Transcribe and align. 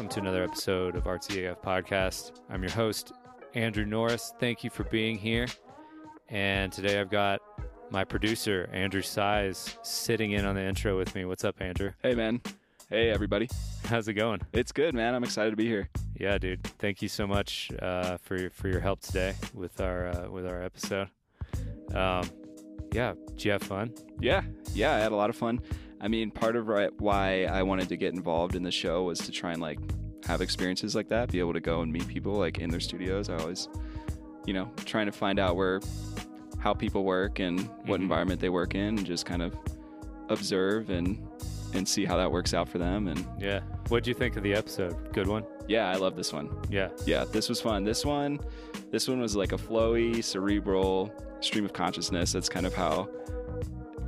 welcome 0.00 0.14
to 0.14 0.20
another 0.20 0.42
episode 0.42 0.96
of 0.96 1.04
Artsy 1.04 1.52
AF 1.52 1.60
Podcast. 1.60 2.32
I'm 2.48 2.62
your 2.62 2.72
host, 2.72 3.12
Andrew 3.52 3.84
Norris. 3.84 4.32
Thank 4.40 4.64
you 4.64 4.70
for 4.70 4.84
being 4.84 5.18
here. 5.18 5.46
And 6.30 6.72
today 6.72 6.98
I've 6.98 7.10
got 7.10 7.42
my 7.90 8.04
producer, 8.04 8.66
Andrew 8.72 9.02
Size, 9.02 9.76
sitting 9.82 10.32
in 10.32 10.46
on 10.46 10.54
the 10.54 10.62
intro 10.62 10.96
with 10.96 11.14
me. 11.14 11.26
What's 11.26 11.44
up, 11.44 11.60
Andrew? 11.60 11.90
Hey, 12.02 12.14
man. 12.14 12.40
Hey, 12.88 13.10
everybody. 13.10 13.50
How's 13.84 14.08
it 14.08 14.14
going? 14.14 14.40
It's 14.54 14.72
good, 14.72 14.94
man. 14.94 15.14
I'm 15.14 15.22
excited 15.22 15.50
to 15.50 15.56
be 15.56 15.66
here. 15.66 15.90
Yeah, 16.18 16.38
dude. 16.38 16.64
Thank 16.78 17.02
you 17.02 17.08
so 17.10 17.26
much 17.26 17.70
uh, 17.82 18.16
for 18.22 18.38
your, 18.38 18.48
for 18.48 18.68
your 18.68 18.80
help 18.80 19.00
today 19.00 19.34
with 19.52 19.82
our 19.82 20.06
uh, 20.06 20.30
with 20.30 20.46
our 20.46 20.62
episode. 20.62 21.10
Um, 21.94 22.26
yeah, 22.94 23.12
did 23.28 23.44
you 23.44 23.50
have 23.50 23.62
fun? 23.62 23.92
Yeah, 24.18 24.44
yeah. 24.72 24.94
I 24.94 24.98
had 25.00 25.12
a 25.12 25.16
lot 25.16 25.28
of 25.28 25.36
fun. 25.36 25.60
I 26.00 26.08
mean, 26.08 26.30
part 26.30 26.56
of 26.56 26.66
why 26.98 27.44
I 27.44 27.62
wanted 27.62 27.88
to 27.90 27.96
get 27.96 28.14
involved 28.14 28.54
in 28.56 28.62
the 28.62 28.70
show 28.70 29.04
was 29.04 29.18
to 29.20 29.32
try 29.32 29.52
and 29.52 29.60
like 29.60 29.78
have 30.26 30.40
experiences 30.40 30.94
like 30.94 31.08
that, 31.08 31.30
be 31.30 31.38
able 31.40 31.52
to 31.52 31.60
go 31.60 31.82
and 31.82 31.92
meet 31.92 32.06
people 32.08 32.32
like 32.34 32.58
in 32.58 32.70
their 32.70 32.80
studios. 32.80 33.28
I 33.28 33.36
always, 33.36 33.68
you 34.46 34.54
know, 34.54 34.70
trying 34.86 35.06
to 35.06 35.12
find 35.12 35.38
out 35.38 35.56
where 35.56 35.80
how 36.58 36.72
people 36.74 37.04
work 37.04 37.38
and 37.38 37.60
what 37.86 38.00
Mhm. 38.00 38.04
environment 38.04 38.40
they 38.40 38.48
work 38.50 38.74
in, 38.74 38.98
and 38.98 39.04
just 39.06 39.24
kind 39.26 39.42
of 39.42 39.54
observe 40.28 40.90
and 40.90 41.18
and 41.72 41.86
see 41.86 42.04
how 42.04 42.16
that 42.16 42.30
works 42.32 42.52
out 42.52 42.68
for 42.68 42.78
them. 42.78 43.06
And 43.06 43.24
Yeah. 43.38 43.60
What'd 43.88 44.06
you 44.08 44.14
think 44.14 44.36
of 44.36 44.42
the 44.42 44.54
episode? 44.54 45.12
Good 45.12 45.28
one? 45.28 45.44
yeah, 45.68 45.88
I 45.88 45.94
love 45.94 46.16
this 46.16 46.32
one. 46.32 46.48
Yeah. 46.68 46.88
yeah 47.06 47.24
this 47.24 47.48
was 47.48 47.60
fun 47.60 47.84
this 47.84 48.04
one 48.04 48.40
this 48.90 49.06
one 49.06 49.20
was 49.20 49.36
like 49.36 49.52
a 49.52 49.56
flowy 49.56 50.22
cerebral 50.24 51.12
stream 51.38 51.64
of 51.64 51.72
consciousness 51.72 52.32
that's 52.32 52.48
kind 52.48 52.66
of 52.66 52.74
how 52.74 53.08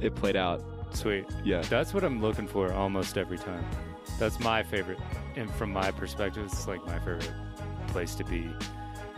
it 0.01 0.15
played 0.17 0.35
out 0.35 0.61
Sweet. 0.93 1.25
yeah 1.45 1.63
That's 1.63 1.93
what 1.95 2.05
I'm 2.05 2.21
looking 2.21 2.47
for 2.47 2.73
almost 2.73 3.17
every 3.19 3.39
time. 3.39 3.65
That's 4.19 4.39
my 4.41 4.63
favorite. 4.63 4.99
And 5.37 5.51
from 5.55 5.73
my 5.73 5.91
perspective, 5.91 6.45
it's 6.45 6.67
like 6.69 6.85
my 6.87 6.99
favorite 6.99 7.31
place 7.89 8.15
to 8.17 8.25
be 8.25 8.49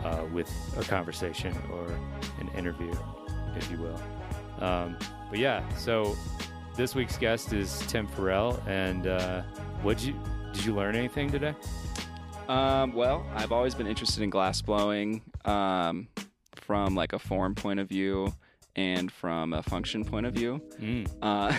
uh, 0.02 0.24
with 0.32 0.50
a 0.78 0.82
conversation 0.84 1.54
or 1.72 1.86
an 2.40 2.48
interview, 2.56 2.92
if 3.56 3.70
you 3.70 3.78
will. 3.78 4.00
Um, 4.64 4.96
but 5.30 5.38
yeah, 5.38 5.66
so 5.76 6.16
this 6.76 6.94
week's 6.94 7.16
guest 7.18 7.52
is 7.52 7.78
Tim 7.88 8.06
Farrell. 8.06 8.62
And 8.66 9.06
uh, 9.06 9.42
what 9.82 10.02
you 10.04 10.14
did 10.52 10.64
you 10.64 10.74
learn 10.74 10.94
anything 10.96 11.30
today? 11.30 11.54
um, 12.46 12.92
well 12.92 13.24
i've 13.36 13.52
always 13.52 13.74
been 13.74 13.86
interested 13.86 14.22
in 14.22 14.28
glass 14.28 14.60
blowing 14.60 15.22
um, 15.46 16.06
from 16.56 16.94
like 16.94 17.14
a 17.14 17.18
form 17.18 17.54
point 17.54 17.80
of 17.80 17.88
view 17.88 18.30
and 18.76 19.10
from 19.12 19.52
a 19.52 19.62
function 19.62 20.04
point 20.04 20.26
of 20.26 20.34
view 20.34 20.60
Mm, 20.80 21.08
uh, 21.22 21.52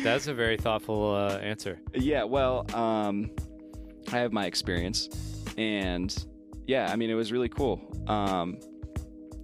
that's 0.04 0.26
a 0.26 0.34
very 0.34 0.56
thoughtful 0.56 1.14
uh, 1.14 1.38
answer. 1.38 1.78
yeah 1.94 2.22
well 2.24 2.66
um, 2.74 3.30
i 4.12 4.18
have 4.18 4.32
my 4.32 4.46
experience 4.46 5.08
and 5.56 6.26
yeah 6.66 6.90
i 6.92 6.96
mean 6.96 7.10
it 7.10 7.14
was 7.14 7.32
really 7.32 7.48
cool 7.48 7.80
um, 8.08 8.58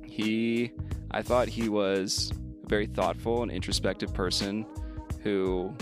he 0.05 0.73
i 1.11 1.23
thought 1.23 1.49
he 1.49 1.69
was 1.69 2.33
a 2.65 2.69
very 2.69 2.87
thoughtful 2.87 3.43
and 3.43 3.51
introspective 3.51 4.13
person 4.15 4.67
who 5.23 5.75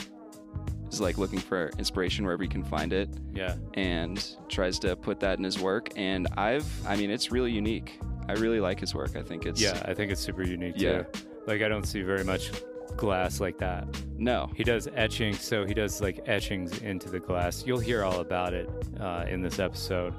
is 0.91 1.01
like 1.01 1.19
looking 1.19 1.39
for 1.39 1.71
inspiration 1.79 2.25
wherever 2.25 2.43
he 2.43 2.49
can 2.49 2.63
find 2.63 2.93
it 2.93 3.09
Yeah. 3.35 3.57
and 3.75 4.37
tries 4.49 4.79
to 4.81 4.95
put 4.95 5.21
that 5.21 5.39
in 5.39 5.45
his 5.45 5.59
work 5.59 5.89
and 5.97 6.29
i've 6.37 6.67
i 6.87 6.97
mean 6.97 7.11
it's 7.11 7.31
really 7.33 7.51
unique 7.51 7.99
i 8.29 8.33
really 8.35 8.61
like 8.61 8.79
his 8.81 8.95
work 8.95 9.17
i 9.17 9.23
think 9.23 9.47
it's 9.47 9.61
Yeah, 9.61 9.81
I 9.85 9.95
think 9.95 10.11
it's 10.13 10.21
super 10.21 10.43
unique 10.43 10.75
Yeah. 10.77 11.03
too. 11.03 11.07
Like 11.47 11.61
I 11.63 11.69
don't 11.69 11.87
see 11.87 12.03
very 12.03 12.25
much 12.25 12.51
glass 12.97 13.41
like 13.41 13.59
that. 13.59 13.87
no 14.19 14.51
He 14.55 14.65
does 14.65 14.87
etching, 14.95 15.35
so 15.35 15.65
he 15.65 15.75
does 15.75 16.01
like 16.01 16.21
etchings 16.27 16.79
into 16.83 17.09
the 17.11 17.19
glass. 17.21 17.65
You'll 17.67 17.81
hear 17.81 18.05
all 18.05 18.21
about 18.21 18.53
it 18.55 18.69
uh, 19.01 19.25
in 19.29 19.43
this 19.43 19.59
episode, 19.59 20.13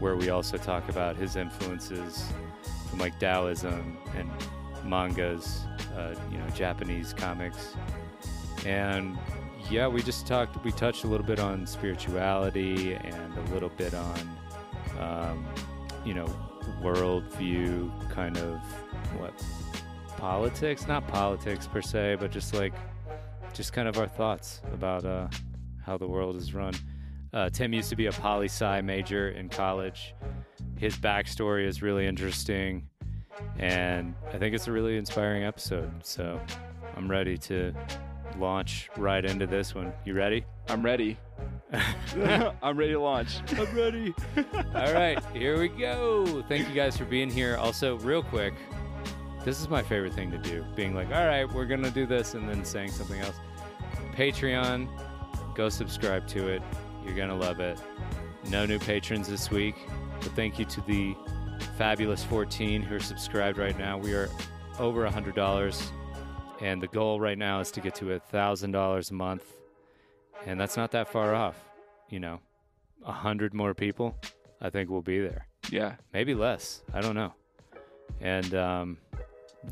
where 0.00 0.16
we 0.16 0.30
also 0.30 0.56
talk 0.56 0.88
about 0.88 1.16
his 1.16 1.36
influences 1.36 2.24
from 2.88 3.00
like 3.00 3.18
Taoism 3.18 3.98
and 4.16 4.30
mangas, 4.84 5.64
uh, 5.96 6.14
you 6.30 6.38
know, 6.38 6.48
Japanese 6.54 7.12
comics, 7.12 7.74
and 8.64 9.18
yeah, 9.70 9.86
we 9.88 10.02
just 10.02 10.26
talked. 10.26 10.62
We 10.64 10.72
touched 10.72 11.04
a 11.04 11.06
little 11.08 11.26
bit 11.26 11.38
on 11.38 11.66
spirituality 11.66 12.94
and 12.94 13.36
a 13.36 13.52
little 13.52 13.68
bit 13.70 13.94
on, 13.94 14.38
um, 15.00 15.46
you 16.04 16.14
know, 16.14 16.26
worldview, 16.82 17.90
kind 18.10 18.36
of 18.38 18.60
what 19.18 19.32
politics, 20.16 20.86
not 20.86 21.06
politics 21.08 21.66
per 21.66 21.82
se, 21.82 22.16
but 22.20 22.30
just 22.30 22.54
like 22.54 22.72
just 23.52 23.72
kind 23.72 23.88
of 23.88 23.98
our 23.98 24.08
thoughts 24.08 24.60
about 24.72 25.04
uh, 25.04 25.28
how 25.84 25.98
the 25.98 26.06
world 26.06 26.36
is 26.36 26.54
run. 26.54 26.74
Uh, 27.32 27.48
Tim 27.50 27.72
used 27.72 27.90
to 27.90 27.96
be 27.96 28.06
a 28.06 28.12
poli 28.12 28.46
sci 28.46 28.80
major 28.82 29.30
in 29.30 29.48
college. 29.48 30.14
His 30.76 30.96
backstory 30.96 31.66
is 31.66 31.82
really 31.82 32.06
interesting, 32.06 32.88
and 33.58 34.14
I 34.32 34.38
think 34.38 34.54
it's 34.54 34.68
a 34.68 34.72
really 34.72 34.96
inspiring 34.96 35.44
episode. 35.44 35.90
So 36.02 36.40
I'm 36.96 37.10
ready 37.10 37.36
to 37.38 37.74
launch 38.38 38.90
right 38.96 39.24
into 39.24 39.46
this 39.46 39.74
one. 39.74 39.92
You 40.04 40.14
ready? 40.14 40.44
i'm 40.68 40.82
ready 40.82 41.18
i'm 42.62 42.76
ready 42.76 42.92
to 42.92 43.00
launch 43.00 43.40
I'm 43.58 43.74
ready. 43.74 44.14
All 44.74 44.92
right, 44.92 45.22
here 45.32 45.58
we 45.58 45.68
go. 45.68 46.42
Thank 46.48 46.68
you 46.68 46.74
guys 46.74 46.96
for 46.96 47.04
being 47.04 47.30
here. 47.30 47.56
Also, 47.56 47.98
real 47.98 48.22
quick, 48.22 48.54
this 49.44 49.60
is 49.60 49.68
my 49.68 49.82
favorite 49.82 50.14
thing 50.14 50.30
to 50.30 50.38
do 50.38 50.64
being 50.74 50.94
like, 50.94 51.08
all 51.08 51.26
right, 51.26 51.50
we're 51.52 51.66
going 51.66 51.82
to 51.82 51.90
do 51.90 52.06
this, 52.06 52.34
and 52.34 52.48
then 52.48 52.64
saying 52.64 52.90
something 52.90 53.20
else. 53.20 53.36
Patreon, 54.14 54.88
go 55.54 55.68
subscribe 55.68 56.26
to 56.28 56.48
it. 56.48 56.62
You're 57.04 57.16
going 57.16 57.28
to 57.28 57.34
love 57.34 57.60
it. 57.60 57.78
No 58.48 58.66
new 58.66 58.78
patrons 58.78 59.28
this 59.28 59.50
week, 59.50 59.74
but 60.20 60.32
thank 60.32 60.58
you 60.58 60.64
to 60.66 60.80
the 60.82 61.14
fabulous 61.76 62.24
14 62.24 62.82
who 62.82 62.96
are 62.96 63.00
subscribed 63.00 63.58
right 63.58 63.78
now. 63.78 63.98
We 63.98 64.14
are 64.14 64.28
over 64.78 65.08
$100, 65.08 65.90
and 66.60 66.82
the 66.82 66.88
goal 66.88 67.20
right 67.20 67.38
now 67.38 67.60
is 67.60 67.70
to 67.72 67.80
get 67.80 67.94
to 67.96 68.06
$1,000 68.06 69.10
a 69.10 69.14
month, 69.14 69.44
and 70.46 70.60
that's 70.60 70.76
not 70.76 70.90
that 70.92 71.08
far 71.08 71.34
off. 71.34 71.56
You 72.08 72.20
know, 72.20 72.40
a 73.06 73.12
hundred 73.12 73.54
more 73.54 73.74
people, 73.74 74.16
I 74.60 74.70
think 74.70 74.90
we'll 74.90 75.02
be 75.02 75.20
there. 75.20 75.46
yeah 75.70 75.94
Maybe 76.12 76.34
less. 76.34 76.82
I 76.92 77.00
don't 77.00 77.14
know. 77.14 77.32
And 78.20 78.54
um, 78.54 78.98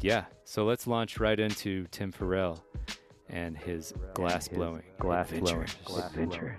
yeah, 0.01 0.25
so 0.45 0.65
let's 0.65 0.87
launch 0.87 1.19
right 1.21 1.39
into 1.39 1.87
Tim 1.91 2.13
Farrell 2.13 2.65
and 3.29 3.57
his 3.57 3.93
glass 4.15 4.49
blowing. 4.49 4.83
Glass 4.99 5.31
blowing. 5.31 5.67
adventures. 5.97 6.57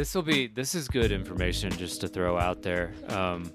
This 0.00 0.14
will 0.14 0.22
be. 0.22 0.46
This 0.46 0.74
is 0.74 0.88
good 0.88 1.12
information 1.12 1.70
just 1.72 2.00
to 2.00 2.08
throw 2.08 2.38
out 2.38 2.62
there. 2.62 2.94
Um, 3.08 3.52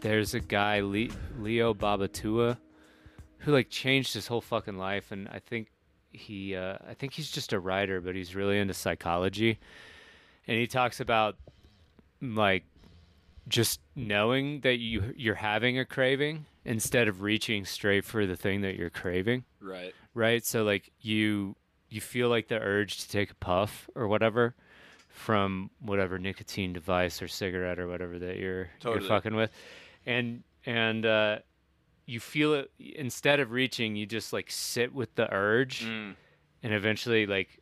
there's 0.00 0.32
a 0.32 0.40
guy, 0.40 0.80
Le- 0.80 1.14
Leo 1.38 1.74
Babauta, 1.74 2.56
who 3.40 3.52
like 3.52 3.68
changed 3.68 4.14
his 4.14 4.26
whole 4.26 4.40
fucking 4.40 4.78
life, 4.78 5.12
and 5.12 5.28
I 5.28 5.38
think 5.38 5.68
he. 6.10 6.56
Uh, 6.56 6.78
I 6.88 6.94
think 6.94 7.12
he's 7.12 7.30
just 7.30 7.52
a 7.52 7.60
writer, 7.60 8.00
but 8.00 8.14
he's 8.14 8.34
really 8.34 8.58
into 8.58 8.72
psychology, 8.72 9.58
and 10.48 10.56
he 10.56 10.66
talks 10.66 11.00
about 11.00 11.36
like 12.22 12.64
just 13.46 13.78
knowing 13.94 14.60
that 14.62 14.78
you 14.78 15.12
you're 15.18 15.34
having 15.34 15.78
a 15.78 15.84
craving 15.84 16.46
instead 16.64 17.08
of 17.08 17.20
reaching 17.20 17.66
straight 17.66 18.06
for 18.06 18.24
the 18.24 18.36
thing 18.36 18.62
that 18.62 18.76
you're 18.76 18.88
craving 18.88 19.44
right 19.60 19.94
right 20.14 20.44
so 20.44 20.62
like 20.62 20.92
you 21.00 21.56
you 21.88 22.00
feel 22.00 22.28
like 22.28 22.48
the 22.48 22.58
urge 22.58 22.98
to 22.98 23.08
take 23.08 23.30
a 23.30 23.34
puff 23.34 23.88
or 23.94 24.06
whatever 24.06 24.54
from 25.10 25.70
whatever 25.80 26.18
nicotine 26.18 26.72
device 26.72 27.20
or 27.20 27.28
cigarette 27.28 27.78
or 27.78 27.86
whatever 27.88 28.18
that 28.18 28.36
you're 28.38 28.68
Totally. 28.80 29.00
you're 29.02 29.08
fucking 29.08 29.34
with 29.34 29.50
and 30.06 30.42
and 30.64 31.04
uh 31.04 31.38
you 32.06 32.20
feel 32.20 32.54
it 32.54 32.70
instead 32.78 33.38
of 33.40 33.50
reaching 33.50 33.96
you 33.96 34.06
just 34.06 34.32
like 34.32 34.50
sit 34.50 34.94
with 34.94 35.14
the 35.16 35.32
urge 35.32 35.84
Mm. 35.84 36.14
and 36.62 36.72
eventually 36.74 37.26
like 37.26 37.60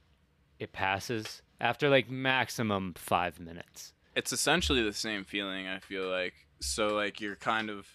it 0.59 0.73
passes 0.73 1.43
after 1.61 1.89
like 1.89 2.09
maximum 2.11 2.95
5 2.95 3.41
minutes 3.41 3.93
it's 4.15 4.33
essentially 4.33 4.83
the 4.83 4.93
same 4.93 5.25
feeling 5.25 5.67
i 5.67 5.79
feel 5.79 6.09
like 6.09 6.35
so 6.61 6.89
like 6.89 7.21
you're 7.21 7.37
kind 7.37 7.71
of 7.71 7.87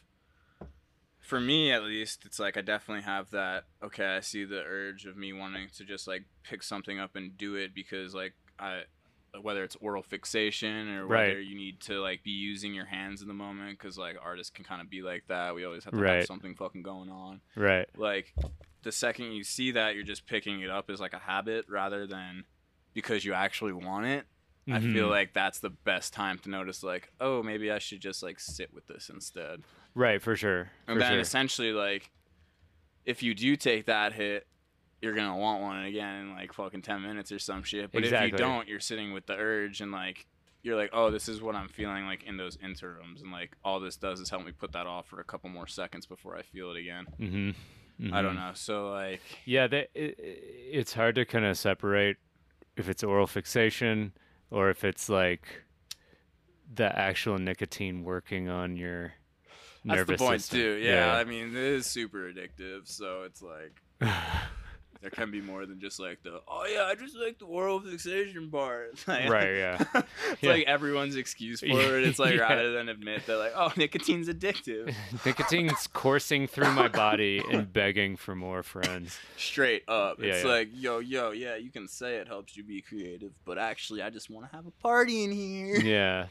for 1.20 1.40
me 1.40 1.72
at 1.72 1.84
least 1.84 2.26
it's 2.26 2.40
like 2.40 2.58
i 2.58 2.62
definitely 2.62 3.04
have 3.04 3.30
that 3.32 3.64
okay 3.84 4.06
i 4.18 4.20
see 4.20 4.44
the 4.44 4.62
urge 4.64 5.06
of 5.06 5.16
me 5.16 5.32
wanting 5.34 5.68
to 5.76 5.84
just 5.86 6.08
like 6.08 6.24
pick 6.44 6.62
something 6.64 7.00
up 7.00 7.16
and 7.16 7.38
do 7.38 7.56
it 7.56 7.74
because 7.74 8.14
like 8.14 8.34
i 8.60 8.82
whether 9.42 9.64
it's 9.64 9.76
oral 9.78 10.04
fixation 10.04 10.90
or 10.90 11.08
Right. 11.08 11.28
whether 11.30 11.42
you 11.42 11.56
need 11.56 11.80
to 11.82 12.00
like 12.00 12.24
be 12.24 12.32
using 12.32 12.74
your 12.74 12.86
hands 12.86 13.22
in 13.22 13.28
the 13.28 13.34
moment 13.34 13.78
because 13.80 13.98
like 13.98 14.16
artists 14.22 14.52
can 14.52 14.64
kind 14.64 14.82
of 14.82 14.90
be 14.90 15.02
like 15.02 15.24
that 15.28 15.56
we 15.56 15.66
always 15.66 15.84
have 15.86 15.94
to 15.94 16.00
Right. 16.00 16.18
have 16.18 16.26
something 16.26 16.56
fucking 16.56 16.84
going 16.84 17.10
on 17.10 17.42
right 17.56 17.88
like 17.98 18.34
the 18.84 18.92
second 18.92 19.32
you 19.32 19.44
see 19.46 19.72
that, 19.72 19.96
you're 19.96 20.04
just 20.04 20.28
picking 20.28 20.60
it 20.60 20.70
up 20.70 20.90
as 20.90 21.00
like 21.00 21.14
a 21.14 21.20
habit 21.20 21.66
rather 21.70 22.06
than 22.06 22.44
because 22.94 23.24
you 23.24 23.34
actually 23.34 23.72
want 23.72 24.06
it. 24.06 24.26
I 24.70 24.82
feel 24.82 25.08
Mhm. 25.08 25.10
like 25.10 25.34
that's 25.34 25.60
the 25.60 25.70
best 25.70 26.12
time 26.14 26.38
to 26.40 26.50
notice, 26.50 26.84
like, 26.84 27.10
oh, 27.22 27.42
maybe 27.42 27.72
I 27.72 27.80
should 27.80 28.02
just 28.02 28.22
like 28.22 28.42
sit 28.42 28.74
with 28.74 28.88
this 28.88 29.10
instead. 29.10 29.64
right 29.96 30.22
for 30.22 30.36
sure. 30.36 30.70
And 30.86 30.96
for 30.96 31.00
then 31.00 31.12
sure. 31.14 31.20
essentially, 31.22 31.72
like, 31.72 32.12
if 33.06 33.24
you 33.24 33.34
do 33.34 33.56
take 33.56 33.86
that 33.86 34.12
hit, 34.14 34.48
you're 35.04 35.14
gonna 35.14 35.38
want 35.38 35.62
one 35.62 35.84
again 35.84 36.16
in 36.16 36.34
like 36.34 36.54
fucking 36.54 36.82
ten 36.82 37.02
minutes 37.02 37.32
or 37.32 37.38
some 37.38 37.62
shit. 37.62 37.92
But 37.92 38.06
if 38.06 38.22
you 38.22 38.32
don't, 38.32 38.68
you're 38.68 38.80
sitting 38.80 39.12
with 39.12 39.26
the 39.26 39.34
urge 39.34 39.82
and 39.82 39.92
like 39.92 40.26
you're 40.62 40.78
like, 40.78 40.92
oh, 40.94 41.12
this 41.12 41.28
is 41.28 41.42
what 41.42 41.56
I'm 41.56 41.68
feeling 41.68 42.06
like 42.06 42.24
in 42.24 42.38
those 42.38 42.58
interims, 42.64 43.22
and 43.22 43.32
like 43.32 43.52
all 43.66 43.82
this 43.82 43.98
does 43.98 44.22
is 44.22 44.30
help 44.30 44.46
me 44.46 44.54
put 44.54 44.72
that 44.72 44.88
off 44.88 45.08
for 45.08 45.20
a 45.20 45.24
couple 45.26 45.50
more 45.50 45.68
seconds 45.68 46.06
before 46.06 46.38
I 46.38 46.42
feel 46.42 46.72
it 46.72 46.78
again. 46.78 47.06
Mm-hmm. 47.20 48.14
I 48.14 48.22
don't 48.22 48.36
know. 48.36 48.52
So 48.54 48.90
like, 48.92 49.22
Yeah, 49.46 49.68
that, 49.68 49.90
it, 49.94 50.16
it's 50.18 50.94
hard 50.94 51.16
to 51.16 51.26
kind 51.26 51.46
of 51.46 51.58
separate 51.58 52.18
if 52.78 52.90
it's 52.90 53.04
oral 53.04 53.28
fixation 53.28 54.14
or 54.50 54.70
if 54.70 54.84
it's 54.84 55.10
like 55.10 55.64
the 56.74 56.98
actual 56.98 57.38
nicotine 57.38 58.04
working 58.04 58.50
on 58.50 58.78
your 58.78 59.14
that's 59.86 59.98
nervous 59.98 60.20
the 60.20 60.26
point 60.26 60.42
system. 60.42 60.60
too. 60.60 60.74
Yeah, 60.76 61.14
I 61.14 61.26
mean, 61.26 61.50
it 61.50 61.56
is 61.56 61.86
super 61.86 62.32
addictive. 62.32 62.88
So 62.88 63.24
it's 63.24 63.42
like. 63.42 63.82
There 65.04 65.12
can 65.12 65.30
be 65.32 65.42
more 65.42 65.66
than 65.68 65.80
just 65.80 66.00
like 66.00 66.24
the 66.24 66.42
oh 66.48 66.66
yeah 66.66 66.86
I 66.86 66.96
just 66.96 67.16
like 67.16 67.38
the 67.38 67.46
oral 67.46 67.80
fixation 67.82 68.50
part 68.50 68.98
Like- 69.08 69.30
Right, 69.30 69.56
yeah. 69.56 69.84
it's 70.32 70.42
Yeah. 70.42 70.52
like 70.54 70.66
everyone's 70.66 71.16
excuse 71.18 71.60
for 71.60 71.68
it 71.68 72.04
it's 72.08 72.18
like 72.20 72.34
Yeah. 72.38 72.44
rather 72.44 72.72
than 72.72 72.88
admit 72.90 73.26
that 73.28 73.38
like 73.38 73.52
oh 73.56 73.72
nicotine's 73.76 74.30
addictive 74.30 74.96
Nicotine's 75.26 75.88
coursing 75.88 76.48
through 76.48 76.72
my 76.72 76.88
body 76.88 77.44
and 77.52 77.72
begging 77.72 78.16
for 78.16 78.34
more 78.34 78.64
friends. 78.64 79.20
straight 79.38 79.84
up. 79.90 80.20
Yeah, 80.20 80.28
it's 80.34 80.44
yeah. 80.46 80.50
like, 80.50 80.70
yo, 80.74 81.00
yo, 81.00 81.32
yeah, 81.32 81.56
you 81.58 81.70
can 81.70 81.88
say 81.88 82.16
it 82.16 82.28
helps 82.28 82.56
you 82.58 82.64
be 82.64 82.82
creative, 82.82 83.32
but 83.46 83.58
actually, 83.58 84.02
I 84.02 84.10
just 84.10 84.30
want 84.30 84.50
to 84.50 84.56
have 84.56 84.66
a 84.66 84.72
party 84.72 85.24
in 85.24 85.32
here. 85.32 85.76
Yeah. 85.78 86.28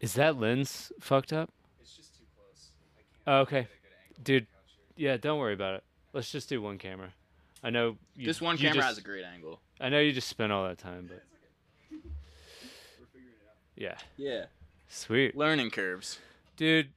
Is 0.00 0.14
that 0.14 0.38
lens 0.38 0.92
fucked 1.00 1.32
up? 1.32 1.50
It's 1.80 1.96
just 1.96 2.14
too 2.16 2.24
close. 2.36 2.70
Oh, 3.26 3.38
okay. 3.40 3.68
Dude, 4.22 4.46
yeah, 4.96 5.16
don't 5.16 5.38
worry 5.38 5.54
about 5.54 5.74
it. 5.76 5.84
Let's 6.16 6.32
just 6.32 6.48
do 6.48 6.62
one 6.62 6.78
camera. 6.78 7.12
I 7.62 7.68
know 7.68 7.98
you, 8.14 8.24
This 8.24 8.40
one 8.40 8.56
camera 8.56 8.76
just- 8.76 8.86
has 8.86 8.96
a 8.96 9.02
great 9.02 9.22
angle. 9.22 9.60
I 9.78 9.90
know 9.90 10.00
you 10.00 10.12
just 10.12 10.28
spent 10.30 10.50
all 10.50 10.66
that 10.66 10.78
time, 10.78 11.10
but 11.10 11.22
yeah, 13.76 13.98
Yeah. 14.16 14.46
sweet, 14.88 15.36
Learning 15.36 15.70
curves. 15.70 16.18
dude. 16.56 16.90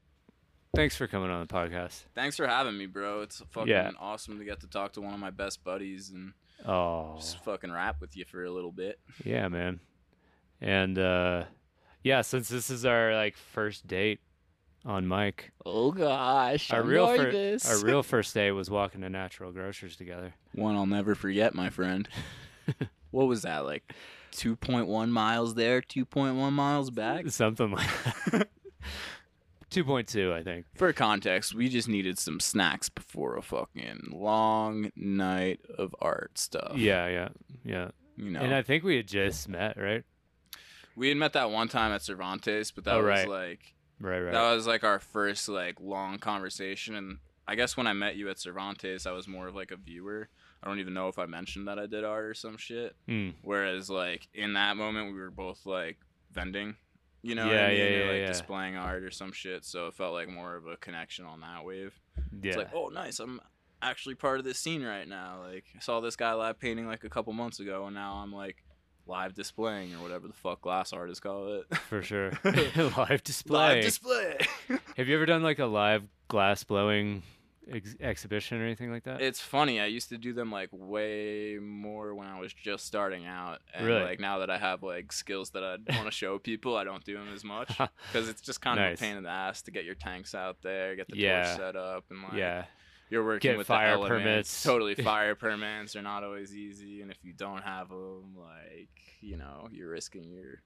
Thanks 0.73 0.95
for 0.95 1.05
coming 1.05 1.31
on 1.31 1.45
the 1.45 1.53
podcast. 1.53 2.03
Thanks 2.15 2.37
for 2.37 2.47
having 2.47 2.77
me, 2.77 2.85
bro. 2.85 3.21
It's 3.23 3.41
fucking 3.51 3.67
Yeah. 3.69 3.91
awesome 3.99 4.37
to 4.39 4.45
get 4.45 4.61
to 4.61 4.67
talk 4.67 4.93
to 4.93 5.01
one 5.01 5.13
of 5.13 5.19
my 5.19 5.31
best 5.31 5.65
buddies 5.65 6.11
and 6.11 6.33
Oh, 6.65 7.15
just 7.17 7.43
fucking 7.43 7.71
rap 7.73 7.99
with 7.99 8.15
you 8.15 8.23
for 8.23 8.45
a 8.45 8.51
little 8.51 8.71
bit. 8.71 8.99
yeah, 9.25 9.49
man. 9.49 9.81
And 10.61 10.97
uh, 10.97 11.45
yeah, 12.03 12.21
since 12.21 12.47
this 12.47 12.69
is 12.69 12.85
our 12.85 13.13
like 13.15 13.35
first 13.35 13.85
date 13.85 14.21
on 14.85 15.07
Mike. 15.07 15.51
Oh 15.65 15.91
gosh, 15.91 16.71
our 16.71 16.83
real 16.83 17.07
fir- 17.07 17.57
our 17.67 17.79
real 17.83 18.03
first 18.13 18.33
day 18.33 18.51
was 18.51 18.69
walking 18.69 19.01
to 19.01 19.09
Natural 19.09 19.51
Grocers 19.51 19.95
together. 19.95 20.33
one 20.53 20.75
I'll 20.75 20.85
never 20.85 21.15
forget, 21.15 21.53
my 21.53 21.69
friend. 21.69 22.07
what 23.11 23.27
was 23.27 23.41
that 23.43 23.65
like? 23.65 23.93
2.1 24.33 25.09
miles 25.09 25.55
there, 25.55 25.81
2.1 25.81 26.51
miles 26.53 26.91
back. 26.91 27.27
Something 27.29 27.71
like 27.71 27.89
that. 28.31 28.49
Two 29.69 29.83
point 29.83 30.07
two, 30.07 30.33
I 30.33 30.41
think. 30.41 30.65
For 30.75 30.91
context, 30.93 31.53
we 31.53 31.69
just 31.69 31.87
needed 31.87 32.17
some 32.17 32.39
snacks 32.39 32.89
before 32.89 33.37
a 33.37 33.41
fucking 33.43 34.07
long 34.11 34.91
night 34.95 35.59
of 35.77 35.93
art 36.01 36.39
stuff. 36.39 36.73
Yeah, 36.75 37.07
yeah, 37.07 37.29
yeah. 37.63 37.89
You 38.17 38.31
know, 38.31 38.39
And 38.39 38.53
I 38.53 38.63
think 38.63 38.83
we 38.83 38.95
had 38.95 39.07
just 39.07 39.47
met, 39.47 39.77
right? 39.77 40.03
we 40.95 41.07
had 41.09 41.17
met 41.17 41.33
that 41.33 41.51
one 41.51 41.67
time 41.69 41.91
at 41.91 42.01
Cervantes, 42.01 42.71
but 42.71 42.83
that 42.85 42.95
Oh, 42.95 42.97
was 42.97 43.05
right. 43.05 43.29
like 43.29 43.75
Right, 43.99 44.19
right. 44.21 44.31
that 44.33 44.53
was 44.53 44.65
like 44.67 44.83
our 44.83 44.99
first 44.99 45.49
like 45.49 45.79
long 45.79 46.17
conversation. 46.19 46.95
And 46.95 47.17
I 47.47 47.55
guess 47.55 47.75
when 47.75 47.87
I 47.87 47.93
met 47.93 48.15
you 48.15 48.29
at 48.29 48.39
Cervantes, 48.39 49.05
I 49.05 49.11
was 49.11 49.27
more 49.27 49.47
of 49.47 49.55
like 49.55 49.71
a 49.71 49.75
viewer. 49.77 50.29
I 50.63 50.67
don't 50.67 50.79
even 50.79 50.93
know 50.93 51.07
if 51.07 51.17
I 51.19 51.25
mentioned 51.25 51.67
that 51.67 51.79
I 51.79 51.85
did 51.85 52.03
art 52.03 52.25
or 52.25 52.33
some 52.33 52.57
shit. 52.57 52.95
Mm. 53.07 53.33
Whereas 53.41 53.89
like 53.89 54.27
in 54.33 54.53
that 54.53 54.77
moment, 54.77 55.13
we 55.13 55.19
were 55.19 55.31
both 55.31 55.65
like 55.65 55.97
vending. 56.31 56.75
You 57.21 57.35
know, 57.35 57.45
what 57.47 57.53
Yeah, 57.55 57.65
I 57.65 57.69
mean? 57.69 57.77
yeah, 57.77 57.83
Or, 57.83 57.89
yeah, 58.05 58.05
like 58.11 58.21
yeah. 58.21 58.27
displaying 58.27 58.75
art 58.77 59.03
or 59.03 59.11
some 59.11 59.31
shit. 59.33 59.65
So 59.65 59.87
it 59.87 59.93
felt 59.95 60.13
like 60.13 60.29
more 60.29 60.55
of 60.55 60.67
a 60.67 60.77
connection 60.77 61.25
on 61.25 61.41
that 61.41 61.65
wave. 61.65 61.93
Yeah. 62.41 62.49
It's 62.49 62.57
like, 62.57 62.73
oh, 62.73 62.87
nice. 62.87 63.19
I'm 63.19 63.41
actually 63.81 64.15
part 64.15 64.39
of 64.39 64.45
this 64.45 64.57
scene 64.57 64.83
right 64.83 65.07
now. 65.07 65.41
Like, 65.45 65.65
I 65.75 65.79
saw 65.79 65.99
this 65.99 66.15
guy 66.15 66.31
live 66.33 66.59
painting 66.59 66.87
like 66.87 67.03
a 67.03 67.09
couple 67.09 67.33
months 67.33 67.59
ago, 67.59 67.85
and 67.87 67.93
now 67.95 68.13
I'm 68.23 68.31
like 68.33 68.63
live 69.09 69.33
displaying 69.33 69.93
or 69.95 70.01
whatever 70.01 70.27
the 70.27 70.33
fuck 70.33 70.61
glass 70.61 70.93
artists 70.93 71.19
call 71.19 71.53
it. 71.59 71.75
For 71.89 72.01
sure. 72.11 72.31
live 72.97 73.23
display. 73.23 73.57
live 73.75 73.83
display. 73.83 74.37
Have 74.97 75.07
you 75.07 75.15
ever 75.15 75.25
done 75.25 75.43
like 75.43 75.59
a 75.59 75.65
live 75.65 76.03
glass 76.27 76.63
blowing 76.63 77.23
ex- 77.71 77.95
exhibition 77.99 78.61
or 78.61 78.65
anything 78.65 78.91
like 78.91 79.03
that? 79.05 79.21
it's 79.21 79.39
funny. 79.41 79.79
I 79.79 79.87
used 79.87 80.09
to 80.09 80.17
do 80.17 80.31
them 80.33 80.51
like 80.51 80.69
way 80.71 81.57
more 81.61 82.13
when 82.15 82.27
I 82.27 82.39
was 82.39 82.53
just 82.53 82.85
starting 82.85 83.25
out, 83.25 83.59
and 83.73 83.85
Really? 83.85 84.03
like 84.03 84.19
now 84.19 84.39
that 84.39 84.49
I 84.49 84.57
have 84.57 84.83
like 84.83 85.11
skills 85.11 85.49
that 85.51 85.63
I 85.63 85.77
want 85.95 86.05
to 86.05 86.11
show 86.11 86.37
people, 86.39 86.77
I 86.77 86.83
don't 86.83 87.03
do 87.03 87.15
them 87.17 87.29
as 87.33 87.43
much 87.43 87.69
because 88.07 88.29
it's 88.29 88.41
just 88.41 88.61
kind 88.61 88.79
of 88.79 88.93
a 88.93 88.95
pain 88.97 89.17
in 89.17 89.23
the 89.23 89.29
ass 89.29 89.61
to 89.63 89.71
get 89.71 89.85
your 89.85 89.95
tanks 89.95 90.35
out 90.35 90.57
there, 90.61 90.95
get 90.95 91.07
the 91.09 91.17
Yeah. 91.17 91.43
torch 91.45 91.57
set 91.57 91.75
up, 91.75 92.05
and 92.11 92.21
like 92.23 92.33
yeah. 92.33 92.65
You're 93.09 93.25
working 93.25 93.51
Get 93.51 93.57
with 93.57 93.67
fire 93.67 93.97
permits. 93.97 94.63
Totally, 94.63 94.95
fire 95.13 95.35
permits 95.35 95.95
are 95.95 96.01
not 96.01 96.23
always 96.23 96.55
easy, 96.55 97.01
and 97.01 97.11
if 97.11 97.17
you 97.23 97.33
don't 97.33 97.63
have 97.63 97.89
them, 97.89 98.35
like 98.37 98.89
you 99.21 99.37
know, 99.37 99.67
you're 99.71 99.89
risking 99.89 100.31
your 100.31 100.61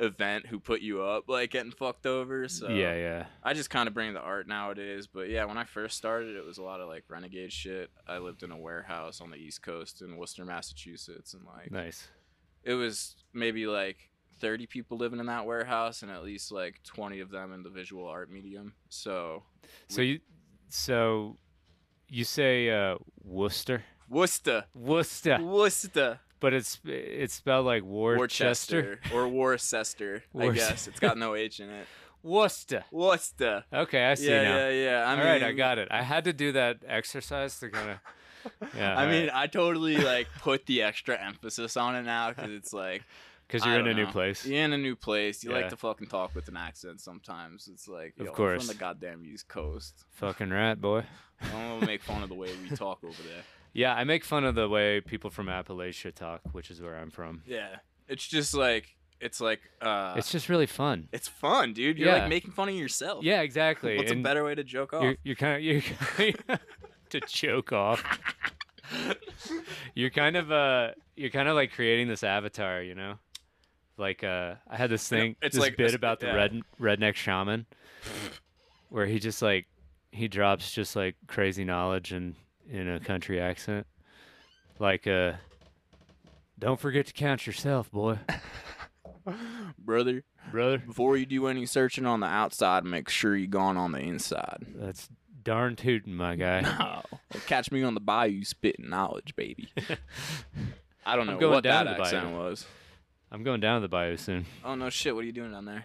event 0.00 0.46
who 0.46 0.60
put 0.60 0.80
you 0.80 1.02
up 1.02 1.24
like 1.28 1.50
getting 1.50 1.72
fucked 1.72 2.06
over. 2.06 2.48
So 2.48 2.68
Yeah, 2.68 2.94
yeah. 2.94 3.26
I 3.42 3.52
just 3.54 3.70
kind 3.70 3.88
of 3.88 3.94
bring 3.94 4.14
the 4.14 4.20
art 4.20 4.46
nowadays. 4.46 5.06
But 5.06 5.28
yeah, 5.28 5.44
when 5.44 5.58
I 5.58 5.64
first 5.64 5.96
started, 5.96 6.36
it 6.36 6.44
was 6.44 6.58
a 6.58 6.62
lot 6.62 6.80
of 6.80 6.88
like 6.88 7.04
renegade 7.08 7.52
shit. 7.52 7.90
I 8.06 8.18
lived 8.18 8.42
in 8.42 8.52
a 8.52 8.56
warehouse 8.56 9.20
on 9.20 9.30
the 9.30 9.36
East 9.36 9.62
Coast 9.62 10.02
in 10.02 10.16
Worcester, 10.16 10.44
Massachusetts, 10.44 11.34
and 11.34 11.44
like 11.44 11.70
Nice. 11.70 12.08
it 12.62 12.74
was 12.74 13.16
maybe 13.32 13.66
like 13.66 14.10
30 14.40 14.66
people 14.66 14.98
living 14.98 15.18
in 15.18 15.26
that 15.26 15.46
warehouse, 15.46 16.02
and 16.02 16.10
at 16.12 16.22
least 16.22 16.52
like 16.52 16.80
20 16.84 17.18
of 17.20 17.30
them 17.30 17.52
in 17.52 17.62
the 17.62 17.70
visual 17.70 18.06
art 18.06 18.30
medium. 18.30 18.74
So 18.88 19.42
So 19.88 20.00
you 20.02 20.20
so 20.68 21.36
you 22.08 22.24
say 22.24 22.70
uh 22.70 22.96
Worcester? 23.24 23.84
Worcester, 24.08 24.64
Worcester. 24.74 25.38
Worcester. 25.42 26.20
But 26.40 26.54
it's 26.54 26.80
it's 26.84 27.34
spelled 27.34 27.66
like 27.66 27.82
Worcester. 27.82 28.46
Worcester 28.46 29.00
or 29.12 29.28
Worcester, 29.28 30.22
I 30.38 30.50
guess. 30.50 30.86
It's 30.86 31.00
got 31.00 31.18
no 31.18 31.34
H 31.34 31.60
in 31.60 31.68
it. 31.68 31.86
Worcester. 32.22 32.84
Worcester. 32.90 33.64
Okay, 33.72 34.04
I 34.04 34.14
see 34.14 34.28
yeah, 34.30 34.42
now. 34.42 34.56
yeah, 34.56 34.70
yeah. 34.70 35.04
I 35.06 35.10
All 35.10 35.16
mean, 35.16 35.26
right, 35.26 35.42
I 35.42 35.52
got 35.52 35.78
it. 35.78 35.88
I 35.90 36.02
had 36.02 36.24
to 36.24 36.32
do 36.32 36.52
that 36.52 36.78
exercise 36.86 37.58
to 37.60 37.70
kind 37.70 37.90
of. 37.90 37.98
Yeah, 38.74 38.96
I 38.96 39.06
mean, 39.10 39.26
right. 39.26 39.34
I 39.34 39.46
totally 39.46 39.98
like 39.98 40.26
put 40.38 40.64
the 40.64 40.82
extra 40.82 41.20
emphasis 41.20 41.76
on 41.76 41.96
it 41.96 42.04
now 42.04 42.30
because 42.30 42.50
it's 42.50 42.72
like 42.72 43.02
because 43.48 43.64
you're 43.66 43.80
in 43.80 43.86
a 43.88 43.94
new 43.94 44.06
place. 44.06 44.44
You're 44.46 44.62
in 44.62 44.72
a 44.74 44.78
new 44.78 44.94
place. 44.94 45.42
You 45.42 45.50
Yeah. 45.50 45.56
like 45.62 45.68
to 45.70 45.76
fucking 45.76 46.06
talk 46.08 46.34
with 46.34 46.46
an 46.48 46.56
accent 46.56 47.00
sometimes. 47.00 47.68
It's 47.72 47.88
like, 47.88 48.14
Of 48.20 48.28
I'm 48.28 48.32
course. 48.34 48.66
from 48.66 48.74
the 48.76 48.78
goddamn 48.78 49.24
East 49.26 49.48
Coast. 49.48 50.04
Fucking 50.12 50.50
rat, 50.50 50.80
boy. 50.80 51.04
I 51.40 51.48
don't 51.50 51.68
want 51.70 51.80
to 51.80 51.86
make 51.86 52.02
fun 52.02 52.22
of 52.22 52.28
the 52.28 52.34
way 52.34 52.50
we 52.62 52.76
talk 52.76 53.02
over 53.02 53.22
there. 53.22 53.42
Yeah, 53.72 53.94
I 53.94 54.04
make 54.04 54.24
fun 54.24 54.44
of 54.44 54.54
the 54.54 54.68
way 54.68 55.00
people 55.00 55.30
from 55.30 55.46
Appalachia 55.46 56.14
talk, 56.14 56.42
which 56.52 56.70
is 56.70 56.80
where 56.82 56.96
I'm 56.96 57.10
from. 57.10 57.42
Yeah, 57.46 57.76
it's 58.08 58.26
just 58.26 58.54
like 58.54 58.96
it's 59.20 59.40
like 59.40 59.60
uh, 59.82 60.14
it's 60.16 60.30
just 60.30 60.48
really 60.48 60.66
fun. 60.66 61.08
it's 61.12 61.28
fun, 61.28 61.72
dude. 61.74 61.98
You're 61.98 62.08
Yeah. 62.08 62.20
like 62.20 62.28
making 62.28 62.52
fun 62.52 62.68
of 62.68 62.74
yourself. 62.74 63.24
Yeah, 63.24 63.40
exactly. 63.42 63.96
What's 63.96 64.10
and 64.10 64.20
a 64.20 64.22
better 64.22 64.44
way 64.44 64.54
to 64.54 64.64
joke 64.64 64.92
off? 64.94 65.02
You're, 65.02 65.16
you're 65.22 65.36
kind 65.36 65.56
of 65.56 65.62
you're 65.62 65.82
to 67.10 67.20
choke 67.20 67.72
off. 67.72 68.02
you're 69.94 70.10
kind 70.10 70.36
of 70.36 70.50
uh 70.50 70.90
you're 71.16 71.30
kind 71.30 71.48
of 71.48 71.54
like 71.54 71.72
creating 71.72 72.08
this 72.08 72.22
avatar, 72.22 72.82
you 72.82 72.94
know. 72.94 73.14
Like 73.98 74.22
uh, 74.22 74.54
I 74.68 74.76
had 74.76 74.90
this 74.90 75.08
thing, 75.08 75.36
it's 75.42 75.56
this 75.56 75.62
like- 75.62 75.76
bit 75.76 75.94
about 75.94 76.20
the 76.20 76.26
yeah. 76.28 76.34
red 76.34 76.62
redneck 76.80 77.14
shaman, 77.16 77.66
where 78.88 79.06
he 79.06 79.18
just 79.18 79.42
like 79.42 79.66
he 80.12 80.28
drops 80.28 80.70
just 80.70 80.94
like 80.96 81.16
crazy 81.26 81.64
knowledge 81.64 82.12
in 82.12 82.36
in 82.70 82.88
a 82.88 83.00
country 83.00 83.40
accent, 83.40 83.86
like 84.78 85.06
uh, 85.06 85.32
don't 86.58 86.78
forget 86.78 87.06
to 87.06 87.12
count 87.12 87.46
yourself, 87.46 87.90
boy, 87.90 88.18
Brother, 89.78 90.22
brother. 90.50 90.78
before 90.78 91.16
you 91.16 91.26
do 91.26 91.46
any 91.48 91.66
searching 91.66 92.06
on 92.06 92.20
the 92.20 92.26
outside, 92.26 92.84
make 92.84 93.08
sure 93.08 93.36
you 93.36 93.46
gone 93.46 93.76
on 93.76 93.92
the 93.92 93.98
inside. 94.00 94.64
That's 94.76 95.08
darn 95.42 95.76
tootin', 95.76 96.14
my 96.14 96.36
guy. 96.36 96.60
No. 96.60 97.02
Catch 97.46 97.72
me 97.72 97.82
on 97.82 97.94
the 97.94 98.00
bayou 98.00 98.44
spitting 98.44 98.88
knowledge, 98.90 99.34
baby. 99.34 99.70
I 101.06 101.16
don't 101.16 101.26
know 101.26 101.48
what 101.48 101.64
that 101.64 101.86
accent 101.86 102.30
was. 102.32 102.66
I'm 103.30 103.42
going 103.42 103.60
down 103.60 103.76
to 103.76 103.80
the 103.82 103.88
bayou 103.88 104.16
soon. 104.16 104.46
Oh 104.64 104.74
no 104.74 104.90
shit, 104.90 105.14
what 105.14 105.22
are 105.22 105.26
you 105.26 105.32
doing 105.32 105.52
down 105.52 105.64
there? 105.64 105.84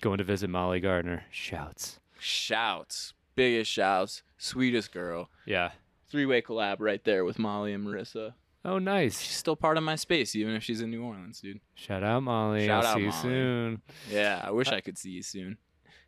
Going 0.00 0.18
to 0.18 0.24
visit 0.24 0.50
Molly 0.50 0.80
Gardner. 0.80 1.24
Shouts. 1.30 1.98
Shouts. 2.18 3.14
Biggest 3.34 3.70
shouts. 3.70 4.22
Sweetest 4.38 4.92
girl. 4.92 5.30
Yeah. 5.46 5.70
three 6.10 6.26
way 6.26 6.42
collab 6.42 6.76
right 6.80 7.02
there 7.04 7.24
with 7.24 7.38
Molly 7.38 7.72
and 7.72 7.86
Marissa. 7.86 8.34
Oh, 8.64 8.78
nice. 8.78 9.20
She's 9.20 9.36
still 9.36 9.54
part 9.56 9.76
of 9.78 9.84
my 9.84 9.94
space, 9.94 10.34
even 10.34 10.54
if 10.54 10.62
she's 10.64 10.80
in 10.80 10.90
New 10.90 11.02
Orleans, 11.04 11.40
dude. 11.40 11.60
Shout 11.74 12.02
out, 12.02 12.24
Molly. 12.24 12.66
Shout 12.66 12.84
I'll 12.84 12.90
out, 12.92 12.96
see 12.96 13.02
you 13.02 13.08
Molly. 13.10 13.22
soon. 13.22 13.82
Yeah, 14.10 14.40
I 14.44 14.50
wish 14.50 14.68
Uh, 14.72 14.74
I 14.76 14.80
could 14.80 14.98
see 14.98 15.10
you 15.10 15.22
soon. 15.22 15.56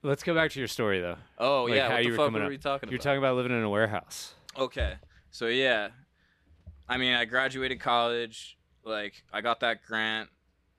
Let's 0.02 0.22
go 0.24 0.34
back 0.34 0.50
to 0.52 0.58
your 0.58 0.68
story, 0.68 1.00
though. 1.00 1.16
Oh 1.38 1.64
like 1.64 1.74
yeah, 1.74 1.88
how 1.88 1.94
what 1.94 2.04
you 2.04 2.12
the 2.12 2.18
were 2.18 2.24
fuck 2.26 2.34
were 2.34 2.42
up. 2.42 2.48
we 2.48 2.58
talking 2.58 2.88
about? 2.88 2.90
You're 2.92 2.96
about? 2.98 3.04
talking 3.04 3.18
about 3.18 3.36
living 3.36 3.52
in 3.52 3.62
a 3.62 3.70
warehouse. 3.70 4.34
Okay. 4.56 4.94
So 5.30 5.46
yeah. 5.46 5.88
I 6.88 6.96
mean, 6.98 7.14
I 7.14 7.24
graduated 7.26 7.80
college. 7.80 8.56
Like, 8.84 9.22
I 9.32 9.40
got 9.40 9.60
that 9.60 9.84
grant. 9.86 10.28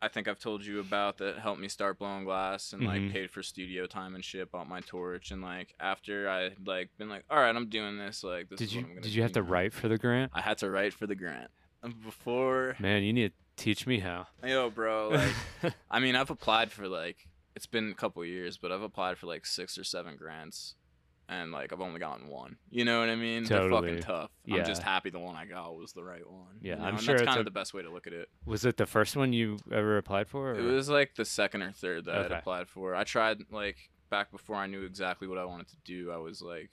I 0.01 0.07
think 0.07 0.27
I've 0.27 0.39
told 0.39 0.65
you 0.65 0.79
about 0.79 1.17
that 1.17 1.39
helped 1.39 1.59
me 1.59 1.67
start 1.67 1.99
blowing 1.99 2.23
glass 2.23 2.71
and 2.71 2.83
like 2.83 3.01
mm-hmm. 3.01 3.13
paid 3.13 3.31
for 3.31 3.43
studio 3.43 3.85
time 3.85 4.15
and 4.15 4.23
shit. 4.23 4.51
Bought 4.51 4.69
my 4.69 4.79
torch 4.81 5.31
and 5.31 5.41
like 5.41 5.75
after 5.79 6.29
I 6.29 6.51
like 6.65 6.89
been 6.97 7.09
like, 7.09 7.25
all 7.29 7.37
right, 7.37 7.55
I'm 7.55 7.67
doing 7.67 7.97
this. 7.97 8.23
Like, 8.23 8.49
this 8.49 8.59
Did 8.59 8.65
is 8.65 8.75
you 8.75 8.81
what 8.81 8.85
I'm 8.85 8.91
gonna 8.91 9.01
did 9.01 9.15
you 9.15 9.21
have 9.23 9.31
do 9.31 9.41
to 9.41 9.45
now." 9.45 9.51
write 9.51 9.73
for 9.73 9.87
the 9.89 9.97
grant? 9.97 10.31
I 10.33 10.41
had 10.41 10.57
to 10.59 10.69
write 10.69 10.93
for 10.93 11.05
the 11.05 11.15
grant 11.15 11.51
before. 12.03 12.75
Man, 12.79 13.03
you 13.03 13.11
need 13.11 13.33
to 13.57 13.63
teach 13.63 13.85
me 13.85 13.99
how. 13.99 14.27
Yo, 14.45 14.69
bro. 14.69 15.09
Like, 15.63 15.73
I 15.91 15.99
mean, 15.99 16.15
I've 16.15 16.29
applied 16.29 16.71
for 16.71 16.87
like 16.87 17.27
it's 17.55 17.67
been 17.67 17.91
a 17.91 17.95
couple 17.95 18.23
years, 18.23 18.57
but 18.57 18.71
I've 18.71 18.81
applied 18.81 19.17
for 19.17 19.27
like 19.27 19.45
six 19.45 19.77
or 19.77 19.83
seven 19.83 20.15
grants, 20.15 20.75
and 21.29 21.51
like 21.51 21.71
I've 21.71 21.79
only 21.81 21.99
gotten 21.99 22.27
one. 22.27 22.57
You 22.71 22.83
know 22.85 22.99
what 22.99 23.09
I 23.09 23.15
mean? 23.15 23.43
They're 23.43 23.59
Totally. 23.59 23.89
fucking 23.89 24.03
tough. 24.03 24.31
Yeah. 24.45 24.57
I'm 24.57 24.65
just 24.65 24.81
happy 24.81 25.09
the 25.11 25.19
one 25.19 25.35
I 25.35 25.45
got 25.45 25.75
was 25.75 25.93
the 25.93 26.03
right 26.03 26.27
one. 26.29 26.57
Yeah, 26.61 26.73
you 26.73 26.79
know? 26.79 26.85
I'm 26.85 26.95
and 26.95 27.03
sure 27.03 27.13
that's 27.15 27.21
it's 27.23 27.27
kind 27.27 27.37
a- 27.37 27.41
of 27.41 27.45
the 27.45 27.51
best 27.51 27.73
way 27.73 27.81
to 27.83 27.91
look 27.91 28.07
at 28.07 28.13
it. 28.13 28.29
was 28.45 28.65
it 28.65 28.77
the 28.77 28.85
first 28.85 29.15
one 29.15 29.31
you 29.31 29.57
ever 29.71 29.97
applied 29.97 30.27
for? 30.27 30.55
It 30.55 30.63
was 30.63 30.89
like 30.89 31.15
the 31.15 31.25
second 31.25 31.61
or 31.61 31.71
third 31.71 32.05
that 32.05 32.15
Okay. 32.15 32.33
I'd 32.33 32.39
applied 32.39 32.67
for. 32.67 32.95
I 32.95 33.03
tried 33.03 33.43
like 33.51 33.77
back 34.09 34.31
before 34.31 34.55
I 34.55 34.65
knew 34.67 34.83
exactly 34.83 35.27
what 35.27 35.37
I 35.37 35.45
wanted 35.45 35.67
to 35.69 35.77
do. 35.85 36.11
I 36.11 36.17
was 36.17 36.41
like, 36.41 36.71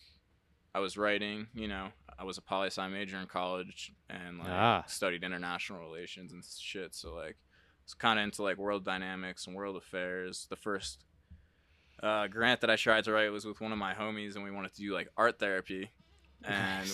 I 0.75 0.81
was 0.81 0.97
writing. 0.97 1.47
You 1.55 1.69
know, 1.69 1.89
I 2.19 2.25
was 2.25 2.39
a 2.39 2.43
poli 2.43 2.69
sci 2.69 2.87
major 2.89 3.19
in 3.19 3.27
college 3.27 3.93
and 4.11 4.39
like 4.39 4.49
Ah. 4.51 4.85
studied 4.87 5.23
international 5.23 5.81
relations 5.81 6.33
and 6.33 6.43
shit. 6.45 6.95
So 6.95 7.15
like, 7.15 7.37
it's 7.85 7.95
kind 7.95 8.19
of 8.19 8.25
into 8.25 8.43
like 8.43 8.57
world 8.59 8.85
dynamics 8.85 9.47
and 9.47 9.55
world 9.55 9.77
affairs. 9.77 10.47
The 10.51 10.57
first 10.57 11.05
uh, 12.03 12.27
grant 12.29 12.61
that 12.61 12.71
I 12.71 12.77
tried 12.77 13.05
to 13.05 13.13
write 13.13 13.31
was 13.31 13.45
with 13.45 13.61
one 13.61 13.73
of 13.73 13.79
my 13.79 13.95
homies, 13.95 14.35
and 14.35 14.45
we 14.45 14.51
wanted 14.51 14.75
to 14.75 14.81
do 14.81 14.93
like 14.93 15.09
art 15.17 15.39
therapy, 15.39 15.91
and 16.45 16.91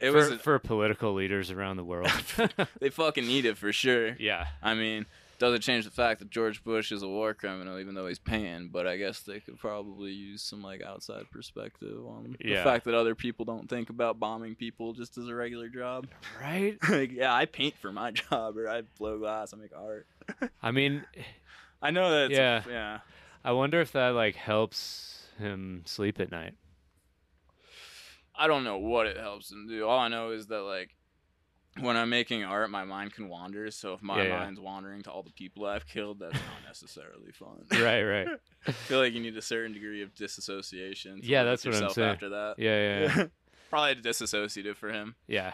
it 0.00 0.10
for, 0.10 0.30
was 0.30 0.40
for 0.40 0.58
political 0.58 1.14
leaders 1.14 1.50
around 1.50 1.76
the 1.76 1.84
world. 1.84 2.10
they 2.80 2.90
fucking 2.90 3.26
need 3.26 3.44
it 3.44 3.56
for 3.56 3.72
sure. 3.72 4.16
yeah. 4.18 4.46
I 4.62 4.74
mean, 4.74 5.06
doesn't 5.38 5.60
change 5.60 5.84
the 5.84 5.90
fact 5.90 6.20
that 6.20 6.30
George 6.30 6.62
Bush 6.62 6.92
is 6.92 7.02
a 7.02 7.08
war 7.08 7.34
criminal, 7.34 7.78
even 7.78 7.94
though 7.94 8.06
he's 8.06 8.18
paying. 8.18 8.68
But 8.72 8.86
I 8.86 8.96
guess 8.96 9.20
they 9.20 9.40
could 9.40 9.58
probably 9.58 10.12
use 10.12 10.42
some 10.42 10.62
like 10.62 10.82
outside 10.82 11.30
perspective 11.30 12.04
on 12.06 12.36
the 12.40 12.56
fact 12.56 12.84
that 12.84 12.94
other 12.94 13.14
people 13.14 13.44
don't 13.44 13.68
think 13.68 13.90
about 13.90 14.18
bombing 14.18 14.54
people 14.54 14.92
just 14.92 15.18
as 15.18 15.28
a 15.28 15.34
regular 15.34 15.68
job. 15.68 16.06
Right? 16.40 16.78
like, 16.88 17.12
yeah, 17.12 17.34
I 17.34 17.46
paint 17.46 17.74
for 17.76 17.92
my 17.92 18.10
job, 18.12 18.56
or 18.56 18.68
I 18.68 18.82
blow 18.98 19.18
glass, 19.18 19.52
I 19.52 19.56
make 19.56 19.72
art. 19.76 20.06
I 20.62 20.70
mean, 20.70 21.04
I 21.82 21.90
know 21.90 22.10
that. 22.10 22.30
It's 22.30 22.38
Yeah. 22.38 22.62
yeah. 22.68 22.98
I 23.44 23.52
wonder 23.52 23.80
if 23.80 23.92
that 23.92 24.10
like 24.14 24.36
helps 24.36 25.26
him 25.38 25.82
sleep 25.86 26.18
at 26.20 26.30
night. 26.30 26.54
I 28.36 28.46
don't 28.46 28.64
know 28.64 28.78
what 28.78 29.06
it 29.06 29.16
helps 29.16 29.50
him 29.52 29.68
do. 29.68 29.86
All 29.86 29.98
I 29.98 30.08
know 30.08 30.30
is 30.30 30.46
that 30.48 30.62
like 30.62 30.90
when 31.80 31.96
I'm 31.96 32.08
making 32.10 32.44
art, 32.44 32.70
my 32.70 32.84
mind 32.84 33.12
can 33.12 33.28
wander. 33.28 33.70
So 33.70 33.94
if 33.94 34.02
my 34.02 34.22
Yeah, 34.22 34.28
yeah. 34.28 34.38
mind's 34.38 34.60
wandering 34.60 35.02
to 35.02 35.10
all 35.10 35.22
the 35.22 35.30
people 35.32 35.66
I've 35.66 35.86
killed, 35.86 36.20
that's 36.20 36.34
not 36.34 36.42
necessarily 36.66 37.32
fun. 37.32 37.64
Right, 37.72 38.02
right. 38.02 38.28
I 38.66 38.72
feel 38.72 38.98
like 38.98 39.12
you 39.12 39.20
need 39.20 39.36
a 39.36 39.42
certain 39.42 39.72
degree 39.72 40.02
of 40.02 40.14
disassociation. 40.14 41.20
Yeah, 41.22 41.44
that's 41.44 41.64
what 41.64 41.74
I'm 41.74 41.90
saying. 41.90 42.08
After 42.10 42.28
that, 42.30 42.54
Yeah, 42.58 42.76
yeah, 43.06 43.16
yeah. 43.16 43.24
probably 43.70 44.02
disassociative 44.02 44.76
for 44.76 44.90
him. 44.92 45.14
yeah. 45.26 45.52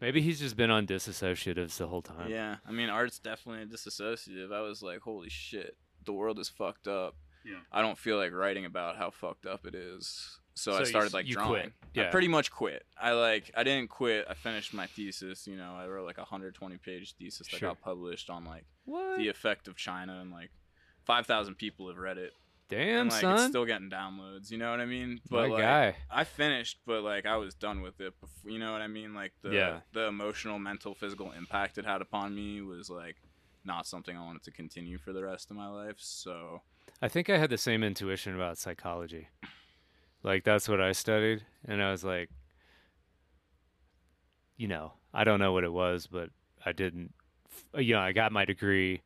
Maybe 0.00 0.20
he's 0.20 0.40
just 0.40 0.56
been 0.56 0.70
on 0.72 0.84
disassociatives 0.84 1.76
the 1.76 1.86
whole 1.86 2.02
time. 2.02 2.28
Yeah, 2.28 2.56
I 2.66 2.72
mean, 2.72 2.88
art's 2.88 3.20
definitely 3.20 3.62
a 3.62 3.66
disassociative. 3.66 4.52
I 4.52 4.60
was 4.60 4.82
like, 4.82 4.98
holy 5.02 5.28
shit, 5.30 5.76
the 6.04 6.12
world 6.12 6.40
is 6.40 6.48
fucked 6.48 6.88
up. 6.88 7.14
Yeah. 7.44 7.58
I 7.70 7.82
don't 7.82 7.98
feel 7.98 8.16
like 8.16 8.32
writing 8.32 8.64
about 8.64 8.96
how 8.96 9.10
fucked 9.10 9.46
up 9.46 9.66
it 9.66 9.74
is. 9.74 10.38
So, 10.54 10.72
So 10.72 10.78
I 10.80 10.84
started 10.84 11.06
s- 11.08 11.14
like 11.14 11.26
you 11.26 11.34
drawing. 11.34 11.50
quit. 11.70 11.72
I 11.82 11.88
Yeah. 11.94 12.10
pretty 12.10 12.28
much 12.28 12.50
quit. 12.50 12.84
I 13.00 13.12
like 13.12 13.50
I 13.56 13.62
didn't 13.62 13.88
quit. 13.88 14.26
I 14.28 14.34
finished 14.34 14.74
my 14.74 14.86
thesis. 14.86 15.46
You 15.46 15.56
know, 15.56 15.74
I 15.74 15.86
wrote 15.88 16.04
like 16.06 16.18
a 16.18 16.22
120 16.24 16.76
page 16.78 17.14
thesis 17.14 17.48
that 17.48 17.58
Sure. 17.58 17.70
got 17.70 17.80
published 17.80 18.28
on 18.30 18.44
like 18.44 18.64
What? 18.84 19.16
the 19.18 19.28
effect 19.28 19.66
of 19.68 19.76
China, 19.76 20.20
and 20.20 20.30
like 20.30 20.50
5,000 21.04 21.54
people 21.56 21.88
have 21.88 21.96
read 21.98 22.18
it. 22.18 22.34
Damn, 22.68 23.00
and, 23.02 23.10
like, 23.10 23.20
son. 23.20 23.34
It's 23.34 23.46
still 23.48 23.66
getting 23.66 23.90
downloads. 23.90 24.50
You 24.50 24.56
know 24.56 24.70
what 24.70 24.80
I 24.80 24.86
mean? 24.86 25.20
My 25.30 25.46
like, 25.46 25.60
guy. 25.62 25.96
I 26.10 26.24
finished, 26.24 26.78
but 26.86 27.02
like 27.02 27.26
I 27.26 27.36
was 27.36 27.54
done 27.54 27.82
with 27.82 28.00
it. 28.00 28.18
Before, 28.20 28.50
you 28.50 28.58
know 28.58 28.72
what 28.72 28.80
I 28.80 28.86
mean? 28.86 29.14
Like 29.14 29.32
the 29.42 29.50
Yeah. 29.54 29.80
the 29.92 30.06
emotional, 30.06 30.58
mental, 30.58 30.94
physical 30.94 31.32
impact 31.32 31.76
it 31.78 31.84
had 31.84 32.00
upon 32.02 32.34
me 32.34 32.60
was 32.62 32.88
like 32.88 33.16
not 33.64 33.86
something 33.86 34.16
I 34.16 34.20
wanted 34.24 34.42
to 34.44 34.50
continue 34.50 34.98
for 34.98 35.12
the 35.12 35.22
rest 35.22 35.50
of 35.50 35.56
my 35.56 35.68
life. 35.68 35.96
So 35.98 36.62
I 37.02 37.08
think 37.08 37.28
I 37.28 37.36
had 37.36 37.50
the 37.50 37.58
same 37.58 37.82
intuition 37.82 38.34
about 38.34 38.56
psychology. 38.58 39.28
Like 40.22 40.44
that's 40.44 40.68
what 40.68 40.80
I 40.80 40.92
studied, 40.92 41.44
and 41.66 41.82
I 41.82 41.90
was 41.90 42.04
like, 42.04 42.30
you 44.56 44.68
know, 44.68 44.92
I 45.12 45.24
don't 45.24 45.40
know 45.40 45.52
what 45.52 45.64
it 45.64 45.72
was, 45.72 46.06
but 46.06 46.30
I 46.64 46.72
didn't. 46.72 47.12
You 47.76 47.94
know, 47.94 48.00
I 48.00 48.12
got 48.12 48.30
my 48.32 48.44
degree. 48.44 49.02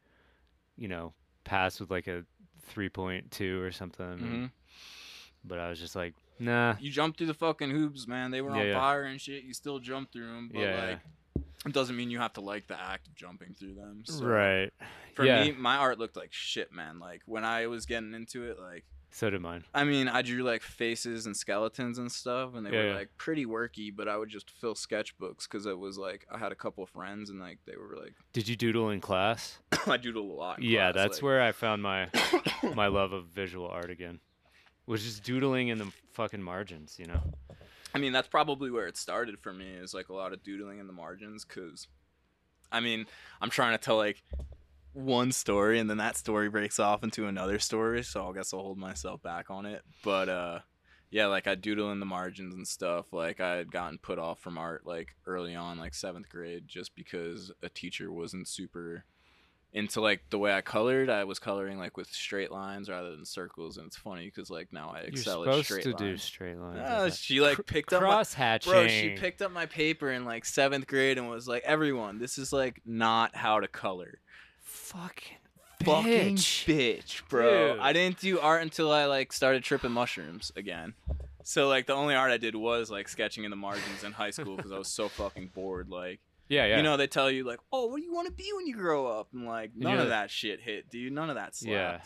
You 0.77 0.89
know, 0.89 1.15
passed 1.45 1.81
with 1.81 1.91
like 1.91 2.07
a 2.07 2.25
three 2.67 2.91
point 2.91 3.31
two 3.31 3.63
or 3.63 3.73
something. 3.73 4.19
Mhm. 4.19 4.51
But 5.43 5.59
I 5.59 5.71
was 5.71 5.79
just 5.81 5.97
like, 5.97 6.15
nah. 6.39 6.75
you 6.79 6.91
jumped 6.91 7.17
through 7.19 7.29
the 7.29 7.35
fucking 7.35 7.71
hoops, 7.71 8.07
man. 8.07 8.31
They 8.31 8.43
were 8.43 8.51
Yeah, 8.51 8.61
on 8.61 8.67
yeah. 8.67 8.79
fire 8.79 9.05
and 9.05 9.19
shit. 9.21 9.45
You 9.45 9.55
still 9.55 9.79
jumped 9.79 10.13
through 10.13 10.27
them, 10.27 10.51
but 10.53 10.61
Yeah, 10.61 10.89
like 10.89 10.99
it 11.67 11.73
doesn't 11.73 11.97
mean 11.97 12.11
you 12.11 12.19
have 12.19 12.33
to 12.35 12.41
like 12.41 12.67
the 12.69 12.81
act 12.81 13.09
of 13.09 13.15
jumping 13.15 13.55
through 13.55 13.75
them. 13.75 14.03
So, 14.05 14.25
right. 14.25 14.73
For 15.15 15.25
yeah. 15.25 15.45
me, 15.45 15.53
my 15.53 15.77
art 15.77 15.99
looked 15.99 16.17
like 16.17 16.33
shit, 16.33 16.73
man. 16.73 16.99
Like 16.99 17.23
when 17.27 17.45
I 17.45 17.67
was 17.67 17.87
getting 17.87 18.15
into 18.15 18.45
it, 18.45 18.59
like 18.59 18.85
So 19.11 19.31
did 19.31 19.41
mine. 19.41 19.65
I 19.75 19.85
mean, 19.85 20.09
I 20.09 20.23
drew 20.23 20.43
like 20.43 20.63
faces 20.63 21.27
and 21.27 21.37
skeletons 21.37 21.99
and 21.99 22.11
stuff, 22.13 22.55
and 22.55 22.65
they 22.67 22.71
Yeah, 22.71 22.79
were 22.83 22.89
yeah. 22.91 22.95
like 22.95 23.11
pretty 23.17 23.47
worky. 23.47 23.91
But 23.95 24.09
I 24.09 24.17
would 24.17 24.29
just 24.29 24.51
fill 24.51 24.75
sketchbooks 24.75 25.45
because 25.51 25.67
it 25.67 25.79
was 25.79 25.97
like 25.99 26.27
I 26.31 26.39
had 26.39 26.53
a 26.53 26.57
couple 26.57 26.85
friends, 26.87 27.31
and 27.31 27.41
like 27.41 27.59
they 27.67 27.77
were 27.77 27.97
like, 28.01 28.15
Did 28.33 28.47
you 28.49 28.57
doodle 28.57 28.91
in 28.91 29.01
class? 29.01 29.59
I 29.87 29.97
doodle 29.97 30.31
a 30.31 30.35
lot. 30.35 30.59
in 30.59 30.65
yeah, 30.65 30.93
class, 30.93 31.03
that's 31.03 31.17
like- 31.19 31.23
where 31.25 31.41
I 31.43 31.53
found 31.53 31.83
my 31.83 32.09
my 32.75 32.87
love 32.89 33.13
of 33.13 33.27
visual 33.27 33.69
art 33.69 33.91
again. 33.91 34.21
Was 34.87 35.03
just 35.03 35.25
doodling 35.25 35.67
in 35.69 35.79
the 35.79 35.91
fucking 36.13 36.41
margins, 36.43 36.97
you 36.99 37.07
know. 37.07 37.21
I 37.97 37.99
mean, 37.99 38.13
that's 38.13 38.29
probably 38.29 38.71
where 38.71 38.87
it 38.87 38.99
started 38.99 39.39
for 39.39 39.55
me. 39.55 39.71
Is 39.71 39.95
like 39.95 40.11
a 40.11 40.15
lot 40.15 40.35
of 40.35 40.43
doodling 40.43 40.81
in 40.81 40.87
the 40.87 40.93
margins, 40.93 41.47
because, 41.47 41.89
I 42.71 42.81
mean, 42.81 43.07
I'm 43.41 43.49
trying 43.49 43.73
to 43.73 43.83
tell 43.83 43.97
like 43.97 44.23
one 44.93 45.33
story, 45.33 45.79
and 45.79 45.89
then 45.89 45.97
that 45.97 46.19
story 46.19 46.51
breaks 46.51 46.79
off 46.79 47.03
into 47.03 47.27
another 47.27 47.59
story. 47.59 48.03
So 48.03 48.29
I 48.29 48.35
guess 48.35 48.53
I'll 48.53 48.61
hold 48.61 48.77
myself 48.77 49.23
back 49.23 49.49
on 49.49 49.65
it. 49.65 49.81
But 50.05 50.29
uh, 50.29 50.59
yeah, 51.11 51.29
like 51.29 51.47
I 51.47 51.55
doodle 51.55 51.91
in 51.91 52.01
the 52.01 52.05
margins 52.05 52.55
and 52.55 52.69
stuff. 52.69 53.15
Like 53.15 53.41
I 53.41 53.57
had 53.57 53.73
gotten 53.73 53.97
put 53.97 54.19
off 54.19 54.41
from 54.41 54.59
art 54.59 54.87
like 54.87 55.17
early 55.27 55.55
on, 55.55 55.79
like 55.79 55.95
seventh 55.95 56.29
grade, 56.29 56.65
just 56.69 56.95
because 56.95 57.51
a 57.63 57.71
teacher 57.71 58.13
wasn't 58.13 58.47
super 58.47 59.07
into 59.77 60.01
like 60.01 60.23
the 60.31 60.39
way 60.39 60.53
I 60.53 60.63
colored. 60.63 61.09
I 61.11 61.25
was 61.25 61.39
coloring 61.39 61.79
like 61.79 61.97
with 61.97 62.09
straight 62.09 62.51
lines 62.51 62.89
rather 62.89 63.15
than 63.15 63.25
circles, 63.25 63.77
and 63.77 63.87
it's 63.87 63.97
funny 63.97 64.25
because 64.25 64.51
like 64.51 64.73
now 64.73 64.93
I 64.97 65.01
excel 65.01 65.45
You're 65.45 65.49
at 65.51 65.53
supposed 65.53 65.67
straight 65.67 65.83
to 65.83 65.89
lines. 65.91 66.01
do 66.01 66.17
straight 66.17 66.57
lines. 66.59 67.19
She 67.19 67.41
like 67.41 67.65
picked 67.67 67.93
up 67.93 68.03
my, 68.03 68.09
cross 68.09 68.35
hatching. 68.35 68.73
bro. 68.73 68.89
She 68.89 69.11
picked 69.11 69.43
up 69.43 69.53
my 69.53 69.67
paper 69.67 70.11
in 70.11 70.25
like 70.25 70.45
seventh 70.45 70.87
grade 70.87 71.19
and 71.19 71.29
was 71.29 71.47
like, 71.47 71.63
"Everyone, 71.65 72.19
this 72.19 72.39
is 72.39 72.53
like 72.53 72.81
not 72.85 73.37
how 73.37 73.61
to 73.61 73.69
color." 73.69 74.19
fucking 74.63 75.37
Fucking 75.85 76.37
bitch. 76.37 76.65
bitch, 76.67 77.29
bro. 77.29 77.75
Dude. 77.75 77.81
I 77.81 77.93
didn't 77.93 78.19
do 78.19 78.41
art 78.41 78.63
until 78.63 78.91
I 78.91 79.05
like 79.05 79.33
started 79.33 79.63
tripping 79.63 79.93
mushrooms 79.93 80.51
again. 80.57 80.95
So 81.45 81.69
like 81.69 81.87
the 81.87 81.93
only 81.93 82.15
art 82.15 82.33
I 82.33 82.39
did 82.39 82.57
was 82.57 82.91
like 82.91 83.09
sketching 83.09 83.45
in 83.45 83.51
the 83.51 83.57
margins 83.57 84.03
in 84.03 84.13
high 84.13 84.31
school 84.31 84.57
because 84.57 84.73
I 84.73 84.79
was 84.79 84.89
so 84.89 85.09
fucking 85.09 85.51
bored. 85.55 85.91
Like 85.91 86.21
Yeah, 86.49 86.67
yeah. 86.67 86.77
you 86.77 86.83
know 86.83 86.97
they 86.97 87.07
tell 87.07 87.31
you 87.31 87.45
like, 87.45 87.59
"Oh, 87.73 87.87
what 87.87 87.97
do 87.99 88.03
you 88.05 88.13
want 88.13 88.27
to 88.29 88.33
be 88.33 88.51
when 88.55 88.67
you 88.67 88.75
grow 88.77 89.07
up?" 89.07 89.29
And 89.33 89.47
like 89.47 89.73
none 89.75 89.97
Yeah. 89.97 90.03
of 90.03 90.09
that 90.11 90.31
shit 90.31 90.61
hit, 90.61 90.89
dude. 90.91 91.13
None 91.13 91.29
of 91.31 91.37
that 91.37 91.55
yeah. 91.63 92.01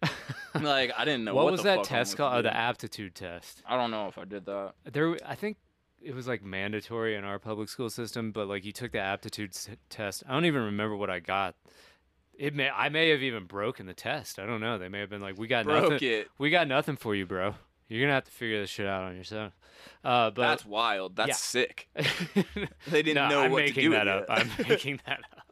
slapped. 0.00 0.12
like 0.62 0.92
I 0.96 1.04
didn't 1.04 1.24
know 1.24 1.34
what, 1.34 1.44
what, 1.46 1.52
was 1.52 1.62
that 1.62 1.84
test 1.84 2.16
called? 2.16 2.34
Oh, 2.34 2.42
the 2.42 2.54
aptitude 2.54 3.14
test. 3.14 3.62
I 3.66 3.76
don't 3.76 3.90
know 3.90 4.06
if 4.08 4.18
I 4.18 4.24
did 4.24 4.46
that. 4.46 4.72
There, 4.92 5.16
I 5.26 5.34
think 5.34 5.56
it 6.00 6.14
was 6.14 6.28
like 6.28 6.42
mandatory 6.44 7.16
in 7.16 7.24
our 7.24 7.38
public 7.38 7.68
school 7.68 7.90
system, 7.90 8.30
but 8.30 8.46
like 8.46 8.64
you 8.64 8.72
took 8.72 8.92
the 8.92 9.00
aptitude 9.00 9.50
s- 9.54 9.68
test. 9.90 10.22
I 10.28 10.32
don't 10.34 10.44
even 10.44 10.62
remember 10.62 10.96
what 10.96 11.10
I 11.10 11.18
got. 11.20 11.56
It 12.38 12.54
may, 12.54 12.70
I 12.70 12.88
may 12.88 13.08
have 13.08 13.22
even 13.22 13.46
broken 13.46 13.86
the 13.86 13.94
test. 13.94 14.38
I 14.38 14.46
don't 14.46 14.60
know. 14.60 14.78
They 14.78 14.88
may 14.88 15.00
have 15.00 15.10
been 15.10 15.20
like, 15.20 15.36
"We 15.36 15.48
got 15.48 15.64
Broke 15.64 15.90
nothing. 15.94 16.08
it. 16.08 16.28
We 16.38 16.50
got 16.50 16.68
nothing 16.68 16.96
for 16.96 17.14
you, 17.16 17.26
bro. 17.26 17.54
You're 17.88 18.02
gonna 18.02 18.14
have 18.14 18.24
to 18.24 18.30
figure 18.30 18.60
this 18.60 18.70
shit 18.70 18.86
out 18.86 19.02
on 19.02 19.16
yourself." 19.16 19.52
Uh, 20.04 20.30
but 20.30 20.42
That's 20.42 20.66
wild. 20.66 21.16
That's 21.16 21.28
yeah. 21.28 21.34
sick. 21.34 21.88
They 22.88 23.02
didn't 23.02 23.16
no, 23.16 23.28
know 23.28 23.42
I'm 23.42 23.50
what 23.50 23.58
making 23.58 23.74
to 23.74 23.80
do 23.82 23.90
that 23.90 24.06
with 24.06 24.14
up. 24.14 24.26
I'm 24.30 24.50
making 24.68 25.00
that 25.06 25.20
up. 25.32 25.44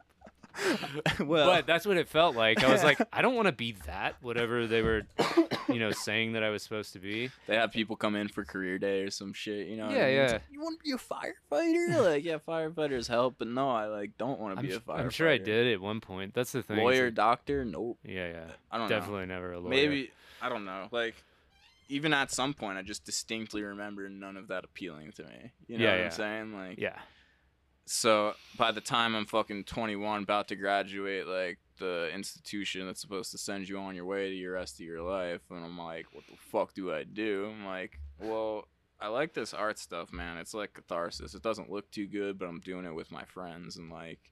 well, 1.19 1.47
but 1.47 1.67
that's 1.67 1.85
what 1.85 1.97
it 1.97 2.07
felt 2.07 2.35
like. 2.35 2.63
I 2.63 2.71
was 2.71 2.83
like, 2.89 2.99
I 3.13 3.21
don't 3.21 3.35
want 3.35 3.47
to 3.47 3.51
be 3.51 3.73
that. 3.85 4.15
Whatever 4.21 4.65
they 4.65 4.81
were 4.81 5.03
you 5.69 5.79
know, 5.79 5.91
saying 5.91 6.33
that 6.33 6.43
I 6.43 6.49
was 6.49 6.63
supposed 6.63 6.93
to 6.93 6.99
be. 6.99 7.29
They 7.45 7.55
have 7.55 7.71
people 7.71 7.95
come 7.95 8.15
in 8.15 8.27
for 8.27 8.43
career 8.43 8.79
day 8.79 9.01
or 9.03 9.11
some 9.11 9.33
shit, 9.33 9.67
you 9.67 9.77
know? 9.77 9.87
what 9.87 9.95
I 9.95 9.99
Yeah, 9.99 10.05
mean? 10.07 10.15
Yeah. 10.15 10.31
like, 10.33 10.41
you 10.51 10.61
want 10.61 10.79
to 10.79 10.83
be 10.83 10.91
a 10.91 10.97
firefighter? 10.97 12.03
like, 12.03 12.23
yeah, 12.23 12.37
firefighters 12.47 13.07
help, 13.07 13.35
but 13.37 13.47
no, 13.47 13.69
I 13.69 13.85
like 13.85 14.17
don't 14.17 14.39
want 14.39 14.55
to 14.55 14.59
I'm, 14.59 14.65
be 14.65 14.73
a 14.73 14.77
s- 14.77 14.81
firefighter. 14.81 14.99
I'm 14.99 15.09
sure 15.09 15.29
I 15.29 15.37
did 15.37 15.73
at 15.73 15.81
one 15.81 16.01
point. 16.01 16.33
That's 16.33 16.51
the 16.51 16.63
thing. 16.63 16.77
Lawyer, 16.77 17.05
that- 17.05 17.15
doctor? 17.15 17.63
Nope. 17.65 17.99
Yeah, 18.03 18.27
yeah. 18.29 18.45
I 18.71 18.77
don't 18.77 18.89
know. 18.89 18.95
Definitely 18.95 19.25
never 19.27 19.53
a 19.53 19.59
lawyer. 19.59 19.69
Maybe 19.69 20.11
I 20.41 20.49
don't 20.49 20.65
know. 20.65 20.87
Like 20.91 21.15
even 21.89 22.13
at 22.13 22.31
some 22.31 22.53
point, 22.53 22.77
I 22.77 22.81
just 22.81 23.05
distinctly 23.05 23.61
remember 23.63 24.09
none 24.09 24.37
of 24.37 24.47
that 24.49 24.63
appealing 24.63 25.11
to 25.13 25.23
me. 25.23 25.51
You 25.67 25.77
know 25.77 25.83
Yeah, 25.85 25.91
what 25.91 25.99
yeah. 25.99 26.05
I'm 26.05 26.11
saying? 26.11 26.53
Like, 26.53 26.77
Yeah. 26.79 26.99
so 27.85 28.33
by 28.57 28.71
the 28.71 28.81
time 28.81 29.15
I'm 29.15 29.25
fucking 29.25 29.63
21, 29.65 30.23
about 30.23 30.47
to 30.49 30.55
graduate, 30.55 31.27
like 31.27 31.59
the 31.79 32.09
institution 32.13 32.85
that's 32.87 32.99
supposed 33.01 33.31
to 33.31 33.37
send 33.37 33.69
you 33.69 33.77
on 33.77 33.95
your 33.95 34.05
way 34.05 34.29
to 34.29 34.35
your 34.35 34.53
rest 34.53 34.79
of 34.79 34.85
your 34.85 35.01
life, 35.01 35.41
and 35.49 35.63
I'm 35.63 35.77
like, 35.77 36.07
what 36.11 36.25
the 36.27 36.35
fuck 36.51 36.73
do 36.73 36.91
I 36.93 37.03
do? 37.03 37.51
I'm 37.51 37.65
like, 37.65 37.99
well. 38.19 38.67
I 38.99 39.09
like 39.09 39.35
this 39.35 39.53
art 39.53 39.77
stuff, 39.77 40.11
man. 40.11 40.37
It's 40.37 40.55
like 40.55 40.73
catharsis. 40.73 41.35
It 41.35 41.43
doesn't 41.43 41.69
look 41.69 41.91
too 41.91 42.07
good, 42.07 42.39
but 42.39 42.47
I'm 42.47 42.59
doing 42.61 42.83
it 42.83 42.95
with 42.95 43.11
my 43.11 43.25
friends, 43.25 43.77
and 43.77 43.91
like, 43.91 44.31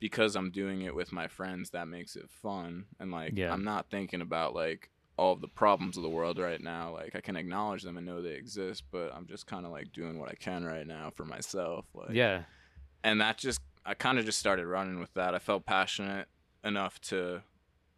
because 0.00 0.36
I'm 0.36 0.50
doing 0.50 0.82
it 0.82 0.94
with 0.94 1.12
my 1.12 1.28
friends, 1.28 1.70
that 1.70 1.88
makes 1.88 2.14
it 2.14 2.28
fun. 2.28 2.84
And 3.00 3.10
like, 3.10 3.32
Yeah. 3.34 3.50
I'm 3.50 3.64
not 3.64 3.88
thinking 3.90 4.20
about 4.20 4.54
like 4.54 4.90
all 5.18 5.32
of 5.32 5.40
the 5.40 5.48
problems 5.48 5.96
of 5.96 6.02
the 6.02 6.08
world 6.08 6.38
right 6.38 6.60
now. 6.60 6.92
Like, 6.92 7.14
I 7.14 7.20
can 7.20 7.36
acknowledge 7.36 7.82
them 7.82 7.96
and 7.96 8.06
know 8.06 8.22
they 8.22 8.30
exist, 8.34 8.84
but 8.90 9.12
I'm 9.14 9.26
just 9.26 9.46
kind 9.46 9.66
of 9.66 9.72
like 9.72 9.92
doing 9.92 10.18
what 10.18 10.30
I 10.30 10.34
can 10.34 10.64
right 10.64 10.86
now 10.86 11.10
for 11.14 11.24
myself. 11.24 11.84
Like, 11.94 12.10
Yeah. 12.12 12.42
and 13.04 13.20
that 13.20 13.38
just 13.38 13.60
I 13.84 13.94
kind 13.94 14.18
of 14.18 14.24
just 14.24 14.38
started 14.38 14.66
running 14.66 15.00
with 15.00 15.12
that. 15.14 15.34
I 15.34 15.38
felt 15.40 15.66
passionate 15.66 16.28
enough 16.64 17.00
to 17.02 17.42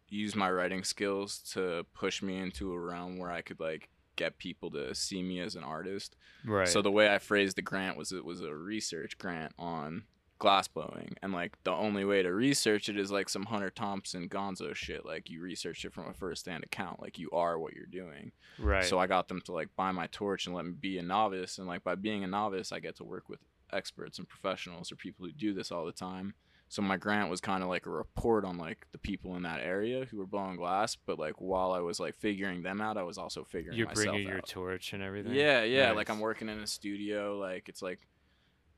use 0.09 0.35
my 0.35 0.49
writing 0.51 0.83
skills 0.83 1.39
to 1.53 1.85
push 1.93 2.21
me 2.23 2.37
into 2.37 2.73
a 2.73 2.79
realm 2.79 3.17
where 3.19 3.31
I 3.31 3.41
could 3.41 3.59
like 3.59 3.89
get 4.15 4.37
people 4.39 4.71
to 4.71 4.95
see 4.95 5.21
me 5.21 5.39
as 5.39 5.55
an 5.55 5.63
artist. 5.63 6.15
Right. 6.45 6.67
So 6.67 6.81
the 6.81 6.91
way 6.91 7.13
I 7.13 7.19
phrased 7.19 7.55
the 7.57 7.61
grant 7.61 7.97
was 7.97 8.11
it 8.11 8.25
was 8.25 8.41
a 8.41 8.53
research 8.55 9.17
grant 9.17 9.53
on 9.59 10.03
glass 10.37 10.67
blowing 10.67 11.15
and 11.21 11.31
like 11.31 11.53
the 11.63 11.71
only 11.71 12.03
way 12.03 12.21
to 12.21 12.33
research 12.33 12.89
it 12.89 12.97
is 12.97 13.09
like 13.11 13.29
some 13.29 13.45
Hunter 13.45 13.69
Thompson 13.69 14.27
gonzo 14.27 14.75
shit 14.75 15.05
like 15.05 15.29
you 15.29 15.41
research 15.41 15.85
it 15.85 15.93
from 15.93 16.09
a 16.09 16.13
first 16.13 16.45
hand 16.45 16.63
account 16.63 17.01
like 17.01 17.17
you 17.17 17.29
are 17.31 17.57
what 17.57 17.73
you're 17.73 17.85
doing. 17.85 18.31
right. 18.59 18.83
So 18.83 18.99
I 18.99 19.07
got 19.07 19.27
them 19.29 19.41
to 19.41 19.53
like 19.53 19.69
buy 19.75 19.91
my 19.91 20.07
torch 20.07 20.45
and 20.45 20.55
let 20.55 20.65
me 20.65 20.73
be 20.73 20.97
a 20.97 21.03
novice. 21.03 21.57
And 21.57 21.67
like 21.67 21.83
by 21.83 21.95
being 21.95 22.23
a 22.23 22.27
novice, 22.27 22.71
I 22.71 22.79
get 22.79 22.97
to 22.97 23.03
work 23.03 23.29
with 23.29 23.39
experts 23.71 24.19
and 24.19 24.27
professionals 24.27 24.91
or 24.91 24.95
people 24.95 25.25
who 25.25 25.31
do 25.31 25.53
this 25.53 25.71
all 25.71 25.85
the 25.85 25.91
time. 25.91 26.33
So 26.67 26.81
my 26.81 26.97
grant 26.97 27.29
was 27.29 27.41
kind 27.41 27.61
of 27.63 27.69
like 27.69 27.85
a 27.85 27.91
report 27.91 28.43
on 28.43 28.57
like 28.57 28.87
the 28.91 28.97
people 28.97 29.35
in 29.35 29.43
that 29.43 29.61
area 29.61 30.05
who 30.05 30.17
were 30.17 30.25
blowing 30.25 30.57
glass. 30.57 30.95
But 30.95 31.19
like 31.19 31.39
while 31.39 31.71
I 31.71 31.79
was 31.79 31.99
like 31.99 32.17
figuring 32.17 32.63
them 32.63 32.81
out, 32.81 32.97
I 32.97 33.03
was 33.03 33.17
also 33.17 33.43
figuring 33.43 33.77
You're 33.77 33.87
myself 33.87 34.07
bringing 34.07 34.27
your 34.27 34.37
out. 34.37 34.47
torch 34.47 34.91
and 34.93 35.01
everything. 35.03 35.33
Yeah, 35.33 35.63
yeah. 35.63 35.91
Like 35.91 36.09
I'm 36.09 36.19
working 36.19 36.49
in 36.49 36.59
a 36.59 36.67
studio. 36.67 37.37
Like 37.37 37.69
it's 37.69 37.81
like 37.81 37.99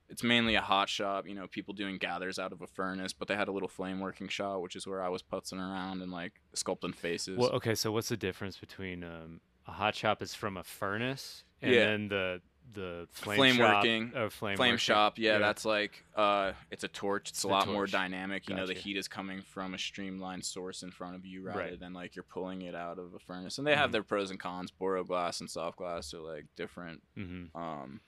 it's 0.09 0.23
mainly 0.23 0.55
a 0.55 0.61
hot 0.61 0.89
shop. 0.89 1.27
You 1.27 1.35
know, 1.35 1.47
people 1.47 1.73
doing 1.73 1.97
gathers 1.97 2.39
out 2.39 2.51
of 2.51 2.61
a 2.61 2.67
furnace, 2.67 3.13
but 3.13 3.27
they 3.27 3.35
had 3.35 3.47
a 3.47 3.51
little 3.51 3.67
flame 3.69 3.99
working 3.99 4.27
shop, 4.27 4.61
which 4.61 4.75
is 4.75 4.87
where 4.87 5.01
I 5.01 5.09
was 5.09 5.21
putzing 5.23 5.59
around 5.59 6.01
and 6.01 6.11
like 6.11 6.33
sculpting 6.55 6.95
faces. 6.95 7.37
Well, 7.37 7.49
okay. 7.51 7.75
So 7.75 7.91
what's 7.91 8.09
the 8.09 8.17
difference 8.17 8.57
between 8.57 9.03
um, 9.03 9.41
a 9.67 9.71
hot 9.71 9.95
shop 9.95 10.21
is 10.21 10.33
from 10.33 10.55
a 10.57 10.63
furnace 10.63 11.43
and 11.61 11.73
Yeah. 11.73 11.85
then 11.85 12.07
the 12.09 12.41
the 12.73 13.07
flame, 13.13 13.37
Flame 13.37 13.55
shop, 13.55 13.75
working. 13.83 14.11
or 14.13 14.29
flame, 14.29 14.57
flame 14.57 14.67
working? 14.73 14.77
shop 14.77 15.17
yeah, 15.17 15.37
that's 15.37 15.63
like 15.63 16.03
uh 16.17 16.51
it's 16.69 16.83
a 16.83 16.89
torch 16.89 17.29
it's 17.29 17.45
a 17.45 17.47
The 17.47 17.53
lot 17.53 17.67
more 17.69 17.87
dynamic 17.87 18.49
you 18.49 18.55
know 18.55 18.67
the 18.67 18.73
heat 18.73 18.97
is 18.97 19.07
coming 19.07 19.41
from 19.41 19.73
a 19.73 19.77
streamlined 19.77 20.43
source 20.43 20.83
in 20.83 20.91
front 20.91 21.15
of 21.15 21.25
you 21.25 21.41
rather 21.43 21.59
Right. 21.59 21.79
than 21.79 21.93
like 21.93 22.17
you're 22.17 22.23
pulling 22.23 22.63
it 22.63 22.75
out 22.75 22.99
of 22.99 23.13
a 23.13 23.19
furnace 23.19 23.57
and 23.57 23.65
they 23.65 23.73
have 23.73 23.89
Mhm. 23.89 23.93
their 23.93 24.03
pros 24.03 24.31
and 24.31 24.39
cons 24.39 24.69
boro 24.69 25.05
glass 25.05 25.39
and 25.39 25.49
soft 25.49 25.77
glass 25.77 26.13
are 26.13 26.19
like 26.19 26.47
different 26.57 27.01
Mm-hmm. 27.17 27.57
um 27.57 28.01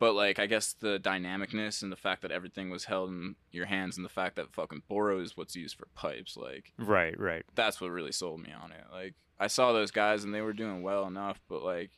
but 0.00 0.14
like 0.14 0.40
i 0.40 0.46
guess 0.46 0.72
the 0.72 0.98
dynamicness 0.98 1.82
and 1.82 1.92
the 1.92 1.96
fact 1.96 2.22
that 2.22 2.32
everything 2.32 2.68
was 2.70 2.86
held 2.86 3.10
in 3.10 3.36
your 3.52 3.66
hands 3.66 3.96
and 3.96 4.04
the 4.04 4.08
fact 4.10 4.34
that 4.34 4.52
fucking 4.52 4.82
boro 4.88 5.20
is 5.20 5.36
what's 5.36 5.54
used 5.54 5.76
for 5.76 5.86
pipes 5.94 6.36
like 6.36 6.72
Right. 6.76 7.16
Right. 7.18 7.44
that's 7.54 7.80
what 7.80 7.90
really 7.92 8.10
sold 8.12 8.40
me 8.42 8.50
on 8.52 8.72
it. 8.72 8.84
Like 8.92 9.14
I 9.38 9.46
saw 9.46 9.72
those 9.72 9.90
guys 9.92 10.24
and 10.24 10.34
they 10.34 10.42
were 10.42 10.52
doing 10.52 10.82
well 10.82 11.06
enough, 11.06 11.40
but 11.48 11.62
like 11.62 11.92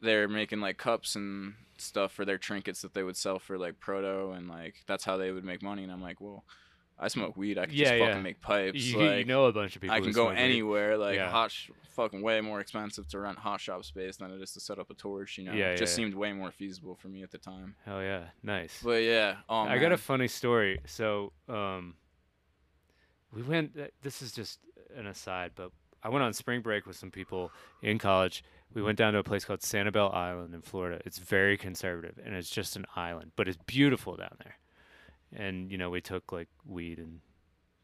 they're 0.00 0.28
making 0.28 0.60
like 0.60 0.78
cups 0.78 1.14
and 1.14 1.54
stuff 1.78 2.12
for 2.12 2.24
their 2.24 2.38
trinkets 2.38 2.80
that 2.82 2.94
they 2.94 3.02
would 3.02 3.16
sell 3.16 3.38
for 3.38 3.58
like 3.58 3.80
proto 3.80 4.30
and 4.30 4.48
like 4.48 4.76
that's 4.86 5.04
how 5.04 5.16
they 5.16 5.30
would 5.30 5.44
make 5.44 5.62
money. 5.62 5.82
And 5.82 5.92
I'm 5.92 6.00
like, 6.02 6.20
well, 6.20 6.44
I 7.02 7.08
smoke 7.08 7.36
weed. 7.36 7.56
I 7.58 7.64
can 7.66 7.74
Yeah, 7.74 7.84
just 7.84 7.94
yeah. 7.96 8.06
fucking 8.08 8.22
make 8.22 8.40
pipes. 8.42 8.84
You, 8.84 8.98
like 9.00 9.18
you 9.20 9.24
know 9.24 9.46
a 9.46 9.52
bunch 9.52 9.74
of 9.74 9.80
people. 9.82 9.96
I 9.96 10.00
can 10.00 10.12
go 10.12 10.26
smoke 10.26 10.36
weed. 10.36 10.42
anywhere. 10.42 10.98
Like 10.98 11.16
Yeah. 11.16 11.30
hot, 11.30 11.50
sh- 11.50 11.70
fucking 11.96 12.20
way 12.22 12.40
more 12.42 12.60
expensive 12.60 13.08
to 13.08 13.18
rent 13.18 13.38
hot 13.38 13.60
shop 13.60 13.84
space 13.84 14.18
than 14.18 14.30
it 14.30 14.40
is 14.40 14.52
to 14.52 14.60
set 14.60 14.78
up 14.78 14.90
a 14.90 14.94
torch. 14.94 15.38
You 15.38 15.44
know, 15.44 15.52
Yeah, 15.54 15.70
it 15.70 15.76
just 15.78 15.94
seemed 15.94 16.14
way 16.14 16.32
more 16.34 16.50
feasible 16.50 16.94
for 16.94 17.08
me 17.08 17.22
at 17.22 17.30
the 17.30 17.38
time. 17.38 17.74
Hell 17.86 18.02
yeah, 18.02 18.26
nice. 18.42 18.80
But 18.84 19.02
yeah, 19.02 19.36
oh, 19.48 19.60
I 19.62 19.78
got 19.78 19.92
a 19.92 19.96
funny 19.96 20.28
story. 20.28 20.80
So, 20.86 21.32
um, 21.48 21.94
we 23.32 23.42
went. 23.42 23.78
uh, 23.78 23.86
This 24.02 24.22
is 24.22 24.32
just 24.32 24.60
an 24.96 25.06
aside, 25.06 25.52
but 25.54 25.70
I 26.02 26.08
went 26.08 26.22
on 26.24 26.32
spring 26.32 26.60
break 26.62 26.86
with 26.86 26.96
some 26.96 27.10
people 27.10 27.50
in 27.82 27.98
college. 27.98 28.42
We 28.74 28.82
went 28.82 28.98
down 28.98 29.14
to 29.14 29.18
a 29.18 29.24
place 29.24 29.44
called 29.44 29.60
Sanibel 29.60 30.14
Island 30.14 30.54
in 30.54 30.62
Florida. 30.62 31.00
It's 31.04 31.18
very 31.18 31.56
conservative, 31.56 32.18
and 32.24 32.34
it's 32.34 32.50
just 32.50 32.76
an 32.76 32.86
island, 32.94 33.32
but 33.36 33.48
it's 33.48 33.58
beautiful 33.66 34.16
down 34.16 34.36
there. 34.44 34.56
And 35.34 35.70
you 35.70 35.78
know, 35.78 35.90
we 35.90 36.00
took 36.00 36.32
like 36.32 36.48
weed 36.66 36.98
and 36.98 37.20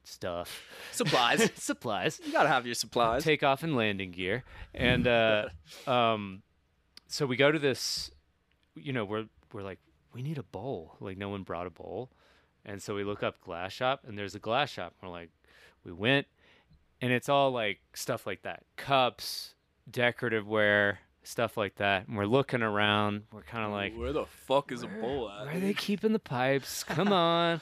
stuff, 0.05 0.63
supplies. 0.93 1.51
supplies, 1.57 2.21
you 2.25 2.33
gotta 2.33 2.49
have 2.49 2.67
your 2.67 2.75
supplies. 2.75 3.25
takeoff 3.25 3.63
and 3.63 3.77
landing 3.77 4.11
gear, 4.11 4.45
and 4.75 5.07
uh, 5.07 5.49
um, 5.87 6.43
so 7.07 7.27
we 7.27 7.37
go 7.37 7.51
to 7.51 7.59
this. 7.59 8.11
You 8.75 8.93
know, 8.93 9.05
we're 9.05 9.27
we're 9.53 9.63
like, 9.63 9.79
we 10.13 10.23
need 10.23 10.39
a 10.39 10.43
bowl. 10.43 10.97
Like 11.01 11.19
no 11.19 11.29
one 11.29 11.43
brought 11.43 11.67
a 11.67 11.71
bowl, 11.71 12.11
and 12.65 12.83
so 12.83 12.95
we 12.95 13.05
look 13.05 13.23
up 13.23 13.41
glass 13.41 13.73
shop, 13.73 14.05
and 14.07 14.19
there's 14.19 14.35
a 14.35 14.41
glass 14.41 14.71
shop. 14.71 14.95
We're 15.03 15.09
like, 15.09 15.31
we 15.85 15.93
went, 15.93 16.27
and 17.01 17.13
it's 17.13 17.29
all 17.29 17.51
like 17.51 17.79
stuff 17.95 18.27
like 18.27 18.43
that, 18.43 18.65
cups, 18.77 19.55
decorative 19.91 20.47
ware, 20.47 21.01
stuff 21.27 21.57
like 21.57 21.77
that. 21.77 22.07
And 22.09 22.17
we're 22.17 22.27
looking 22.27 22.62
around. 22.62 23.25
We're 23.33 23.43
kind 23.43 23.65
of 23.65 23.73
like, 23.73 23.95
where 23.97 24.12
the 24.12 24.27
fuck 24.27 24.73
is 24.73 24.83
a 24.83 24.87
where- 24.87 25.01
bowl 25.01 25.31
at? 25.31 25.47
Where 25.47 25.57
are 25.57 25.61
they 25.61 25.75
keeping 25.75 26.12
the 26.12 26.19
pipes? 26.19 26.85
Come 26.85 27.12
on. 27.12 27.61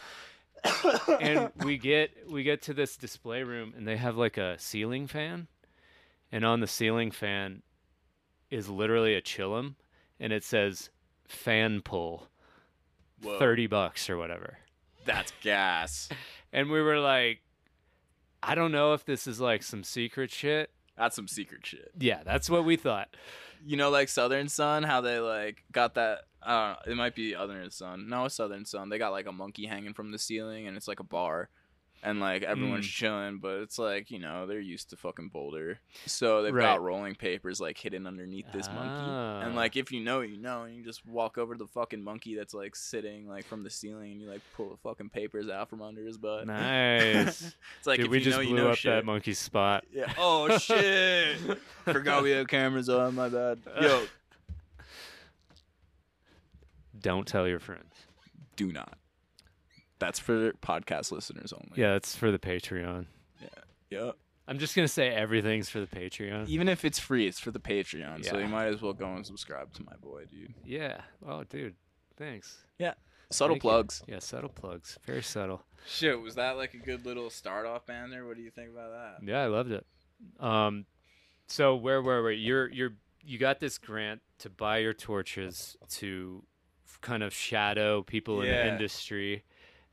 and 1.21 1.51
we 1.63 1.77
get 1.77 2.11
we 2.31 2.43
get 2.43 2.63
to 2.63 2.73
this 2.73 2.97
display 2.97 3.43
room 3.43 3.75
and 3.77 3.87
they 3.87 3.97
have 3.99 4.17
like 4.17 4.37
a 4.39 4.59
ceiling 4.59 5.07
fan. 5.07 5.49
And 6.33 6.45
on 6.45 6.61
the 6.61 6.67
ceiling 6.67 7.11
fan 7.11 7.63
is 8.51 8.69
literally 8.69 9.15
a 9.15 9.21
chillum 9.23 9.75
and 10.19 10.33
it 10.33 10.43
says 10.43 10.91
fan 11.29 11.81
pull 11.83 12.29
Whoa. 13.23 13.39
30 13.39 13.67
bucks 13.67 14.09
or 14.09 14.17
whatever. 14.17 14.59
That's 15.05 15.33
gas. 15.43 16.09
And 16.53 16.71
we 16.71 16.81
were 16.81 17.01
like 17.01 17.41
I 18.41 18.55
don't 18.55 18.71
know 18.71 18.93
if 18.95 19.05
this 19.05 19.27
is 19.27 19.41
like 19.41 19.63
some 19.65 19.83
secret 19.83 20.31
shit. 20.31 20.71
That's 20.97 21.17
some 21.17 21.29
secret 21.29 21.67
shit. 21.67 21.91
Yeah, 21.99 22.23
that's 22.25 22.49
what 22.49 22.65
we 22.65 22.77
thought. 22.77 23.09
You 23.67 23.77
know, 23.77 23.91
like 23.91 24.09
Southern 24.09 24.49
Sun, 24.49 24.83
how 24.83 25.01
they 25.01 25.19
like 25.19 25.65
got 25.73 25.95
that. 25.95 26.21
I 26.43 26.53
don't 26.53 26.87
know. 26.87 26.93
It 26.93 26.97
might 26.97 27.15
be 27.15 27.33
Southern 27.33 27.71
Sun. 27.71 28.09
No, 28.09 28.27
it's 28.27 28.35
Southern 28.35 28.65
Sun. 28.65 28.91
They 28.91 28.99
got 28.99 29.13
like 29.13 29.27
a 29.27 29.33
monkey 29.33 29.67
hanging 29.67 29.95
from 29.95 30.13
the 30.13 30.19
ceiling, 30.19 30.67
and 30.67 30.77
it's 30.77 30.89
like 30.89 31.01
a 31.01 31.05
bar, 31.05 31.49
and 32.05 32.21
like 32.21 32.43
everyone's 32.43 32.87
Mm. 32.87 32.91
chilling. 32.91 33.39
But 33.39 33.61
it's 33.63 33.79
like 33.79 34.11
you 34.11 34.19
know 34.19 34.47
they're 34.47 34.61
used 34.61 34.91
to 34.91 34.97
fucking 34.97 35.31
Boulder, 35.31 35.81
so 36.07 36.43
they've 36.43 36.55
Right. 36.55 36.65
got 36.65 36.83
rolling 36.83 37.15
papers 37.15 37.61
like 37.61 37.79
hidden 37.79 38.07
underneath 38.07 38.47
this 38.53 38.69
monkey. 38.69 38.91
Ah. 38.95 39.41
And 39.41 39.57
like 39.57 39.77
if 39.77 39.91
you 39.91 40.01
know, 40.01 40.21
you 40.21 40.37
know, 40.37 40.63
and 40.65 40.77
you 40.77 40.85
just 40.85 41.05
walk 41.07 41.39
over 41.39 41.55
to 41.55 41.59
the 41.59 41.67
fucking 41.69 42.03
monkey 42.03 42.35
that's 42.37 42.55
like 42.55 42.77
sitting 42.77 43.27
like 43.27 43.45
from 43.47 43.63
the 43.65 43.71
ceiling, 43.71 44.13
and 44.13 44.21
you 44.21 44.29
like 44.29 44.43
pull 44.57 44.71
the 44.71 44.77
fucking 44.77 45.09
papers 45.11 45.49
out 45.49 45.69
from 45.71 45.83
under 45.83 46.05
his 46.05 46.19
butt. 46.19 46.47
Nice. 46.47 47.43
it's 47.79 47.87
like 47.87 47.97
Dude, 47.99 48.07
if 48.07 48.11
we 48.13 48.19
you 48.19 48.25
just 48.25 48.37
know, 48.39 48.43
blew 48.45 48.51
you 48.57 48.57
know 48.63 48.71
up 48.71 48.77
shit. 48.77 48.93
that 48.93 49.05
monkey's 49.05 49.39
spot. 49.39 49.85
Yeah. 49.93 50.13
Oh 50.19 50.57
shit! 50.59 51.39
Forgot 51.85 52.23
we 52.23 52.31
had 52.33 52.49
cameras 52.49 52.89
on. 52.89 53.15
My 53.15 53.29
bad. 53.29 53.59
Yo, 53.81 54.05
Don't 57.01 57.27
tell 57.27 57.47
your 57.49 57.61
friends. 57.61 57.93
do 58.57 58.73
not. 58.73 58.99
That's 59.99 60.19
for 60.19 60.53
podcast 60.55 61.13
listeners 61.13 61.53
only. 61.53 61.73
Yeah, 61.77 61.93
that's 61.93 62.17
for 62.17 62.31
the 62.31 62.39
Patreon. 62.39 63.07
Yeah. 63.41 63.49
Yeah. 63.91 64.11
I'm 64.47 64.59
just 64.59 64.77
gonna 64.77 64.89
say 64.89 65.09
everything's 65.09 65.71
for 65.71 65.81
the 65.81 65.87
Patreon. 65.87 66.49
Even 66.49 66.69
if 66.69 66.85
it's 66.85 66.99
free, 66.99 67.27
it's 67.27 67.41
for 67.41 67.51
the 67.51 67.61
Patreon. 67.61 68.25
So 68.25 68.39
you 68.39 68.49
might 68.49 68.67
as 68.67 68.83
well 68.83 68.93
go 68.93 69.15
and 69.15 69.25
subscribe 69.25 69.73
to 69.75 69.85
my 69.85 69.97
boy, 70.03 70.25
dude. 70.31 70.53
Yeah. 70.65 71.01
Oh, 71.27 71.45
dude. 71.45 71.75
Thanks. 72.17 72.59
Yeah. 72.79 72.95
Subtle 73.31 73.55
Thank 73.55 73.65
you. 73.65 73.71
plugs. 73.71 74.03
Yeah, 74.07 74.19
subtle 74.19 74.51
plugs. 74.51 74.99
Very 75.07 75.23
subtle. 75.23 75.63
Shit, 75.87 76.21
was 76.21 76.35
that 76.35 76.57
like 76.57 76.75
a 76.75 76.79
good 76.79 77.07
little 77.07 77.31
start 77.31 77.67
off 77.67 77.87
banner? 77.87 78.27
What 78.27 78.37
do 78.37 78.43
you 78.43 78.51
think 78.51 78.71
about 78.71 78.91
that? 78.93 79.27
Yeah, 79.27 79.43
I 79.43 79.47
loved 79.47 79.73
it. 79.73 79.87
Um, 80.39 80.87
so 81.47 81.75
where 81.75 82.03
were 82.03 82.23
we? 82.23 82.37
You're 82.37 82.71
you're 82.71 82.95
you 83.23 83.39
got 83.39 83.61
this 83.61 83.79
grant 83.79 84.21
to 84.39 84.51
buy 84.51 84.79
your 84.79 84.93
torches 84.93 85.77
to 85.89 86.45
kind 87.01 87.23
of 87.23 87.33
shadow 87.35 88.03
people 88.03 88.43
in 88.43 88.49
the 88.49 88.69
industry. 88.69 89.43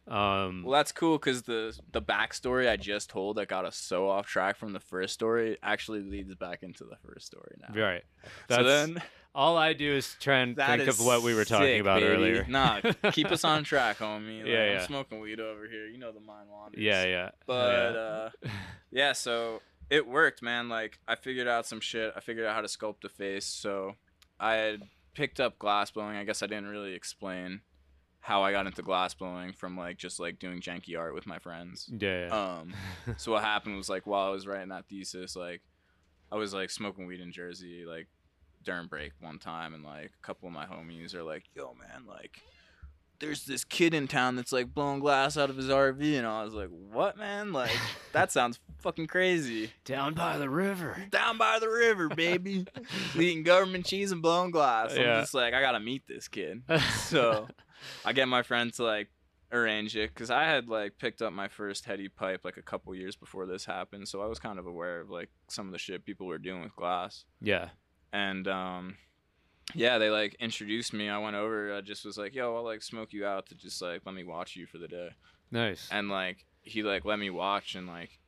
Um, 0.07 0.63
Well, 0.63 0.73
that's 0.73 0.91
cool 0.91 1.17
because 1.17 1.43
the 1.43 1.77
the 1.91 2.01
backstory 2.01 2.67
I 2.69 2.75
just 2.77 3.09
told 3.09 3.37
that 3.37 3.47
got 3.47 3.65
us 3.65 3.77
so 3.77 4.09
off 4.09 4.25
track 4.27 4.57
from 4.57 4.73
the 4.73 4.79
first 4.79 5.13
story 5.13 5.57
actually 5.61 6.01
leads 6.01 6.33
back 6.35 6.63
into 6.63 6.83
the 6.85 6.97
first 7.07 7.27
story 7.27 7.55
now. 7.59 7.79
right. 7.81 8.03
So 8.49 8.63
then 8.63 9.01
all 9.33 9.57
I 9.57 9.73
do 9.73 9.93
is 9.93 10.15
try 10.19 10.39
and 10.39 10.55
think 10.57 10.87
of 10.87 10.99
what 10.99 11.21
we 11.21 11.33
were 11.33 11.45
talking 11.45 11.67
sick, 11.67 11.81
about 11.81 12.01
baby. 12.01 12.13
earlier. 12.13 12.45
Nah, 12.49 12.81
keep 13.11 13.31
us 13.31 13.43
on 13.45 13.63
track, 13.71 13.99
homie. 13.99 14.39
Like, 14.39 14.47
Yeah, 14.47 14.63
I'm 14.63 14.71
yeah. 14.73 14.85
smoking 14.87 15.19
weed 15.19 15.39
over 15.39 15.67
here. 15.67 15.87
You 15.87 15.99
know 15.99 16.11
the 16.11 16.19
mind 16.19 16.49
wanders. 16.49 16.81
yeah, 16.81 17.05
yeah. 17.05 17.29
But 17.45 17.93
yeah. 17.93 17.99
uh, 17.99 18.29
yeah, 18.91 19.13
so 19.13 19.61
it 19.89 20.07
worked, 20.07 20.41
man. 20.41 20.67
Like 20.67 20.99
I 21.07 21.15
figured 21.15 21.47
out 21.47 21.65
some 21.67 21.79
shit. 21.79 22.11
I 22.15 22.19
figured 22.21 22.45
out 22.47 22.55
how 22.55 22.61
to 22.61 22.67
sculpt 22.67 23.03
a 23.05 23.09
face. 23.09 23.45
So 23.45 23.95
I 24.39 24.55
had 24.55 24.81
picked 25.13 25.39
up 25.39 25.59
glass 25.59 25.91
blowing. 25.91 26.17
I 26.17 26.23
guess 26.23 26.41
I 26.41 26.47
didn't 26.47 26.67
really 26.67 26.93
explain 26.93 27.61
how 28.21 28.43
I 28.43 28.51
got 28.51 28.67
into 28.67 28.84
glass 28.84 29.15
blowing 29.15 29.51
from 29.51 29.75
like 29.75 29.97
just 29.97 30.19
like 30.19 30.38
doing 30.38 30.62
janky 30.62 30.97
art 30.97 31.15
with 31.15 31.25
my 31.25 31.39
friends. 31.39 31.89
yeah, 31.99 32.27
yeah. 32.27 32.57
Um, 32.60 32.73
so 33.17 33.31
what 33.34 33.43
happened 33.43 33.75
was 33.75 33.89
like 33.89 34.05
while 34.05 34.27
I 34.27 34.29
was 34.29 34.47
writing 34.47 34.69
that 34.69 34.88
thesis, 34.88 35.36
like 35.36 35.62
I 36.31 36.36
was 36.36 36.53
like 36.53 36.69
smoking 36.69 37.07
weed 37.07 37.19
in 37.19 37.31
Jersey, 37.31 37.84
like 37.86 38.07
during 38.63 38.88
break 38.88 39.13
one 39.19 39.39
time, 39.39 39.73
and 39.73 39.84
like 39.84 40.12
a 40.17 40.25
couple 40.25 40.47
of 40.47 40.53
my 40.53 40.65
homies 40.65 41.15
are 41.15 41.23
like, 41.23 41.43
"Yo, 41.55 41.75
man, 41.79 42.05
like." 42.07 42.41
There's 43.19 43.45
this 43.45 43.63
kid 43.63 43.93
in 43.93 44.07
town 44.07 44.36
that's 44.36 44.51
like 44.51 44.73
blowing 44.73 44.99
glass 44.99 45.38
out 45.38 45.51
of 45.51 45.55
his 45.55 45.67
RV, 45.67 46.17
and 46.17 46.25
I 46.25 46.43
was 46.43 46.55
like, 46.55 46.69
"What, 46.69 47.17
man? 47.17 47.53
Like, 47.53 47.69
that 48.13 48.31
sounds 48.31 48.60
fucking 48.79 49.05
crazy." 49.05 49.71
Down 49.86 50.15
by 50.15 50.39
the 50.39 50.49
river. 50.49 50.97
Down 51.12 51.38
by 51.38 51.60
the 51.60 51.69
river, 51.69 52.10
baby, 52.10 52.65
eating 53.15 53.43
government 53.43 53.86
cheese 53.86 54.12
and 54.12 54.23
blowing 54.23 54.49
glass. 54.49 54.95
Yeah. 54.95 55.17
I'm 55.17 55.21
just 55.21 55.36
like, 55.36 55.53
I 55.53 55.62
gotta 55.62 55.79
meet 55.79 56.07
this 56.07 56.27
kid. 56.27 56.63
So 57.03 57.47
I 58.05 58.13
get 58.13 58.27
my 58.27 58.43
friend 58.43 58.73
to 58.73 58.83
like 58.83 59.09
arrange 59.53 59.97
it 59.97 60.13
because 60.13 60.31
I 60.31 60.45
had 60.45 60.69
like 60.69 60.97
picked 60.97 61.21
up 61.21 61.33
my 61.33 61.47
first 61.49 61.85
heady 61.85 62.07
pipe 62.07 62.41
like 62.45 62.57
a 62.57 62.61
couple 62.61 62.95
years 62.95 63.15
before 63.15 63.45
this 63.45 63.65
happened, 63.65 64.07
so 64.07 64.21
I 64.21 64.27
was 64.27 64.39
kind 64.39 64.59
of 64.59 64.65
aware 64.67 65.01
of 65.01 65.09
like 65.09 65.29
some 65.49 65.65
of 65.67 65.73
the 65.73 65.77
shit 65.79 66.05
people 66.05 66.27
were 66.27 66.37
doing 66.37 66.61
with 66.63 66.75
glass. 66.75 67.25
yeah. 67.41 67.69
And 68.13 68.45
um, 68.47 68.97
yeah, 69.73 69.97
they 69.97 70.09
like 70.09 70.35
introduced 70.39 70.91
me. 70.93 71.07
I 71.07 71.17
went 71.17 71.37
over. 71.37 71.73
I 71.73 71.79
just 71.79 72.03
was 72.03 72.17
like, 72.17 72.35
"Yo, 72.35 72.53
I'll 72.55 72.63
like 72.63 72.81
smoke 72.81 73.13
you 73.13 73.25
out 73.25 73.47
to 73.47 73.55
just 73.55 73.81
like 73.81 74.01
let 74.05 74.13
me 74.13 74.25
watch 74.25 74.55
you 74.57 74.65
for 74.65 74.77
the 74.77 74.87
day." 74.89 75.09
Nice. 75.49 75.87
And 75.91 76.09
like 76.09 76.45
he 76.61 76.83
like 76.83 77.05
let 77.05 77.19
me 77.19 77.29
watch, 77.29 77.75
and 77.75 77.87
like 77.87 78.19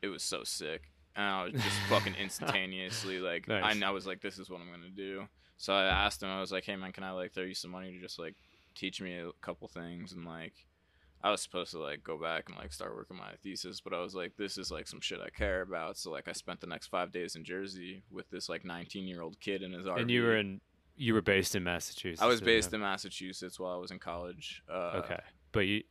it 0.00 0.08
was 0.08 0.22
so 0.22 0.44
sick. 0.44 0.84
And 1.14 1.26
I 1.26 1.44
was 1.44 1.52
just 1.52 1.78
fucking 1.90 2.14
instantaneously 2.20 3.18
like 3.18 3.48
Nice. 3.48 3.82
I, 3.82 3.86
I 3.86 3.90
was 3.90 4.06
like, 4.06 4.22
"This 4.22 4.38
is 4.38 4.48
what 4.48 4.62
I'm 4.62 4.70
gonna 4.70 4.88
do." 4.88 5.26
So 5.58 5.74
I 5.74 5.84
asked 5.84 6.22
him. 6.22 6.30
I 6.30 6.40
was 6.40 6.52
like, 6.52 6.64
"Hey 6.64 6.76
man, 6.76 6.92
can 6.92 7.04
I 7.04 7.10
like 7.10 7.34
throw 7.34 7.44
you 7.44 7.54
some 7.54 7.70
money 7.70 7.92
to 7.92 8.00
just 8.00 8.18
like 8.18 8.36
teach 8.74 9.00
me 9.00 9.18
a 9.18 9.30
couple 9.40 9.68
things?" 9.68 10.12
And 10.12 10.24
like 10.24 10.54
I 11.24 11.30
was 11.30 11.40
supposed 11.40 11.70
to 11.72 11.78
like 11.78 12.02
go 12.02 12.18
back 12.18 12.44
and 12.48 12.56
like 12.58 12.72
start 12.72 12.94
working 12.96 13.16
my 13.16 13.32
thesis, 13.42 13.80
but 13.80 13.94
I 13.94 14.00
was 14.00 14.14
like, 14.14 14.36
"This 14.36 14.58
is 14.58 14.70
like 14.70 14.86
some 14.88 15.00
shit 15.00 15.20
I 15.24 15.30
care 15.30 15.62
about." 15.62 15.96
So 15.96 16.10
like 16.10 16.28
I 16.28 16.32
spent 16.32 16.60
the 16.60 16.66
next 16.66 16.88
five 16.88 17.12
days 17.12 17.36
in 17.36 17.44
Jersey 17.44 18.02
with 18.10 18.28
this 18.30 18.48
like 18.48 18.64
19 18.64 19.06
year 19.06 19.22
old 19.22 19.38
kid 19.40 19.62
in 19.62 19.72
his 19.72 19.86
RV. 19.86 20.00
and 20.00 20.10
you 20.10 20.22
were 20.22 20.36
in 20.36 20.60
you 20.96 21.14
were 21.14 21.22
based 21.22 21.54
in 21.54 21.64
Massachusetts. 21.64 22.20
I 22.22 22.26
was 22.26 22.40
based 22.40 22.72
you? 22.72 22.76
in 22.76 22.82
Massachusetts 22.82 23.58
while 23.58 23.72
I 23.72 23.76
was 23.76 23.90
in 23.90 23.98
college. 23.98 24.62
Uh, 24.70 25.02
Okay. 25.04 25.20
But 25.52 25.60
you 25.60 25.82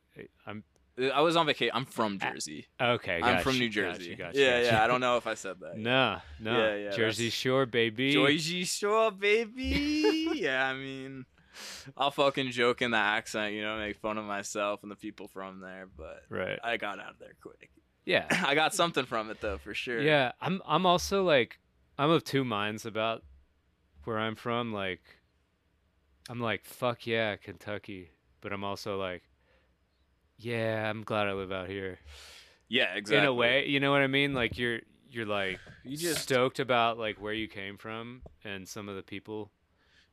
I'm 0.46 0.64
I 1.12 1.22
was 1.22 1.36
on 1.36 1.46
vacation. 1.46 1.72
I'm 1.74 1.86
from 1.86 2.18
Jersey. 2.18 2.66
okay, 2.78 3.18
I'm 3.22 3.42
from 3.42 3.58
New 3.58 3.68
gotcha, 3.70 3.98
Jersey. 3.98 4.14
gotcha, 4.14 4.38
yeah, 4.38 4.60
gotcha. 4.60 4.72
yeah. 4.74 4.84
I 4.84 4.86
don't 4.86 5.00
know 5.00 5.16
if 5.16 5.26
I 5.26 5.32
said 5.34 5.56
that. 5.60 5.78
No, 5.78 6.18
no. 6.38 6.52
Yeah, 6.58 6.74
yeah, 6.76 6.90
Jersey 6.90 7.24
that's- 7.24 7.32
Shore, 7.32 7.64
baby. 7.64 8.12
Jersey 8.12 8.64
Shore, 8.64 9.10
baby. 9.10 10.28
yeah, 10.34 10.68
I 10.68 10.74
mean, 10.74 11.24
I'll 11.96 12.10
fucking 12.10 12.50
joke 12.50 12.82
in 12.82 12.90
the 12.90 12.96
accent, 12.98 13.54
you 13.54 13.62
know, 13.62 13.78
make 13.78 13.96
fun 13.96 14.18
of 14.18 14.24
myself 14.24 14.82
and 14.82 14.90
the 14.90 14.96
people 14.96 15.28
from 15.28 15.60
there, 15.60 15.88
but 15.96 16.22
Right. 16.28 16.58
I 16.62 16.76
got 16.76 16.98
out 17.00 17.10
of 17.10 17.18
there 17.18 17.34
quick. 17.40 17.70
Yeah. 18.04 18.26
I 18.46 18.54
got 18.54 18.74
something 18.74 19.04
from 19.04 19.30
it 19.30 19.40
though, 19.40 19.58
for 19.58 19.74
sure. 19.74 20.00
Yeah, 20.00 20.32
I'm 20.40 20.60
I'm 20.66 20.86
also 20.86 21.22
like 21.24 21.58
I'm 21.98 22.10
of 22.10 22.24
two 22.24 22.44
minds 22.44 22.84
about 22.86 23.22
where 24.04 24.18
I'm 24.18 24.34
from. 24.34 24.72
Like 24.72 25.02
I'm 26.28 26.40
like, 26.40 26.64
fuck 26.64 27.06
yeah, 27.06 27.36
Kentucky. 27.36 28.10
But 28.40 28.52
I'm 28.52 28.64
also 28.64 28.98
like, 28.98 29.22
yeah, 30.38 30.88
I'm 30.90 31.02
glad 31.04 31.28
I 31.28 31.32
live 31.32 31.52
out 31.52 31.68
here. 31.68 31.98
yeah, 32.68 32.94
exactly. 32.94 33.18
In 33.18 33.24
a 33.24 33.34
way, 33.34 33.66
you 33.66 33.78
know 33.80 33.92
what 33.92 34.00
I 34.02 34.06
mean? 34.08 34.34
Like 34.34 34.58
you're 34.58 34.80
you're 35.10 35.26
like 35.26 35.60
you 35.84 35.96
just 35.96 36.22
stoked 36.22 36.58
about 36.58 36.98
like 36.98 37.20
where 37.20 37.34
you 37.34 37.46
came 37.46 37.76
from 37.76 38.22
and 38.44 38.66
some 38.66 38.88
of 38.88 38.96
the 38.96 39.02
people 39.02 39.50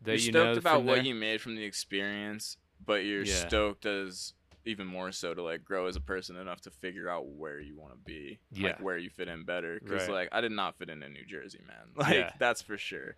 that 0.04 0.12
you're 0.12 0.16
you 0.18 0.32
stoked 0.32 0.58
about 0.58 0.84
what 0.84 1.06
you 1.06 1.14
made 1.16 1.42
from 1.42 1.56
the 1.56 1.64
experience, 1.64 2.58
but 2.86 3.06
you're 3.06 3.24
Yeah. 3.24 3.48
stoked 3.48 3.86
as 3.86 4.34
even 4.66 4.86
more 4.86 5.12
so 5.12 5.34
to 5.34 5.42
like 5.42 5.64
grow 5.64 5.88
as 5.88 5.96
a 5.96 6.02
person 6.02 6.36
enough 6.36 6.62
to 6.62 6.70
figure 6.70 7.10
out 7.10 7.26
where 7.28 7.60
you 7.60 7.76
want 7.78 7.92
to 7.94 7.98
be, 8.00 8.40
Yeah. 8.52 8.68
like 8.70 8.82
where 8.82 8.98
you 8.98 9.10
fit 9.10 9.28
in 9.28 9.44
better. 9.44 9.80
Because 9.82 10.04
Right. 10.08 10.14
like 10.14 10.30
I 10.32 10.42
did 10.42 10.52
not 10.52 10.78
fit 10.78 10.90
in 10.90 11.02
in 11.02 11.14
New 11.14 11.26
Jersey, 11.26 11.62
man. 11.68 11.88
Like 11.96 12.14
Yeah. 12.16 12.34
that's 12.40 12.62
for 12.62 12.78
sure. 12.78 13.16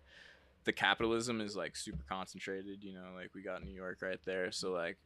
The 0.64 0.72
capitalism 0.72 1.40
is 1.40 1.56
like 1.56 1.76
super 1.76 2.04
concentrated. 2.08 2.82
You 2.84 2.94
know, 2.94 3.12
like 3.14 3.30
we 3.34 3.42
got 3.42 3.64
New 3.64 3.74
York 3.74 4.00
right 4.02 4.20
there, 4.24 4.50
so 4.52 4.70
like 4.72 4.96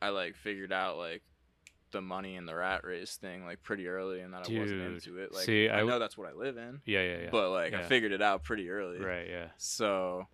I 0.00 0.10
like 0.10 0.36
figured 0.36 0.72
out 0.72 0.98
like 0.98 1.22
the 1.92 2.00
money 2.02 2.36
and 2.36 2.46
the 2.48 2.54
rat 2.54 2.84
race 2.84 3.16
thing 3.16 3.44
like 3.44 3.62
pretty 3.62 3.86
early, 3.88 4.20
and 4.20 4.32
that 4.34 4.48
I 4.50 4.58
wasn't 4.58 4.80
into 4.82 5.18
it. 5.18 5.32
Like 5.32 5.44
see, 5.44 5.68
I, 5.68 5.74
I 5.74 5.76
w- 5.78 5.90
know 5.92 5.98
that's 5.98 6.16
what 6.16 6.28
I 6.28 6.32
live 6.32 6.56
in, 6.58 6.80
Yeah, 6.84 7.02
yeah, 7.02 7.18
yeah. 7.24 7.28
but 7.30 7.50
like 7.50 7.72
I 7.74 7.82
figured 7.84 8.12
it 8.12 8.22
out 8.22 8.44
pretty 8.44 8.68
early. 8.70 8.98
right, 8.98 9.28
yeah. 9.28 9.48
So 9.58 10.26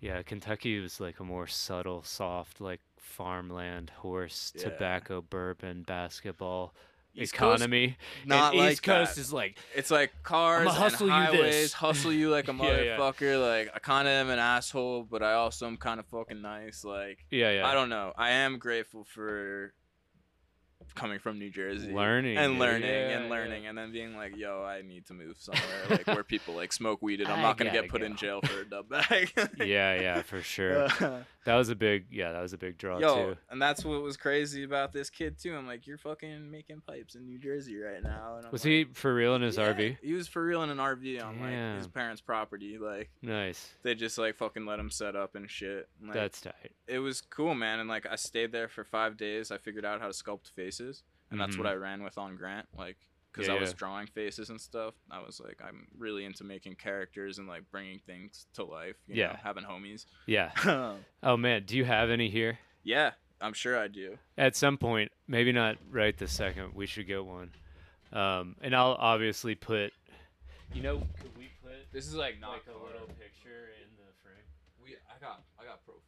Yeah, 0.00 0.22
Kentucky 0.22 0.78
was 0.80 1.00
like 1.00 1.18
a 1.20 1.24
more 1.24 1.46
subtle, 1.46 2.02
soft, 2.02 2.60
like 2.60 2.80
farmland, 2.98 3.90
horse, 3.90 4.52
Yeah. 4.54 4.64
tobacco, 4.64 5.20
bourbon, 5.22 5.82
basketball 5.82 6.72
East 7.14 7.32
Coast, 7.34 7.62
economy. 7.62 7.96
not 8.24 8.52
and 8.52 8.60
like 8.62 8.72
East 8.74 8.82
Coast 8.84 9.14
that. 9.16 9.20
is 9.20 9.32
like, 9.32 9.58
It's 9.74 9.90
like 9.90 10.12
cars 10.22 10.68
and 10.68 10.76
hustle 10.76 11.06
you 11.08 11.12
highways, 11.12 11.40
this. 11.40 11.72
hustle 11.72 12.12
you 12.12 12.30
like 12.30 12.46
a 12.48 12.52
Yeah, 12.52 12.80
yeah. 12.80 12.96
motherfucker. 12.96 13.40
Like 13.40 13.72
I 13.74 13.80
kind 13.80 14.06
of 14.06 14.12
am 14.12 14.30
an 14.30 14.38
asshole, 14.38 15.02
but 15.02 15.22
I 15.24 15.32
also 15.32 15.66
am 15.66 15.76
kind 15.78 15.98
of 15.98 16.06
fucking 16.06 16.40
nice. 16.42 16.84
Like 16.84 17.24
yeah, 17.30 17.50
yeah. 17.50 17.66
I 17.66 17.74
don't 17.74 17.88
know. 17.88 18.12
I 18.16 18.30
am 18.30 18.58
grateful 18.58 19.02
for 19.02 19.72
coming 20.94 21.18
from 21.18 21.38
New 21.38 21.50
Jersey, 21.50 21.92
Learning, 21.92 22.36
and 22.36 22.58
learning 22.58 22.88
Yeah, 22.88 23.08
and 23.18 23.24
yeah. 23.24 23.30
learning, 23.30 23.66
and 23.66 23.76
then 23.78 23.92
being 23.92 24.16
like, 24.16 24.36
"Yo, 24.36 24.62
I 24.62 24.82
need 24.82 25.06
to 25.06 25.14
move 25.14 25.36
somewhere 25.38 25.62
like 25.90 26.06
where 26.06 26.24
people 26.24 26.54
like 26.54 26.72
smoke 26.72 27.02
weed, 27.02 27.20
and 27.20 27.28
I'm 27.30 27.38
I 27.40 27.42
not 27.42 27.58
gonna 27.58 27.70
get 27.72 27.88
put 27.88 28.02
in 28.02 28.16
jail 28.16 28.40
for 28.42 28.60
a 28.60 28.64
dub 28.68 28.88
bag." 28.88 29.32
yeah, 29.58 30.00
yeah, 30.00 30.22
for 30.22 30.42
sure. 30.42 30.84
Uh, 31.00 31.22
That 31.44 31.56
was 31.56 31.70
a 31.70 31.74
big, 31.76 32.06
yeah, 32.10 32.32
that 32.32 32.42
was 32.42 32.52
a 32.52 32.58
big 32.58 32.76
draw 32.76 32.98
Yo, 32.98 33.30
too. 33.32 33.36
and 33.48 33.62
that's 33.62 33.82
what 33.82 34.02
was 34.02 34.18
crazy 34.18 34.64
about 34.64 34.92
this 34.92 35.08
kid 35.08 35.38
too. 35.38 35.56
I'm 35.56 35.66
like, 35.66 35.86
"You're 35.86 35.96
fucking 35.98 36.50
making 36.50 36.82
pipes 36.86 37.14
in 37.14 37.24
New 37.26 37.38
Jersey 37.38 37.78
right 37.78 38.02
now." 38.02 38.36
And 38.36 38.46
I'm 38.46 38.52
Was 38.52 38.64
like, 38.64 38.70
he 38.70 38.84
for 38.92 39.14
real 39.14 39.34
in 39.34 39.40
his 39.42 39.56
Yeah, 39.56 39.72
RV? 39.72 39.96
He 40.02 40.12
was 40.12 40.28
for 40.28 40.44
real 40.44 40.62
in 40.62 40.68
an 40.70 40.76
RV 40.78 41.24
on 41.24 41.40
like 41.40 41.76
his 41.78 41.86
parents' 41.88 42.20
property. 42.20 42.76
Like 42.78 43.08
Nice. 43.22 43.72
they 43.82 43.94
just 43.94 44.18
like 44.18 44.36
fucking 44.36 44.66
let 44.66 44.78
him 44.78 44.90
set 44.90 45.16
up 45.16 45.36
and 45.36 45.48
shit. 45.50 45.88
Like, 46.02 46.12
That's 46.14 46.40
tight. 46.40 46.72
it 46.86 46.98
was 46.98 47.20
cool, 47.22 47.54
man. 47.54 47.80
And 47.80 47.88
like 47.88 48.04
I 48.10 48.16
stayed 48.16 48.52
there 48.52 48.68
for 48.68 48.84
five 48.84 49.16
days. 49.16 49.50
I 49.50 49.56
figured 49.56 49.86
out 49.86 50.00
how 50.02 50.08
to 50.08 50.12
sculpt 50.12 50.48
faces, 50.50 50.67
and 51.30 51.40
that's 51.40 51.56
what 51.56 51.66
Mhm. 51.66 51.70
I 51.70 51.74
ran 51.74 52.02
with 52.02 52.18
on 52.18 52.36
Grant. 52.36 52.68
Like 52.76 52.96
because 53.32 53.48
Yeah, 53.48 53.54
I 53.54 53.60
was 53.60 53.70
yeah. 53.70 53.76
drawing 53.76 54.06
faces 54.06 54.50
and 54.50 54.60
stuff. 54.60 54.94
I 55.10 55.20
was 55.20 55.38
like, 55.38 55.60
I'm 55.62 55.86
really 55.96 56.24
into 56.24 56.44
making 56.44 56.74
characters 56.76 57.38
and 57.38 57.46
like 57.46 57.70
bringing 57.70 57.98
things 58.00 58.46
to 58.54 58.64
life. 58.64 58.96
You 59.06 59.16
Yeah. 59.16 59.26
know, 59.28 59.38
having 59.42 59.64
homies. 59.64 60.06
Yeah. 60.26 60.50
Oh 61.22 61.36
man, 61.36 61.64
do 61.64 61.76
you 61.76 61.84
have 61.84 62.10
any 62.10 62.30
here? 62.30 62.58
yeah, 62.82 63.12
I'm 63.40 63.52
sure 63.52 63.78
I 63.78 63.86
do. 63.88 64.18
At 64.38 64.56
some 64.56 64.78
point, 64.78 65.12
maybe 65.28 65.52
not 65.52 65.76
right 65.90 66.16
this 66.16 66.32
second. 66.32 66.74
We 66.74 66.86
should 66.86 67.06
get 67.06 67.24
one. 67.24 67.52
Um, 68.12 68.56
and 68.62 68.74
I'll 68.74 68.96
obviously 68.98 69.54
put. 69.54 69.92
You 70.74 70.82
know, 70.82 70.98
could 71.20 71.36
we 71.36 71.50
put 71.62 71.92
This 71.92 72.06
is 72.06 72.14
like 72.14 72.40
not 72.40 72.52
like 72.52 72.66
a 72.66 72.72
little 72.78 73.06
picture 73.20 73.70
in 73.82 73.88
the 73.96 74.10
frame? 74.22 74.44
We 74.82 74.96
I 75.14 75.18
got 75.20 75.44
I 75.60 75.64
got 75.64 75.84
pro 75.84 75.94
photos 75.94 76.07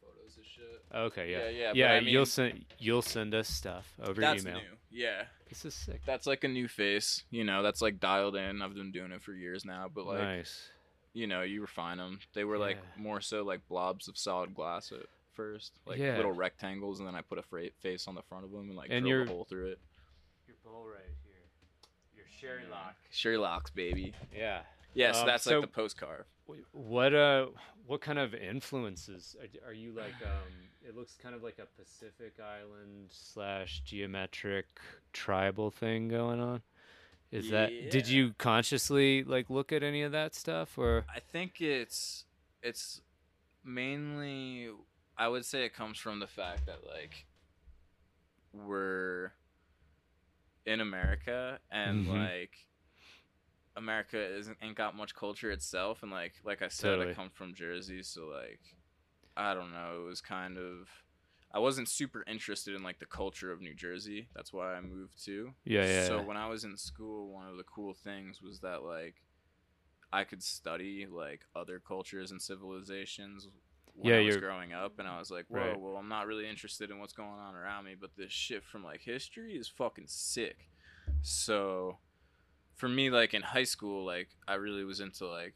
shit. 0.61 0.97
Okay, 0.97 1.31
yeah, 1.31 1.37
Yeah, 1.37 1.49
yeah, 1.49 1.67
but 1.69 1.77
yeah. 1.77 1.91
I 1.93 1.99
you'll 1.99 2.25
send 2.25 2.65
you'll 2.79 3.01
send 3.01 3.33
us 3.33 3.47
stuff 3.47 3.87
over 4.01 4.21
email. 4.21 4.31
That's 4.33 4.43
email. 4.45 4.55
new. 4.55 4.77
Yeah. 4.91 5.23
This 5.49 5.65
is 5.65 5.73
sick. 5.73 6.01
That's 6.05 6.27
like 6.27 6.43
a 6.43 6.47
new 6.47 6.67
face, 6.67 7.23
you 7.29 7.43
know. 7.43 7.61
That's 7.63 7.81
like 7.81 7.99
dialed 7.99 8.35
in. 8.35 8.61
I've 8.61 8.73
been 8.73 8.91
doing 8.91 9.11
it 9.11 9.21
for 9.21 9.33
years 9.33 9.65
now, 9.65 9.87
but 9.93 10.05
like, 10.05 10.19
nice. 10.19 10.69
you 11.13 11.27
know, 11.27 11.41
you 11.41 11.61
refine 11.61 11.97
them. 11.97 12.19
They 12.33 12.43
were 12.45 12.57
like 12.57 12.77
more 12.97 13.19
so 13.21 13.43
like 13.43 13.67
blobs 13.67 14.07
of 14.07 14.17
solid 14.17 14.53
glass 14.55 14.91
at 14.93 15.05
first, 15.33 15.73
like 15.85 15.97
Yeah. 15.97 16.15
little 16.17 16.31
rectangles, 16.33 16.99
and 16.99 17.07
then 17.07 17.15
I 17.15 17.21
put 17.21 17.37
a 17.37 17.41
fra- 17.41 17.69
face 17.81 18.07
on 18.07 18.15
the 18.15 18.21
front 18.21 18.45
of 18.45 18.51
them 18.51 18.67
and 18.69 18.75
like 18.77 18.89
And 18.91 19.03
drove 19.05 19.09
you're- 19.09 19.23
a 19.25 19.27
hole 19.29 19.45
through 19.45 19.67
it. 19.71 19.79
Your 20.47 20.55
bowl 20.63 20.85
right 20.87 20.99
here. 21.25 21.35
Your 22.15 22.25
Sherlock. 22.29 22.95
Sherlock's 23.11 23.71
baby. 23.71 24.13
Yeah. 24.35 24.61
Yeah, 24.93 25.13
so 25.13 25.21
Um, 25.21 25.25
that's 25.27 25.43
so- 25.43 25.59
like 25.59 25.69
the 25.69 25.73
postcard. 25.75 26.25
What 26.73 27.13
uh, 27.13 27.47
what 27.91 27.99
kind 27.99 28.17
of 28.17 28.33
influences 28.33 29.35
are, 29.37 29.71
are 29.71 29.73
you 29.73 29.91
like? 29.91 30.15
Um, 30.23 30.53
it 30.87 30.95
looks 30.95 31.17
kind 31.21 31.35
of 31.35 31.43
like 31.43 31.59
a 31.59 31.65
Pacific 31.77 32.35
Island 32.39 33.09
slash 33.09 33.81
geometric 33.83 34.65
tribal 35.11 35.71
thing 35.71 36.07
going 36.07 36.39
on. 36.39 36.61
Is 37.33 37.49
that? 37.49 37.69
Did 37.91 38.07
you 38.07 38.33
consciously 38.37 39.25
like 39.25 39.49
look 39.49 39.73
at 39.73 39.83
any 39.83 40.03
of 40.03 40.13
that 40.13 40.33
stuff, 40.35 40.77
or 40.77 41.03
I 41.13 41.19
think 41.19 41.59
it's 41.59 42.23
it's 42.63 43.01
mainly 43.65 44.69
I 45.17 45.27
would 45.27 45.43
say 45.43 45.65
it 45.65 45.73
comes 45.73 45.97
from 45.97 46.19
the 46.19 46.27
fact 46.27 46.67
that 46.67 46.87
like 46.87 47.25
we're 48.53 49.33
in 50.65 50.79
America 50.79 51.59
and 51.69 52.07
Mhm. 52.07 52.09
like 52.09 52.55
America 53.75 54.19
isn't 54.37 54.57
ain't 54.61 54.75
got 54.75 54.95
much 54.95 55.15
culture 55.15 55.49
itself 55.51 56.03
and 56.03 56.11
like 56.11 56.33
like 56.43 56.61
I 56.61 56.67
said 56.67 56.89
Totally. 56.95 57.11
I 57.11 57.13
come 57.13 57.29
from 57.29 57.53
Jersey 57.53 58.03
so 58.03 58.27
like 58.27 58.59
I 59.37 59.53
don't 59.53 59.71
know 59.71 60.01
it 60.03 60.07
was 60.07 60.19
kind 60.21 60.57
of 60.57 60.89
I 61.53 61.59
wasn't 61.59 61.89
super 61.89 62.23
interested 62.27 62.75
in 62.75 62.83
like 62.83 62.99
the 62.99 63.05
culture 63.05 63.51
of 63.51 63.61
New 63.61 63.73
Jersey 63.73 64.27
that's 64.35 64.51
why 64.53 64.73
I 64.75 64.81
moved 64.81 65.23
to 65.25 65.53
Yeah, 65.65 65.85
yeah. 65.85 66.05
so 66.05 66.17
yeah. 66.19 66.25
when 66.25 66.37
I 66.37 66.47
was 66.47 66.63
in 66.63 66.75
school, 66.77 67.31
one 67.33 67.47
of 67.47 67.57
the 67.57 67.63
cool 67.63 67.93
things 67.93 68.41
was 68.41 68.59
that 68.59 68.83
like 68.83 69.15
I 70.13 70.25
could 70.25 70.43
study 70.43 71.07
like 71.09 71.41
other 71.55 71.79
cultures 71.79 72.31
and 72.31 72.41
civilizations 72.41 73.47
when 73.93 74.11
Yeah, 74.13 74.19
I 74.19 74.23
was 74.23 74.27
you're- 74.35 74.41
growing 74.41 74.73
up, 74.73 74.99
and 74.99 75.07
I 75.07 75.19
was 75.19 75.29
like, 75.31 75.45
whoa, 75.49 75.59
Right. 75.59 75.79
well, 75.79 75.95
I'm 75.97 76.07
not 76.09 76.25
really 76.27 76.49
interested 76.49 76.89
in 76.91 76.99
what's 76.99 77.11
going 77.13 77.29
on 77.39 77.55
around 77.55 77.85
me, 77.85 77.95
but 77.99 78.11
this 78.17 78.31
shit 78.31 78.63
from 78.63 78.83
like 78.83 79.01
history 79.01 79.53
is 79.55 79.67
fucking 79.69 80.07
sick. 80.07 80.69
So 81.21 81.97
for 82.81 82.89
me, 82.89 83.11
like 83.11 83.35
in 83.35 83.43
high 83.43 83.63
school, 83.63 84.03
like 84.03 84.29
I 84.47 84.55
really 84.55 84.83
was 84.83 85.01
into 85.01 85.27
like 85.27 85.53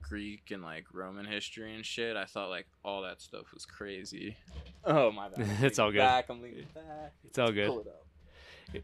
Greek 0.00 0.52
and 0.52 0.62
like 0.62 0.84
Roman 0.92 1.26
history 1.26 1.74
and 1.74 1.84
shit. 1.84 2.16
I 2.16 2.26
thought 2.26 2.48
like 2.48 2.68
all 2.84 3.02
that 3.02 3.20
stuff 3.20 3.52
was 3.52 3.66
crazy. 3.66 4.36
Oh 4.84 5.10
my 5.10 5.28
bad. 5.28 5.48
It's 5.62 5.80
all 5.80 5.90
good. 5.90 5.98
Back, 5.98 6.30
I'm 6.30 6.40
leaning 6.40 6.66
back. 6.72 7.12
It's 7.24 7.40
all 7.40 7.50
good. 7.50 7.68
Pull 7.68 7.80
it 7.80 8.82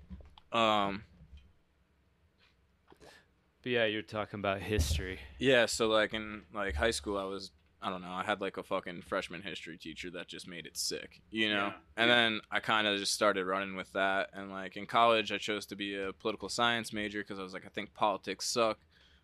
up. 0.53 0.59
Um. 0.59 1.05
But 3.62 3.70
yeah, 3.70 3.85
you're 3.85 4.03
talking 4.03 4.40
about 4.40 4.61
history. 4.62 5.20
Yeah, 5.38 5.66
so 5.66 5.87
like 5.87 6.12
in 6.12 6.42
like 6.53 6.75
high 6.75 6.90
school, 6.90 7.16
I 7.16 7.25
was 7.25 7.53
I 7.83 7.91
don't 7.91 8.01
know, 8.03 8.11
I 8.11 8.25
had 8.25 8.41
like 8.41 8.57
a 8.57 8.62
fucking 8.62 9.03
freshman 9.03 9.43
history 9.43 9.77
teacher 9.77 10.11
that 10.12 10.29
just 10.29 10.49
made 10.49 10.67
it 10.67 10.77
sick, 10.77 11.21
you 11.31 11.49
know. 11.51 11.67
Yeah. 11.67 11.73
And 11.99 12.11
then 12.11 12.41
I 12.51 12.61
kind 12.61 12.87
of 12.87 12.99
just 12.99 13.12
started 13.12 13.45
running 13.47 13.77
with 13.77 13.93
that, 13.93 14.31
and 14.33 14.51
like 14.51 14.77
in 14.77 14.87
college, 14.87 15.31
I 15.31 15.39
chose 15.39 15.67
to 15.67 15.77
be 15.77 15.95
a 15.95 16.12
political 16.12 16.49
science 16.49 16.93
major 16.93 17.21
because 17.21 17.39
I 17.39 17.43
was 17.43 17.53
like, 17.53 17.67
I 17.67 17.69
think 17.69 17.93
politics 17.95 18.49
suck, 18.49 18.79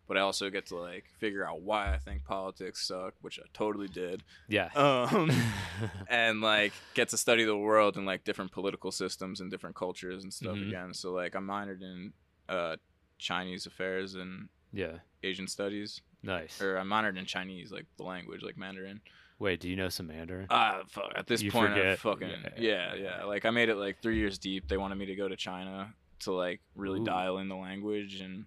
but 0.07 0.17
I 0.17 0.21
also 0.21 0.49
get 0.49 0.67
to 0.67 0.75
like 0.77 1.05
figure 1.19 1.47
out 1.47 1.61
why 1.61 1.93
I 1.93 1.97
think 1.97 2.25
politics 2.25 2.85
suck, 2.87 3.15
which 3.21 3.39
I 3.39 3.43
totally 3.53 3.87
did. 3.87 4.23
Yeah. 4.47 4.69
Um, 4.75 5.31
and 6.07 6.41
like 6.41 6.73
get 6.93 7.09
to 7.09 7.17
study 7.17 7.43
the 7.45 7.57
world 7.57 7.97
and 7.97 8.05
like 8.05 8.23
different 8.23 8.51
political 8.51 8.91
systems 8.91 9.41
and 9.41 9.49
different 9.49 9.75
cultures 9.75 10.23
and 10.23 10.33
stuff 10.33 10.55
Mhm. 10.57 10.67
again. 10.67 10.93
So 10.93 11.11
like 11.11 11.35
I 11.35 11.39
minored 11.39 11.81
in 11.81 12.13
uh, 12.49 12.75
Chinese 13.17 13.65
affairs 13.65 14.15
and 14.15 14.49
yeah. 14.71 14.97
Asian 15.23 15.47
studies 15.47 16.01
Nice. 16.23 16.61
or 16.61 16.77
I 16.77 16.83
minored 16.83 17.17
in 17.17 17.25
Chinese, 17.25 17.71
like 17.71 17.85
the 17.97 18.03
language, 18.03 18.41
like 18.41 18.57
Mandarin. 18.57 19.01
Wait, 19.39 19.59
do 19.59 19.67
you 19.69 19.75
know 19.75 19.89
some 19.89 20.07
Mandarin? 20.07 20.47
Ah, 20.49 20.81
fuck. 20.87 21.11
At 21.15 21.27
this 21.27 21.41
You 21.41 21.51
point, 21.51 21.73
I 21.73 21.95
fucking 21.97 22.29
Yeah. 22.57 22.93
yeah. 22.95 22.95
yeah, 22.95 23.23
Like 23.25 23.45
I 23.45 23.49
made 23.49 23.69
it 23.69 23.75
like 23.75 24.01
three 24.01 24.17
years 24.17 24.37
deep. 24.37 24.67
They 24.69 24.77
wanted 24.77 24.95
me 24.97 25.05
to 25.07 25.15
go 25.15 25.27
to 25.27 25.35
China 25.35 25.93
to 26.19 26.31
like 26.31 26.61
really 26.75 27.01
Ooh. 27.01 27.05
dial 27.05 27.37
in 27.39 27.49
the 27.49 27.55
language, 27.55 28.21
and 28.21 28.45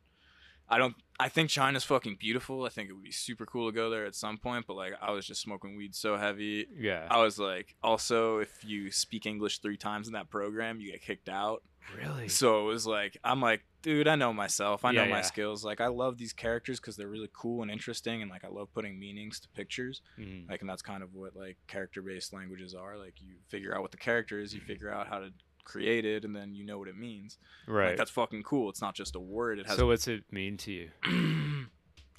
I 0.69 0.79
don't. 0.79 0.95
I 1.21 1.29
think 1.29 1.51
China's 1.51 1.85
fucking 1.85 2.17
beautiful. 2.19 2.65
I 2.65 2.69
think 2.71 2.89
it 2.89 2.93
would 2.95 3.03
be 3.05 3.11
super 3.13 3.47
cool 3.47 3.69
to 3.71 3.75
go 3.75 3.89
there 3.91 4.05
at 4.07 4.15
some 4.15 4.39
point. 4.39 4.67
But 4.67 4.75
like, 4.75 4.95
I 5.01 5.11
was 5.11 5.27
just 5.27 5.41
smoking 5.43 5.77
weed 5.77 5.95
so 5.95 6.17
heavy. 6.17 6.67
yeah. 6.75 7.07
I 7.11 7.23
was 7.23 7.39
like, 7.39 7.75
also, 7.83 8.39
if 8.39 8.65
you 8.65 8.91
speak 8.91 9.27
English 9.27 9.59
three 9.59 9.77
times 9.77 10.07
in 10.09 10.15
that 10.15 10.31
program, 10.31 10.81
you 10.81 10.93
get 10.93 11.03
kicked 11.03 11.29
out. 11.29 11.63
Really? 11.97 12.29
So 12.29 12.61
it 12.61 12.65
was 12.65 12.87
like, 12.87 13.17
I'm 13.23 13.41
like, 13.41 13.65
dude, 13.83 14.09
I 14.09 14.17
know 14.17 14.33
myself. 14.33 14.85
I 14.85 14.93
know 14.93 15.05
my 15.05 15.19
yeah. 15.19 15.23
skills. 15.23 15.65
Like, 15.65 15.81
I 15.81 15.89
love 15.89 16.19
these 16.19 16.33
characters 16.33 16.81
because 16.81 16.97
they're 16.97 17.09
really 17.09 17.31
cool 17.33 17.63
and 17.63 17.71
interesting, 17.71 18.23
and 18.23 18.31
like, 18.31 18.45
I 18.45 18.49
love 18.49 18.73
putting 18.73 18.99
meanings 18.99 19.41
to 19.41 19.49
pictures. 19.51 20.03
Mm. 20.19 20.49
Like, 20.49 20.61
and 20.61 20.69
that's 20.69 20.83
kind 20.83 21.03
of 21.03 21.15
what 21.15 21.37
like 21.37 21.57
character-based 21.67 22.33
languages 22.33 22.75
are. 22.75 22.97
Like, 22.99 23.15
you 23.21 23.35
figure 23.49 23.75
out 23.75 23.83
what 23.83 23.93
the 23.93 23.99
character 23.99 24.41
is, 24.41 24.55
you 24.55 24.61
figure 24.61 24.91
out 24.91 25.07
how 25.07 25.19
to 25.19 25.31
create 25.65 26.05
it, 26.05 26.25
and 26.25 26.35
then 26.35 26.55
you 26.55 26.65
know 26.65 26.79
what 26.79 26.89
it 26.89 26.97
means. 26.97 27.39
Right. 27.67 27.89
Like, 27.89 27.97
that's 27.97 28.11
fucking 28.11 28.43
cool. 28.43 28.71
It's 28.71 28.83
not 28.83 28.95
just 28.95 29.17
a 29.17 29.21
word. 29.21 29.59
It 29.59 29.67
has. 29.67 29.77
so 29.77 29.87
what's 29.87 30.09
it 30.09 30.25
mean 30.31 30.57
to 30.59 30.73
you? 30.73 30.91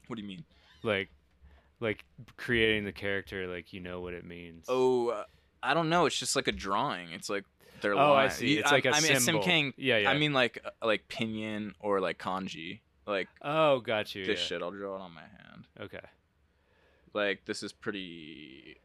what 0.07 0.15
do 0.15 0.21
you 0.21 0.27
mean? 0.27 0.45
Like, 0.83 1.09
like 1.79 2.05
creating 2.37 2.85
the 2.85 2.91
character, 2.91 3.47
like 3.47 3.73
you 3.73 3.79
know 3.79 4.01
what 4.01 4.13
it 4.13 4.25
means. 4.25 4.65
Oh, 4.67 5.09
uh, 5.09 5.23
I 5.61 5.73
don't 5.73 5.89
know. 5.89 6.05
It's 6.05 6.17
just 6.17 6.35
like 6.35 6.47
a 6.47 6.51
drawing. 6.51 7.11
It's 7.11 7.29
like 7.29 7.45
their 7.81 7.93
Oh, 7.95 8.13
I 8.13 8.27
see. 8.29 8.57
It's 8.59 8.71
like 8.71 8.85
a 8.85 8.89
I 8.89 8.99
mean, 9.01 9.13
Sim 9.13 9.19
symbol. 9.19 9.43
King. 9.43 9.73
Yeah, 9.77 9.97
yeah. 9.97 10.09
I 10.11 10.17
mean, 10.17 10.33
like 10.33 10.59
uh, 10.65 10.85
like 10.85 11.07
pinyin 11.07 11.73
or 11.79 11.99
like 11.99 12.17
kanji. 12.17 12.79
Like 13.05 13.27
Oh, 13.41 13.79
got 13.79 14.13
you. 14.15 14.25
this 14.25 14.39
yeah. 14.39 14.45
shit. 14.45 14.61
I'll 14.61 14.71
draw 14.71 14.95
it 14.95 15.01
on 15.01 15.13
my 15.13 15.21
hand. 15.21 15.67
Okay. 15.79 16.05
Like 17.13 17.45
this 17.45 17.63
is 17.63 17.71
pretty. 17.73 18.77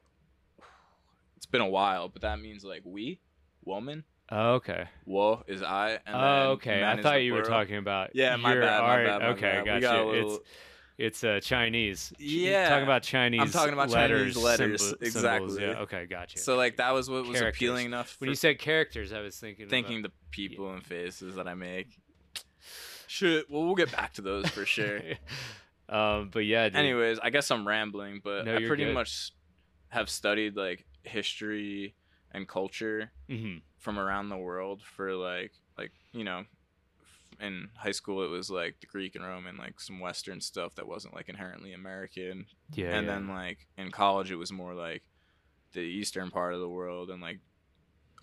It's 1.37 1.47
been 1.47 1.61
a 1.61 1.69
while, 1.69 2.09
but 2.09 2.23
that 2.23 2.41
means 2.41 2.65
like 2.65 2.83
we, 2.85 3.19
woman. 3.65 4.05
Oh, 4.31 4.55
okay. 4.55 4.85
Wo 5.05 5.43
is 5.47 5.63
I. 5.63 5.91
And 6.07 6.15
then 6.15 6.15
Oh, 6.15 6.51
okay. 6.53 6.81
man 6.81 6.99
I 6.99 7.03
thought 7.03 7.23
you 7.23 7.35
were 7.35 7.43
talking 7.43 7.77
about. 7.77 8.15
Yeah, 8.15 8.37
my 8.37 8.55
bad. 8.55 8.81
My 8.83 9.05
bad. 9.05 9.21
My 9.23 9.29
okay, 9.31 9.41
bad. 9.41 9.67
got 9.67 9.75
we 9.75 9.81
got 9.81 9.99
you. 10.07 10.11
Little, 10.13 10.35
It's 10.37 10.45
it's 11.03 11.25
uh, 11.25 11.41
Chinese. 11.43 12.13
Yeah. 12.19 12.69
talking 12.69 12.85
about 12.85 13.03
Chinese. 13.03 13.41
I'm 13.41 13.51
talking 13.51 13.73
about 13.73 13.91
letters, 13.91 14.35
Chinese 14.35 14.45
letters, 14.45 14.83
symbo- 14.83 14.89
symbols. 14.89 15.03
exactly. 15.17 15.63
Yeah. 15.63 15.79
Okay, 15.81 16.07
got 16.07 16.35
you. 16.35 16.41
so 16.41 16.57
like 16.57 16.77
that 16.77 16.93
was 16.93 17.11
what 17.11 17.27
was 17.27 17.39
Characters. 17.39 17.59
appealing 17.59 17.87
enough. 17.87 18.17
when 18.21 18.31
you 18.31 18.37
said 18.37 18.59
characters, 18.59 19.13
I 19.13 19.21
was 19.21 19.37
thinking. 19.37 19.69
thinking 19.69 20.03
the 20.03 20.13
people 20.31 20.73
and 20.73 20.85
faces 20.85 21.35
that 21.37 21.49
I 21.49 21.55
make. 21.55 21.89
Shit. 23.07 23.51
Well, 23.51 23.65
we'll 23.65 23.75
get 23.75 23.93
back 23.93 24.15
to 24.15 24.23
those 24.23 24.49
for 24.49 24.65
sure. 24.65 25.01
um, 25.89 26.31
but 26.33 26.41
yeah. 26.47 26.69
Dude. 26.69 26.77
Anyways, 26.77 27.19
I 27.23 27.31
guess 27.31 27.51
I'm 27.51 27.67
rambling, 27.67 28.21
but 28.25 28.47
No, 28.47 28.57
I 28.57 28.67
pretty 28.67 28.85
good. 28.85 28.95
much 28.95 29.33
have 29.89 30.09
studied 30.09 30.57
like 30.57 30.87
history 31.03 31.95
and 32.33 32.49
culture 32.49 33.11
hmm 33.29 33.57
from 33.79 33.99
around 33.99 34.29
the 34.29 34.37
world 34.37 34.81
for 34.81 35.13
like 35.15 35.51
like 35.77 35.91
you 36.13 36.23
know 36.23 36.45
in 37.43 37.69
high 37.77 37.91
school 37.93 38.25
it 38.25 38.29
was 38.31 38.51
like 38.51 38.77
the 38.81 38.87
greek 38.87 39.15
and 39.15 39.25
roman 39.25 39.57
like 39.57 39.81
some 39.81 39.99
western 40.01 40.41
stuff 40.41 40.75
that 40.77 40.87
wasn't 40.87 41.15
like 41.15 41.29
inherently 41.29 41.73
american 41.73 42.47
Yeah. 42.73 42.95
and 42.97 43.07
yeah. 43.07 43.15
then 43.15 43.29
like 43.29 43.67
in 43.77 43.91
college 43.91 44.31
it 44.31 44.37
was 44.37 44.53
more 44.53 44.75
like 44.75 45.03
the 45.73 45.81
eastern 45.81 46.31
part 46.31 46.55
of 46.55 46.61
the 46.61 46.69
world 46.69 47.11
and 47.11 47.21
like 47.21 47.41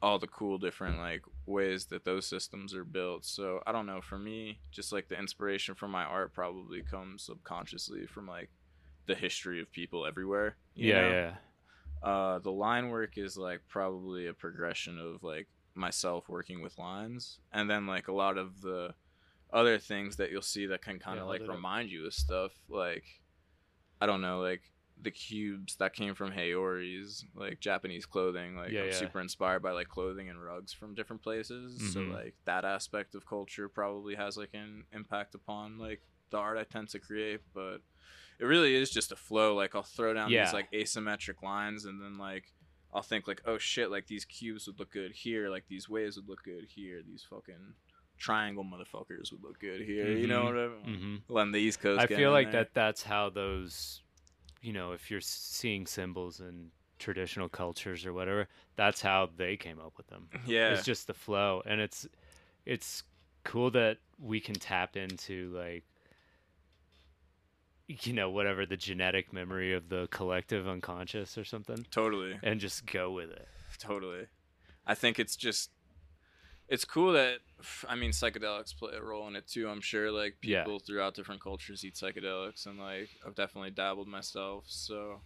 all 0.02 0.18
the 0.18 0.28
cool 0.28 0.58
different 0.58 0.98
like 0.98 1.22
ways 1.46 1.86
that 1.88 2.06
those 2.06 2.26
systems 2.26 2.74
are 2.74 2.86
built 2.86 3.26
so 3.26 3.62
i 3.68 3.72
don't 3.72 3.86
know 3.86 4.00
for 4.02 4.18
me 4.18 4.60
just 4.72 4.94
like 4.94 5.10
the 5.10 5.20
inspiration 5.20 5.76
for 5.76 5.88
my 5.88 6.04
art 6.04 6.34
probably 6.34 6.82
comes 6.82 7.24
subconsciously 7.24 8.06
from 8.06 8.26
like 8.28 8.50
the 9.08 9.16
history 9.16 9.60
of 9.62 9.70
people 9.72 10.06
everywhere 10.06 10.56
you 10.76 10.90
yeah, 10.90 11.02
know? 11.02 11.10
yeah. 12.04 12.08
uh 12.10 12.40
the 12.40 12.52
line 12.52 12.90
work 12.90 13.18
is 13.18 13.38
like 13.38 13.60
probably 13.68 14.28
a 14.28 14.34
progression 14.34 14.98
of 14.98 15.22
like 15.24 15.48
myself 15.76 16.30
working 16.30 16.62
with 16.62 16.78
lines 16.78 17.40
and 17.52 17.70
then 17.70 17.86
like 17.88 18.08
a 18.08 18.14
lot 18.14 18.38
of 18.38 18.62
the 18.62 18.94
other 19.52 19.78
things 19.80 20.16
that 20.18 20.32
you'll 20.32 20.42
see 20.42 20.66
that 20.68 20.82
can 20.82 21.00
kind 21.00 21.18
of 21.20 21.26
hold 21.26 21.40
like 21.40 21.50
up. 21.50 21.56
remind 21.56 21.90
you 21.92 22.06
of 22.06 22.14
stuff 22.14 22.52
like 22.70 23.04
i 24.02 24.06
don't 24.06 24.22
know 24.22 24.40
like 24.40 24.62
the 25.02 25.12
cubes 25.12 25.78
that 25.78 25.94
came 25.94 26.14
from 26.14 26.30
Haori's 26.30 27.24
like 27.34 27.62
Japanese 27.62 28.06
clothing 28.06 28.58
like 28.58 28.72
Yeah, 28.72 28.82
I'm 28.82 28.88
yeah. 28.88 28.94
super 28.96 29.22
inspired 29.22 29.62
by 29.62 29.72
like 29.72 29.88
clothing 29.88 30.28
and 30.30 30.44
rugs 30.44 30.74
from 30.74 30.94
different 30.94 31.22
places 31.22 31.94
so 31.94 32.02
Mhm. 32.02 32.14
like 32.14 32.36
that 32.44 32.66
aspect 32.66 33.16
of 33.16 33.26
culture 33.26 33.70
probably 33.70 34.16
has 34.16 34.36
like 34.36 34.54
an 34.54 34.84
impact 34.92 35.36
upon 35.36 35.78
like 35.78 36.02
the 36.32 36.38
art 36.38 36.58
I 36.58 36.66
tend 36.66 36.90
to 36.90 37.00
create 37.00 37.40
but 37.54 37.78
it 38.40 38.46
really 38.46 38.76
is 38.76 38.92
just 38.92 39.14
a 39.14 39.16
flow 39.16 39.56
like 39.56 39.74
I'll 39.74 39.84
throw 39.84 40.14
down 40.14 40.32
Yeah. 40.32 40.44
these 40.44 40.54
like 40.54 40.70
asymmetric 40.74 41.42
lines 41.42 41.86
and 41.86 42.02
then 42.02 42.18
like 42.18 42.52
I'll 42.94 43.02
think 43.02 43.26
like 43.26 43.42
oh 43.46 43.58
shit 43.58 43.90
like 43.90 44.08
these 44.08 44.26
cubes 44.26 44.68
would 44.68 44.80
look 44.80 44.92
good 44.92 45.14
here 45.14 45.48
like 45.50 45.64
these 45.70 45.88
waves 45.88 46.18
would 46.18 46.28
look 46.28 46.44
good 46.44 46.66
here 46.76 47.02
these 47.08 47.24
fucking 47.30 47.74
triangle 48.20 48.64
motherfuckers 48.64 49.32
would 49.32 49.42
look 49.44 49.60
good 49.60 49.82
here 49.82 50.06
you 50.12 50.28
know 50.28 50.44
Mhm. 50.44 50.48
whatever 50.48 50.76
hmm 50.84 51.16
letting 51.30 51.52
the 51.52 51.60
east 51.60 51.80
coast 51.80 52.04
I 52.04 52.08
feel 52.08 52.32
like 52.32 52.52
there. 52.52 52.64
that. 52.64 52.74
That's 52.74 53.04
how 53.04 53.30
those, 53.30 54.02
you 54.62 54.74
know, 54.74 54.92
if 54.94 55.10
you're 55.10 55.22
seeing 55.22 55.86
symbols 55.88 56.40
in 56.40 56.72
traditional 56.98 57.48
cultures 57.50 58.06
or 58.06 58.14
whatever, 58.14 58.48
that's 58.76 59.02
how 59.02 59.30
they 59.38 59.56
came 59.56 59.80
up 59.80 59.94
with 59.98 60.08
them. 60.08 60.28
yeah 60.48 60.74
It's 60.74 60.86
just 60.86 61.08
the 61.08 61.14
flow, 61.14 61.62
and 61.66 61.80
it's 61.80 62.08
it's 62.66 63.04
cool 63.44 63.72
that 63.72 63.98
we 64.20 64.40
can 64.40 64.56
tap 64.56 64.98
into 64.98 65.52
like 65.56 65.84
you 67.88 68.14
know 68.14 68.30
whatever 68.30 68.66
the 68.66 68.78
genetic 68.78 69.34
memory 69.34 69.74
of 69.74 69.90
the 69.90 70.08
collective 70.12 70.68
unconscious 70.68 71.38
or 71.38 71.44
something 71.44 71.86
totally 71.90 72.38
and 72.44 72.60
just 72.60 72.86
go 72.86 73.10
with 73.12 73.32
it 73.32 73.48
totally 73.80 74.28
i 74.86 74.94
think 74.94 75.18
it's 75.18 75.36
just 75.36 75.72
it's 76.70 76.86
cool 76.86 77.14
that 77.14 77.40
i 77.88 77.96
mean 77.96 78.12
psychedelics 78.12 78.76
play 78.78 78.94
a 78.96 79.02
role 79.02 79.28
in 79.28 79.36
it 79.36 79.48
too 79.48 79.68
i'm 79.68 79.82
sure 79.82 80.12
like 80.12 80.36
Yeah. 80.44 80.64
people 80.64 80.80
throughout 80.80 81.16
different 81.16 81.42
cultures 81.42 81.84
eat 81.84 81.96
psychedelics 81.96 82.66
and 82.68 82.80
like 82.80 83.10
i've 83.26 83.36
definitely 83.36 83.72
dabbled 83.72 84.08
myself 84.08 84.66
so. 84.68 85.22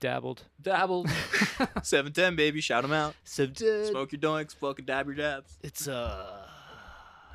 Dabbled. 0.00 0.42
Dabbled. 0.60 1.08
710 1.84 2.34
baby 2.34 2.60
shout 2.60 2.82
them 2.82 2.92
out. 2.92 3.14
So 3.22 3.46
smoke 3.52 4.10
your 4.10 4.20
doinks 4.20 4.52
fucking 4.54 4.84
dab 4.84 5.06
your 5.06 5.14
dabs 5.14 5.56
it's 5.62 5.86
uh 5.86 6.44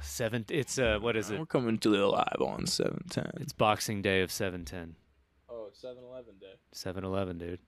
seven 0.02 0.43
it's 0.50 0.78
uh 0.78 1.00
what 1.00 1.15
is 1.15 1.32
it? 1.32 1.39
We're 1.39 1.46
coming 1.46 1.78
to 1.80 1.89
the 1.89 2.06
live 2.06 2.41
on 2.41 2.65
710 2.67 3.41
it's 3.41 3.54
boxing 3.54 4.02
day 4.02 4.20
of 4.22 4.32
710 4.34 4.96
oh 5.50 5.70
711 5.72 6.36
day. 6.39 6.56
7-eleven 6.76 7.38
dude. 7.38 7.60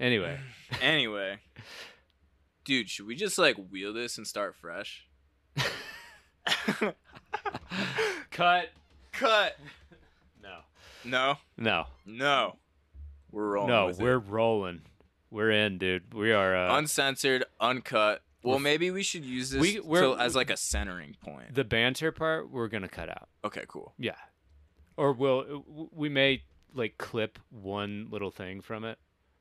Anyway. 0.00 0.38
Anyway 0.80 1.38
dude, 2.64 2.88
should 2.90 3.06
we 3.06 3.14
just 3.14 3.38
like 3.38 3.56
wheel 3.70 3.92
this 3.92 4.16
and 4.18 4.26
start 4.26 4.54
fresh? 4.56 5.06
Cut. 8.30 8.70
Cut. 9.12 9.56
No. 10.42 10.58
No, 11.04 11.36
No. 11.56 11.86
no. 12.06 12.56
We're 13.30 13.52
rolling. 13.52 13.68
no, 13.68 13.92
we're 13.98 14.16
it. 14.18 14.24
rolling. 14.28 14.82
We're 15.30 15.50
in, 15.50 15.78
dude. 15.78 16.12
We 16.12 16.32
are. 16.32 16.54
Uh, 16.54 16.76
uncensored, 16.78 17.44
uncut. 17.60 18.22
Well, 18.42 18.58
maybe 18.58 18.90
we 18.90 19.02
should 19.02 19.24
use 19.24 19.50
this 19.50 19.60
We- 19.60 19.80
we're- 19.80 20.14
to- 20.14 20.20
as 20.20 20.34
like 20.36 20.50
a 20.50 20.56
centering 20.56 21.16
point. 21.22 21.54
the 21.54 21.64
banter 21.64 22.12
part, 22.12 22.50
we're 22.50 22.68
gonna 22.68 22.88
cut 22.88 23.08
out. 23.08 23.28
Okay, 23.44 23.64
cool. 23.68 23.94
Yeah. 23.98 24.16
Or 24.96 25.12
we'll 25.12 25.64
we 25.92 26.08
may 26.10 26.42
like 26.74 26.98
clip 26.98 27.38
one 27.50 28.08
little 28.10 28.30
thing 28.30 28.60
from 28.60 28.84
it 28.84 28.98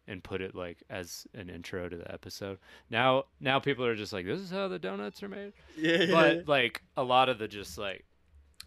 and 0.07 0.23
put 0.23 0.41
it 0.41 0.55
like 0.55 0.83
as 0.89 1.25
an 1.33 1.49
intro 1.49 1.87
to 1.87 1.97
the 1.97 2.11
episode. 2.11 2.57
Now 2.89 3.25
now 3.39 3.59
people 3.59 3.85
are 3.85 3.95
just 3.95 4.13
like 4.13 4.25
this 4.25 4.39
is 4.39 4.49
how 4.49 4.67
the 4.67 4.79
donuts 4.79 5.21
are 5.23 5.29
made. 5.29 5.53
Yeah. 5.77 6.07
But 6.11 6.47
like 6.47 6.81
a 6.97 7.03
lot 7.03 7.29
of 7.29 7.39
the 7.39 7.47
just 7.47 7.77
like 7.77 8.05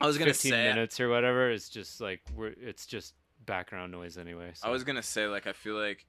I 0.01 0.07
was 0.07 0.19
gonna 0.19 0.33
15 0.33 0.51
say. 0.51 0.65
minutes 0.65 1.01
or 1.01 1.09
whatever 1.09 1.51
is 1.51 1.69
just 1.69 2.01
like 2.01 2.21
we're 2.35 2.55
it's 2.61 2.87
just 2.87 3.15
background 3.45 3.93
noise 3.93 4.17
anyway. 4.17 4.53
So. 4.55 4.69
I 4.69 4.71
was 4.71 4.85
gonna 4.85 5.03
say 5.03 5.27
like 5.27 5.47
I 5.47 5.53
feel 5.53 5.75
like 5.75 6.07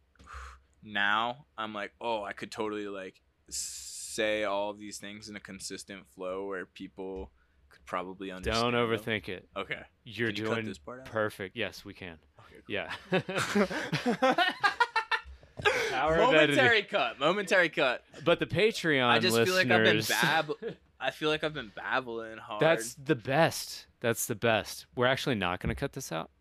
now 0.84 1.46
I'm 1.58 1.74
like 1.74 1.92
oh 2.00 2.24
I 2.24 2.34
could 2.34 2.52
totally 2.52 2.88
like 2.88 3.22
say 3.50 4.44
all 4.44 4.74
these 4.74 4.98
things 4.98 5.30
in 5.30 5.36
a 5.36 5.40
consistent 5.40 6.06
flow 6.16 6.48
where 6.48 6.66
people 6.66 7.32
could 7.70 7.86
probably 7.86 8.32
understand. 8.32 8.72
Don't 8.72 8.90
them. 8.90 9.00
overthink 9.00 9.30
it. 9.30 9.48
Okay. 9.56 9.82
You're 10.04 10.30
Can 10.32 10.38
you 10.38 10.46
doing 10.46 10.66
this 10.66 10.78
part 10.78 11.02
out? 11.02 11.06
perfect. 11.08 11.56
Yes, 11.56 11.84
we 11.84 11.94
can. 11.94 12.18
Okay. 12.40 12.62
Yeah. 12.68 12.92
Momentary 15.92 16.84
cut. 16.84 17.20
Momentary 17.20 17.70
cut. 17.70 18.04
But 18.24 18.40
the 18.40 18.46
Patreon 18.46 19.06
I 19.08 19.20
just 19.20 19.36
feel 19.38 19.54
like 19.56 19.70
I've 19.72 19.84
been 19.84 19.98
listeners- 19.98 20.22
bab. 20.22 20.52
I 21.00 21.12
feel 21.12 21.30
like 21.30 21.44
I've 21.44 21.54
been 21.54 21.72
babbling 21.76 22.38
hard. 22.38 22.62
That's 22.62 22.96
the 22.96 23.16
best. 23.16 23.86
That's 24.00 24.26
the 24.28 24.36
best. 24.36 24.86
We're 24.96 25.06
actually 25.08 25.36
not 25.36 25.60
going 25.60 25.70
to 25.70 25.76
cut 25.80 25.94
this 25.94 26.12
out. 26.12 26.32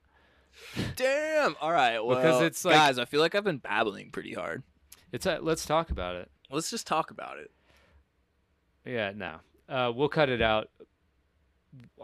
damn. 0.97 1.57
All 1.61 1.73
right. 1.73 1.99
Well, 1.99 2.17
Because 2.17 2.41
it's 2.43 2.65
like- 2.65 2.75
guys, 2.75 2.99
I 2.99 3.05
feel 3.05 3.21
like 3.21 3.35
I've 3.35 3.45
been 3.45 3.59
babbling 3.59 4.11
pretty 4.11 4.33
hard. 4.33 4.63
It's 5.13 5.27
a, 5.27 5.39
let's 5.41 5.67
talk 5.67 5.91
about 5.91 6.17
it. 6.17 6.31
Let's 6.51 6.71
just 6.71 6.87
talk 6.87 7.11
about 7.11 7.39
it. 7.39 7.51
Yeah, 8.85 9.13
no. 9.15 9.37
Uh, 9.69 9.93
we'll 9.95 10.09
cut 10.09 10.29
it 10.29 10.43
out. 10.43 10.71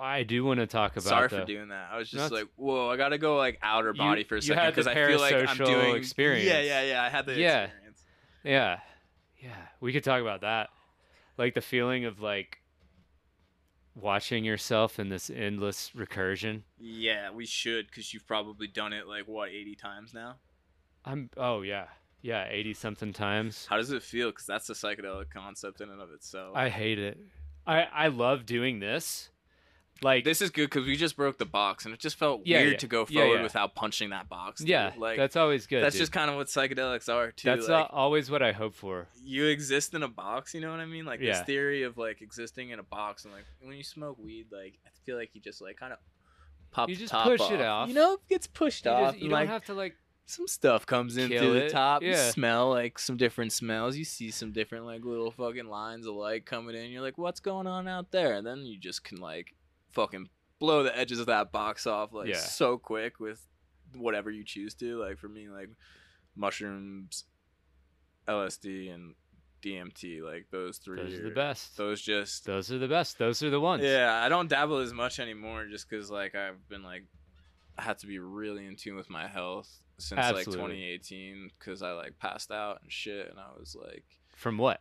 I 0.01 0.23
do 0.23 0.45
want 0.45 0.61
to 0.61 0.67
talk 0.67 0.93
about 0.93 1.05
Sorry 1.05 1.29
the, 1.29 1.41
for 1.41 1.45
doing 1.45 1.69
that. 1.69 1.91
I 1.93 1.99
was 1.99 2.11
just 2.11 2.33
like, 2.33 2.49
whoa, 2.57 2.89
I 2.91 2.97
gotta 2.97 3.19
go 3.19 3.37
like 3.37 3.59
outer 3.63 3.89
You- 3.95 3.99
body 3.99 4.25
for 4.25 4.37
a 4.37 4.43
second 4.43 4.71
because 4.71 4.87
I 4.87 4.95
feel 4.95 5.19
like 5.21 5.35
I'm 5.49 5.57
doing 5.57 5.97
experience. 5.97 6.47
Yeah, 6.47 6.61
yeah, 6.61 6.83
yeah. 6.83 7.03
I 7.03 7.09
had 7.09 7.27
the 7.27 7.35
Yeah. 7.39 7.65
experience. 7.65 8.05
Yeah. 8.45 8.81
Yeah. 9.39 9.57
We 9.81 9.93
could 9.93 10.05
talk 10.05 10.21
about 10.21 10.41
that. 10.43 10.71
Like 11.37 11.55
the 11.55 11.61
feeling 11.61 12.05
of 12.05 12.21
like 12.21 12.59
watching 13.95 14.45
yourself 14.45 14.99
in 14.99 15.09
this 15.09 15.31
endless 15.31 15.91
recursion. 15.97 16.63
Yeah, 16.79 17.31
we 17.31 17.47
should 17.47 17.87
because 17.87 18.13
you've 18.15 18.27
probably 18.27 18.67
done 18.67 18.93
it 18.93 19.07
like 19.07 19.27
what 19.27 19.51
80 19.51 19.75
times 19.75 20.15
now. 20.15 20.37
I'm 21.05 21.31
oh 21.37 21.63
yeah. 21.63 21.87
Yeah, 22.23 22.47
80 22.51 22.75
something 22.75 23.13
times. 23.15 23.67
How 23.71 23.79
does 23.79 23.91
it 23.93 24.03
feel? 24.03 24.29
Because 24.31 24.45
that's 24.45 24.69
a 24.69 24.75
psychedelic 24.75 25.31
concept 25.31 25.81
in 25.81 25.89
and 25.89 26.03
of 26.03 26.11
itself. 26.13 26.55
I 26.55 26.69
hate 26.69 26.99
it. 26.99 27.19
I 27.67 27.83
I 27.85 28.09
love 28.09 28.47
doing 28.47 28.81
this. 28.81 29.31
Like 30.03 30.25
this 30.25 30.41
is 30.41 30.51
good 30.51 30.71
because 30.71 30.87
we 30.87 30.97
just 30.97 31.17
broke 31.17 31.37
the 31.39 31.45
box 31.45 31.85
and 31.85 31.93
it 31.93 32.01
just 32.01 32.17
felt 32.17 32.43
Yeah, 32.47 32.61
weird 32.61 32.73
yeah. 32.73 32.79
to 32.79 32.87
go 32.87 33.05
forward 33.05 33.37
yeah. 33.37 33.43
without 33.43 33.75
punching 33.75 34.11
that 34.11 34.29
box. 34.29 34.61
dude. 34.61 34.69
yeah, 34.71 34.93
like 34.97 35.17
that's 35.19 35.37
always 35.37 35.67
good. 35.67 35.83
that's 35.85 35.95
dude. 35.95 36.01
just 36.01 36.13
kind 36.13 36.31
of 36.31 36.37
what 36.37 36.47
psychedelics 36.47 37.13
are 37.13 37.33
too. 37.33 37.49
that's 37.51 37.69
like, 37.69 37.87
always 37.91 38.31
what 38.31 38.43
I 38.43 38.53
hope 38.53 38.75
for. 38.75 39.09
you 39.23 39.47
exist 39.47 39.93
in 39.95 40.03
a 40.03 40.09
box. 40.09 40.55
You 40.55 40.61
know 40.63 40.71
what 40.71 40.81
I 40.81 40.87
mean? 40.87 41.05
Like 41.05 41.21
Yeah. 41.21 41.33
this 41.39 41.43
theory 41.43 41.83
of 41.83 41.99
like 41.99 42.23
existing 42.23 42.71
in 42.71 42.79
a 42.79 42.83
box 42.83 43.25
and 43.25 43.35
like 43.35 43.45
when 43.61 43.77
you 43.77 43.83
smoke 43.85 44.17
weed, 44.19 44.47
like 44.51 44.79
I 44.87 44.91
feel 45.05 45.17
like 45.17 45.31
you 45.35 45.41
just 45.41 45.61
like 45.61 45.77
kind 45.77 45.93
of 45.93 45.99
pop. 46.71 46.89
You 46.89 46.95
the 46.95 47.01
just 47.03 47.13
top 47.13 47.27
push 47.27 47.41
off. 47.41 47.53
it 47.53 47.61
off. 47.61 47.89
You 47.89 47.95
know, 47.95 48.15
it 48.15 48.21
gets 48.29 48.47
pushed 48.47 48.85
You, 48.87 48.91
off. 48.93 49.13
just- 49.13 49.19
you 49.23 49.29
don't 49.29 49.39
like, 49.39 49.49
have 49.49 49.65
to 49.67 49.75
like 49.75 49.97
some 50.27 50.47
stuff 50.47 50.87
comes 50.87 51.17
in 51.17 51.29
Kill 51.29 51.43
through 51.43 51.53
the 51.55 51.67
it. 51.67 51.71
top. 51.73 52.03
You 52.05 52.15
smell 52.17 52.71
like 52.71 52.99
some 53.01 53.17
different 53.17 53.53
smells. 53.53 53.97
You 53.97 54.05
see 54.05 54.31
some 54.31 54.53
different 54.53 54.87
like 54.87 55.05
little 55.05 55.33
fucking 55.33 55.67
lines 55.67 56.07
of 56.07 56.15
light 56.15 56.47
coming 56.47 56.77
in. 56.77 56.91
You're 56.91 57.03
like, 57.03 57.19
what's 57.19 57.41
going 57.41 57.67
on 57.67 57.89
out 57.89 58.13
there? 58.13 58.35
And 58.35 58.47
then 58.47 58.65
you 58.65 58.79
just 58.79 59.03
can 59.03 59.19
like 59.19 59.55
fucking 59.93 60.29
blow 60.59 60.83
the 60.83 60.97
edges 60.97 61.19
of 61.21 61.27
that 61.27 61.53
box 61.53 61.87
off 61.87 62.13
like 62.13 62.29
Yeah. 62.29 62.37
so 62.37 62.77
quick 62.79 63.19
with 63.21 63.47
whatever 63.97 64.31
you 64.31 64.45
choose 64.45 64.75
to. 64.75 64.99
Like 64.99 65.19
for 65.19 65.29
me, 65.29 65.49
like 65.49 65.71
mushrooms, 66.37 67.25
LSD, 68.29 68.93
and 68.93 69.15
DMT. 69.63 70.23
Like 70.23 70.47
those 70.51 70.79
three. 70.79 71.03
those 71.03 71.15
are 71.15 71.23
the 71.29 71.35
best. 71.35 71.77
Those 71.77 72.01
just 72.01 72.45
Those 72.47 72.71
are 72.73 72.79
the 72.79 72.89
best. 72.89 73.19
Those 73.19 73.43
are 73.43 73.51
the 73.51 73.61
ones. 73.61 73.83
yeah, 73.83 74.21
I 74.25 74.29
don't 74.29 74.49
dabble 74.49 74.79
as 74.79 74.93
much 74.93 75.19
anymore 75.19 75.67
just 75.67 75.89
because 75.89 76.11
like 76.11 76.35
I've 76.35 76.67
been 76.69 76.83
like 76.83 77.05
I 77.79 77.83
had 77.83 77.99
to 78.01 78.07
be 78.07 78.19
really 78.19 78.67
in 78.67 78.77
tune 78.77 78.97
with 78.97 79.11
my 79.11 79.27
health 79.27 79.69
since 79.99 80.19
Absolutely. 80.19 80.53
like 80.53 80.71
2018 80.71 81.51
because 81.59 81.83
I 81.83 81.93
like 81.93 82.19
passed 82.19 82.51
out 82.51 82.81
and 82.83 82.91
shit 82.93 83.29
and 83.31 83.39
I 83.39 83.49
was 83.59 83.77
like 83.79 84.05
From 84.37 84.57
what? 84.59 84.81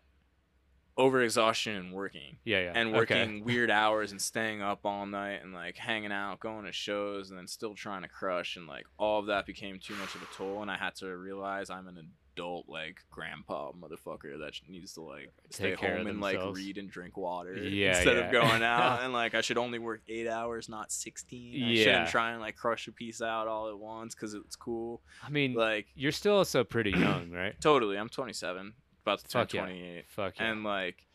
Over 0.98 1.22
exhaustion 1.22 1.76
and 1.76 1.94
working 1.94 2.38
Yeah, 2.44 2.60
yeah. 2.64 2.72
and 2.76 2.90
Okay. 2.90 2.98
working 2.98 3.44
weird 3.46 3.72
hours 3.72 4.12
and 4.12 4.22
staying 4.22 4.62
up 4.62 4.82
all 4.86 5.06
night 5.06 5.42
and 5.44 5.54
like 5.54 5.78
hanging 5.78 6.12
out, 6.12 6.40
going 6.40 6.66
to 6.66 6.72
shows 6.74 7.30
and 7.30 7.38
then 7.40 7.48
still 7.48 7.74
trying 7.76 8.02
to 8.02 8.10
crush 8.10 8.56
and 8.58 8.68
like 8.68 8.86
all 8.98 9.20
of 9.20 9.28
that 9.28 9.46
became 9.46 9.80
too 9.80 9.96
much 9.96 10.16
of 10.16 10.22
a 10.22 10.28
toll 10.36 10.62
and 10.62 10.70
I 10.70 10.78
had 10.78 10.96
to 10.96 11.16
realize 11.16 11.70
I'm 11.70 11.88
an 11.88 12.10
adult 12.36 12.68
like 12.70 12.98
grandpa 13.12 13.72
motherfucker 13.74 14.40
that 14.40 14.54
needs 14.70 14.94
to 14.94 15.02
like 15.02 15.32
stay 15.50 15.72
Take 15.72 15.80
care 15.80 15.94
of 15.94 15.98
home 16.00 16.08
and 16.08 16.22
like 16.22 16.40
read 16.54 16.78
and 16.78 16.90
drink 16.90 17.18
water 17.18 17.54
Yeah, 17.56 17.90
instead 17.90 18.18
yeah. 18.18 18.26
of 18.26 18.32
going 18.32 18.64
out 18.76 19.02
and 19.04 19.12
like 19.14 19.36
I 19.36 19.42
should 19.42 19.58
only 19.58 19.80
work 19.80 20.02
eight 20.08 20.28
hours, 20.28 20.68
not 20.70 20.92
sixteen. 20.92 21.64
I 21.64 21.68
Yeah. 21.72 21.84
shouldn't 21.84 22.10
try 22.10 22.32
and 22.32 22.40
like 22.42 22.56
crush 22.56 22.88
a 22.88 22.92
piece 22.92 23.22
out 23.22 23.48
all 23.48 23.70
at 23.70 23.78
once 23.78 24.16
because 24.16 24.34
it's 24.34 24.56
cool. 24.56 25.02
I 25.26 25.30
mean, 25.30 25.54
Like 25.54 25.88
you're 25.96 26.12
still 26.12 26.44
so 26.46 26.64
pretty 26.64 26.92
young, 26.92 27.30
right? 27.32 27.56
totally, 27.62 27.98
I'm 27.98 28.10
27, 28.10 28.74
about 29.04 29.20
to 29.20 29.28
turn 29.28 29.44
Fuck 29.44 29.54
yeah. 29.54 29.62
28 29.62 30.06
Fuck 30.08 30.40
yeah. 30.40 30.52
and 30.52 30.64
like 30.64 31.06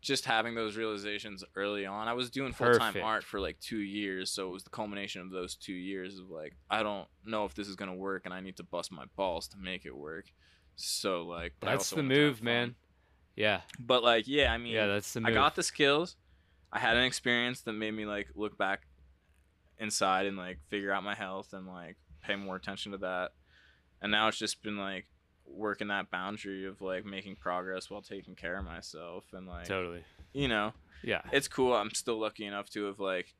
just 0.00 0.24
having 0.24 0.54
those 0.54 0.76
realizations 0.76 1.44
early 1.56 1.84
on 1.84 2.08
i 2.08 2.14
was 2.14 2.30
doing 2.30 2.52
full-time 2.52 2.92
Perfect. 2.92 3.04
art 3.04 3.22
for 3.24 3.38
like 3.38 3.60
two 3.60 3.80
years 3.80 4.30
so 4.30 4.48
it 4.48 4.50
was 4.50 4.64
the 4.64 4.70
culmination 4.70 5.20
of 5.20 5.30
those 5.30 5.54
two 5.56 5.74
years 5.74 6.18
of 6.18 6.30
like 6.30 6.54
i 6.70 6.82
don't 6.82 7.06
know 7.26 7.44
if 7.44 7.54
this 7.54 7.68
is 7.68 7.76
going 7.76 7.90
to 7.90 7.96
work 7.96 8.22
and 8.24 8.32
i 8.32 8.40
need 8.40 8.56
to 8.56 8.62
bust 8.64 8.90
my 8.90 9.04
balls 9.16 9.46
to 9.48 9.58
make 9.58 9.84
it 9.84 9.94
work 9.94 10.26
so 10.76 11.22
like 11.24 11.52
but 11.60 11.68
I 11.68 11.72
that's 11.72 11.92
also 11.92 11.96
the 11.96 12.02
wanted 12.02 12.14
to 12.14 12.20
have 12.20 12.28
move, 12.30 12.38
fun. 12.38 12.44
man. 12.44 12.74
Yeah, 13.36 13.60
but 13.78 14.02
like 14.02 14.26
yeah 14.26 14.52
i 14.52 14.58
mean 14.58 14.72
yeah, 14.72 14.86
that's 14.86 15.12
the 15.12 15.20
move. 15.20 15.30
i 15.30 15.32
got 15.32 15.54
the 15.54 15.62
skills 15.62 16.16
i 16.72 16.78
had 16.78 16.96
an 16.96 17.04
experience 17.04 17.60
that 17.62 17.72
made 17.72 17.92
me 17.92 18.06
like 18.06 18.28
look 18.34 18.56
back 18.56 18.86
inside 19.78 20.26
and 20.26 20.36
like 20.36 20.58
figure 20.68 20.92
out 20.92 21.02
my 21.02 21.14
health 21.14 21.52
and 21.52 21.66
like 21.66 21.96
pay 22.22 22.36
more 22.36 22.56
attention 22.56 22.92
to 22.92 22.98
that 22.98 23.32
and 24.02 24.10
now 24.12 24.28
it's 24.28 24.38
just 24.38 24.62
been 24.62 24.76
like 24.78 25.06
working 25.52 25.88
that 25.88 26.10
boundary 26.10 26.66
of 26.66 26.80
like 26.80 27.04
making 27.04 27.36
progress 27.36 27.90
while 27.90 28.02
taking 28.02 28.34
care 28.34 28.56
of 28.56 28.64
myself 28.64 29.24
and 29.32 29.46
like 29.48 29.66
totally. 29.66 30.02
you 30.32 30.48
know? 30.48 30.72
Yeah, 31.02 31.22
it's 31.32 31.48
cool. 31.48 31.74
I'm 31.74 31.90
still 31.94 32.18
lucky 32.20 32.44
enough 32.46 32.68
to 32.70 32.84
have 32.86 33.00
like 33.00 33.34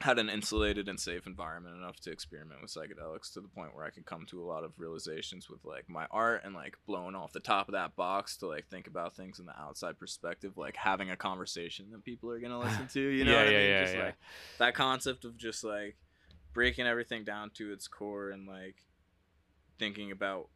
had 0.00 0.20
an 0.20 0.28
insulated 0.28 0.88
and 0.88 1.00
safe 1.00 1.26
environment 1.26 1.74
enough 1.76 1.98
to 1.98 2.12
experiment 2.12 2.62
with 2.62 2.70
psychedelics 2.72 3.32
to 3.32 3.40
the 3.40 3.48
point 3.48 3.74
where 3.74 3.84
i 3.84 3.90
could 3.90 4.06
come 4.06 4.24
to 4.24 4.40
a 4.40 4.46
lot 4.46 4.62
of 4.62 4.70
realizations 4.78 5.50
with 5.50 5.64
like 5.64 5.88
my 5.88 6.06
art 6.12 6.42
and 6.44 6.54
like 6.54 6.76
blowing 6.86 7.16
off 7.16 7.32
the 7.32 7.40
top 7.40 7.66
of 7.66 7.72
that 7.72 7.96
box 7.96 8.36
to 8.36 8.46
like 8.46 8.64
think 8.68 8.86
about 8.86 9.16
things 9.16 9.40
in 9.40 9.46
the 9.46 9.60
outside 9.60 9.98
perspective 9.98 10.56
like 10.56 10.76
having 10.76 11.10
a 11.10 11.16
conversation 11.16 11.86
that 11.90 12.04
people 12.04 12.30
are 12.30 12.38
gonna 12.38 12.58
listen 12.64 12.86
to 12.86 13.00
you 13.00 13.24
know 13.24 13.32
Yeah, 13.32 13.42
what 13.42 13.50
yeah, 13.52 13.58
i 13.58 13.60
mean? 13.60 13.70
yeah, 13.70 13.84
just 13.84 13.96
like 13.96 14.14
that 14.60 14.74
concept 14.74 15.24
of 15.24 15.36
just 15.36 15.64
like 15.64 15.96
breaking 16.52 16.86
everything 16.86 17.24
down 17.24 17.50
to 17.54 17.72
its 17.72 17.88
core 17.88 18.30
and 18.30 18.46
like 18.46 18.76
thinking 19.80 20.12
about 20.12 20.48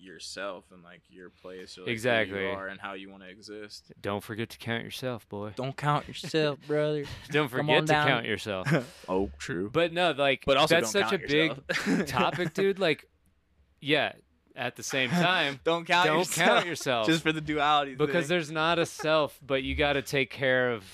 yourself 0.00 0.64
and 0.72 0.82
like 0.82 1.02
your 1.08 1.30
place 1.30 1.76
or 1.78 1.82
like, 1.82 1.86
who 1.88 1.92
Exactly. 1.92 2.40
you 2.42 2.48
are 2.48 2.68
and 2.68 2.80
how 2.80 2.94
you 2.94 3.10
want 3.10 3.22
to 3.22 3.28
exist 3.28 3.92
don't 4.00 4.22
forget 4.22 4.48
to 4.50 4.58
count 4.58 4.82
yourself, 4.84 5.28
boy. 5.28 5.52
don't 5.56 5.76
count 5.76 6.06
yourself 6.08 6.58
brother 6.66 7.04
Don't 7.30 7.48
forget 7.48 7.80
to 7.80 7.92
down. 7.92 8.06
count 8.08 8.26
yourself. 8.26 8.66
oh, 9.08 9.30
true. 9.38 9.70
But 9.72 9.92
no, 9.92 10.12
like 10.12 10.44
But 10.46 10.56
also, 10.56 10.76
that's 10.76 10.92
don't 10.92 11.02
such 11.08 11.12
a 11.12 11.18
count 11.18 11.62
big 11.86 12.06
topic, 12.06 12.54
dude. 12.54 12.78
Like, 12.78 13.06
yeah. 13.80 14.12
At 14.56 14.76
the 14.76 14.82
same 14.82 15.10
time, 15.10 15.60
don't 15.64 15.86
count 15.86 16.06
don't 16.06 16.18
yourself. 16.18 16.48
count 16.48 16.66
yourself 16.66 17.06
Just 17.06 17.22
for 17.22 17.32
the 17.32 17.40
duality. 17.40 17.94
because 17.94 18.24
thing. 18.26 18.28
there's 18.28 18.50
not 18.50 18.78
a 18.78 18.84
self, 18.84 19.38
but 19.46 19.62
you 19.62 19.74
got 19.74 19.92
to 19.94 20.02
take 20.02 20.30
care 20.30 20.72
of 20.72 20.84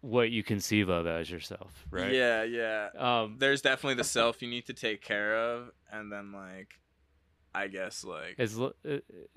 what 0.00 0.30
you 0.30 0.42
conceive 0.42 0.88
of 0.88 1.06
as 1.06 1.30
yourself, 1.30 1.84
right? 1.90 2.10
Yeah, 2.12 2.42
yeah. 2.44 2.88
Um, 2.96 3.36
There's 3.38 3.60
definitely 3.60 3.94
the 3.96 4.04
self 4.04 4.40
you 4.40 4.48
need 4.48 4.64
to 4.66 4.72
take 4.72 5.02
care 5.02 5.36
of, 5.36 5.70
and 5.92 6.10
then 6.10 6.32
like, 6.32 6.80
I 7.54 7.66
guess 7.66 8.04
like 8.04 8.36
as 8.38 8.58
uh, 8.58 8.70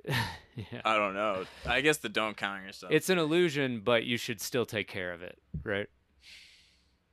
yeah. 0.07 0.81
I 0.85 0.97
don't 0.97 1.13
know. 1.13 1.45
I 1.65 1.81
guess 1.81 1.97
the 1.97 2.09
don't 2.09 2.37
count 2.37 2.63
yourself. 2.63 2.91
it's 2.91 3.09
an 3.09 3.17
illusion, 3.17 3.81
but 3.83 4.03
you 4.03 4.17
should 4.17 4.39
still 4.39 4.65
take 4.65 4.87
care 4.87 5.11
of 5.13 5.21
it, 5.21 5.37
right? 5.63 5.87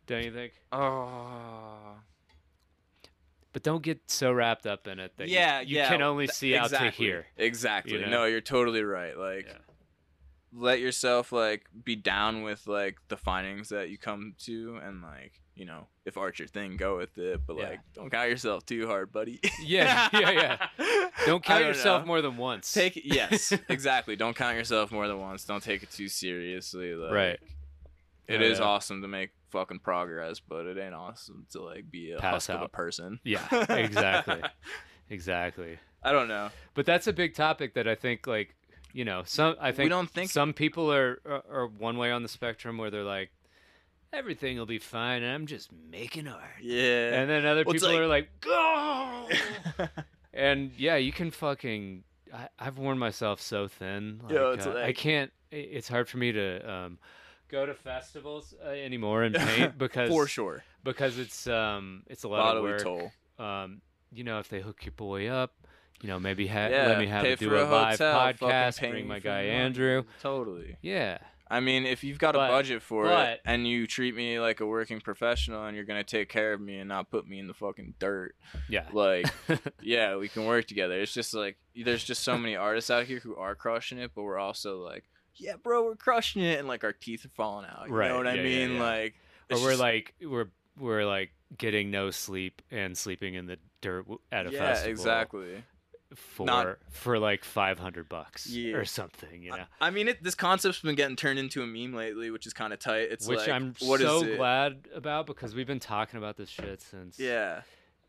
Don't 0.07 0.25
you 0.25 0.33
think? 0.33 0.55
oh. 0.73 1.95
but 3.53 3.63
don't 3.63 3.83
get 3.83 4.11
so 4.11 4.33
wrapped 4.33 4.67
up 4.67 4.89
in 4.89 4.99
it 4.99 5.13
that 5.17 5.29
yeah, 5.29 5.61
you, 5.61 5.77
yeah, 5.77 5.89
can 5.89 6.03
only 6.03 6.27
th- 6.27 6.35
see 6.35 6.57
out 6.57 6.71
to 6.71 6.91
here. 6.91 7.27
Exactly. 7.37 7.93
you 7.93 8.01
know? 8.01 8.11
No, 8.11 8.25
you're 8.25 8.41
totally 8.41 8.83
right. 8.83 9.17
Like, 9.17 9.47
Yeah. 9.47 9.55
Let 10.53 10.81
yourself 10.81 11.33
like 11.33 11.67
be 11.85 11.97
down 11.97 12.43
with 12.43 12.67
like 12.67 12.99
the 13.09 13.17
findings 13.17 13.69
that 13.71 13.89
you 13.91 13.99
come 13.99 14.35
to, 14.41 14.79
and 14.85 15.03
like 15.03 15.41
you 15.55 15.67
know, 15.67 15.87
if 16.07 16.17
art's 16.17 16.39
your 16.39 16.49
thing, 16.49 16.77
go 16.79 16.97
with 16.97 17.19
it. 17.19 17.41
But 17.47 17.57
Yeah. 17.59 17.69
like, 17.69 17.81
don't 17.93 18.09
count 18.11 18.31
yourself 18.31 18.65
too 18.65 18.87
hard, 18.87 19.13
buddy. 19.13 19.41
Yeah, 19.63 20.09
yeah, 20.13 20.31
yeah. 20.31 20.67
Don't 21.27 21.45
count 21.45 21.61
don't 21.61 21.69
yourself 21.69 22.03
know. 22.03 22.07
more 22.07 22.23
than 22.23 22.39
once. 22.39 22.73
Take 22.73 22.97
it. 22.97 23.05
Yes, 23.05 23.53
exactly. 23.69 24.17
Don't 24.17 24.35
count 24.35 24.57
yourself 24.57 24.91
more 24.91 25.07
than 25.07 25.21
once. 25.21 25.45
Don't 25.45 25.63
take 25.63 25.83
it 25.83 25.91
too 25.91 26.09
seriously. 26.09 26.95
Like, 26.95 27.13
Right. 27.13 27.39
It 28.27 28.41
Yeah, 28.41 28.47
is 28.47 28.59
yeah. 28.59 28.65
awesome 28.65 29.03
to 29.03 29.09
make 29.09 29.33
fucking 29.51 29.81
progress, 29.81 30.41
but 30.41 30.65
it 30.65 30.79
ain't 30.79 30.95
awesome 30.95 31.47
to 31.51 31.61
like 31.63 31.91
be 31.91 32.13
a 32.13 32.19
Pass 32.19 32.47
husk 32.47 32.51
of 32.51 32.61
a 32.63 32.65
out. 32.65 32.73
person. 32.73 33.21
Yeah, 33.23 33.47
exactly. 33.75 34.41
exactly. 35.11 35.79
I 36.03 36.13
don't 36.13 36.29
know. 36.29 36.49
But 36.75 36.87
that's 36.87 37.07
a 37.07 37.13
big 37.13 37.35
topic 37.35 37.75
that 37.75 37.87
I 37.87 37.95
think 37.97 38.27
like 38.27 38.55
you 38.93 39.05
know 39.05 39.23
some 39.25 39.57
I 39.61 39.73
think 39.73 39.91
don't 39.91 40.11
think- 40.11 40.31
some 40.31 40.53
people 40.53 40.93
are, 40.93 41.21
are 41.25 41.43
are 41.51 41.67
one 41.67 41.97
way 41.99 42.11
on 42.11 42.23
the 42.23 42.29
spectrum 42.29 42.79
where 42.79 42.91
they're 42.91 43.05
like 43.05 43.31
everything 44.13 44.59
will 44.59 44.67
be 44.67 44.79
fine 44.81 45.23
and 45.23 45.33
I'm 45.33 45.47
just 45.47 45.71
making 45.73 46.27
art. 46.27 46.43
Yeah. 46.61 47.15
And 47.21 47.31
then 47.31 47.47
other 47.47 47.63
Well, 47.65 47.75
people 47.75 47.89
like- 47.91 47.99
are 48.01 48.07
like 48.09 48.41
go. 48.41 49.29
and 50.35 50.73
yeah, 50.77 50.97
you 50.97 51.13
can 51.13 51.31
fucking 51.31 52.05
I, 52.33 52.49
I've 52.59 52.79
worn 52.79 52.99
myself 52.99 53.41
so 53.41 53.67
thin. 53.69 54.21
Like, 54.25 54.33
Yo, 54.33 54.51
it's 54.53 54.67
uh, 54.67 54.83
I 54.85 54.93
can't. 54.93 55.33
It's 55.51 55.89
hard 55.89 56.09
for 56.09 56.19
me 56.19 56.31
to 56.33 56.71
um, 56.73 56.99
go 57.49 57.67
to 57.67 57.75
festivals 57.75 58.55
uh, 58.65 58.69
anymore 58.69 59.25
and 59.25 59.35
paint 59.49 59.77
because 59.79 60.09
For 60.11 60.27
sure. 60.29 60.63
because 60.85 61.19
it's 61.19 61.47
um 61.49 62.05
it's 62.07 62.23
a 62.25 62.29
lot 62.29 62.55
Bodily 62.55 62.73
of 62.73 62.85
work. 62.85 63.11
toll. 63.39 63.45
Um, 63.47 63.81
you 64.13 64.23
know, 64.25 64.39
if 64.39 64.49
they 64.49 64.61
hook 64.61 64.85
your 64.85 64.93
boy 64.93 65.27
up, 65.29 65.55
you 66.03 66.09
know, 66.09 66.19
maybe 66.19 66.47
ha- 66.47 66.69
Yeah. 66.71 66.87
let 66.89 66.99
me 66.99 67.07
have 67.07 67.23
pay 67.25 67.35
do 67.37 67.49
for 67.49 67.57
a, 67.57 67.65
live 67.65 67.99
hotel, 67.99 68.19
podcast, 68.33 68.81
bring 68.91 69.07
my 69.07 69.19
guy. 69.19 69.43
Andrew. 69.43 70.05
Totally. 70.21 70.77
Yeah, 70.83 71.19
I 71.53 71.59
mean, 71.61 71.85
if 71.85 72.05
you've 72.05 72.19
got 72.19 72.35
But- 72.35 72.49
a 72.49 72.53
budget 72.53 72.81
for 72.83 73.05
but- 73.05 73.29
it 73.29 73.41
and 73.45 73.67
you 73.67 73.87
treat 73.87 74.15
me 74.15 74.39
like 74.41 74.61
a 74.61 74.67
working 74.67 75.01
professional 75.01 75.65
and 75.67 75.75
you're 75.77 75.85
gonna 75.85 76.05
take 76.05 76.29
care 76.29 76.53
of 76.53 76.61
me 76.61 76.79
and 76.79 76.89
not 76.89 77.11
put 77.11 77.27
me 77.27 77.39
in 77.39 77.47
the 77.49 77.55
fucking 77.55 77.95
dirt, 77.99 78.35
yeah, 78.69 78.87
like, 78.93 79.27
yeah, 79.83 80.17
we 80.17 80.29
can 80.29 80.45
work 80.47 80.67
together. 80.67 81.01
It's 81.01 81.13
just 81.13 81.35
like 81.35 81.57
there's 81.75 82.05
just 82.05 82.23
so 82.23 82.39
many 82.39 82.55
artists 82.57 82.91
out 82.91 83.07
here 83.07 83.19
who 83.19 83.35
are 83.37 83.55
crushing 83.55 83.99
it, 83.99 84.13
but 84.15 84.23
we're 84.23 84.39
also 84.39 84.79
like, 84.81 85.05
yeah, 85.35 85.57
bro, 85.63 85.85
we're 85.85 85.97
crushing 85.97 86.43
it, 86.43 86.59
and 86.59 86.69
like 86.69 86.85
our 86.85 86.93
teeth 86.93 87.25
are 87.25 87.31
falling 87.31 87.67
out. 87.67 87.89
You 87.89 87.95
Right, 87.95 88.09
know 88.09 88.17
what 88.19 88.27
I 88.27 88.35
yeah, 88.35 88.43
yeah, 88.43 88.67
mean? 88.67 88.77
yeah. 88.77 88.83
Like, 88.83 89.15
or 89.51 89.59
we're 89.61 89.71
just- 89.71 89.81
like 89.81 90.15
we're 90.23 90.49
we're 90.79 91.05
like 91.05 91.31
getting 91.59 91.91
no 91.91 92.11
sleep 92.13 92.63
and 92.71 92.97
sleeping 92.97 93.35
in 93.35 93.47
the 93.47 93.59
dirt 93.81 94.07
at 94.31 94.47
a 94.47 94.53
yeah, 94.53 94.59
festival. 94.59 94.87
Yeah, 94.89 94.91
exactly. 94.93 95.65
For 96.15 96.45
Not- 96.45 96.79
for 96.91 97.19
like 97.21 97.45
five 97.45 97.79
hundred 97.79 98.09
bucks 98.09 98.47
Yeah. 98.49 98.75
or 98.75 98.85
something, 98.85 99.43
you 99.43 99.51
know. 99.51 99.65
I 99.81 99.91
mean, 99.91 100.09
it, 100.09 100.23
this 100.25 100.35
concept's 100.35 100.81
been 100.81 100.97
getting 100.97 101.15
turned 101.17 101.39
into 101.39 101.63
a 101.63 101.67
meme 101.67 101.95
lately, 101.95 102.31
which 102.33 102.47
is 102.47 102.53
kind 102.53 102.73
of 102.73 102.79
tight. 102.81 103.09
It's 103.13 103.29
Which 103.29 103.39
like, 103.39 103.49
I'm 103.49 103.75
what 103.81 104.01
is 104.01 104.07
so 104.09 104.37
glad 104.37 104.89
about 104.95 105.27
because 105.27 105.55
we've 105.55 105.67
been 105.69 105.79
talking 105.81 106.19
about 106.19 106.37
this 106.37 106.49
shit 106.49 106.83
since. 106.83 107.19
Yeah. 107.19 107.63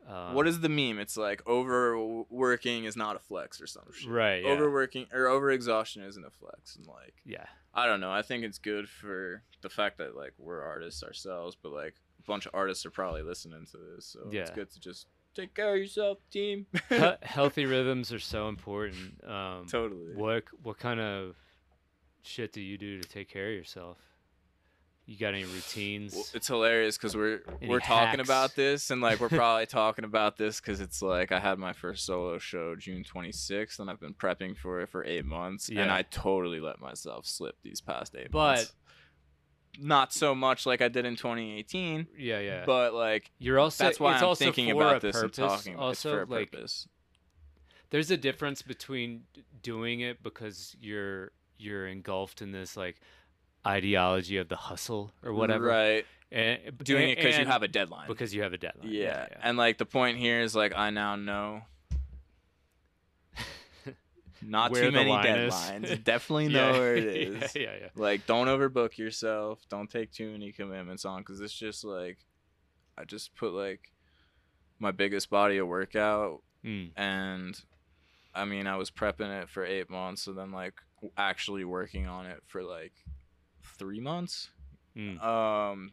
Uh, 0.10 0.32
what 0.32 0.48
is 0.48 0.62
the 0.62 0.70
meme? 0.70 0.98
It's 0.98 1.16
like 1.16 1.44
overworking 1.48 2.86
is 2.86 2.96
not 2.98 3.16
a 3.16 3.20
flex 3.20 3.62
or 3.62 3.68
some 3.68 3.84
shit. 3.94 4.10
right? 4.10 4.44
Yeah. 4.44 4.50
Overworking 4.50 5.08
or 5.14 5.26
overexhaustion 5.26 6.08
isn't 6.08 6.26
a 6.26 6.30
flex, 6.32 6.76
and 6.76 6.88
like 6.88 7.16
yeah. 7.26 7.46
I 7.74 7.86
don't 7.86 8.02
know. 8.02 8.12
I 8.12 8.22
think 8.22 8.44
it's 8.44 8.58
good 8.58 8.90
for 8.90 9.44
the 9.62 9.70
fact 9.70 9.98
that 10.00 10.16
like 10.16 10.34
we're 10.38 10.62
artists 10.62 11.04
ourselves, 11.04 11.56
but 11.62 11.72
like 11.72 11.96
a 12.20 12.24
bunch 12.28 12.46
of 12.46 12.54
artists 12.54 12.86
are 12.86 12.92
probably 12.92 13.22
listening 13.22 13.66
to 13.72 13.78
this, 13.96 14.06
so 14.08 14.28
it's 14.32 14.52
good 14.52 14.70
to 14.72 14.80
just 14.80 15.08
take 15.36 15.54
care 15.56 15.74
of 15.74 15.80
yourself, 15.80 16.18
team. 16.32 16.66
Healthy 17.22 17.66
rhythms 17.66 18.12
are 18.14 18.20
so 18.20 18.48
important. 18.48 19.24
Um, 19.28 19.66
totally. 19.70 20.16
What 20.16 20.44
what 20.64 20.78
kind 20.80 21.00
of 21.00 21.36
shit 22.24 22.54
do 22.54 22.62
you 22.62 22.78
do 22.78 23.02
to 23.02 23.08
take 23.08 23.30
care 23.30 23.48
of 23.50 23.54
yourself? 23.56 23.98
You 25.08 25.18
got 25.18 25.34
any 25.34 25.44
routines? 25.44 26.14
Well, 26.14 26.26
it's 26.34 26.48
hilarious 26.48 26.96
because 26.98 27.18
we're 27.18 27.42
Any 27.60 27.70
we're 27.70 27.80
talking 27.80 28.20
about 28.20 28.56
this 28.56 28.92
and 28.92 29.02
like 29.02 29.20
we're 29.20 29.30
probably 29.30 29.66
talking 29.68 30.06
about 30.06 30.38
this 30.38 30.62
because 30.62 30.80
it's 30.80 31.02
like 31.02 31.32
I 31.32 31.40
had 31.40 31.58
my 31.58 31.74
first 31.74 32.06
solo 32.06 32.38
show 32.38 32.76
June 32.76 33.04
26th 33.04 33.80
and 33.80 33.90
I've 33.90 34.00
been 34.00 34.14
prepping 34.14 34.56
for 34.56 34.80
it 34.80 34.90
for 34.90 35.04
eight 35.04 35.26
months 35.26 35.70
and 35.70 35.92
I 35.92 36.04
totally 36.04 36.60
let 36.62 36.80
myself 36.80 37.26
slip 37.26 37.56
these 37.64 37.82
past 37.82 38.16
eight 38.16 38.32
But- 38.32 38.38
months. 38.58 38.74
Not 39.80 40.14
so 40.14 40.36
much 40.36 40.66
like 40.66 40.82
I 40.82 40.88
did 40.90 41.06
in 41.06 41.16
2018, 41.16 42.08
yeah, 42.18 42.40
yeah. 42.40 42.64
but 42.66 42.94
like 42.94 43.32
You're 43.40 43.60
also 43.60 43.84
that's 43.86 44.00
why 44.00 44.14
I'm 44.16 44.24
also 44.24 44.44
thinking 44.46 44.72
about 44.72 45.02
this 45.02 45.16
purpose. 45.16 45.38
and 45.40 45.50
talking. 45.50 45.76
Also, 45.78 45.92
it's 46.10 46.30
for 46.30 46.34
a 46.34 46.38
like 46.40 46.52
purpose. 46.52 46.88
there's 47.90 48.12
a 48.12 48.18
difference 48.18 48.62
between 48.62 49.24
doing 49.64 50.02
it 50.02 50.22
because 50.24 50.76
you're 50.82 51.32
you're 51.58 51.88
engulfed 51.88 52.42
in 52.42 52.52
this 52.52 52.76
like 52.76 53.00
ideology 53.66 54.38
of 54.38 54.50
the 54.50 54.56
hustle 54.56 55.14
or 55.24 55.34
whatever, 55.34 55.66
Right. 55.66 56.06
and 56.32 56.60
Doing 56.84 57.04
and- 57.04 57.12
it 57.12 57.18
because 57.18 57.38
you 57.38 57.46
have 57.46 57.64
a 57.64 57.68
deadline. 57.68 58.08
because 58.08 58.34
you 58.34 58.42
have 58.44 58.54
a 58.54 58.58
deadline. 58.58 58.92
yeah. 58.92 59.28
And 59.42 59.58
like 59.58 59.78
the 59.78 59.86
point 59.86 60.18
here 60.18 60.42
is 60.42 60.56
like 60.56 60.74
I 60.76 60.90
now 60.90 61.16
know 61.16 61.62
not 64.42 64.74
too 64.74 64.92
many 64.92 65.12
deadlines. 65.12 66.04
Definitely 66.04 66.50
know 66.50 66.72
Yeah. 66.74 66.80
where 66.80 66.96
it 66.96 67.06
is. 67.06 67.56
yeah, 67.56 67.62
yeah, 67.62 67.76
yeah. 67.82 67.88
Like 67.96 68.26
don't 68.26 68.48
overbook 68.48 68.98
yourself. 68.98 69.60
Don't 69.70 69.90
take 69.90 70.12
too 70.12 70.32
many 70.32 70.52
commitments 70.52 71.06
on 71.06 71.20
because 71.22 71.42
it's 71.42 71.54
just 71.54 71.84
like 71.84 72.18
I 72.98 73.04
just 73.06 73.36
put 73.36 73.54
like 73.54 73.92
my 74.80 74.92
biggest 74.92 75.30
body 75.30 75.58
of 75.58 75.68
workout, 75.68 76.42
Mm. 76.66 76.92
and 76.96 77.60
I 78.36 78.46
mean 78.46 78.68
I 78.68 78.76
was 78.78 78.92
prepping 78.92 79.42
it 79.42 79.50
for 79.50 79.66
eight 79.66 79.90
months 79.90 80.28
and 80.28 80.38
then 80.38 80.52
like 80.52 80.76
actually 81.18 81.66
working 81.66 82.08
on 82.08 82.26
it 82.28 82.42
for 82.46 82.62
like 82.64 82.94
three 83.78 84.00
months 84.00 84.50
Mm. 84.96 85.24
um 85.24 85.90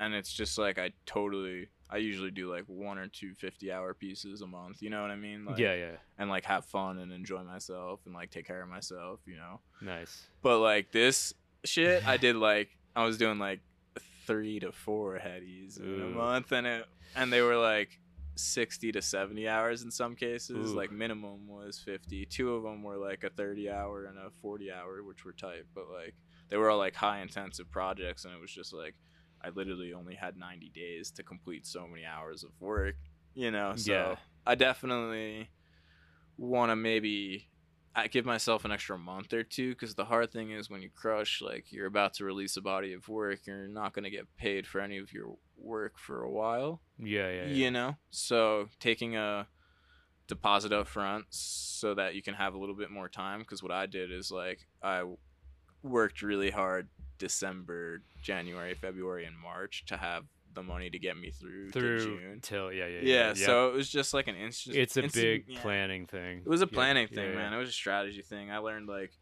and 0.00 0.12
it's 0.14 0.32
just 0.32 0.58
like 0.58 0.78
i 0.80 0.90
totally 1.06 1.68
i 1.90 1.96
usually 1.96 2.30
do 2.30 2.50
like 2.50 2.64
one 2.66 2.98
or 2.98 3.06
two 3.06 3.34
50 3.34 3.70
hour 3.72 3.94
pieces 3.94 4.42
a 4.42 4.46
month 4.46 4.82
you 4.82 4.90
know 4.90 5.02
what 5.02 5.10
i 5.10 5.16
mean 5.16 5.44
like, 5.44 5.58
yeah, 5.58 5.74
yeah. 5.74 5.96
and 6.18 6.28
like 6.30 6.44
have 6.44 6.64
fun 6.64 6.98
and 6.98 7.12
enjoy 7.12 7.42
myself 7.42 8.00
and 8.06 8.14
like 8.14 8.30
take 8.30 8.46
care 8.46 8.62
of 8.62 8.68
myself 8.68 9.20
you 9.26 9.36
know 9.36 9.60
Nice. 9.80 10.26
but 10.42 10.58
like 10.58 10.92
this 10.92 11.32
shit 11.64 12.06
i 12.06 12.16
did 12.16 12.36
like 12.36 12.68
i 12.94 13.04
was 13.04 13.18
doing 13.18 13.38
like 13.38 13.60
three 14.26 14.58
to 14.60 14.72
four 14.72 15.18
headies 15.18 15.78
in 15.80 16.02
a 16.02 16.06
month 16.06 16.52
and 16.52 16.66
it 16.66 16.86
and 17.14 17.32
they 17.32 17.40
were 17.40 17.56
like 17.56 18.00
60 18.34 18.92
to 18.92 19.00
70 19.00 19.48
hours 19.48 19.82
in 19.82 19.90
some 19.90 20.14
cases 20.14 20.72
Ooh. 20.72 20.76
like 20.76 20.90
minimum 20.90 21.46
was 21.46 21.78
50 21.78 22.26
two 22.26 22.54
of 22.54 22.64
them 22.64 22.82
were 22.82 22.96
like 22.98 23.24
a 23.24 23.30
30 23.30 23.70
hour 23.70 24.06
and 24.06 24.18
a 24.18 24.30
40 24.42 24.70
hour 24.72 25.02
which 25.02 25.24
were 25.24 25.32
tight 25.32 25.64
but 25.74 25.84
like 25.90 26.14
they 26.48 26.56
were 26.56 26.70
all 26.70 26.78
like 26.78 26.94
high 26.94 27.20
intensive 27.20 27.70
projects 27.70 28.24
and 28.24 28.34
it 28.34 28.40
was 28.40 28.50
just 28.50 28.74
like 28.74 28.94
i 29.46 29.50
literally 29.50 29.92
only 29.92 30.14
had 30.14 30.36
90 30.36 30.70
days 30.74 31.10
to 31.12 31.22
complete 31.22 31.66
so 31.66 31.86
many 31.86 32.04
hours 32.04 32.42
of 32.42 32.50
work 32.60 32.96
you 33.34 33.50
know 33.50 33.74
so 33.76 33.92
Yeah. 33.92 34.16
i 34.46 34.54
definitely 34.54 35.48
want 36.36 36.70
to 36.70 36.76
maybe 36.76 37.48
I 37.98 38.08
give 38.08 38.26
myself 38.26 38.66
an 38.66 38.72
extra 38.72 38.98
month 38.98 39.32
or 39.32 39.42
two 39.42 39.70
because 39.70 39.94
the 39.94 40.04
hard 40.04 40.30
thing 40.30 40.50
is 40.50 40.68
when 40.68 40.82
you 40.82 40.90
crush, 40.94 41.40
like 41.40 41.72
you're 41.72 41.86
about 41.86 42.12
to 42.16 42.26
release 42.26 42.54
a 42.58 42.60
body 42.60 42.92
of 42.92 43.08
work, 43.08 43.46
you're 43.46 43.68
not 43.68 43.94
going 43.94 44.04
to 44.04 44.10
get 44.10 44.26
paid 44.36 44.66
for 44.66 44.82
any 44.82 44.98
of 44.98 45.14
your 45.14 45.38
work 45.56 45.98
for 45.98 46.22
a 46.22 46.30
while, 46.30 46.82
Yeah, 46.98 47.30
yeah, 47.30 47.46
yeah. 47.46 47.54
you 47.54 47.70
know? 47.70 47.96
So 48.10 48.68
taking 48.80 49.16
a 49.16 49.46
deposit 50.28 50.74
up 50.74 50.88
front 50.88 51.24
so 51.30 51.94
that 51.94 52.14
you 52.14 52.20
can 52.20 52.34
have 52.34 52.52
a 52.52 52.58
little 52.58 52.74
bit 52.74 52.90
more 52.90 53.08
time 53.08 53.38
because 53.38 53.62
what 53.62 53.72
I 53.72 53.86
did 53.86 54.12
is 54.12 54.30
like 54.30 54.66
I 54.82 55.04
worked 55.82 56.20
really 56.20 56.50
hard 56.50 56.88
December, 57.18 58.02
January, 58.22 58.74
February, 58.74 59.24
and 59.24 59.36
March 59.38 59.84
to 59.86 59.96
have 59.96 60.24
the 60.54 60.62
money 60.62 60.88
to 60.88 60.98
get 60.98 61.16
me 61.18 61.30
through, 61.30 61.70
Through 61.70 62.00
June. 62.00 62.38
till 62.40 62.72
yeah, 62.72 62.86
yeah, 62.86 62.98
Yeah, 63.02 63.32
yeah. 63.36 63.46
so 63.46 63.68
it 63.68 63.74
was 63.74 63.90
just 63.90 64.14
like 64.14 64.26
an 64.26 64.36
instant. 64.36 64.76
it's 64.76 64.96
a 64.96 65.02
instant- 65.04 65.22
big 65.22 65.44
yeah. 65.48 65.60
planning 65.60 66.06
thing. 66.06 66.38
It 66.38 66.48
was 66.48 66.62
a 66.62 66.66
planning 66.66 67.08
thing, 67.08 67.34
man. 67.34 67.52
It 67.52 67.58
was 67.58 67.68
a 67.68 67.72
strategy 67.72 68.22
thing. 68.22 68.50
I 68.50 68.58
learned 68.58 68.88
like 68.88 69.12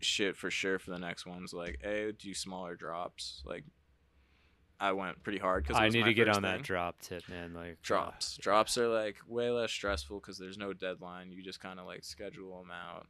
shit 0.00 0.36
for 0.36 0.50
sure 0.50 0.78
for 0.78 0.90
the 0.90 0.98
next 0.98 1.24
ones. 1.24 1.54
Like, 1.54 1.80
a 1.82 2.12
do 2.12 2.34
smaller 2.34 2.74
drops. 2.74 3.42
Like, 3.46 3.64
I 4.78 4.92
went 4.92 5.22
pretty 5.22 5.38
hard 5.38 5.64
because 5.64 5.80
I 5.80 5.88
need 5.88 6.04
to 6.04 6.12
get 6.12 6.28
on 6.28 6.42
that 6.42 6.62
drop 6.62 7.00
tip, 7.00 7.26
man. 7.30 7.54
Like 7.54 7.72
uh, 7.72 7.76
drops. 7.82 8.36
Drops 8.36 8.76
are 8.76 8.88
like 8.88 9.16
way 9.26 9.50
less 9.50 9.72
stressful 9.72 10.20
because 10.20 10.36
there's 10.36 10.58
no 10.58 10.74
deadline. 10.74 11.32
You 11.32 11.42
just 11.42 11.60
kind 11.60 11.80
of 11.80 11.86
like 11.86 12.04
schedule 12.04 12.58
them 12.60 12.70
out 12.70 13.06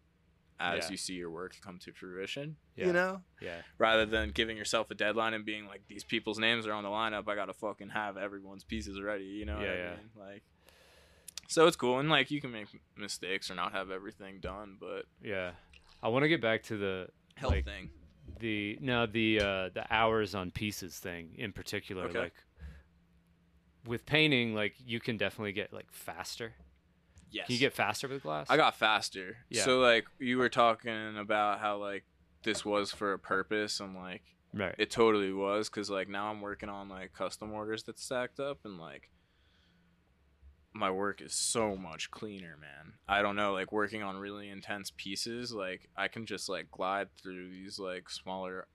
as 0.58 0.84
Yeah. 0.84 0.90
you 0.90 0.96
see 0.96 1.14
your 1.14 1.30
work 1.30 1.54
come 1.60 1.78
to 1.80 1.92
fruition. 1.92 2.56
Yeah. 2.76 2.86
You 2.86 2.92
know, 2.92 3.22
yeah, 3.40 3.62
rather 3.78 4.06
than 4.06 4.30
giving 4.30 4.56
yourself 4.56 4.90
a 4.90 4.94
deadline 4.94 5.34
and 5.34 5.44
being 5.44 5.66
like, 5.66 5.82
these 5.88 6.04
people's 6.04 6.38
names 6.38 6.66
are 6.66 6.72
on 6.72 6.82
the 6.82 6.88
lineup. 6.90 7.28
I 7.28 7.34
gotta 7.34 7.52
fucking 7.52 7.90
have 7.90 8.16
everyone's 8.16 8.64
pieces 8.64 9.00
ready. 9.00 9.24
You 9.24 9.44
know 9.44 9.56
what 9.56 9.66
Yeah, 9.66 9.72
I 9.72 9.76
yeah. 9.76 9.90
mean? 9.96 10.10
Like, 10.16 10.42
so 11.48 11.66
it's 11.66 11.76
cool 11.76 11.98
and 12.00 12.08
like 12.08 12.30
you 12.30 12.40
can 12.40 12.50
make 12.52 12.66
mistakes 12.96 13.50
or 13.50 13.54
not 13.54 13.72
have 13.72 13.90
everything 13.90 14.40
done, 14.40 14.76
but 14.80 15.04
yeah. 15.22 15.52
I 16.02 16.08
want 16.08 16.24
to 16.24 16.28
get 16.28 16.40
back 16.40 16.62
to 16.64 16.76
the 16.76 17.08
health 17.36 17.52
Like, 17.52 17.64
thing. 17.64 17.90
the 18.40 18.78
no 18.80 19.06
the 19.06 19.40
uh 19.40 19.68
the 19.70 19.84
hours 19.90 20.34
on 20.34 20.50
pieces 20.50 20.98
thing 20.98 21.34
in 21.36 21.52
particular 21.52 22.04
Okay. 22.06 22.18
like 22.18 22.34
with 23.86 24.04
painting, 24.06 24.54
like 24.54 24.74
you 24.84 24.98
can 25.00 25.16
definitely 25.16 25.52
get 25.52 25.72
like 25.72 25.90
faster. 25.92 26.54
Yes. 27.30 27.46
Can 27.46 27.54
you 27.54 27.60
get 27.60 27.72
faster 27.72 28.08
with 28.08 28.22
glass? 28.22 28.46
I 28.48 28.56
got 28.56 28.76
faster. 28.76 29.36
Yeah. 29.50 29.64
So 29.64 29.80
like 29.80 30.06
you 30.18 30.38
were 30.38 30.48
talking 30.48 31.18
about 31.18 31.60
how 31.60 31.78
like 31.78 32.04
this 32.42 32.64
was 32.64 32.92
for 32.92 33.12
a 33.12 33.18
purpose 33.18 33.80
and 33.80 33.94
like 33.94 34.22
right. 34.54 34.74
it 34.78 34.90
totally 34.90 35.32
was 35.32 35.68
because 35.68 35.90
like 35.90 36.08
now 36.08 36.30
I'm 36.30 36.40
working 36.40 36.68
on 36.68 36.88
like 36.88 37.12
custom 37.12 37.52
orders 37.52 37.82
that's 37.82 38.02
stacked 38.02 38.40
up 38.40 38.60
and 38.64 38.78
like 38.78 39.10
my 40.72 40.90
work 40.90 41.22
is 41.22 41.32
so 41.32 41.74
much 41.74 42.10
cleaner, 42.10 42.56
man. 42.60 42.94
I 43.08 43.22
don't 43.22 43.36
know, 43.36 43.52
like 43.52 43.72
working 43.72 44.02
on 44.02 44.18
really 44.18 44.50
intense 44.50 44.92
pieces, 44.96 45.52
like 45.52 45.88
I 45.96 46.08
can 46.08 46.26
just 46.26 46.48
like 46.48 46.70
glide 46.70 47.08
through 47.20 47.50
these 47.50 47.78
like 47.78 48.08
smaller 48.10 48.66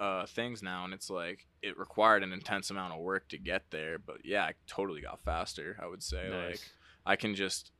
uh 0.00 0.26
things 0.26 0.62
now 0.62 0.84
and 0.84 0.92
it's 0.94 1.10
like 1.10 1.46
it 1.62 1.78
required 1.78 2.22
an 2.22 2.32
intense 2.32 2.70
amount 2.70 2.92
of 2.94 3.00
work 3.00 3.28
to 3.28 3.38
get 3.38 3.64
there, 3.70 3.98
but 3.98 4.24
yeah, 4.24 4.42
I 4.42 4.54
totally 4.66 5.02
got 5.02 5.22
faster, 5.22 5.78
I 5.80 5.86
would 5.86 6.02
say. 6.02 6.28
Like 6.28 6.48
nice. 6.50 6.70
I 7.04 7.16
can 7.16 7.34
just 7.34 7.70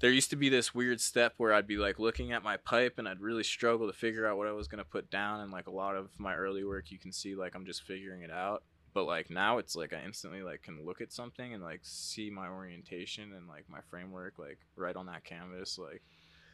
there 0.00 0.10
used 0.10 0.30
to 0.30 0.36
be 0.36 0.48
this 0.48 0.74
weird 0.74 1.00
step 1.00 1.34
where 1.36 1.52
I'd 1.52 1.66
be 1.66 1.76
like 1.76 1.98
looking 1.98 2.32
at 2.32 2.42
my 2.42 2.56
pipe 2.56 2.94
and 2.98 3.06
I'd 3.06 3.20
really 3.20 3.44
struggle 3.44 3.86
to 3.86 3.92
figure 3.92 4.26
out 4.26 4.38
what 4.38 4.46
I 4.48 4.52
was 4.52 4.66
going 4.66 4.78
to 4.82 4.84
put 4.90 5.10
down 5.10 5.40
and 5.40 5.52
like 5.52 5.66
a 5.66 5.70
lot 5.72 5.94
of 5.94 6.08
my 6.18 6.34
early 6.34 6.64
work 6.64 6.90
you 6.90 6.98
can 6.98 7.12
see 7.12 7.34
like 7.34 7.54
I'm 7.54 7.66
just 7.66 7.82
figuring 7.82 8.22
it 8.22 8.30
out 8.30 8.62
but 8.94 9.04
like 9.04 9.30
now 9.30 9.58
it's 9.58 9.76
like 9.76 9.92
I 9.92 10.02
instantly 10.04 10.42
like 10.42 10.62
can 10.62 10.84
look 10.86 11.00
at 11.00 11.12
something 11.12 11.52
and 11.52 11.62
like 11.62 11.80
see 11.82 12.30
my 12.30 12.48
orientation 12.48 13.32
and 13.34 13.46
like 13.46 13.64
my 13.68 13.80
framework 13.90 14.38
like 14.38 14.58
right 14.74 14.96
on 14.96 15.06
that 15.06 15.24
canvas 15.24 15.78
like 15.78 16.02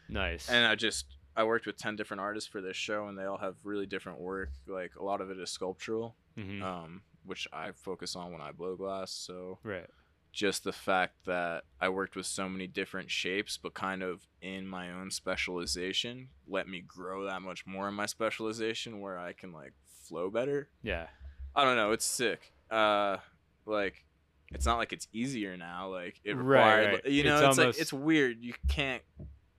nice. 0.09 0.49
and 0.51 0.67
I 0.67 0.75
just 0.75 1.07
I 1.37 1.45
worked 1.45 1.67
with 1.67 1.77
10 1.77 1.97
different 1.97 2.21
artists 2.23 2.49
for 2.49 2.61
this 2.61 2.77
show 2.77 3.07
and 3.07 3.17
they 3.17 3.25
all 3.25 3.39
have 3.39 3.55
really 3.63 3.87
different 3.87 4.19
work 4.21 4.51
like 4.67 4.97
a 4.97 5.05
lot 5.05 5.21
of 5.21 5.31
it 5.31 5.39
is 5.39 5.51
sculptural 5.51 6.17
Mhm. 6.37 6.63
um 6.63 7.03
which 7.25 7.47
I 7.53 7.71
focus 7.73 8.17
on 8.17 8.33
when 8.33 8.41
I 8.41 8.51
blow 8.53 8.75
glass 8.77 9.13
so 9.13 9.59
right. 9.63 9.89
Just 10.37 10.65
the 10.65 10.73
fact 10.73 11.15
that 11.25 11.65
I 11.81 11.89
worked 11.89 12.15
with 12.15 12.27
so 12.27 12.47
many 12.47 12.67
different 12.67 13.11
shapes, 13.11 13.57
but 13.57 13.73
kind 13.73 14.03
of 14.03 14.27
in 14.43 14.67
my 14.67 14.93
own 14.93 15.11
specialization, 15.11 16.29
let 16.47 16.69
me 16.69 16.83
grow 16.87 17.25
that 17.25 17.41
much 17.41 17.67
more 17.67 17.89
in 17.89 17.95
my 17.95 18.05
specialization 18.05 19.01
where 19.01 19.19
I 19.19 19.33
can 19.33 19.51
like 19.51 19.73
flow 20.07 20.29
better. 20.29 20.69
Yeah. 20.83 21.07
I 21.55 21.65
don't 21.65 21.77
know, 21.77 21.93
it's 21.93 22.05
sick. 22.05 22.53
Uh, 22.71 23.17
like 23.65 24.05
it's 24.53 24.67
not 24.67 24.77
like 24.77 24.93
it's 24.93 25.09
easier 25.11 25.57
now. 25.57 25.89
Like 25.89 26.21
it 26.23 26.37
required, 26.37 27.01
right. 27.05 27.07
you 27.11 27.25
know, 27.25 27.39
It's 27.49 27.57
it's, 27.57 27.67
like 27.67 27.81
it's 27.81 27.93
weird. 27.95 28.37
You 28.45 28.53
can't. 28.69 29.03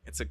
It's 0.05 0.21
a 0.21 0.27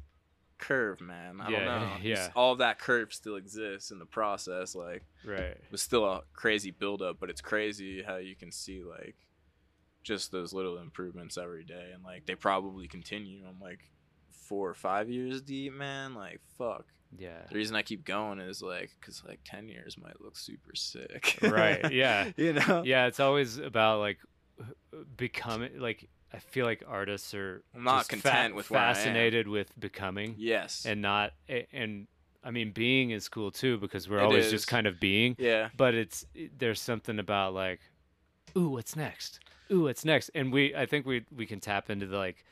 curve, 0.59 1.01
man. 1.01 1.41
I 1.41 1.49
Yeah, 1.49 1.65
don't 1.65 1.81
know. 1.81 1.91
yeah. 2.01 2.15
Just 2.15 2.31
all 2.37 2.55
that 2.55 2.79
curve 2.79 3.13
still 3.13 3.35
exists 3.35 3.91
in 3.91 3.99
the 3.99 4.05
process. 4.05 4.75
Like 4.75 5.03
Right. 5.25 5.39
it 5.41 5.71
was 5.71 5.81
still 5.81 6.05
a 6.05 6.21
crazy 6.31 6.71
buildup, 6.71 7.19
but 7.19 7.29
it's 7.29 7.41
crazy 7.41 8.01
how 8.01 8.15
you 8.15 8.37
can 8.37 8.49
see 8.49 8.81
like 8.81 9.17
just 10.07 10.31
those 10.31 10.53
little 10.53 10.77
improvements 10.77 11.37
every 11.37 11.63
day, 11.63 11.91
and 11.93 12.03
like 12.03 12.25
they 12.25 12.35
probably 12.35 12.87
continue. 12.87 13.41
I'm 13.47 13.59
like 13.59 13.79
four 14.31 14.69
or 14.69 14.73
five 14.73 15.09
years 15.09 15.41
deep, 15.41 15.73
man. 15.73 16.15
Like 16.15 16.39
fuck. 16.57 16.85
Yeah. 17.17 17.43
The 17.49 17.55
reason 17.55 17.75
I 17.75 17.83
keep 17.83 18.03
going 18.05 18.39
is 18.39 18.61
like 18.61 18.91
because 18.99 19.23
like 19.27 19.39
ten 19.45 19.67
years 19.69 19.97
might 19.97 20.19
look 20.21 20.37
super 20.37 20.75
sick. 20.75 21.37
Right, 21.41 21.91
yeah. 21.91 22.31
you 22.37 22.53
know. 22.53 22.83
Yeah, 22.85 23.07
it's 23.07 23.19
always 23.19 23.57
about 23.57 23.99
like 23.99 24.17
becoming 25.15 25.79
like 25.79 26.09
I 26.33 26.39
feel 26.39 26.65
like 26.65 26.83
artists 26.87 27.33
are 27.33 27.63
I'm 27.75 27.83
not 27.83 28.07
content 28.07 28.55
with 28.55 28.71
I 28.71 28.75
am. 28.75 28.95
fascinated 28.95 29.47
with 29.47 29.77
becoming 29.79 30.35
Yes. 30.37 30.85
and 30.85 31.01
not 31.01 31.33
and 31.71 32.07
I 32.43 32.51
mean 32.51 32.71
being 32.71 33.11
is 33.11 33.29
cool 33.29 33.51
too 33.51 33.77
because 33.77 34.09
we're 34.09 34.19
It 34.19 34.23
always 34.23 34.45
is. 34.45 34.51
just 34.51 34.67
kind 34.67 34.87
of 34.87 34.99
being 34.99 35.35
yeah. 35.37 35.69
but 35.77 35.93
it's 35.93 36.25
there's 36.57 36.81
something 36.81 37.19
about 37.19 37.53
like 37.53 37.79
ooh 38.57 38.69
what's 38.69 38.95
next 38.95 39.39
ooh 39.71 39.81
what's 39.83 40.05
next 40.05 40.29
and 40.35 40.51
we 40.51 40.75
i 40.75 40.85
think 40.85 41.05
we 41.05 41.25
we 41.35 41.45
can 41.45 41.59
tap 41.59 41.89
into 41.89 42.05
the 42.07 42.17
like 42.17 42.43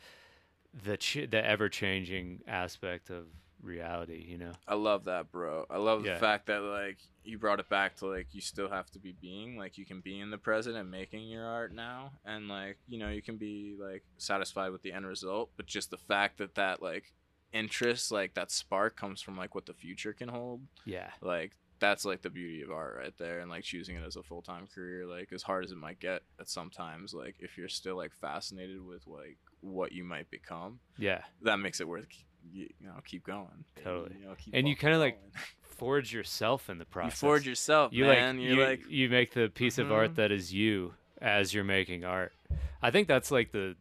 the 0.84 0.98
ch- 0.98 1.28
the 1.30 1.44
ever 1.46 1.70
changing 1.70 2.42
aspect 2.48 3.10
of 3.10 3.26
reality 3.64 4.24
you 4.28 4.38
know 4.38 4.52
I 4.68 4.76
love 4.76 5.06
that, 5.06 5.32
bro. 5.32 5.66
I 5.72 5.78
love 5.78 6.06
Yeah. 6.06 6.14
the 6.16 6.20
fact 6.20 6.46
that 6.48 6.60
like 6.62 6.98
you 7.24 7.40
brought 7.40 7.60
it 7.60 7.68
back 7.68 7.96
to 7.98 8.06
like 8.08 8.28
you 8.32 8.42
still 8.42 8.70
have 8.70 8.92
to 8.92 9.00
be 9.00 9.12
being 9.20 9.58
like 9.58 9.78
you 9.80 9.86
can 9.86 10.02
be 10.02 10.20
in 10.20 10.30
the 10.30 10.38
present 10.38 10.76
and 10.78 10.92
making 10.92 11.28
your 11.28 11.46
art 11.46 11.74
now, 11.74 12.12
and 12.26 12.48
like 12.48 12.78
you 12.88 13.00
know 13.00 13.10
you 13.10 13.24
can 13.24 13.38
be 13.38 13.76
like 13.80 14.04
satisfied 14.18 14.72
with 14.72 14.84
the 14.84 14.92
end 14.92 15.08
result, 15.08 15.50
but 15.58 15.66
just 15.66 15.90
the 15.90 15.98
fact 15.98 16.38
that 16.38 16.54
that 16.56 16.84
like 16.84 17.14
interest, 17.54 18.12
like 18.12 18.36
that 18.36 18.52
spark, 18.52 18.96
comes 18.96 19.20
from 19.22 19.36
like 19.36 19.56
what 19.56 19.66
the 19.66 19.74
future 19.74 20.14
can 20.14 20.28
hold. 20.28 20.62
yeah 20.86 21.10
Like 21.22 21.54
that's 21.80 22.06
like 22.06 22.22
the 22.22 22.30
beauty 22.30 22.62
of 22.62 22.72
art 22.72 22.96
right 22.98 23.14
there, 23.18 23.40
and 23.40 23.50
like 23.50 23.64
choosing 23.64 23.96
it 23.96 24.04
as 24.06 24.16
a 24.16 24.24
full 24.24 24.42
time 24.42 24.68
career, 24.74 25.06
like 25.06 25.32
as 25.34 25.44
hard 25.44 25.66
as 25.66 25.72
it 25.72 25.78
might 25.78 26.00
get 26.00 26.22
at 26.40 26.50
sometimes, 26.50 27.14
like 27.14 27.36
if 27.40 27.58
you're 27.58 27.68
still 27.70 27.96
like 27.98 28.14
fascinated 28.14 28.84
with 28.86 29.06
like 29.08 29.38
what 29.62 29.92
you 29.92 30.04
might 30.04 30.30
become, 30.30 30.80
yeah. 30.98 31.22
that 31.42 31.58
makes 31.58 31.82
it 31.82 31.88
worth 31.88 32.08
you 32.52 32.68
you 32.80 32.88
know 32.88 32.94
keep 33.06 33.26
going. 33.26 33.66
Totally. 33.84 34.16
you 34.20 34.26
know, 34.26 34.36
And 34.54 34.68
you 34.68 34.76
kinda, 34.76 35.00
like, 35.00 35.20
forge 35.62 36.14
yourself 36.14 36.70
in 36.70 36.78
the 36.78 36.84
you 36.84 36.92
process. 36.92 37.20
forge 37.20 37.48
yourself 37.48 37.92
you 37.92 38.06
man. 38.06 38.38
Like 38.38 38.46
you're 38.46 38.56
you, 38.56 38.64
like 38.64 38.90
you 38.90 39.10
make 39.10 39.34
the 39.34 39.50
piece 39.50 39.78
of 39.78 39.92
art 39.92 40.12
Mhm. 40.12 40.16
that 40.16 40.32
is 40.32 40.54
you 40.54 40.94
as 41.22 41.54
you're 41.54 41.64
making 41.64 42.04
art. 42.06 42.34
I 42.82 42.92
think 42.92 43.08
that's 43.08 43.32
like 43.32 43.52
the 43.52 43.76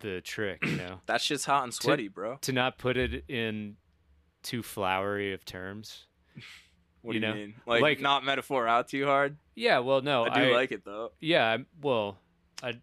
the 0.00 0.20
trick 0.20 0.64
you 0.64 0.76
know? 0.76 1.00
That's 1.06 1.26
just 1.26 1.44
hot 1.46 1.64
and 1.64 1.72
sweaty 1.74 2.06
bro. 2.08 2.36
to 2.42 2.52
not 2.52 2.78
put 2.78 2.96
it 2.96 3.24
in 3.28 3.76
too 4.42 4.62
flowery 4.62 5.32
of 5.32 5.44
terms 5.44 6.04
what 7.02 7.14
you 7.14 7.20
do 7.20 7.26
you 7.26 7.32
know, 7.32 7.38
mean 7.38 7.54
like, 7.66 7.82
like- 7.82 8.00
not 8.00 8.24
metaphor 8.24 8.66
out 8.68 8.88
too 8.88 9.04
hard 9.06 9.36
yeah 9.54 9.78
well 9.80 10.00
no 10.02 10.24
i 10.24 10.44
do 10.46 10.52
like 10.54 10.72
it 10.72 10.84
though 10.84 11.12
Yeah, 11.20 11.46
I'm- 11.50 11.66
well, 11.82 12.18
I 12.62 12.74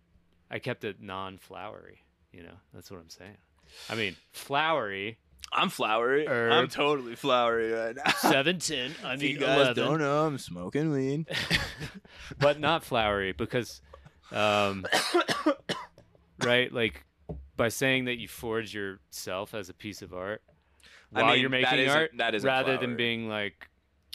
I 0.49 0.59
kept 0.59 0.83
it 0.83 1.01
non-flowery. 1.01 2.03
You 2.31 2.43
know, 2.43 2.53
that's 2.73 2.91
what 2.91 2.99
I'm 2.99 3.09
saying. 3.09 3.37
I 3.89 3.95
mean, 3.95 4.15
flowery. 4.31 5.17
i'm 5.53 5.69
flowery 5.69 6.27
i'm 6.27 6.67
totally 6.67 7.15
flowery 7.15 7.71
right 7.71 7.95
now 7.95 8.11
Seven 8.17 8.59
ten. 8.59 8.91
I 9.03 9.13
if 9.13 9.23
you 9.23 9.29
mean 9.29 9.39
guys 9.39 9.57
eleven. 9.57 9.75
don't 9.85 9.99
know 9.99 10.25
i'm 10.25 10.37
smoking 10.37 10.91
weed 10.91 11.25
but 12.39 12.59
not 12.59 12.83
flowery 12.83 13.31
because, 13.31 13.81
um, 14.31 14.85
right? 16.43 16.71
Like 16.71 17.05
by 17.55 17.69
saying 17.69 18.05
that 18.05 18.17
you 18.17 18.27
forge 18.27 18.73
yourself 18.73 19.53
as 19.53 19.69
a 19.69 19.73
piece 19.73 20.01
of 20.01 20.13
art 20.13 20.41
I 21.13 21.21
while 21.21 21.31
mean, 21.33 21.41
you're 21.41 21.49
making 21.49 21.89
art, 21.89 22.11
that 22.17 22.35
isn't 22.35 22.45
rather 22.47 22.73
flowery. 22.73 22.85
than 22.87 22.97
being 22.97 23.29
like 23.29 23.69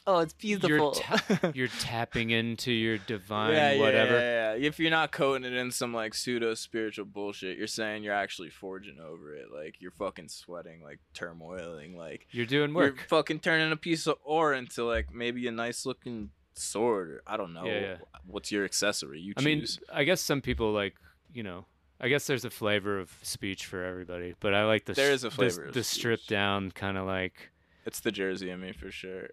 oh 0.06 0.18
it's 0.18 0.32
beautiful. 0.32 0.96
you're 1.54 1.68
tapping 1.80 2.30
into 2.30 2.72
your 2.72 2.98
divine 2.98 3.52
yeah, 3.52 3.72
yeah, 3.72 3.80
whatever. 3.80 4.12
Yeah, 4.18 4.54
yeah. 4.54 4.66
If 4.66 4.78
you're 4.78 4.90
not 4.90 5.12
coating 5.12 5.44
it 5.44 5.56
in 5.56 5.70
some 5.70 5.92
like 5.94 6.14
pseudo 6.14 6.54
spiritual 6.54 7.04
bullshit, 7.06 7.58
you're 7.58 7.66
saying 7.66 8.02
you're 8.02 8.14
actually 8.14 8.50
forging 8.50 8.98
over 8.98 9.34
it. 9.34 9.46
Like 9.54 9.76
you're 9.80 9.92
fucking 9.92 10.28
sweating, 10.28 10.82
like 10.82 11.00
turmoiling, 11.14 11.96
like 11.96 12.26
You're 12.30 12.46
doing 12.46 12.74
work. 12.74 12.96
you're 12.96 13.06
fucking 13.08 13.40
turning 13.40 13.72
a 13.72 13.76
piece 13.76 14.06
of 14.06 14.16
ore 14.24 14.52
into 14.54 14.84
like 14.84 15.12
maybe 15.14 15.46
a 15.48 15.52
nice 15.52 15.86
looking 15.86 16.30
sword. 16.54 17.08
Or, 17.10 17.22
I 17.26 17.36
don't 17.36 17.52
know. 17.52 17.64
Yeah, 17.64 17.80
yeah. 17.80 17.96
What's 18.26 18.50
your 18.52 18.64
accessory? 18.64 19.20
You 19.20 19.34
Choose. 19.34 19.42
I 19.42 19.44
mean. 19.44 19.66
I 20.00 20.04
guess 20.04 20.20
some 20.20 20.40
people 20.40 20.72
like, 20.72 20.94
you 21.32 21.42
know, 21.42 21.66
I 22.00 22.08
guess 22.08 22.26
there's 22.26 22.44
a 22.44 22.50
flavor 22.50 22.98
of 22.98 23.12
speech 23.22 23.66
for 23.66 23.84
everybody, 23.84 24.34
but 24.40 24.54
I 24.54 24.64
like 24.64 24.86
the 24.86 24.94
There 24.94 25.12
is 25.12 25.24
a 25.24 25.28
the- 25.28 25.34
flavor 25.34 25.64
of 25.64 25.74
the 25.74 25.84
stripped 25.84 26.28
down 26.28 26.70
kind 26.70 26.96
of 26.96 27.06
like 27.06 27.50
it's 27.90 27.98
the 27.98 28.12
Jersey 28.12 28.50
in 28.50 28.60
me 28.60 28.70
for 28.70 28.92
sure. 28.92 29.30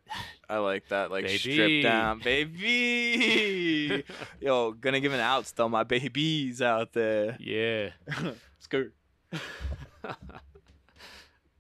I 0.50 0.58
like 0.58 0.88
that, 0.88 1.12
like 1.12 1.26
Baby. 1.26 1.38
stripped 1.38 1.84
down, 1.84 2.18
baby. 2.20 4.04
Yo, 4.42 4.72
gonna 4.72 5.00
give 5.00 5.14
an 5.14 5.20
out 5.20 5.46
to 5.46 5.62
all 5.62 5.70
my 5.70 5.84
babies 5.84 6.60
out 6.60 6.92
there. 6.92 7.38
yeah. 7.40 7.90
Skirt. 8.60 8.96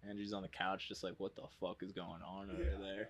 Andrew's 0.09 0.33
on 0.33 0.41
the 0.41 0.47
couch, 0.47 0.87
just 0.87 1.03
like, 1.03 1.13
what 1.19 1.35
the 1.35 1.43
fuck 1.61 1.83
is 1.83 1.91
going 1.91 2.23
on 2.27 2.49
over 2.49 2.63
there? 2.81 3.09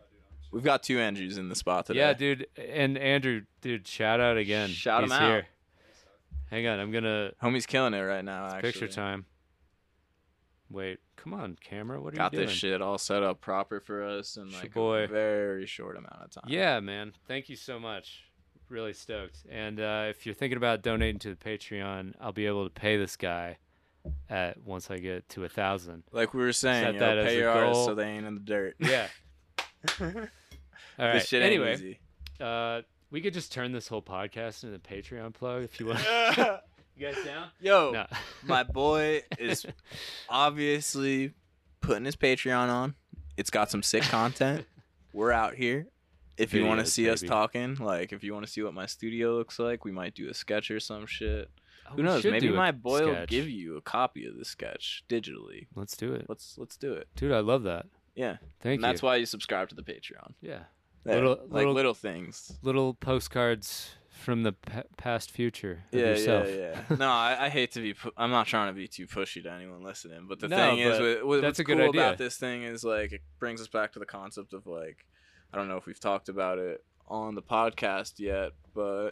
We've 0.51 0.63
got 0.63 0.83
two 0.83 0.99
Andrews 0.99 1.37
in 1.37 1.47
the 1.47 1.55
spot 1.55 1.85
today. 1.85 1.99
Yeah, 1.99 2.11
dude. 2.11 2.47
And 2.57 2.97
Andrew, 2.97 3.43
dude, 3.61 3.87
shout 3.87 4.19
out 4.19 4.35
again. 4.35 4.67
Shout 4.67 5.05
him 5.05 5.13
out. 5.13 5.21
here. 5.21 5.47
Hang 6.49 6.67
on, 6.67 6.79
I'm 6.81 6.91
gonna 6.91 7.31
Homie's 7.41 7.65
killing 7.65 7.93
it 7.93 8.01
right 8.01 8.25
now. 8.25 8.47
Actually, 8.47 8.61
picture 8.73 8.87
time. 8.89 9.25
Wait, 10.69 10.99
come 11.15 11.33
on, 11.33 11.57
camera. 11.61 12.01
What 12.01 12.13
are 12.13 12.17
Got 12.17 12.33
you 12.33 12.39
doing? 12.39 12.47
Got 12.47 12.51
this 12.51 12.57
shit 12.57 12.81
all 12.81 12.97
set 12.97 13.23
up 13.23 13.39
proper 13.41 13.79
for 13.79 14.03
us 14.03 14.35
in 14.37 14.51
like 14.51 14.73
boy. 14.73 15.03
a 15.03 15.07
very 15.07 15.65
short 15.65 15.97
amount 15.97 16.15
of 16.21 16.29
time. 16.31 16.43
Yeah, 16.47 16.79
man. 16.79 17.13
Thank 17.27 17.49
you 17.49 17.55
so 17.55 17.79
much. 17.79 18.23
Really 18.69 18.93
stoked. 18.93 19.45
And 19.49 19.79
uh, 19.79 20.07
if 20.09 20.25
you're 20.25 20.35
thinking 20.35 20.57
about 20.57 20.81
donating 20.81 21.19
to 21.19 21.29
the 21.29 21.35
Patreon, 21.35 22.15
I'll 22.19 22.33
be 22.33 22.47
able 22.47 22.65
to 22.65 22.69
pay 22.69 22.97
this 22.97 23.15
guy 23.15 23.57
at 24.29 24.61
once 24.61 24.91
I 24.91 24.97
get 24.97 25.27
to 25.29 25.45
a 25.45 25.49
thousand. 25.49 26.03
Like 26.11 26.33
we 26.33 26.41
were 26.41 26.51
saying, 26.53 26.95
you 26.95 26.99
know, 26.99 27.23
pay 27.23 27.37
your 27.37 27.49
artists 27.49 27.85
so 27.85 27.95
they 27.95 28.07
ain't 28.09 28.25
in 28.25 28.33
the 28.35 28.41
dirt. 28.41 28.75
Yeah. 28.79 29.07
All 30.01 30.11
right. 31.05 31.13
this 31.13 31.27
shit 31.27 31.43
anyway, 31.43 31.99
uh, 32.41 32.81
we 33.11 33.21
could 33.21 33.33
just 33.33 33.51
turn 33.53 33.71
this 33.71 33.87
whole 33.87 34.01
podcast 34.01 34.63
into 34.63 34.75
a 34.75 34.79
Patreon 34.79 35.33
plug 35.33 35.63
if 35.63 35.79
you 35.79 35.85
want. 35.87 36.03
You 36.97 37.07
guys 37.11 37.23
down? 37.25 37.49
Yo, 37.61 37.91
No. 37.91 38.05
my 38.43 38.63
boy 38.63 39.23
is 39.39 39.65
obviously 40.29 41.33
putting 41.81 42.05
his 42.05 42.15
Patreon 42.15 42.69
on. 42.69 42.95
It's 43.37 43.49
got 43.49 43.69
some 43.71 43.83
sick 43.83 44.03
content. 44.03 44.65
We're 45.13 45.31
out 45.31 45.55
here 45.55 45.87
if 46.37 46.53
you 46.53 46.65
want 46.65 46.79
to 46.79 46.85
Videos, 46.85 46.89
see 46.89 47.09
us 47.09 47.21
maybe. 47.21 47.29
talking, 47.29 47.75
like 47.75 48.13
if 48.13 48.23
you 48.23 48.33
want 48.33 48.45
to 48.45 48.51
see 48.51 48.61
what 48.61 48.73
my 48.73 48.85
studio 48.85 49.35
looks 49.35 49.57
like, 49.59 49.83
we 49.85 49.91
might 49.91 50.13
do 50.15 50.29
a 50.29 50.33
sketch 50.33 50.69
or 50.69 50.79
some 50.79 51.05
shit. 51.05 51.49
Oh, 51.87 51.91
Who 51.91 51.97
we 51.97 52.03
knows? 52.03 52.21
should 52.21 52.31
Maybe 52.33 52.47
do 52.47 52.53
a 52.53 52.57
my 52.57 52.71
boy 52.71 53.05
will 53.05 53.13
sketch. 53.13 53.29
give 53.29 53.49
you 53.49 53.77
a 53.77 53.81
copy 53.81 54.25
of 54.27 54.37
the 54.37 54.45
sketch 54.45 55.03
digitally. 55.09 55.67
Let's 55.75 55.95
do 55.97 56.13
it, 56.13 56.25
Let's 56.29 56.55
let's 56.57 56.77
do 56.77 56.93
it. 56.93 57.07
dude. 57.15 57.31
I 57.31 57.39
love 57.39 57.63
that. 57.63 57.85
Yeah, 58.15 58.37
Thank 58.61 58.75
and 58.75 58.81
you. 58.81 58.81
that's 58.81 59.01
why 59.01 59.15
you 59.17 59.25
subscribe 59.25 59.69
to 59.69 59.75
the 59.75 59.83
Patreon. 59.83 60.33
yeah, 60.41 60.63
Yeah, 61.05 61.13
Little- 61.15 61.37
like 61.43 61.51
little- 61.51 61.73
little, 61.73 61.93
things. 61.93 62.57
little 62.63 62.93
postcards 62.95 63.95
from 64.17 64.43
the 64.43 64.51
pa- 64.53 64.83
past 64.97 65.31
future 65.31 65.83
of 65.93 65.99
Yeah, 65.99 66.07
yourself. 66.09 66.47
yeah, 66.49 66.75
yeah. 66.89 66.97
No, 66.97 67.09
I, 67.09 67.45
I 67.45 67.49
hate 67.49 67.71
to 67.73 67.81
be. 67.81 67.93
Pu- 67.93 68.11
I'm 68.17 68.31
not 68.31 68.47
trying 68.47 68.67
to 68.73 68.77
be 68.77 68.87
too 68.87 69.07
pushy 69.07 69.41
to 69.43 69.51
anyone 69.51 69.83
listening, 69.83 70.25
but 70.27 70.39
the 70.39 70.47
No, 70.47 70.57
thing 70.57 70.79
is, 70.79 70.99
with, 70.99 71.23
with, 71.23 71.41
that's 71.41 71.51
what's 71.51 71.59
a 71.59 71.63
good 71.63 71.77
cool 71.77 71.89
idea. 71.89 72.01
about 72.01 72.17
this 72.17 72.37
thing 72.37 72.63
is 72.63 72.83
like 72.83 73.11
it 73.13 73.21
brings 73.39 73.61
us 73.61 73.67
back 73.67 73.93
to 73.93 73.99
the 73.99 74.05
concept 74.05 74.53
of 74.53 74.65
like, 74.67 75.05
I 75.53 75.57
don't 75.57 75.67
know 75.67 75.77
if 75.77 75.85
we've 75.85 75.99
talked 75.99 76.29
about 76.29 76.57
it 76.59 76.83
on 77.07 77.35
the 77.35 77.41
podcast 77.41 78.19
yet, 78.19 78.51
but 78.75 79.11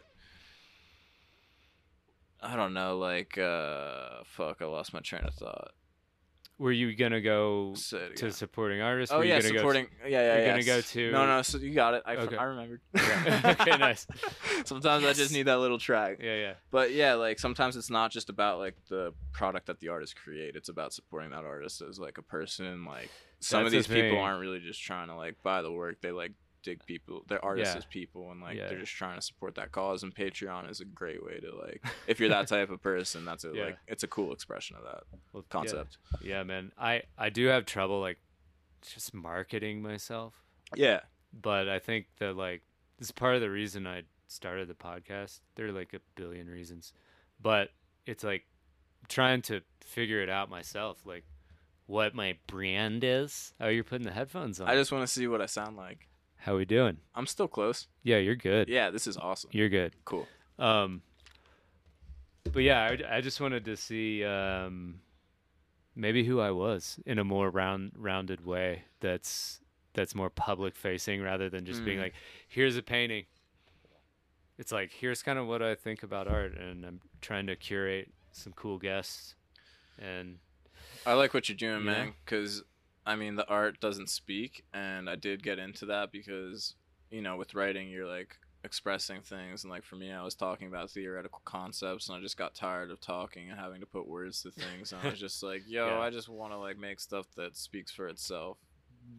I 2.41 2.55
don't 2.55 2.73
know. 2.73 2.97
Like, 2.97 3.37
uh, 3.37 4.23
fuck, 4.25 4.61
I 4.61 4.65
lost 4.65 4.93
my 4.93 4.99
train 4.99 5.23
of 5.25 5.33
thought. 5.33 5.71
Were 6.57 6.71
you 6.71 6.95
gonna 6.95 7.19
go 7.19 7.73
Say 7.75 7.97
it 7.97 8.11
uh, 8.13 8.15
to 8.27 8.31
supporting 8.31 8.79
artists? 8.81 9.13
Oh 9.13 9.17
Were 9.17 9.23
you 9.25 9.31
yeah, 9.31 9.39
gonna 9.41 9.51
go 9.53 9.57
supporting. 9.59 9.87
yeah, 10.03 10.07
yeah, 10.07 10.21
you're 10.35 10.37
yeah. 10.45 10.49
gonna 10.51 10.63
go 10.63 10.81
to- 10.81 11.11
No, 11.11 11.25
no. 11.25 11.41
So 11.41 11.57
you 11.57 11.73
got 11.73 11.95
it. 11.95 12.03
I, 12.05 12.15
Okay. 12.15 12.37
I 12.37 12.43
remembered. 12.43 12.79
Okay, 12.95 13.77
nice. 13.77 14.07
Sometimes 14.63 15.03
I 15.03 15.11
just 15.13 15.33
need 15.33 15.43
that 15.43 15.59
little 15.59 15.77
track. 15.79 16.19
yeah, 16.21 16.35
yeah. 16.35 16.53
But 16.71 16.93
yeah, 16.93 17.15
like 17.15 17.39
sometimes 17.39 17.75
it's 17.75 17.89
not 17.89 18.11
just 18.11 18.29
about 18.29 18.59
like 18.59 18.75
the 18.89 19.13
product 19.33 19.67
that 19.67 19.79
the 19.81 19.89
artist 19.89 20.15
create. 20.15 20.55
It's 20.55 20.69
about 20.69 20.93
supporting 20.93 21.31
that 21.31 21.43
artist 21.43 21.81
as 21.81 21.99
like 21.99 22.17
a 22.17 22.21
person. 22.23 22.85
Like 22.85 23.09
some 23.41 23.63
That's 23.63 23.67
of 23.67 23.71
the 23.71 23.77
these 23.95 24.03
people 24.03 24.19
aren't 24.19 24.39
really 24.39 24.59
just 24.59 24.81
trying 24.81 25.09
to 25.09 25.15
like 25.15 25.35
buy 25.43 25.61
the 25.61 25.71
work. 25.71 25.99
They 26.01 26.11
like 26.11 26.31
dig 26.65 26.85
people. 26.85 27.23
They're 27.27 27.43
artists 27.43 27.73
Yeah. 27.73 27.77
as 27.77 27.85
people, 27.85 28.31
and 28.31 28.41
like 28.41 28.57
Yeah. 28.57 28.67
they're 28.67 28.79
just 28.79 28.91
trying 28.93 29.15
to 29.15 29.21
support 29.21 29.55
that 29.55 29.71
cause. 29.71 30.03
And 30.03 30.13
Patreon 30.13 30.69
is 30.69 30.81
a 30.81 30.85
great 30.85 31.23
way 31.23 31.39
to 31.39 31.55
like 31.55 31.81
if 32.07 32.19
you're 32.19 32.29
that 32.29 32.47
type 32.55 32.69
of 32.69 32.81
person. 32.81 33.23
That's 33.23 33.45
a 33.45 33.51
Yeah. 33.53 33.65
like 33.65 33.77
it's 33.87 34.03
a 34.03 34.07
cool 34.07 34.33
expression 34.33 34.75
of 34.75 34.83
that 34.83 35.03
Well, 35.31 35.45
concept. 35.49 35.97
Yeah, 36.21 36.43
man. 36.43 36.73
I 36.77 37.03
I 37.17 37.29
do 37.29 37.45
have 37.47 37.65
trouble 37.65 38.01
like 38.01 38.19
just 38.81 39.13
marketing 39.13 39.81
myself, 39.81 40.43
Yeah. 40.75 41.01
but 41.31 41.69
I 41.69 41.79
think 41.79 42.07
that 42.19 42.35
like 42.35 42.63
this 42.97 43.07
is 43.07 43.11
part 43.11 43.35
of 43.35 43.41
the 43.41 43.49
reason 43.49 43.87
I 43.87 44.03
started 44.27 44.67
the 44.67 44.73
podcast. 44.75 45.41
There 45.55 45.67
are 45.67 45.71
like 45.71 45.93
a 45.93 45.99
billion 46.15 46.47
reasons, 46.49 46.93
but 47.39 47.71
it's 48.05 48.23
like 48.23 48.45
trying 49.07 49.41
to 49.43 49.61
figure 49.81 50.21
it 50.21 50.29
out 50.29 50.49
myself, 50.49 51.05
like 51.05 51.25
what 51.87 52.15
my 52.15 52.37
brand 52.47 53.03
is. 53.03 53.53
Oh, 53.59 53.67
you're 53.67 53.83
putting 53.83 54.07
the 54.07 54.13
headphones 54.13 54.59
on. 54.59 54.67
I 54.67 54.73
just 54.75 54.91
want 54.91 55.03
to 55.05 55.11
see 55.13 55.27
what 55.27 55.41
I 55.41 55.45
sound 55.45 55.77
like. 55.77 56.07
How 56.45 56.55
we 56.55 56.65
doing? 56.65 56.97
I'm 57.15 57.25
still 57.25 57.47
close. 57.47 57.87
Yeah, 58.03 58.17
you're 58.17 58.35
good. 58.35 58.69
Yeah, 58.69 58.91
this 58.91 59.07
is 59.07 59.17
awesome. 59.17 59.49
You're 59.51 59.67
good. 59.69 59.95
Cool. 60.05 60.27
Um, 60.59 61.01
but 62.53 62.61
yeah, 62.61 62.83
I, 63.09 63.17
I 63.17 63.21
just 63.21 63.41
wanted 63.41 63.65
to 63.65 63.75
see 63.75 64.23
um, 64.23 64.99
maybe 65.95 66.23
who 66.23 66.39
I 66.39 66.51
was 66.51 66.99
in 67.05 67.17
a 67.17 67.23
more 67.23 67.49
round 67.49 67.93
rounded 67.97 68.45
way. 68.45 68.83
That's 68.99 69.59
that's 69.93 70.13
more 70.13 70.29
public 70.29 70.75
facing 70.75 71.23
rather 71.23 71.49
than 71.49 71.65
just 71.65 71.83
being 71.83 71.97
Mm. 71.97 72.03
like, 72.03 72.13
here's 72.47 72.77
a 72.77 72.83
painting. 72.83 73.25
It's 74.59 74.71
like 74.71 74.91
here's 74.91 75.23
kind 75.23 75.39
of 75.39 75.47
what 75.47 75.63
I 75.63 75.73
think 75.73 76.03
about 76.03 76.27
art, 76.27 76.55
and 76.55 76.85
I'm 76.85 77.01
trying 77.21 77.47
to 77.47 77.55
curate 77.55 78.09
some 78.31 78.53
cool 78.53 78.77
guests. 78.77 79.33
And 79.97 80.37
I 81.07 81.13
like 81.13 81.33
what 81.33 81.49
you're 81.49 81.57
doing, 81.57 81.79
You 81.79 81.85
man. 81.85 82.13
Because 82.23 82.63
I 83.05 83.15
mean, 83.15 83.35
the 83.35 83.47
art 83.47 83.79
doesn't 83.79 84.09
speak, 84.09 84.65
and 84.73 85.09
I 85.09 85.15
did 85.15 85.43
get 85.43 85.59
into 85.59 85.85
that 85.87 86.11
because 86.11 86.75
you 87.11 87.21
know, 87.21 87.37
with 87.37 87.53
writing, 87.53 87.89
you're 87.89 88.07
like 88.07 88.35
expressing 88.63 89.21
things, 89.21 89.63
and 89.63 89.71
like 89.71 89.83
for 89.83 89.95
me, 89.95 90.11
I 90.11 90.23
was 90.23 90.35
talking 90.35 90.67
about 90.67 90.89
theoretical 90.89 91.41
concepts, 91.45 92.09
and 92.09 92.17
I 92.17 92.21
just 92.21 92.37
got 92.37 92.55
tired 92.55 92.89
of 92.91 92.99
talking 92.99 93.49
and 93.49 93.59
having 93.59 93.79
to 93.81 93.85
put 93.85 94.07
words 94.07 94.41
to 94.41 94.51
things, 94.51 94.91
and 94.91 95.01
I 95.03 95.11
was 95.11 95.19
just 95.19 95.43
like, 95.43 95.61
yo, 95.67 95.87
Yeah. 95.87 95.99
I 95.99 96.09
just 96.09 96.29
want 96.29 96.51
to 96.53 96.57
like 96.57 96.77
make 96.77 96.99
stuff 96.99 97.27
that 97.37 97.55
speaks 97.55 97.91
for 97.91 98.07
itself. 98.07 98.57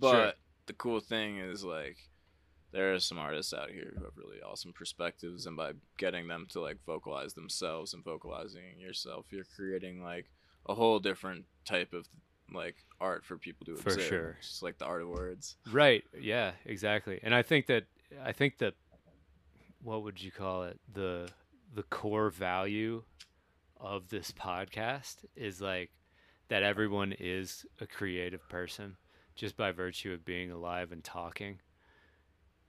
But 0.00 0.36
the 0.66 0.72
cool 0.74 1.00
thing 1.00 1.38
is 1.38 1.64
like. 1.64 1.96
There 2.72 2.92
are 2.92 2.98
some 3.00 3.16
artists 3.16 3.54
out 3.54 3.70
here 3.70 3.94
who 3.96 4.04
have 4.04 4.18
really 4.18 4.42
awesome 4.42 4.72
perspectives, 4.74 5.46
and 5.46 5.56
by 5.56 5.72
getting 5.96 6.26
them 6.28 6.46
to 6.50 6.60
like 6.60 6.76
vocalize 6.84 7.32
themselves 7.32 7.94
and 7.94 8.04
vocalizing 8.04 8.78
yourself, 8.78 9.26
you're 9.30 9.46
creating 9.56 10.02
like 10.02 10.26
a 10.68 10.74
whole 10.74 10.98
different 10.98 11.44
type 11.64 11.94
of 11.94 12.06
like 12.52 12.76
art 13.00 13.24
for 13.24 13.36
people 13.36 13.66
to 13.66 13.76
For 13.76 13.90
observe. 13.90 14.04
sure. 14.08 14.36
Just 14.40 14.62
like 14.62 14.78
the 14.78 14.84
art 14.84 15.02
of 15.02 15.08
words. 15.08 15.56
right, 15.72 16.04
yeah, 16.20 16.52
exactly. 16.64 17.18
And 17.22 17.34
I 17.34 17.42
think 17.42 17.66
that 17.66 17.84
I 18.24 18.32
think 18.32 18.58
that 18.58 18.74
what 19.82 20.02
would 20.02 20.22
you 20.22 20.30
call 20.30 20.64
it 20.64 20.78
the 20.92 21.28
the 21.74 21.82
core 21.84 22.30
value 22.30 23.02
of 23.78 24.08
this 24.08 24.32
podcast 24.32 25.16
is 25.34 25.60
like 25.60 25.90
that 26.48 26.62
everyone 26.62 27.12
is 27.18 27.66
a 27.80 27.86
creative 27.86 28.48
person 28.48 28.96
just 29.34 29.56
by 29.56 29.70
virtue 29.72 30.12
of 30.12 30.24
being 30.24 30.50
alive 30.50 30.92
and 30.92 31.04
talking. 31.04 31.60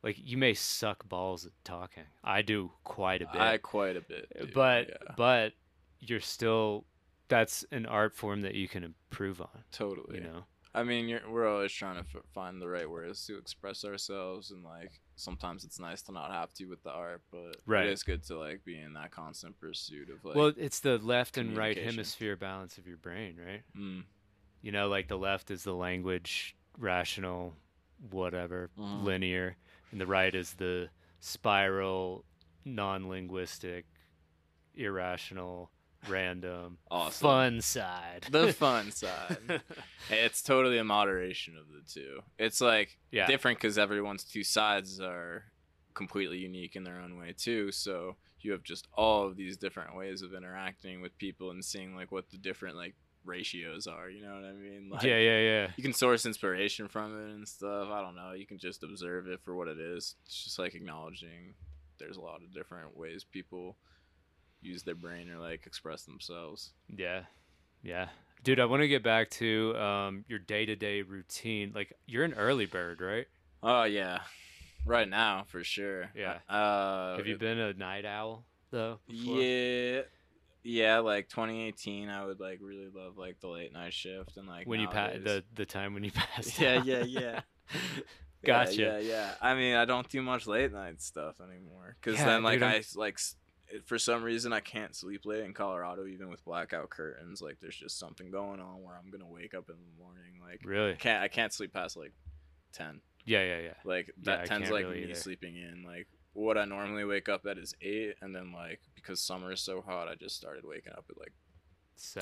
Like 0.04 0.18
you 0.20 0.38
may 0.38 0.54
suck 0.54 1.08
balls 1.08 1.46
at 1.46 1.52
talking. 1.64 2.04
I 2.24 2.42
do 2.42 2.72
quite 2.84 3.22
a 3.22 3.28
bit. 3.32 3.42
I 3.42 3.58
quite 3.58 3.96
a 3.98 4.02
bit. 4.02 4.28
do, 4.38 4.48
but 4.54 4.88
yeah, 4.90 5.14
but 5.16 5.54
you're 6.00 6.20
still 6.20 6.86
that's 7.28 7.66
an 7.72 7.86
art 7.86 8.16
form 8.16 8.42
that 8.42 8.56
you 8.56 8.68
can 8.68 8.84
improve 8.84 9.42
on, 9.42 9.64
totally. 9.72 10.18
you 10.20 10.24
know. 10.24 10.46
I 10.76 10.84
mean, 10.84 11.08
you're, 11.08 11.22
we're 11.30 11.48
always 11.48 11.72
trying 11.72 11.96
to 11.96 12.02
f- 12.02 12.24
find 12.34 12.62
the 12.62 12.68
right 12.68 12.90
words 12.90 13.26
to 13.28 13.38
express 13.38 13.84
ourselves, 13.84 14.52
and 14.52 14.64
like 14.64 14.92
sometimes 15.16 15.64
it's 15.64 15.80
nice 15.80 16.04
to 16.04 16.12
not 16.12 16.32
have 16.32 16.54
to 16.56 16.66
with 16.66 16.84
the 16.84 16.92
art, 16.92 17.22
but 17.32 17.56
Right. 17.66 17.88
it 17.88 17.92
is 17.94 18.04
good 18.04 18.24
to 18.26 18.38
like 18.38 18.64
be 18.64 18.80
in 18.80 18.94
that 18.94 19.10
constant 19.12 19.60
pursuit 19.60 20.10
of 20.10 20.24
like. 20.24 20.36
well, 20.36 20.54
it's 20.56 20.80
the 20.80 20.98
left 21.00 21.38
and 21.38 21.58
right 21.58 21.76
hemisphere 21.78 22.36
balance 22.36 22.78
of 22.78 22.86
your 22.88 22.98
brain, 22.98 23.38
right? 23.44 23.64
mm, 23.76 24.04
You 24.62 24.72
know, 24.72 24.88
like 24.88 25.08
the 25.08 25.18
left 25.18 25.50
is 25.50 25.64
the 25.64 25.74
language, 25.74 26.56
rational, 26.78 27.56
whatever, 28.12 28.70
Mhm. 28.78 29.04
linear, 29.04 29.58
and 29.92 30.00
the 30.00 30.06
right 30.08 30.36
is 30.36 30.54
the 30.54 30.90
spiral, 31.20 32.24
non-linguistic, 32.66 33.86
irrational, 34.76 35.72
random, 36.10 36.78
Awesome. 36.90 37.22
fun 37.28 37.62
side. 37.62 38.26
the 38.32 38.54
fun 38.54 38.92
side. 38.92 39.62
It's 40.10 40.42
totally 40.42 40.78
a 40.78 40.84
moderation 40.84 41.56
of 41.58 41.66
the 41.68 41.82
two. 41.92 42.22
It's 42.38 42.62
like 42.62 42.98
yeah, 43.12 43.28
different 43.28 43.60
because 43.60 43.78
everyone's 43.78 44.24
two 44.24 44.44
sides 44.44 45.00
are 45.00 45.44
completely 45.94 46.38
unique 46.38 46.76
in 46.76 46.84
their 46.84 47.00
own 47.00 47.18
way 47.18 47.34
too. 47.38 47.72
So 47.72 48.16
you 48.40 48.52
have 48.52 48.64
just 48.64 48.88
all 48.94 49.26
of 49.26 49.36
these 49.36 49.58
different 49.58 49.96
ways 49.96 50.22
of 50.22 50.34
interacting 50.34 51.02
with 51.02 51.18
people 51.18 51.52
and 51.52 51.64
seeing 51.66 51.96
like 51.96 52.12
what 52.12 52.30
the 52.30 52.38
different 52.38 52.76
like 52.78 52.96
ratios 53.26 53.88
are. 53.88 54.10
You 54.10 54.24
know 54.24 54.36
what 54.36 54.46
I 54.46 54.54
mean? 54.54 54.90
Like, 54.90 55.04
yeah, 55.04 55.18
yeah, 55.18 55.40
yeah. 55.40 55.68
You 55.76 55.84
can 55.84 55.94
source 55.94 56.26
inspiration 56.26 56.88
from 56.88 57.20
it 57.20 57.34
and 57.34 57.48
stuff. 57.48 57.90
I 57.92 58.02
don't 58.02 58.16
know. 58.16 58.32
You 58.34 58.46
can 58.46 58.58
just 58.58 58.84
observe 58.84 59.28
it 59.28 59.42
for 59.44 59.56
what 59.56 59.68
it 59.68 59.80
is. 59.80 60.16
It's 60.26 60.44
just 60.46 60.60
like 60.60 60.76
acknowledging 60.76 61.56
there's 62.00 62.18
a 62.18 62.22
lot 62.22 62.42
of 62.44 62.54
different 62.54 62.96
ways 62.96 63.26
people 63.30 63.76
use 64.62 64.84
their 64.84 64.96
brain 64.96 65.30
or 65.30 65.38
like 65.40 65.66
express 65.66 66.04
themselves. 66.04 66.72
Yeah. 66.88 67.24
Yeah. 67.84 68.08
Dude, 68.44 68.60
I 68.60 68.66
want 68.66 68.82
to 68.82 68.88
get 68.88 69.04
back 69.04 69.30
to 69.32 69.76
um, 69.78 70.26
your 70.28 70.40
day 70.40 70.66
to 70.66 70.76
day 70.76 71.02
routine. 71.02 71.72
Like, 71.74 71.94
you're 72.06 72.24
an 72.24 72.34
early 72.34 72.66
bird, 72.66 73.02
right? 73.02 73.26
Oh 73.64 73.84
yeah, 73.84 74.20
right 74.86 75.10
now 75.10 75.46
for 75.48 75.64
sure. 75.64 76.12
Yeah. 76.16 76.38
Uh, 76.48 77.18
Have 77.18 77.26
you 77.28 77.38
been 77.38 77.58
a 77.60 77.74
night 77.74 78.06
owl, 78.06 78.46
though? 78.72 79.00
before? 79.08 79.38
Yeah. 79.42 80.02
Yeah, 80.64 81.00
like 81.00 81.30
2018, 81.30 82.10
I 82.10 82.26
would 82.26 82.40
like 82.40 82.60
really 82.62 82.90
love 82.94 83.18
like 83.18 83.40
the 83.40 83.48
late 83.48 83.72
night 83.74 83.94
shift 83.94 84.36
and 84.38 84.48
like 84.48 84.68
When 84.68 84.82
you 84.82 84.88
pass 84.90 85.14
the, 85.24 85.44
the 85.56 85.66
time 85.66 85.94
when 85.94 86.04
you 86.04 86.12
pass. 86.36 86.60
Yeah, 86.60 86.84
yeah, 86.84 87.04
yeah. 87.04 87.42
Gotcha. 88.46 88.74
Yeah, 88.82 88.98
yeah, 89.00 89.10
yeah. 89.10 89.34
I 89.42 89.56
mean, 89.56 89.76
I 89.76 89.86
don't 89.86 90.08
do 90.10 90.22
much 90.22 90.46
late 90.46 90.72
night 90.72 91.02
stuff 91.02 91.36
anymore 91.42 91.96
because 92.02 92.20
Yeah, 92.20 92.26
then 92.26 92.44
like 92.44 92.60
dude, 92.60 92.64
I'm- 92.64 92.84
like 92.96 93.20
for 93.86 93.98
some 94.00 94.24
reason 94.24 94.54
I 94.54 94.60
can't 94.60 94.96
sleep 94.96 95.26
late 95.26 95.44
in 95.44 95.54
Colorado 95.54 96.06
even 96.08 96.30
with 96.30 96.44
blackout 96.46 96.90
curtains. 96.90 97.42
Like 97.42 97.58
there's 97.62 97.76
just 97.76 98.00
something 98.00 98.32
going 98.32 98.60
on 98.60 98.84
where 98.84 98.96
I'm 98.96 99.10
gonna 99.12 99.28
wake 99.28 99.54
up 99.54 99.70
in 99.70 99.76
the 99.76 100.04
morning 100.04 100.40
like 100.42 100.62
Really? 100.66 100.96
can't 100.96 101.22
I 101.24 101.28
can't 101.28 101.54
sleep 101.54 101.74
past 101.74 101.98
like 101.98 102.14
10. 102.74 103.02
Yeah, 103.26 103.44
yeah, 103.44 103.60
yeah. 103.60 103.74
Like 103.84 104.08
Yeah, 104.22 104.38
that 104.38 104.46
tends 104.48 104.64
can't 104.70 104.74
like 104.74 104.86
really 104.86 104.98
me 104.98 105.04
either. 105.06 105.16
sleeping 105.16 105.56
in. 105.58 105.84
Like 105.86 106.08
what 106.34 106.58
I 106.58 106.66
normally 106.66 107.04
wake 107.04 107.30
up 107.30 107.46
at 107.46 107.58
is 107.58 107.74
eight, 107.82 108.16
and 108.22 108.36
then 108.36 108.52
like 108.54 108.80
because 108.96 109.20
summer 109.20 109.52
is 109.52 109.60
so 109.62 109.82
hot, 109.82 110.08
I 110.08 110.16
just 110.16 110.36
started 110.38 110.64
waking 110.66 110.94
up 110.94 111.06
at 111.10 111.18
like 111.18 111.34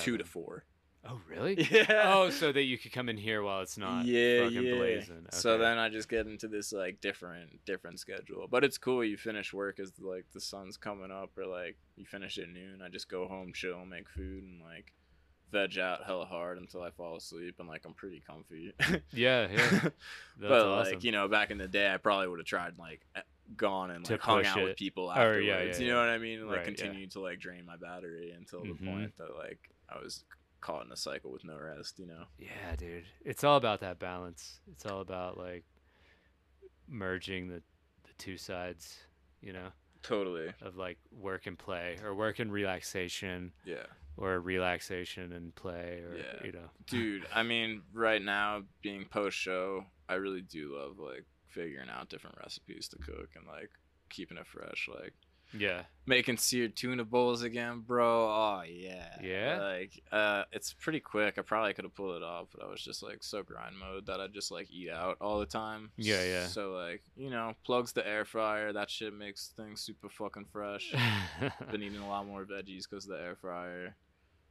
two 0.01 0.17
to 0.17 0.23
four. 0.23 0.63
Oh, 1.07 1.21
really? 1.29 1.55
Yeah. 1.71 2.13
Oh, 2.15 2.29
so 2.29 2.51
that 2.51 2.63
you 2.63 2.77
could 2.77 2.91
come 2.91 3.09
in 3.09 3.17
here 3.17 3.43
while 3.43 3.61
it's 3.61 3.77
not 3.77 4.05
yeah, 4.05 4.43
fucking 4.43 4.63
yeah. 4.63 4.75
blazing. 4.75 5.25
So 5.31 5.57
then 5.57 5.77
I 5.77 5.89
just 5.89 6.09
get 6.09 6.25
into 6.27 6.47
this 6.47 6.73
like 6.73 6.99
different 7.01 7.63
different 7.65 7.99
schedule. 7.99 8.47
But 8.49 8.63
it's 8.63 8.77
cool. 8.77 9.03
You 9.03 9.17
finish 9.17 9.53
work 9.53 9.79
as 9.79 9.91
like 9.99 10.25
the 10.33 10.41
sun's 10.41 10.77
coming 10.77 11.11
up, 11.11 11.37
or 11.37 11.45
like 11.45 11.77
you 11.95 12.05
finish 12.05 12.37
at 12.37 12.49
noon. 12.49 12.81
I 12.83 12.89
just 12.89 13.09
go 13.09 13.27
home, 13.27 13.51
chill, 13.53 13.85
make 13.85 14.09
food, 14.09 14.43
and 14.43 14.61
like 14.61 14.93
veg 15.51 15.77
out 15.77 16.03
hella 16.05 16.25
hard 16.25 16.57
until 16.57 16.81
I 16.81 16.89
fall 16.89 17.15
asleep 17.17 17.55
and 17.59 17.67
like 17.67 17.85
I'm 17.85 17.93
pretty 17.93 18.21
comfy. 18.25 18.73
Yeah, 19.13 19.47
yeah. 19.51 19.89
But 20.39 20.51
awesome. 20.51 20.93
like 20.95 21.03
you 21.03 21.11
know, 21.11 21.27
back 21.27 21.51
in 21.51 21.57
the 21.59 21.67
day, 21.67 21.93
I 21.93 21.97
probably 21.97 22.27
would 22.27 22.39
have 22.39 22.47
tried 22.47 22.77
like 22.79 23.01
eh, 23.15 23.21
gone 23.55 23.91
and 23.91 24.09
like 24.09 24.19
hung 24.21 24.43
out 24.45 24.57
it. 24.57 24.63
with 24.63 24.77
people 24.77 25.09
Or, 25.09 25.11
afterwards. 25.11 25.45
yeah, 25.45 25.61
yeah, 25.63 25.77
you 25.79 25.87
know 25.87 25.99
what 25.99 26.09
I 26.09 26.17
mean? 26.17 26.39
And, 26.39 26.47
like 26.47 26.57
Right, 26.57 26.65
continue 26.65 27.07
to 27.09 27.19
like 27.19 27.39
drain 27.39 27.63
my 27.65 27.77
battery 27.77 28.31
until 28.35 28.61
Mhm. 28.61 28.79
the 28.79 28.85
point 28.85 29.17
that 29.17 29.35
like 29.37 29.69
I 29.87 29.99
was 29.99 30.23
caught 30.65 30.85
in 30.85 30.91
a 30.91 30.97
cycle 30.97 31.31
with 31.31 31.43
no 31.43 31.57
rest. 31.59 31.99
You 31.99 32.07
know? 32.07 32.23
Yeah, 32.39 32.75
dude. 32.77 33.05
It's 33.23 33.43
all 33.43 33.57
about 33.57 33.79
that 33.81 33.99
balance. 33.99 34.59
It's 34.71 34.85
all 34.85 35.01
about 35.01 35.37
like 35.37 35.63
merging 36.87 37.47
the 37.47 37.61
the 38.03 38.13
two 38.17 38.37
sides, 38.37 38.99
you 39.41 39.51
know, 39.53 39.69
Totally. 40.03 40.53
of 40.61 40.77
like 40.77 40.97
work 41.11 41.47
and 41.47 41.57
play 41.57 41.97
or 42.03 42.13
work 42.13 42.39
and 42.39 42.51
relaxation 42.51 43.51
Yeah. 43.65 43.85
or 44.17 44.39
relaxation 44.39 45.31
and 45.33 45.53
play 45.55 46.01
or 46.05 46.15
Yeah. 46.17 46.45
you 46.45 46.51
know. 46.51 46.69
Dude, 46.87 47.25
I 47.33 47.41
mean, 47.43 47.81
right 47.93 48.21
now 48.21 48.63
being 48.81 49.05
post 49.05 49.37
show, 49.37 49.85
I 50.07 50.15
really 50.15 50.41
do 50.41 50.75
love 50.77 50.99
like 50.99 51.25
figuring 51.47 51.89
out 51.89 52.09
different 52.09 52.37
recipes 52.37 52.87
to 52.89 52.97
cook 52.99 53.29
and 53.35 53.47
like 53.47 53.71
keeping 54.09 54.37
it 54.37 54.45
fresh. 54.45 54.87
Like 54.93 55.13
Yeah. 55.57 55.83
making 56.05 56.37
seared 56.37 56.75
tuna 56.75 57.03
bowls 57.03 57.41
again, 57.41 57.79
bro. 57.85 58.27
Oh 58.27 58.63
yeah. 58.67 59.15
Yeah? 59.21 59.59
Like 59.61 60.03
uh 60.11 60.43
it's 60.51 60.73
pretty 60.73 60.99
quick. 60.99 61.37
I 61.37 61.41
probably 61.41 61.73
could 61.73 61.85
have 61.85 61.95
pulled 61.95 62.15
it 62.15 62.23
off, 62.23 62.47
but 62.53 62.63
I 62.65 62.69
was 62.69 62.81
just 62.81 63.01
like 63.01 63.23
so 63.23 63.41
grind 63.43 63.77
mode 63.77 64.05
that 64.07 64.19
I 64.19 64.27
just 64.27 64.51
like 64.51 64.69
eat 64.71 64.89
out 64.89 65.17
all 65.21 65.39
the 65.39 65.45
time. 65.45 65.91
Yeah, 65.97 66.23
yeah. 66.23 66.47
So 66.47 66.71
like, 66.71 67.01
you 67.15 67.29
know, 67.29 67.53
plugs 67.65 67.91
the 67.93 68.07
air 68.07 68.25
fryer. 68.25 68.73
That 68.73 68.89
shit 68.89 69.13
makes 69.13 69.53
things 69.55 69.81
super 69.81 70.09
fucking 70.09 70.45
fresh. 70.51 70.93
Been 71.71 71.83
eating 71.83 72.01
a 72.01 72.07
lot 72.09 72.27
more 72.27 72.45
veggies 72.45 72.83
because 72.89 73.05
of 73.05 73.11
the 73.17 73.23
air 73.23 73.35
fryer. 73.35 73.95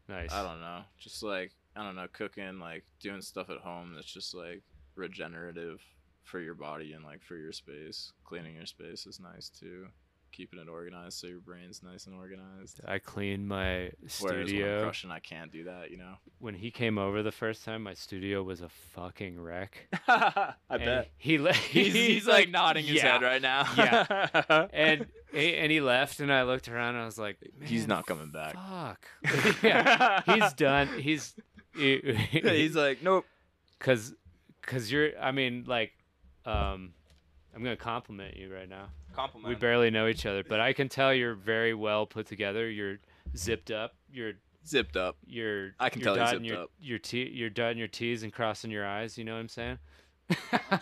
nice. 0.09 0.33
I 0.33 0.43
don't 0.43 0.61
know. 0.61 0.81
Just 0.99 1.23
like 1.23 1.53
I 1.77 1.83
don't 1.83 1.97
know, 1.97 2.07
cooking, 2.13 2.61
like 2.61 2.85
doing 3.01 3.21
stuff 3.21 3.51
at 3.51 3.59
home 3.59 3.95
that's 3.95 4.13
just 4.13 4.35
like 4.35 4.63
regenerative 4.95 5.81
for 6.23 6.41
your 6.41 6.55
body 6.55 6.93
and 6.93 7.05
like 7.05 7.23
for 7.23 7.37
your 7.37 7.53
space. 7.53 8.13
Cleaning 8.25 8.55
your 8.57 8.67
space 8.67 9.07
is 9.07 9.21
nice 9.21 9.49
too. 9.49 9.89
Keeping 10.37 10.59
it 10.59 10.69
organized 10.69 11.19
so 11.19 11.29
your 11.29 11.39
brain's 11.39 11.81
nice 11.81 12.07
and 12.07 12.17
organized. 12.17 12.81
I 12.85 12.99
cleaned 12.99 13.47
my 13.47 13.91
Whereas 14.19 14.49
studio. 14.49 14.83
crushing, 14.83 15.13
I 15.13 15.21
can't 15.21 15.53
do 15.53 15.63
that, 15.65 15.93
you 15.93 15.97
know. 15.97 16.15
when 16.41 16.55
he 16.55 16.73
came 16.73 16.99
over 16.99 17.23
the 17.23 17.31
first 17.31 17.65
time, 17.65 17.85
my 17.85 17.95
studio 17.95 18.43
was 18.43 18.61
a 18.61 18.69
fucking 18.69 19.41
wreck. 19.41 19.87
I 20.09 20.55
And 20.71 21.07
He 21.19 21.39
le- 21.39 21.53
He's, 21.71 21.93
he's, 21.93 22.27
like, 22.27 22.51
nodding 22.51 22.85
his 22.85 22.97
yeah. 22.97 23.13
head 23.13 23.23
right 23.23 23.41
now. 23.41 23.65
Yeah. 23.79 24.67
and 24.73 25.07
and 25.33 25.71
he 25.71 25.81
left, 25.81 26.19
and 26.19 26.33
I 26.33 26.43
looked 26.43 26.69
around, 26.69 26.95
and 26.97 27.03
I 27.03 27.07
was 27.07 27.19
like, 27.19 27.39
He's 27.63 27.87
not 27.87 28.05
coming 28.05 28.33
back. 28.33 28.55
Fuck. 28.55 29.07
yeah, 29.63 30.21
he's 30.27 30.53
done. 30.55 30.89
He's 30.99 31.35
he's 31.77 32.75
like, 32.75 33.05
nope. 33.05 33.25
because 33.79 34.15
because 34.61 34.91
you're. 34.91 35.11
I 35.21 35.31
mean, 35.31 35.65
like, 35.69 35.93
um, 36.45 36.93
I'm 37.55 37.63
gonna 37.63 37.77
compliment 37.77 38.37
you 38.37 38.53
right 38.53 38.69
now. 38.69 38.89
Compliment. 39.15 39.49
We 39.49 39.55
barely 39.55 39.91
know 39.91 40.07
each 40.09 40.27
other, 40.27 40.43
but 40.43 40.61
I 40.61 40.73
can 40.73 40.89
tell 40.89 41.15
you're 41.15 41.35
very 41.35 41.75
well 41.75 42.07
put 42.07 42.27
together. 42.27 42.69
You're 42.71 42.99
zipped 43.37 43.71
up. 43.71 43.95
You're 44.13 44.33
zipped 44.67 44.97
up. 44.97 45.17
you're. 45.27 45.75
I 45.79 45.89
can 45.91 46.01
you're 46.01 46.15
tell 46.15 46.17
you're 46.17 46.27
zipped 46.29 46.45
your, 46.45 46.59
up. 46.63 46.71
Your 46.81 46.99
T, 46.99 47.29
you're 47.33 47.51
dotting 47.51 47.79
your 47.79 47.89
T's 47.89 48.23
and 48.23 48.33
crossing 48.33 48.71
your 48.71 48.87
I's. 48.87 49.17
You 49.19 49.25
know 49.25 49.35
what 49.35 49.41
I'm 49.41 49.49
saying? 49.49 49.79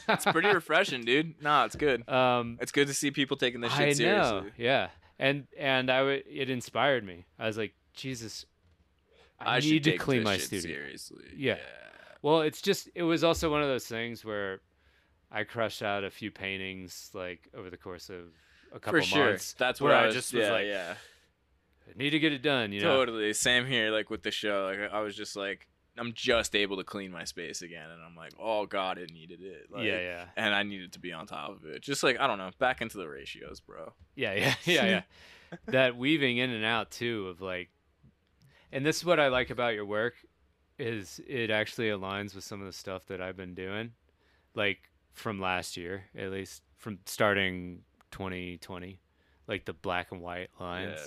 It's 0.09 0.24
pretty 0.24 0.49
refreshing, 0.55 1.03
dude. 1.05 1.43
Nah, 1.43 1.64
it's 1.64 1.76
good. 1.76 2.09
Um, 2.09 2.59
It's 2.61 2.72
good 2.72 2.87
to 2.89 2.95
see 2.95 3.11
people 3.11 3.37
taking 3.37 3.61
this 3.61 3.72
shit 3.72 3.89
I 3.89 3.93
seriously. 3.93 4.41
know. 4.41 4.47
Yeah, 4.57 4.89
and 5.18 5.47
and 5.59 5.91
I 5.91 5.99
w- 5.99 6.22
it 6.30 6.49
inspired 6.49 7.05
me. 7.05 7.26
I 7.39 7.47
was 7.47 7.59
like, 7.59 7.74
Jesus, 7.93 8.47
I, 9.41 9.61
should 9.61 9.70
need 9.72 9.85
to 9.85 9.99
clean 9.99 10.20
this 10.20 10.24
my 10.24 10.39
studio. 10.39 10.74
seriously. 10.76 11.24
Yeah. 11.37 11.59
Well, 12.22 12.43
it's 12.43 12.62
just 12.62 12.89
it 12.95 13.03
was 13.03 13.24
also 13.24 13.51
one 13.51 13.62
of 13.62 13.68
those 13.68 13.87
things 13.87 14.24
where 14.24 14.61
I 15.33 15.45
crushed 15.45 15.83
out 15.83 16.05
a 16.05 16.11
few 16.11 16.30
paintings 16.30 17.11
like 17.14 17.49
over 17.57 17.70
the 17.70 17.78
course 17.78 18.11
of 18.11 18.26
a 18.72 18.78
couple 18.78 19.01
For 19.01 19.07
sure. 19.07 19.24
months. 19.30 19.55
That's 19.59 19.80
where 19.80 19.93
what 19.93 19.99
I 20.01 20.03
I 20.03 20.07
was, 20.07 20.14
just 20.14 20.35
was 20.35 20.43
yeah, 20.43 20.53
like, 20.53 20.66
yeah. 20.66 20.95
I 21.89 21.99
need 21.99 22.11
to 22.11 22.18
get 22.18 22.33
it 22.33 22.43
done. 22.43 22.72
You 22.72 22.80
know. 22.80 22.97
Totally. 22.99 23.33
Same 23.33 23.66
here, 23.66 23.91
like 23.91 24.11
with 24.11 24.22
the 24.22 24.30
show. 24.30 24.70
Like 24.70 24.93
I 24.93 25.01
was 25.01 25.16
just 25.16 25.35
like, 25.35 25.66
I'm 25.99 26.12
just 26.14 26.55
able 26.55 26.76
to 26.76 26.85
clean 26.85 27.11
my 27.11 27.24
space 27.24 27.62
again, 27.62 27.91
and 27.91 28.03
I'm 28.03 28.14
like, 28.14 28.33
oh 28.39 28.66
god, 28.66 28.99
it 28.99 29.11
needed 29.12 29.41
it. 29.43 29.68
Like, 29.70 29.85
yeah, 29.85 30.01
yeah, 30.01 30.24
And 30.37 30.55
I 30.55 30.62
needed 30.62 30.93
to 30.93 31.01
be 31.01 31.12
on 31.12 31.26
top 31.26 31.51
of 31.51 31.64
it. 31.66 31.83
Just 31.83 32.03
like 32.03 32.20
I 32.20 32.26
don't 32.26 32.39
know, 32.39 32.51
back 32.59 32.80
into 32.83 32.99
the 32.99 33.09
ratios, 33.09 33.61
bro. 33.61 33.93
yeah, 34.14 34.35
yeah, 34.35 34.55
yeah, 34.64 34.85
yeah. 34.85 35.03
that 35.66 35.97
weaving 35.97 36.39
in 36.39 36.51
and 36.51 36.64
out 36.64 36.91
too 36.91 37.28
of 37.28 37.41
like, 37.41 37.70
and 38.70 38.87
this 38.87 38.99
is 38.99 39.05
what 39.05 39.20
I 39.20 39.28
like 39.28 39.51
about 39.51 39.74
your 39.74 39.85
work, 39.87 40.14
is 40.78 41.20
it 41.26 41.51
actually 41.51 41.89
aligns 41.89 42.35
with 42.35 42.45
some 42.45 42.61
of 42.61 42.66
the 42.66 42.72
stuff 42.72 43.07
that 43.07 43.20
I've 43.20 43.37
been 43.37 43.55
doing, 43.55 43.93
like 44.55 44.78
from 45.12 45.40
last 45.40 45.76
year 45.76 46.04
at 46.16 46.30
least, 46.30 46.62
from 46.78 46.98
starting 47.06 47.82
2020, 48.10 49.00
like 49.46 49.64
the 49.64 49.72
black 49.72 50.12
and 50.12 50.20
white 50.20 50.50
lines, 50.60 50.98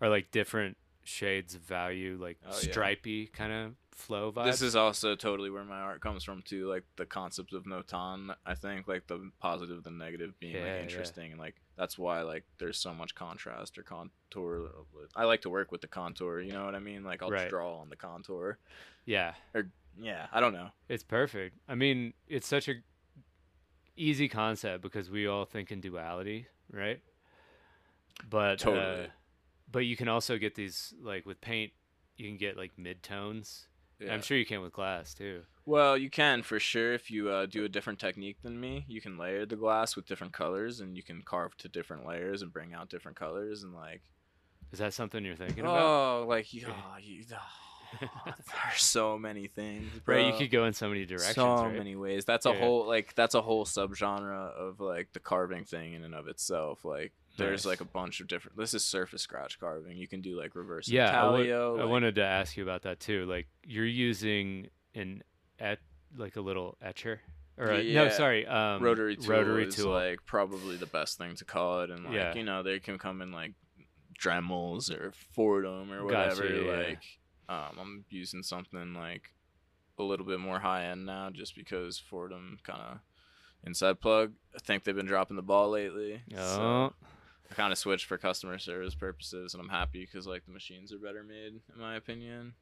Yeah. 0.00 0.06
or 0.06 0.08
like 0.10 0.30
different 0.30 0.76
shades 1.04 1.54
of 1.54 1.62
value, 1.62 2.18
like 2.20 2.38
Oh, 2.44 2.48
yeah. 2.50 2.70
stripy 2.70 3.26
kind 3.28 3.52
of 3.52 3.74
flow 3.92 4.30
vibes. 4.30 4.44
This 4.44 4.62
is 4.62 4.76
also 4.76 5.16
totally 5.16 5.50
where 5.50 5.64
my 5.64 5.80
art 5.80 6.00
comes 6.00 6.22
from 6.22 6.42
too, 6.42 6.68
like 6.68 6.84
the 6.96 7.06
concept 7.06 7.52
of 7.52 7.64
notan. 7.64 8.34
I 8.46 8.54
think 8.54 8.86
like 8.86 9.06
the 9.06 9.30
positive, 9.40 9.82
the 9.82 9.90
negative 9.90 10.38
being 10.38 10.54
Yeah, 10.54 10.64
yeah. 10.66 10.72
like 10.74 10.82
interesting, 10.82 11.32
and 11.32 11.40
like 11.40 11.56
that's 11.76 11.98
why 11.98 12.20
like 12.22 12.44
there's 12.58 12.78
so 12.78 12.92
much 12.94 13.14
contrast 13.14 13.76
or 13.78 13.82
contour. 13.82 14.68
I 15.16 15.24
like 15.24 15.40
to 15.42 15.50
work 15.50 15.72
with 15.72 15.80
the 15.80 15.88
contour. 15.88 16.40
You 16.40 16.52
know 16.52 16.64
what 16.64 16.74
I 16.74 16.78
mean? 16.80 17.02
Like 17.04 17.22
I'll 17.22 17.30
Right. 17.30 17.48
draw 17.48 17.78
on 17.78 17.88
the 17.88 17.96
contour. 17.96 18.58
yeah, 19.04 19.34
Yeah, 20.00 20.26
I 20.30 20.38
don't 20.40 20.52
know. 20.52 20.70
It's 20.88 21.02
perfect. 21.02 21.56
I 21.66 21.74
mean, 21.74 22.12
it's 22.28 22.46
such 22.46 22.68
a 22.68 22.74
easy 23.98 24.28
concept 24.28 24.82
because 24.82 25.10
we 25.10 25.26
all 25.26 25.44
think 25.44 25.70
in 25.70 25.80
duality, 25.80 26.46
right? 26.72 27.00
But 28.28 28.60
Totally. 28.60 29.04
uh, 29.04 29.06
but 29.70 29.80
you 29.80 29.96
can 29.96 30.08
also 30.08 30.38
get 30.38 30.54
these 30.54 30.94
like 31.02 31.26
with 31.26 31.40
paint, 31.40 31.72
you 32.16 32.26
can 32.26 32.36
get 32.36 32.56
like 32.56 32.72
mid 32.76 33.02
tones. 33.02 33.68
Yeah. 34.00 34.14
I'm 34.14 34.22
sure 34.22 34.36
you 34.36 34.46
can 34.46 34.62
with 34.62 34.72
glass 34.72 35.12
too. 35.12 35.42
Well, 35.66 35.98
you 35.98 36.08
can 36.08 36.42
for 36.42 36.58
sure 36.58 36.94
if 36.94 37.10
you 37.10 37.28
uh, 37.30 37.46
do 37.46 37.64
a 37.64 37.68
different 37.68 37.98
technique 37.98 38.38
than 38.42 38.58
me. 38.58 38.84
You 38.88 39.00
can 39.00 39.18
layer 39.18 39.44
the 39.44 39.56
glass 39.56 39.96
with 39.96 40.06
different 40.06 40.32
colors, 40.32 40.80
and 40.80 40.96
you 40.96 41.02
can 41.02 41.22
carve 41.22 41.56
to 41.58 41.68
different 41.68 42.06
layers 42.06 42.42
and 42.42 42.52
bring 42.52 42.72
out 42.72 42.88
different 42.88 43.18
colors 43.18 43.64
and 43.64 43.74
like. 43.74 44.02
Is 44.72 44.78
that 44.78 44.94
something 44.94 45.24
you're 45.24 45.36
thinking 45.36 45.60
about? 45.60 45.80
Oh, 45.80 46.26
like 46.28 46.52
you, 46.52 46.66
oh, 46.68 46.96
you 47.00 47.24
there's 48.00 48.82
so 48.82 49.18
many 49.18 49.46
things, 49.46 49.90
bro. 50.04 50.16
Right, 50.16 50.26
you 50.32 50.38
could 50.38 50.50
go 50.50 50.64
in 50.66 50.72
so 50.72 50.88
many 50.88 51.04
directions. 51.06 51.34
so 51.36 51.64
right? 51.64 51.72
many 51.76 51.96
ways. 51.96 52.24
That's 52.24 52.46
a 52.46 52.50
Yeah. 52.50 52.58
whole 52.60 52.86
like 52.86 53.14
that's 53.14 53.34
a 53.34 53.42
whole 53.42 53.64
subgenre 53.64 54.52
of 54.52 54.80
like 54.80 55.12
the 55.12 55.20
carving 55.20 55.64
thing 55.64 55.94
in 55.94 56.04
and 56.04 56.14
of 56.14 56.28
itself. 56.28 56.84
Like 56.84 57.12
there's 57.36 57.64
Nice. 57.64 57.66
like 57.66 57.80
a 57.80 57.84
bunch 57.86 58.20
of 58.20 58.26
different. 58.28 58.56
This 58.58 58.74
is 58.74 58.84
surface 58.84 59.22
scratch 59.22 59.58
carving. 59.58 59.96
You 59.96 60.08
can 60.08 60.20
do 60.20 60.38
like 60.38 60.54
reverse 60.54 60.88
Yeah, 60.88 61.10
I 61.10 61.24
wa- 61.30 61.36
intaglio. 61.36 61.80
I 61.80 61.84
wanted 61.84 62.16
to 62.16 62.24
ask 62.24 62.56
you 62.56 62.62
about 62.62 62.82
that 62.82 63.00
too. 63.00 63.24
Like 63.26 63.46
you're 63.64 63.84
using 63.86 64.68
an 64.94 65.22
et 65.58 65.78
like 66.16 66.36
a 66.36 66.40
little 66.40 66.76
etcher 66.82 67.20
or 67.56 67.70
a, 67.72 67.82
no, 67.92 68.08
sorry, 68.08 68.46
um, 68.46 68.82
rotary 68.82 69.16
tool 69.16 69.30
rotary 69.34 69.66
is 69.66 69.76
tool. 69.76 69.90
like 69.92 70.20
probably 70.24 70.76
the 70.76 70.86
best 70.86 71.18
thing 71.18 71.34
to 71.36 71.44
call 71.44 71.80
it 71.82 71.90
and 71.90 72.04
like 72.04 72.14
Yeah. 72.14 72.34
you 72.34 72.44
know 72.44 72.62
they 72.62 72.78
can 72.78 72.98
come 72.98 73.20
in 73.20 73.32
like 73.32 73.52
dremels 74.18 74.90
or 74.90 75.12
Foredom 75.36 75.92
or 75.92 76.04
whatever 76.04 76.44
yeah, 76.46 76.60
yeah. 76.62 76.76
like 76.88 77.02
um, 77.48 77.78
i'm 77.80 78.04
using 78.10 78.42
something 78.42 78.94
like 78.94 79.30
a 79.98 80.02
little 80.02 80.26
bit 80.26 80.38
more 80.40 80.60
high 80.60 80.84
end 80.84 81.04
now 81.06 81.28
just 81.30 81.56
because 81.56 82.00
Foredom 82.10 82.62
kind 82.62 82.80
of 82.80 82.98
inside 83.64 84.00
plug 84.00 84.32
i 84.54 84.58
think 84.58 84.84
they've 84.84 84.94
been 84.94 85.06
dropping 85.06 85.36
the 85.36 85.42
ball 85.42 85.70
lately 85.70 86.22
so 86.32 86.62
oh, 86.62 86.92
i 87.50 87.54
kind 87.54 87.72
of 87.72 87.78
switched 87.78 88.04
for 88.06 88.16
customer 88.16 88.58
service 88.58 88.94
purposes 88.94 89.54
and 89.54 89.60
i'm 89.62 89.68
happy 89.68 90.00
because 90.00 90.26
like 90.26 90.44
the 90.46 90.52
machines 90.52 90.92
are 90.92 90.98
better 90.98 91.24
made 91.24 91.54
in 91.74 91.80
my 91.80 91.96
opinion 91.96 92.54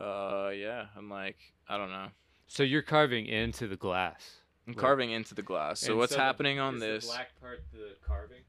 uh 0.00 0.50
yeah 0.54 0.86
i'm 0.96 1.08
like 1.10 1.36
i 1.68 1.76
don't 1.76 1.90
know 1.90 2.08
so 2.48 2.62
you're 2.62 2.82
carving 2.82 3.26
into 3.26 3.66
the 3.68 3.76
glass. 3.76 4.38
i'm 4.66 4.74
carving 4.74 5.10
into 5.10 5.34
the 5.34 5.42
glass 5.42 5.80
so 5.80 5.96
what's 5.96 6.12
so 6.12 6.16
the- 6.18 6.22
happening 6.22 6.58
on 6.58 6.74
is 6.76 6.80
the 6.80 6.86
this 6.86 7.06
black 7.06 7.40
part 7.40 7.62
the 7.72 7.94
carving? 8.06 8.42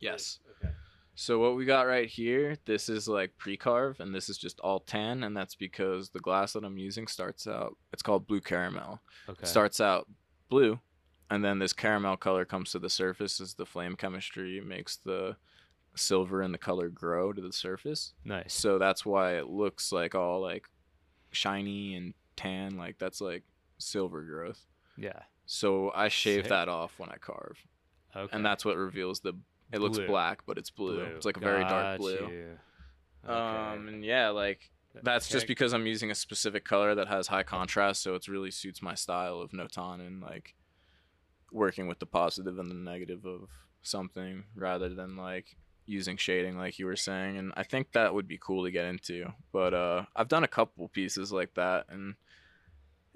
yes 0.00 0.38
Okay. 0.62 0.72
So 1.22 1.38
what 1.38 1.54
we 1.54 1.64
got 1.64 1.86
right 1.86 2.08
here, 2.08 2.56
this 2.64 2.88
is 2.88 3.06
like 3.06 3.38
pre-carve, 3.38 4.00
and 4.00 4.12
this 4.12 4.28
is 4.28 4.36
just 4.36 4.58
all 4.58 4.80
tan, 4.80 5.22
and 5.22 5.36
that's 5.36 5.54
because 5.54 6.10
the 6.10 6.18
glass 6.18 6.54
that 6.54 6.64
I'm 6.64 6.78
using 6.78 7.06
starts 7.06 7.46
out. 7.46 7.76
It's 7.92 8.02
called 8.02 8.26
blue 8.26 8.40
caramel. 8.40 9.00
Okay. 9.28 9.46
Starts 9.46 9.80
out 9.80 10.08
blue, 10.48 10.80
and 11.30 11.44
then 11.44 11.60
this 11.60 11.72
caramel 11.72 12.16
color 12.16 12.44
comes 12.44 12.72
to 12.72 12.80
the 12.80 12.90
surface 12.90 13.40
as 13.40 13.54
the 13.54 13.64
flame 13.64 13.94
chemistry 13.94 14.60
makes 14.60 14.96
the 14.96 15.36
silver 15.94 16.42
and 16.42 16.52
the 16.52 16.58
color 16.58 16.88
grow 16.88 17.32
to 17.32 17.40
the 17.40 17.52
surface. 17.52 18.14
Nice. 18.24 18.52
So 18.52 18.80
that's 18.80 19.06
why 19.06 19.36
it 19.36 19.46
looks 19.46 19.92
like 19.92 20.16
all 20.16 20.40
like 20.40 20.66
shiny 21.30 21.94
and 21.94 22.14
tan, 22.34 22.76
like 22.76 22.98
that's 22.98 23.20
like 23.20 23.44
silver 23.78 24.22
growth. 24.22 24.66
Yeah. 24.98 25.20
So 25.46 25.92
I 25.94 26.08
shave 26.08 26.42
Sick. 26.42 26.48
that 26.48 26.68
off 26.68 26.98
when 26.98 27.10
I 27.10 27.16
carve, 27.20 27.58
Okay. 28.16 28.34
and 28.36 28.44
that's 28.44 28.64
what 28.64 28.76
reveals 28.76 29.20
the. 29.20 29.34
It 29.72 29.80
looks 29.80 29.98
Blue. 29.98 30.06
black, 30.06 30.40
but 30.46 30.58
it's 30.58 30.70
blue. 30.70 31.00
It's 31.00 31.24
like 31.24 31.36
a 31.36 31.40
very 31.40 31.64
dark 31.64 31.98
blue. 31.98 32.28
you. 32.30 33.30
Um, 33.30 33.88
and 33.88 34.04
yeah, 34.04 34.28
like 34.30 34.70
That's 35.02 35.28
just 35.28 35.46
because 35.46 35.72
I'm 35.72 35.86
using 35.86 36.10
a 36.10 36.14
specific 36.14 36.64
color 36.64 36.94
that 36.94 37.08
has 37.08 37.28
high 37.28 37.42
contrast, 37.44 38.02
so 38.02 38.14
it 38.14 38.28
really 38.28 38.50
suits 38.50 38.82
my 38.82 38.94
style 38.94 39.40
of 39.40 39.52
Notan 39.52 40.06
and 40.06 40.20
like 40.20 40.54
working 41.50 41.86
with 41.86 41.98
the 41.98 42.06
positive 42.06 42.58
and 42.58 42.70
the 42.70 42.74
negative 42.74 43.24
of 43.24 43.48
something 43.82 44.44
rather 44.54 44.88
than 44.88 45.16
like 45.16 45.56
using 45.84 46.16
shading 46.16 46.56
like 46.56 46.78
you 46.78 46.86
were 46.86 46.96
saying 46.96 47.36
and 47.36 47.52
I 47.56 47.64
think 47.64 47.92
that 47.92 48.14
would 48.14 48.28
be 48.28 48.38
cool 48.38 48.64
to 48.64 48.70
get 48.70 48.86
into. 48.86 49.32
But 49.52 49.74
uh 49.74 50.04
I've 50.16 50.28
done 50.28 50.44
a 50.44 50.48
couple 50.48 50.88
pieces 50.88 51.32
like 51.32 51.54
that 51.54 51.86
and 51.88 52.14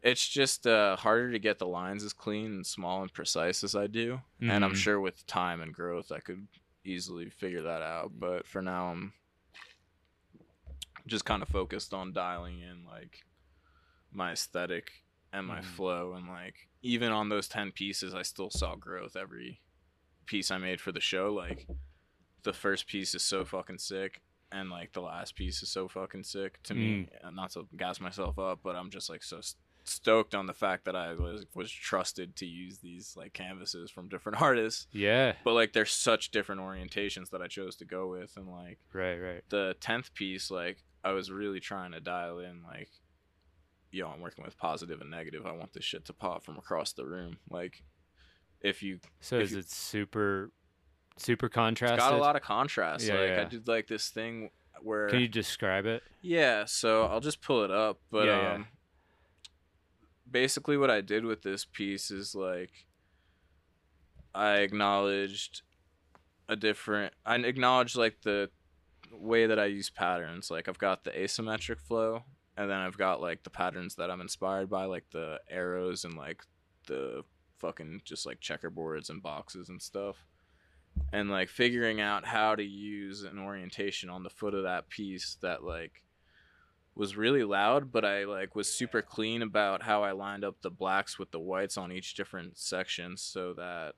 it's 0.07 0.27
just 0.27 0.67
uh 0.67 0.95
harder 0.97 1.33
to 1.33 1.39
get 1.39 1.59
the 1.59 1.67
lines 1.67 2.05
as 2.05 2.13
clean 2.13 2.47
and 2.47 2.67
small 2.67 3.03
and 3.03 3.13
precise 3.13 3.65
as 3.65 3.75
I 3.75 3.87
do. 3.89 4.21
And 4.41 4.65
I'm 4.65 4.73
Mhm. 4.73 4.77
sure 4.77 5.01
with 5.01 5.27
time 5.27 5.61
and 5.61 5.75
growth 5.75 6.13
I 6.13 6.21
could 6.21 6.47
easily 6.85 7.29
figure 7.29 7.63
that 7.63 7.83
out, 7.83 8.13
but 8.19 8.47
for 8.47 8.63
now 8.63 8.87
I'm 8.93 9.13
just 11.07 11.25
kind 11.25 11.43
of 11.43 11.49
focused 11.49 11.93
on 11.95 12.13
dialing 12.13 12.61
in 12.61 12.85
like 12.85 13.25
my 14.13 14.33
aesthetic 14.33 15.05
and 15.33 15.47
my 15.47 15.61
Mhm. 15.61 15.65
flow 15.65 16.15
and 16.15 16.29
like 16.29 16.69
even 16.83 17.13
on 17.13 17.29
those 17.29 17.49
10 17.49 17.73
pieces 17.73 18.15
I 18.15 18.23
still 18.23 18.51
saw 18.51 18.77
growth 18.77 19.17
every 19.17 19.61
piece 20.27 20.51
I 20.51 20.59
made 20.59 20.81
for 20.81 20.93
the 20.93 21.01
show 21.01 21.33
like 21.33 21.67
the 22.43 22.53
first 22.53 22.87
piece 22.87 23.15
is 23.15 23.25
so 23.25 23.45
fucking 23.45 23.79
sick 23.79 24.23
and 24.53 24.71
like 24.71 24.93
the 24.93 25.03
last 25.03 25.35
piece 25.35 25.63
is 25.63 25.69
so 25.69 25.89
fucking 25.89 26.25
sick 26.25 26.63
to 26.65 26.75
me 26.75 27.09
not 27.33 27.51
to 27.53 27.69
gas 27.77 28.01
myself 28.01 28.39
up 28.39 28.61
but 28.63 28.77
I'm 28.77 28.91
just 28.91 29.09
like 29.11 29.23
so 29.23 29.39
s- 29.39 29.57
stoked 29.89 30.34
on 30.34 30.47
the 30.47 30.53
fact 30.53 30.84
that 30.84 30.97
I 30.97 31.14
was 31.14 31.47
was 31.55 31.70
trusted 31.70 32.34
to 32.37 32.47
use 32.47 32.78
these 32.78 33.14
like 33.16 33.32
canvases 33.32 33.91
from 33.91 34.09
different 34.09 34.41
artists 34.43 34.87
Yeah. 34.93 35.34
but 35.45 35.53
like 35.55 35.72
there's 35.72 35.93
such 35.93 36.30
different 36.30 36.61
orientations 36.61 37.30
that 37.30 37.41
I 37.43 37.47
chose 37.47 37.76
to 37.76 37.84
go 37.84 38.09
with 38.09 38.37
and 38.37 38.49
like 38.49 38.78
Right. 38.93 39.16
Right. 39.18 39.43
the 39.49 39.76
10th 39.80 40.12
piece 40.14 40.51
like 40.51 40.78
i 41.05 41.12
was 41.12 41.30
really 41.30 41.61
trying 41.61 41.93
to 41.93 42.01
dial 42.01 42.41
in 42.41 42.62
like 42.64 42.89
yo 43.93 44.09
i'm 44.09 44.20
working 44.20 44.45
with 44.45 44.59
positive 44.59 45.01
and 45.01 45.11
negative 45.11 45.47
i 45.47 45.53
want 45.53 45.72
this 45.72 45.84
shit 45.84 46.05
to 46.07 46.12
pop 46.12 46.45
from 46.45 46.57
across 46.59 46.93
the 46.93 47.07
room 47.07 47.37
like 47.49 47.82
if 48.61 48.82
you 48.82 48.99
So 49.20 49.37
If 49.37 49.43
is 49.45 49.53
you- 49.53 49.59
it 49.61 49.70
super, 49.70 50.51
super 51.16 51.49
contrast? 51.49 51.99
got 51.99 52.12
a 52.12 52.16
lot 52.16 52.34
of 52.37 52.43
contrast 52.43 53.07
Yeah, 53.07 53.20
like 53.20 53.39
i 53.39 53.45
did 53.45 53.68
like 53.68 53.87
this 53.87 54.09
thing 54.11 54.51
where 54.82 55.09
Can 55.09 55.20
you 55.20 55.28
describe 55.28 55.87
it? 55.87 56.03
yeah 56.22 56.64
so 56.66 57.05
i'll 57.07 57.20
just 57.20 57.41
pull 57.41 57.62
it 57.62 57.70
up 57.70 57.99
but 58.11 58.26
Yeah, 58.26 58.41
yeah. 58.43 58.55
Um, 58.55 58.66
basically 60.31 60.77
what 60.77 60.91
i 60.91 61.01
did 61.01 61.24
with 61.24 61.43
this 61.43 61.64
piece 61.64 62.11
is 62.11 62.35
like 62.35 62.87
i 64.35 64.57
acknowledged 64.57 65.62
a 66.49 66.57
different 66.57 67.12
i 67.24 67.37
acknowledged 67.37 67.97
like 67.97 68.22
the 68.22 68.51
way 69.12 69.47
that 69.47 69.59
i 69.59 69.66
use 69.66 69.89
patterns. 69.89 70.51
Like 70.51 70.68
i've 70.68 70.79
got 70.79 71.05
the 71.05 71.11
asymmetric 71.11 71.81
flow 71.81 72.24
and 72.57 72.68
then 72.68 72.79
i've 72.79 72.99
got 72.99 73.20
like 73.20 73.45
the 73.45 73.51
patterns 73.51 73.95
that 73.95 74.11
i'm 74.11 74.20
inspired 74.20 74.68
by 74.68 74.85
like 74.85 75.05
the 75.12 75.41
arrows 75.49 76.05
and 76.05 76.16
like 76.16 76.43
the 76.87 77.22
fucking 77.59 78.03
just 78.05 78.27
like 78.27 78.41
checkerboards 78.41 79.11
and 79.11 79.22
boxes 79.22 79.68
and 79.68 79.81
stuff. 79.81 80.24
And 81.12 81.31
like 81.31 81.49
figuring 81.49 82.01
out 82.01 82.24
how 82.24 82.55
to 82.55 82.62
use 82.62 83.22
an 83.22 83.39
orientation 83.39 84.09
on 84.09 84.22
the 84.22 84.31
foot 84.31 84.55
of 84.55 84.62
that 84.62 84.89
piece 84.89 85.37
that 85.43 85.62
like 85.62 86.03
was 86.97 87.17
really 87.17 87.45
loud 87.45 87.93
but 87.93 88.05
i 88.05 88.25
like 88.25 88.55
was 88.57 88.73
super 88.73 89.03
clean 89.03 89.43
about 89.43 89.83
how 89.83 90.03
i 90.03 90.13
lined 90.13 90.45
up 90.45 90.57
the 90.63 90.71
blacks 90.71 91.19
with 91.19 91.31
the 91.31 91.39
whites 91.39 91.77
on 91.77 91.93
each 91.93 92.15
different 92.15 92.57
section 92.59 93.17
so 93.17 93.53
that 93.53 93.95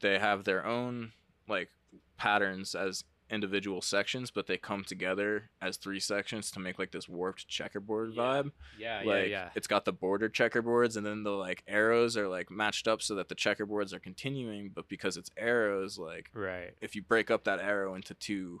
they 0.00 0.18
have 0.18 0.44
their 0.44 0.64
own 0.66 1.12
like 1.48 1.68
patterns 2.16 2.74
as 2.74 3.04
individual 3.30 3.80
sections 3.80 4.30
but 4.30 4.46
they 4.46 4.56
come 4.58 4.84
together 4.84 5.48
as 5.62 5.78
three 5.78 5.98
sections 5.98 6.50
to 6.50 6.60
make 6.60 6.78
like 6.78 6.92
this 6.92 7.08
warped 7.08 7.48
checkerboard 7.48 8.12
Yeah. 8.14 8.22
vibe 8.22 8.50
Yeah. 8.78 8.96
like 8.98 9.06
yeah. 9.06 9.24
Yeah. 9.24 9.48
it's 9.54 9.66
got 9.66 9.84
the 9.86 9.92
border 9.92 10.28
checkerboards 10.28 10.96
and 10.96 11.06
then 11.06 11.22
the 11.22 11.30
like 11.30 11.62
arrows 11.66 12.16
are 12.18 12.28
like 12.28 12.50
matched 12.50 12.86
up 12.86 13.00
so 13.00 13.14
that 13.14 13.28
the 13.30 13.34
checkerboards 13.34 13.94
are 13.94 13.98
continuing 13.98 14.70
but 14.74 14.88
because 14.88 15.16
it's 15.16 15.30
arrows 15.38 15.98
like 15.98 16.28
Right. 16.34 16.74
if 16.82 16.94
you 16.94 17.02
break 17.02 17.30
up 17.30 17.44
that 17.44 17.60
arrow 17.60 17.94
into 17.94 18.12
two 18.14 18.60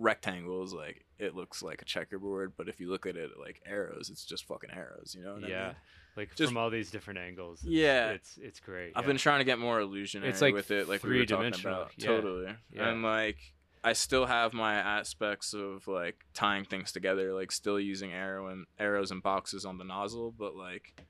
rectangles 0.00 0.72
like 0.72 1.04
it 1.18 1.34
looks 1.36 1.62
like 1.62 1.82
a 1.82 1.84
checkerboard 1.84 2.52
but 2.56 2.68
if 2.68 2.80
you 2.80 2.90
look 2.90 3.04
at 3.06 3.16
it 3.16 3.30
like 3.38 3.60
arrows 3.66 4.08
it's 4.10 4.24
just 4.24 4.46
fucking 4.46 4.70
arrows 4.70 5.14
you 5.16 5.22
know 5.22 5.34
what 5.34 5.44
I 5.44 5.48
Yeah. 5.48 5.66
mean? 5.66 5.76
Like 6.16 6.34
Just- 6.34 6.48
from 6.50 6.56
all 6.56 6.70
these 6.70 6.90
different 6.90 7.20
angles. 7.20 7.60
It's, 7.60 7.68
Yeah. 7.70 8.10
It's 8.10 8.36
it's 8.38 8.58
great. 8.60 8.92
I've 8.96 9.04
yeah. 9.04 9.08
been 9.08 9.16
trying 9.18 9.38
to 9.40 9.44
get 9.44 9.58
more 9.58 9.78
illusionary 9.80 10.30
It's 10.30 10.40
like 10.40 10.54
with 10.54 10.70
it 10.70 10.88
like 10.88 11.02
we 11.04 11.10
were 11.18 11.26
talking 11.26 11.52
three-dimensional, 11.52 11.74
about 11.82 11.92
yeah. 11.96 12.06
totally 12.06 12.56
Yeah. 12.72 12.88
and 12.88 13.02
like 13.02 13.36
I 13.84 13.92
still 13.92 14.26
have 14.26 14.52
my 14.52 14.74
aspects 14.74 15.54
of 15.54 15.86
like 15.86 16.16
tying 16.34 16.64
things 16.64 16.92
together 16.92 17.32
like 17.34 17.52
still 17.52 17.78
using 17.78 18.12
arrow 18.12 18.48
and 18.48 18.66
arrows 18.78 19.10
and 19.10 19.22
boxes 19.22 19.64
on 19.64 19.78
the 19.78 19.84
nozzle 19.84 20.32
but 20.32 20.54
like 20.56 21.00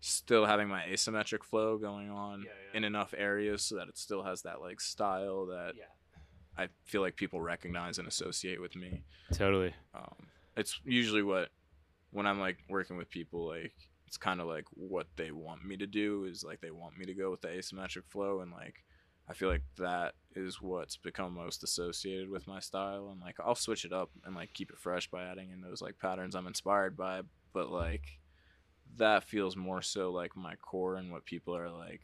still 0.00 0.46
having 0.46 0.66
my 0.68 0.82
asymmetric 0.84 1.44
flow 1.44 1.76
going 1.76 2.10
on 2.10 2.40
Yeah, 2.42 2.50
yeah. 2.72 2.78
in 2.78 2.84
enough 2.84 3.12
areas 3.16 3.62
so 3.62 3.76
that 3.76 3.88
it 3.88 3.98
still 3.98 4.22
has 4.22 4.42
that 4.42 4.60
like 4.62 4.80
style 4.80 5.46
that 5.46 5.74
Yeah. 5.76 5.84
I 6.60 6.68
feel 6.84 7.00
like 7.00 7.16
people 7.16 7.40
recognize 7.40 7.98
and 7.98 8.06
associate 8.06 8.60
with 8.60 8.76
me. 8.76 9.02
Totally. 9.32 9.74
Um, 9.94 10.26
it's 10.56 10.78
usually 10.84 11.22
what 11.22 11.48
when 12.10 12.26
I'm 12.26 12.38
like 12.38 12.58
working 12.68 12.98
with 12.98 13.08
people, 13.08 13.46
like 13.48 13.72
it's 14.06 14.18
kind 14.18 14.40
of 14.40 14.46
like 14.46 14.66
what 14.74 15.06
they 15.16 15.30
want 15.30 15.64
me 15.64 15.78
to 15.78 15.86
do 15.86 16.24
is 16.24 16.44
like 16.44 16.60
they 16.60 16.70
want 16.70 16.98
me 16.98 17.06
to 17.06 17.14
go 17.14 17.30
with 17.30 17.40
the 17.40 17.48
asymmetric 17.48 18.04
flow, 18.08 18.40
and 18.40 18.52
like 18.52 18.84
I 19.26 19.32
feel 19.32 19.48
like 19.48 19.62
that 19.78 20.14
is 20.36 20.60
what's 20.60 20.98
become 20.98 21.34
most 21.34 21.62
associated 21.62 22.28
with 22.28 22.46
my 22.46 22.60
style, 22.60 23.08
and 23.10 23.20
like 23.20 23.36
I'll 23.42 23.54
switch 23.54 23.86
it 23.86 23.92
up 23.92 24.10
and 24.24 24.36
like 24.36 24.52
keep 24.52 24.70
it 24.70 24.78
fresh 24.78 25.10
by 25.10 25.24
adding 25.24 25.50
in 25.50 25.62
those 25.62 25.80
like 25.80 25.98
patterns 25.98 26.34
I'm 26.34 26.46
inspired 26.46 26.94
by, 26.94 27.22
but 27.54 27.70
like 27.70 28.18
that 28.98 29.24
feels 29.24 29.56
more 29.56 29.80
so 29.80 30.10
like 30.10 30.36
my 30.36 30.56
core 30.56 30.96
and 30.96 31.10
what 31.10 31.24
people 31.24 31.56
are 31.56 31.70
like 31.70 32.02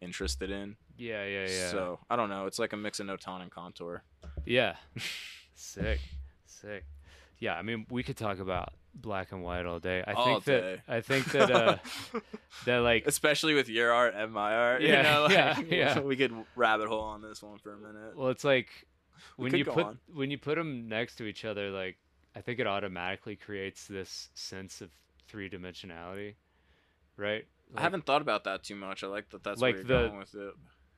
interested 0.00 0.50
in. 0.50 0.76
Yeah. 0.96 1.24
Yeah. 1.24 1.46
Yeah. 1.48 1.70
So 1.70 1.98
I 2.10 2.16
don't 2.16 2.28
know. 2.30 2.46
It's 2.46 2.58
like 2.58 2.72
a 2.72 2.76
mix 2.76 3.00
of 3.00 3.06
Notan 3.06 3.42
and 3.42 3.50
contour. 3.50 4.02
Yeah. 4.44 4.76
Sick. 5.54 6.00
Sick. 6.46 6.84
Yeah, 7.40 7.54
I 7.54 7.62
mean, 7.62 7.86
we 7.88 8.02
could 8.02 8.16
talk 8.16 8.40
about 8.40 8.72
black 8.94 9.30
and 9.30 9.44
white 9.44 9.64
all 9.64 9.78
day. 9.78 10.02
I 10.04 10.12
All 10.14 10.24
think 10.26 10.44
that 10.44 10.60
day. 10.60 10.82
I 10.88 11.00
think 11.00 11.24
that 11.32 11.50
uh 11.52 11.76
that 12.64 12.78
like 12.78 13.06
especially 13.06 13.54
with 13.54 13.68
your 13.68 13.92
art 13.92 14.14
and 14.16 14.32
my 14.32 14.54
art. 14.54 14.82
you 14.82 14.90
know, 14.90 15.22
like, 15.28 15.32
yeah, 15.32 15.60
yeah. 15.68 16.00
We 16.00 16.16
could 16.16 16.32
rabbit 16.56 16.88
hole 16.88 17.02
on 17.02 17.22
this 17.22 17.40
one 17.42 17.58
for 17.58 17.74
a 17.74 17.78
minute. 17.78 18.16
well, 18.16 18.28
it's 18.30 18.42
like 18.42 18.68
We 19.36 19.44
when 19.50 19.54
you 19.56 19.64
put 19.64 19.84
on. 19.86 19.98
when 20.12 20.30
you 20.32 20.38
put 20.38 20.56
them 20.56 20.88
next 20.88 21.14
to 21.16 21.26
each 21.26 21.44
other, 21.44 21.70
like 21.70 21.96
I 22.34 22.40
think 22.40 22.58
it 22.58 22.66
automatically 22.66 23.36
creates 23.36 23.86
this 23.86 24.30
sense 24.34 24.80
of 24.80 24.90
three 25.28 25.48
dimensionality, 25.48 26.34
right? 27.16 27.46
I 27.76 27.82
haven't 27.82 28.06
thought 28.06 28.22
about 28.22 28.44
that 28.44 28.62
too 28.64 28.76
much. 28.76 29.04
I 29.04 29.06
like 29.08 29.28
that. 29.30 29.42
That's 29.42 29.60
Like 29.60 29.76
where 29.76 29.84
the- 29.84 29.94
you're 29.94 30.08
going 30.08 30.18
with 30.18 30.34
it. 30.34 30.54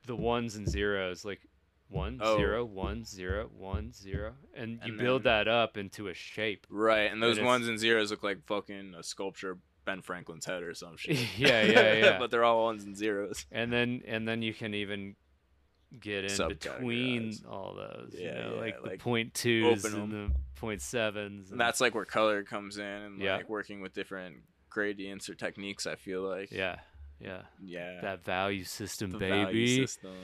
the 0.07 0.15
ones 0.15 0.55
and 0.55 0.67
zeros, 0.67 1.23
like 1.25 1.41
one 1.89 2.19
Oh. 2.21 2.37
zero 2.37 2.63
one 2.63 3.03
zero 3.03 3.47
one 3.53 3.91
zero, 3.91 4.35
and 4.53 4.79
you 4.85 4.93
And 4.93 4.97
build 4.97 5.23
that 5.23 5.47
up 5.49 5.77
into 5.77 6.07
a 6.07 6.13
shape. 6.13 6.65
Right, 6.69 7.11
and 7.11 7.21
those 7.21 7.37
it's- 7.37 7.45
ones 7.45 7.67
and 7.67 7.77
zeros 7.77 8.11
look 8.11 8.23
like 8.23 8.45
fucking 8.45 8.95
a 8.95 9.03
sculpture 9.03 9.57
Ben 9.83 10.01
Franklin's 10.01 10.45
head 10.45 10.63
or 10.63 10.73
some 10.73 10.95
shit. 10.97 11.17
Yeah, 11.37 11.63
yeah, 11.63 11.93
yeah. 11.93 12.19
but 12.19 12.31
they're 12.31 12.43
all 12.45 12.63
ones 12.65 12.83
and 12.85 12.95
zeros. 12.95 13.45
and 13.51 13.73
then 13.73 14.01
and 14.05 14.27
then 14.27 14.41
you 14.41 14.53
can 14.53 14.73
even 14.73 15.15
get 15.99 16.23
in 16.31 16.47
between 16.47 17.33
all 17.49 17.75
those 17.75 18.13
you 18.17 18.25
Yeah, 18.25 18.33
know 18.43 18.53
yeah, 18.55 18.61
like 18.61 18.81
the 18.81 18.89
like, 18.91 18.99
point 18.99 19.33
twos 19.33 19.83
and 19.83 20.09
the 20.09 20.31
point 20.55 20.81
sevens 20.81 21.51
And 21.51 21.59
that's 21.59 21.81
like 21.81 21.93
where 21.93 22.05
color 22.05 22.43
comes 22.45 22.77
in, 22.77 22.85
and 22.85 23.21
Yeah. 23.21 23.35
like 23.37 23.49
working 23.49 23.81
with 23.81 23.91
different 23.93 24.37
gradients 24.71 25.29
or 25.29 25.35
techniques. 25.35 25.85
I 25.85 25.95
feel 25.95 26.23
like. 26.23 26.51
yeah 26.51 26.77
yeah 27.19 27.43
Yeah. 27.63 28.01
that 28.01 28.25
value 28.25 28.63
system 28.63 29.11
the 29.11 29.19
baby 29.19 29.43
value 29.43 29.85
system. 29.85 30.15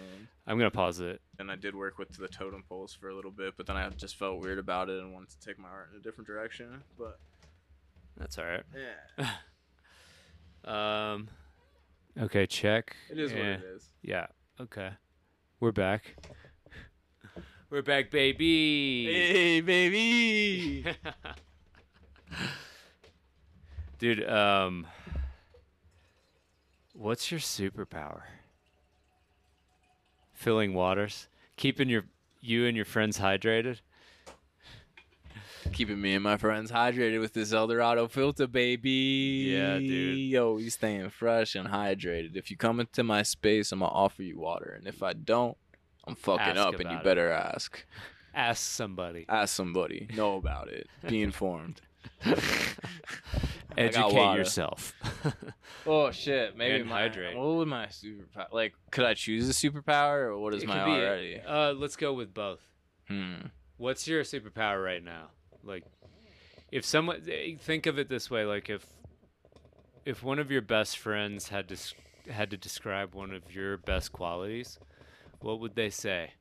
i'm 0.47 0.57
gonna 0.57 0.71
pause 0.71 0.99
it 0.99 1.21
and 1.37 1.51
I 1.51 1.55
did 1.55 1.75
work 1.75 1.99
with 1.99 2.09
the 2.17 2.27
totem 2.27 2.63
poles 2.67 2.91
for 2.99 3.09
a 3.09 3.15
little 3.15 3.29
bit, 3.29 3.53
but 3.55 3.67
then 3.67 3.77
I 3.77 3.87
just 3.89 4.15
felt 4.15 4.39
weird 4.41 4.57
about 4.57 4.89
it 4.89 4.99
and 4.99 5.13
wanted 5.13 5.29
to 5.29 5.39
take 5.39 5.59
my 5.59 5.69
art 5.69 5.89
in 5.93 5.99
a 5.99 6.01
different 6.01 6.25
direction. 6.27 6.81
But 6.97 7.19
that's 8.17 8.39
all 8.39 8.45
right 8.45 8.63
yeah, 8.75 9.29
um 11.13 11.27
okay 12.19 12.47
check 12.47 12.95
it 13.11 13.19
is 13.19 13.31
what 13.31 13.37
Yeah. 13.43 13.53
it 13.53 13.63
is. 13.75 13.89
yeah 14.01 14.25
okay 14.59 14.89
we're 15.59 15.71
back 15.71 16.15
we're 17.69 17.83
back 17.83 18.09
baby 18.09 19.05
Hey, 19.05 19.61
baby. 19.61 20.83
dude 23.99 24.27
um 24.29 24.85
what's 26.93 27.31
your 27.31 27.39
superpower 27.39 28.21
filling 30.33 30.73
waters 30.73 31.27
keeping 31.55 31.89
your 31.89 32.03
you 32.41 32.65
and 32.65 32.75
your 32.75 32.85
friends 32.85 33.19
hydrated 33.19 33.79
Keeping 35.73 35.99
me 35.99 36.13
and 36.13 36.23
my 36.23 36.37
friends 36.37 36.71
hydrated 36.71 37.19
with 37.19 37.33
this 37.33 37.51
Eldorado 37.51 38.07
filter, 38.07 38.47
baby. 38.47 39.49
Yeah, 39.49 39.77
dude. 39.79 40.17
Yo, 40.17 40.53
we 40.53 40.69
staying 40.69 41.09
fresh 41.09 41.55
and 41.55 41.67
hydrated. 41.67 42.37
If 42.37 42.49
you 42.49 42.55
come 42.55 42.79
into 42.79 43.03
my 43.03 43.21
space, 43.23 43.73
I'm 43.73 43.79
gonna 43.79 43.91
offer 43.91 44.23
you 44.23 44.39
water, 44.39 44.75
and 44.77 44.87
if 44.87 45.03
I 45.03 45.11
don't, 45.11 45.57
I'm 46.05 46.15
fucking 46.15 46.55
Ask 46.57 46.59
up, 46.59 46.79
and 46.79 46.89
you 46.89 46.97
it. 46.97 47.03
better 47.03 47.29
ask. 47.31 47.83
ask 48.33 48.61
somebody 48.63 49.25
Ask 49.27 49.53
somebody. 49.55 50.07
Know 50.15 50.37
about 50.37 50.69
it. 50.69 50.87
Be 51.05 51.21
informed. 51.21 51.81
Educate 53.77 54.35
yourself. 54.35 54.93
Oh 55.85 56.11
shit! 56.11 56.57
Maybe 56.57 56.81
And 56.81 56.89
my 56.89 57.01
hydrate. 57.03 57.37
what 57.37 57.45
would 57.55 57.67
my 57.69 57.85
superpower? 57.85 58.51
Like, 58.51 58.73
could 58.91 59.05
I 59.05 59.13
choose 59.13 59.47
a 59.49 59.53
superpower, 59.53 60.23
or 60.27 60.37
what 60.37 60.53
is 60.53 60.63
It 60.63 60.67
my 60.67 60.79
could 60.79 60.85
be- 60.85 60.91
already? 60.91 61.39
Uh, 61.39 61.71
let's 61.73 61.95
go 61.95 62.13
with 62.13 62.33
both. 62.33 62.59
Hmm. 63.07 63.35
What's 63.77 64.05
your 64.07 64.23
superpower 64.23 64.83
right 64.83 65.01
now? 65.03 65.29
Like, 65.63 65.85
if 66.71 66.83
someone 66.83 67.21
eh, 67.31 67.55
think 67.59 67.85
of 67.85 67.97
it 67.99 68.09
this 68.09 68.29
way, 68.29 68.43
like 68.43 68.69
if 68.69 68.85
if 70.05 70.23
one 70.23 70.39
of 70.39 70.51
your 70.51 70.61
best 70.61 70.97
friends 70.97 71.47
had 71.49 71.69
to 71.69 71.77
had 72.31 72.49
to 72.51 72.57
describe 72.57 73.13
one 73.15 73.33
of 73.33 73.53
your 73.55 73.77
best 73.77 74.11
qualities, 74.11 74.77
what 75.39 75.59
would 75.61 75.75
they 75.75 75.89
say? 75.89 76.33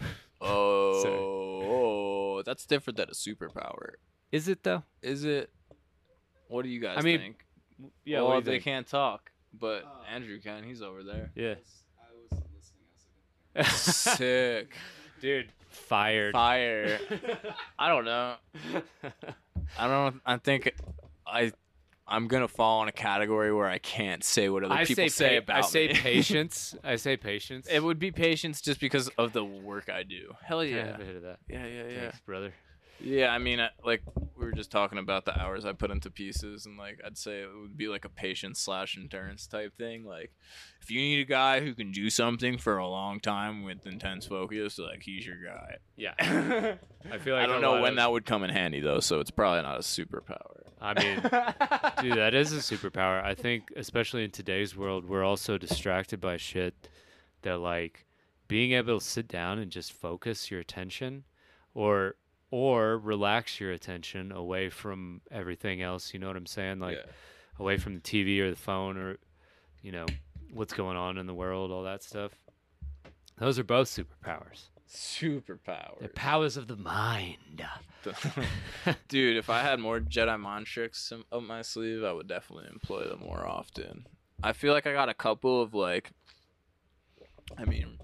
Oh, 1.06 2.42
that's 2.44 2.66
different 2.66 2.96
than 2.96 3.08
a 3.08 3.12
superpower. 3.12 3.92
Is 4.32 4.48
it 4.48 4.62
though? 4.62 4.82
Is 5.02 5.24
it? 5.24 5.50
What 6.48 6.62
do 6.62 6.68
you 6.68 6.80
guys 6.80 6.96
I 6.98 7.02
mean, 7.02 7.18
think? 7.18 7.44
Yeah. 8.04 8.18
well, 8.20 8.28
what 8.28 8.32
do 8.34 8.38
you 8.38 8.44
they 8.44 8.50
think? 8.52 8.64
can't 8.64 8.86
talk, 8.86 9.30
but 9.58 9.84
uh, 9.84 9.88
Andrew 10.12 10.38
can. 10.40 10.64
He's 10.64 10.82
over 10.82 11.02
there. 11.02 11.30
Yeah. 11.34 11.54
I 11.98 12.06
was 12.30 12.42
listening 12.54 13.66
also. 13.66 13.70
Sick. 14.16 14.74
Dude, 15.20 15.48
fired. 15.70 16.32
Fire. 16.32 16.98
I 17.78 17.88
don't 17.88 18.04
know. 18.04 18.34
I 19.78 19.88
don't. 19.88 20.20
I 20.26 20.36
think 20.36 20.72
I. 21.26 21.52
I'm 22.06 22.28
gonna 22.28 22.48
fall 22.48 22.82
in 22.82 22.88
a 22.90 22.92
category 22.92 23.50
where 23.50 23.66
I 23.66 23.78
can't 23.78 24.22
say 24.22 24.50
what 24.50 24.62
other 24.62 24.74
I 24.74 24.84
people 24.84 25.04
say, 25.04 25.08
say 25.08 25.40
pa- 25.40 25.44
about 25.54 25.64
I 25.64 25.66
say 25.66 25.88
me. 25.88 25.94
patience. 25.94 26.76
I 26.84 26.96
say 26.96 27.16
patience. 27.16 27.66
it 27.70 27.82
would 27.82 27.98
be 27.98 28.10
patience 28.10 28.60
just 28.60 28.78
because 28.78 29.08
of 29.16 29.32
the 29.32 29.42
work 29.42 29.88
I 29.88 30.02
do. 30.02 30.34
Hell 30.42 30.62
Can 30.62 30.74
I 30.74 30.76
yeah. 30.76 30.86
have 30.86 31.00
a 31.00 31.04
hit 31.04 31.16
of 31.16 31.22
that? 31.22 31.38
Yeah, 31.48 31.64
yeah, 31.66 31.82
yeah. 31.88 32.00
Thanks, 32.02 32.20
brother. 32.20 32.52
Yeah, 33.00 33.28
I 33.28 33.38
mean, 33.38 33.60
I, 33.60 33.70
like 33.84 34.02
we 34.36 34.44
were 34.44 34.52
just 34.52 34.70
talking 34.70 34.98
about 34.98 35.24
the 35.24 35.38
hours 35.38 35.64
I 35.64 35.72
put 35.72 35.90
into 35.90 36.10
pieces, 36.10 36.66
and 36.66 36.76
like 36.78 37.00
I'd 37.04 37.18
say 37.18 37.42
it 37.42 37.50
would 37.60 37.76
be 37.76 37.88
like 37.88 38.04
a 38.04 38.08
patience 38.08 38.60
slash 38.60 38.96
endurance 38.96 39.46
type 39.46 39.76
thing. 39.76 40.04
Like, 40.04 40.32
if 40.80 40.90
you 40.90 41.00
need 41.00 41.20
a 41.20 41.24
guy 41.24 41.60
who 41.60 41.74
can 41.74 41.92
do 41.92 42.10
something 42.10 42.58
for 42.58 42.78
a 42.78 42.86
long 42.88 43.20
time 43.20 43.62
with 43.62 43.86
intense 43.86 44.26
focus, 44.26 44.78
like 44.78 45.02
he's 45.02 45.26
your 45.26 45.36
guy. 45.44 45.76
Yeah. 45.96 46.14
I 47.10 47.18
feel 47.18 47.34
like 47.34 47.44
I 47.44 47.46
don't 47.46 47.60
know 47.60 47.80
when 47.80 47.92
of- 47.92 47.96
that 47.96 48.10
would 48.12 48.24
come 48.26 48.42
in 48.44 48.50
handy 48.50 48.80
though, 48.80 49.00
so 49.00 49.20
it's 49.20 49.30
probably 49.30 49.62
not 49.62 49.76
a 49.76 49.82
superpower. 49.82 50.62
I 50.80 51.00
mean, 51.02 51.16
dude, 52.02 52.18
that 52.18 52.34
is 52.34 52.52
a 52.52 52.56
superpower. 52.56 53.24
I 53.24 53.34
think, 53.34 53.72
especially 53.74 54.24
in 54.24 54.30
today's 54.30 54.76
world, 54.76 55.08
we're 55.08 55.24
also 55.24 55.56
distracted 55.56 56.20
by 56.20 56.36
shit 56.36 56.74
that, 57.40 57.58
like, 57.58 58.04
being 58.48 58.72
able 58.72 58.98
to 58.98 59.04
sit 59.04 59.26
down 59.26 59.58
and 59.58 59.70
just 59.70 59.92
focus 59.94 60.50
your 60.50 60.60
attention, 60.60 61.24
or 61.72 62.16
or 62.54 62.98
relax 62.98 63.58
your 63.58 63.72
attention 63.72 64.30
away 64.30 64.70
from 64.70 65.20
everything 65.28 65.82
else. 65.82 66.14
You 66.14 66.20
know 66.20 66.28
what 66.28 66.36
I'm 66.36 66.46
saying? 66.46 66.78
Like, 66.78 66.98
yeah. 66.98 67.10
away 67.58 67.78
from 67.78 67.96
the 67.96 68.00
TV 68.00 68.38
or 68.38 68.48
the 68.48 68.56
phone 68.56 68.96
or, 68.96 69.16
you 69.82 69.90
know, 69.90 70.06
what's 70.52 70.72
going 70.72 70.96
on 70.96 71.18
in 71.18 71.26
the 71.26 71.34
world, 71.34 71.72
all 71.72 71.82
that 71.82 72.04
stuff. 72.04 72.30
Those 73.38 73.58
are 73.58 73.64
both 73.64 73.88
superpowers. 73.88 74.68
Superpowers. 74.88 75.98
They're 75.98 76.08
powers 76.10 76.56
of 76.56 76.68
the 76.68 76.76
mind. 76.76 77.66
Dude, 79.08 79.36
if 79.36 79.50
I 79.50 79.60
had 79.60 79.80
more 79.80 79.98
Jedi 79.98 80.38
mind 80.38 80.66
tricks 80.66 81.12
up 81.32 81.42
my 81.42 81.62
sleeve, 81.62 82.04
I 82.04 82.12
would 82.12 82.28
definitely 82.28 82.68
employ 82.72 83.08
them 83.08 83.18
more 83.18 83.44
often. 83.44 84.06
I 84.44 84.52
feel 84.52 84.72
like 84.72 84.86
I 84.86 84.92
got 84.92 85.08
a 85.08 85.14
couple 85.14 85.60
of 85.60 85.74
like 85.74 86.12
I 87.58 87.64
mean 87.64 87.98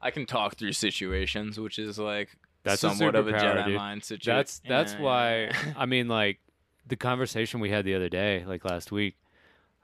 I 0.00 0.10
can 0.10 0.24
talk 0.24 0.56
through 0.56 0.72
situations, 0.72 1.60
which 1.60 1.78
is 1.78 1.98
like 1.98 2.30
That's 2.62 2.84
a 2.84 2.90
somewhat 2.90 3.14
of 3.14 3.26
a 3.28 3.32
Jedi 3.32 3.64
dude. 3.66 3.76
mind 3.76 4.04
situation. 4.04 4.36
That's 4.36 4.60
that's 4.68 4.94
why 4.94 5.50
I 5.76 5.86
mean 5.86 6.08
like 6.08 6.40
the 6.86 6.96
conversation 6.96 7.60
we 7.60 7.70
had 7.70 7.84
the 7.84 7.94
other 7.94 8.08
day, 8.08 8.44
like 8.46 8.64
last 8.64 8.90
week, 8.92 9.16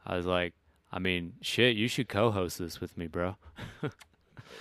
I 0.04 0.16
was 0.16 0.26
like, 0.26 0.54
I 0.92 0.98
mean, 0.98 1.34
shit, 1.40 1.76
you 1.76 1.88
should 1.88 2.08
co-host 2.08 2.58
this 2.58 2.80
with 2.80 2.96
me, 2.98 3.06
bro. 3.06 3.36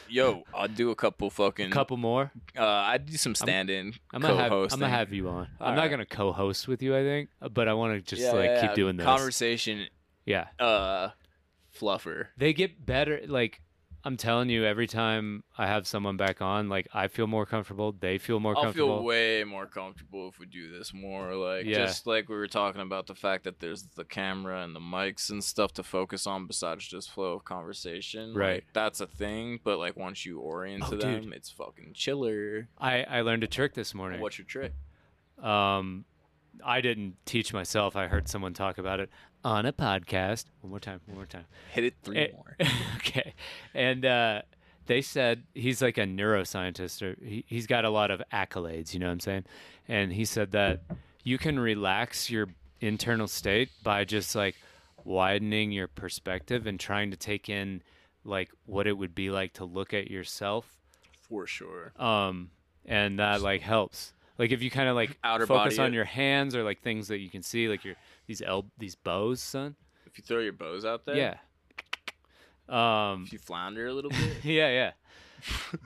Yo, 0.08 0.44
I'll 0.54 0.68
do 0.68 0.92
a 0.92 0.96
couple 0.96 1.30
fucking 1.30 1.68
A 1.68 1.70
couple 1.72 1.98
more. 1.98 2.32
uh 2.58 2.64
I'd 2.66 3.06
do 3.06 3.18
some 3.18 3.36
stand-in 3.36 3.94
I'm 4.14 4.22
gonna 4.22 4.36
have 4.38 4.52
I'm 4.52 4.68
gonna 4.70 4.90
have 4.90 5.12
you 5.14 5.28
on. 5.30 5.48
I'm 5.60 5.70
All 5.70 5.76
not 5.76 5.82
right. 5.84 5.92
gonna 5.92 6.06
co-host 6.06 6.68
with 6.68 6.82
you, 6.82 6.96
I 6.96 7.02
think, 7.04 7.30
but 7.52 7.68
I 7.68 7.74
want 7.74 7.94
to 7.96 8.02
just 8.02 8.22
Yeah, 8.22 8.32
like 8.34 8.50
yeah, 8.52 8.62
keep 8.62 8.70
yeah. 8.72 8.76
doing 8.76 8.98
this. 8.98 9.06
Conversation 9.06 9.88
yeah, 10.26 10.48
uh 10.60 11.10
fluffer. 11.78 12.28
they 12.38 12.54
get 12.54 12.86
better. 12.86 13.22
Like 13.28 13.62
I'm 14.06 14.18
telling 14.18 14.50
you, 14.52 14.64
every 14.66 14.86
time 14.86 15.44
I 15.58 15.66
have 15.66 15.88
someone 15.88 16.16
back 16.16 16.40
on, 16.40 16.70
like 16.70 16.88
I 16.94 17.08
feel 17.08 17.26
more 17.26 17.46
comfortable. 17.48 17.92
They 17.92 18.20
feel 18.20 18.40
more 18.40 18.54
comfortable. 18.54 18.68
I'll 18.92 18.98
comfortable. 18.98 19.00
feel 19.00 19.06
way 19.08 19.44
more 19.44 19.66
comfortable 19.66 20.28
if 20.30 20.38
we 20.38 20.46
do 20.46 20.70
this 20.72 20.94
more. 20.94 21.34
Like 21.36 21.66
Yeah. 21.66 21.78
just 21.86 22.06
like 22.06 22.30
we 22.30 22.36
were 22.36 22.48
talking 22.48 22.82
about 22.82 23.08
the 23.08 23.16
fact 23.16 23.46
that 23.46 23.60
there's 23.60 23.82
the 23.96 24.06
camera 24.06 24.64
and 24.64 24.76
the 24.76 24.80
mics 24.80 25.32
and 25.32 25.44
stuff 25.44 25.74
to 25.74 25.84
focus 25.84 26.28
on 26.28 26.46
besides 26.46 26.88
just 26.88 27.10
flow 27.10 27.34
of 27.34 27.46
conversation. 27.46 28.34
Like, 28.34 28.40
Right. 28.40 28.64
that's 28.74 29.02
a 29.02 29.08
thing, 29.08 29.60
but 29.64 29.80
like 29.80 29.98
once 29.98 30.24
you 30.24 30.40
orient 30.40 30.84
Oh, 30.86 30.92
to 30.92 30.98
dude. 30.98 31.24
them, 31.24 31.34
it's 31.34 31.50
fucking 31.50 31.94
chiller. 31.96 32.68
I 32.78 33.04
I 33.06 33.22
learned 33.22 33.44
a 33.44 33.48
trick 33.48 33.74
this 33.74 33.96
morning. 33.96 34.22
What's 34.22 34.38
your 34.38 34.46
trick? 34.46 34.74
Um, 35.42 36.06
I 36.64 36.80
didn't 36.80 37.18
teach 37.26 37.54
myself. 37.54 37.96
I 37.96 38.08
heard 38.08 38.28
someone 38.30 38.54
talk 38.54 38.78
about 38.78 39.00
it 39.00 39.10
on 39.46 39.66
a 39.66 39.72
podcast. 39.72 40.46
One 40.62 40.72
more 40.72 40.80
time. 40.80 41.00
One 41.06 41.18
more 41.18 41.26
time. 41.28 41.46
Hit 41.72 41.84
it 41.86 41.94
three 42.04 42.18
Eh, 42.18 42.28
more. 42.34 42.58
okay. 42.98 43.34
And 43.74 44.04
uh, 44.04 44.42
they 44.88 45.02
said 45.02 45.44
he's 45.54 45.82
like 45.82 45.98
a 45.98 46.02
neuroscientist, 46.06 47.02
or 47.02 47.16
he, 47.24 47.46
he's 47.48 47.68
got 47.68 47.86
a 47.86 47.90
lot 47.90 48.10
of 48.12 48.22
accolades. 48.34 48.94
You 48.94 49.00
know 49.00 49.06
what 49.06 49.14
I'm 49.14 49.20
saying? 49.22 49.46
And 49.88 50.12
he 50.12 50.26
said 50.26 50.52
that 50.54 50.82
you 51.24 51.38
can 51.38 51.60
relax 51.60 52.30
your 52.30 52.48
internal 52.82 53.28
state 53.28 53.70
by 53.84 54.04
just 54.04 54.36
like 54.36 54.56
widening 55.04 55.72
your 55.72 55.88
perspective 55.88 56.66
and 56.66 56.80
trying 56.80 57.12
to 57.12 57.18
take 57.18 57.48
in 57.48 57.84
like 58.24 58.50
what 58.66 58.88
it 58.88 58.94
would 58.98 59.14
be 59.14 59.30
like 59.30 59.54
to 59.54 59.66
look 59.66 59.94
at 59.94 60.10
yourself. 60.10 60.76
For 61.30 61.46
sure. 61.46 61.94
Um, 62.00 62.50
and 62.86 63.20
that 63.20 63.42
like 63.42 63.62
helps. 63.62 64.14
Like 64.40 64.52
if 64.52 64.62
you 64.62 64.70
kind 64.72 64.90
of 64.90 64.96
like 64.96 65.18
Outer 65.24 65.46
focus 65.48 65.80
on 65.80 65.94
your 65.94 66.04
hands 66.04 66.56
or 66.56 66.64
like 66.64 66.82
things 66.82 67.08
that 67.08 67.20
you 67.20 67.30
can 67.30 67.42
see, 67.44 67.70
like 67.70 67.86
your 67.86 67.96
these 68.28 68.42
el- 68.42 68.72
these 68.78 68.96
bows, 68.96 69.42
son. 69.42 69.76
If 70.06 70.18
you 70.18 70.24
throw 70.24 70.40
your 70.40 70.54
bows 70.54 70.86
out 70.86 71.06
there, 71.06 71.16
Yeah. 71.16 71.36
Um. 72.68 73.24
If 73.26 73.34
you 73.34 73.40
flounder 73.40 73.86
a 73.88 73.94
little 73.94 74.10
bit, 74.12 74.20
Yeah, 74.44 74.70
yeah. 74.70 74.92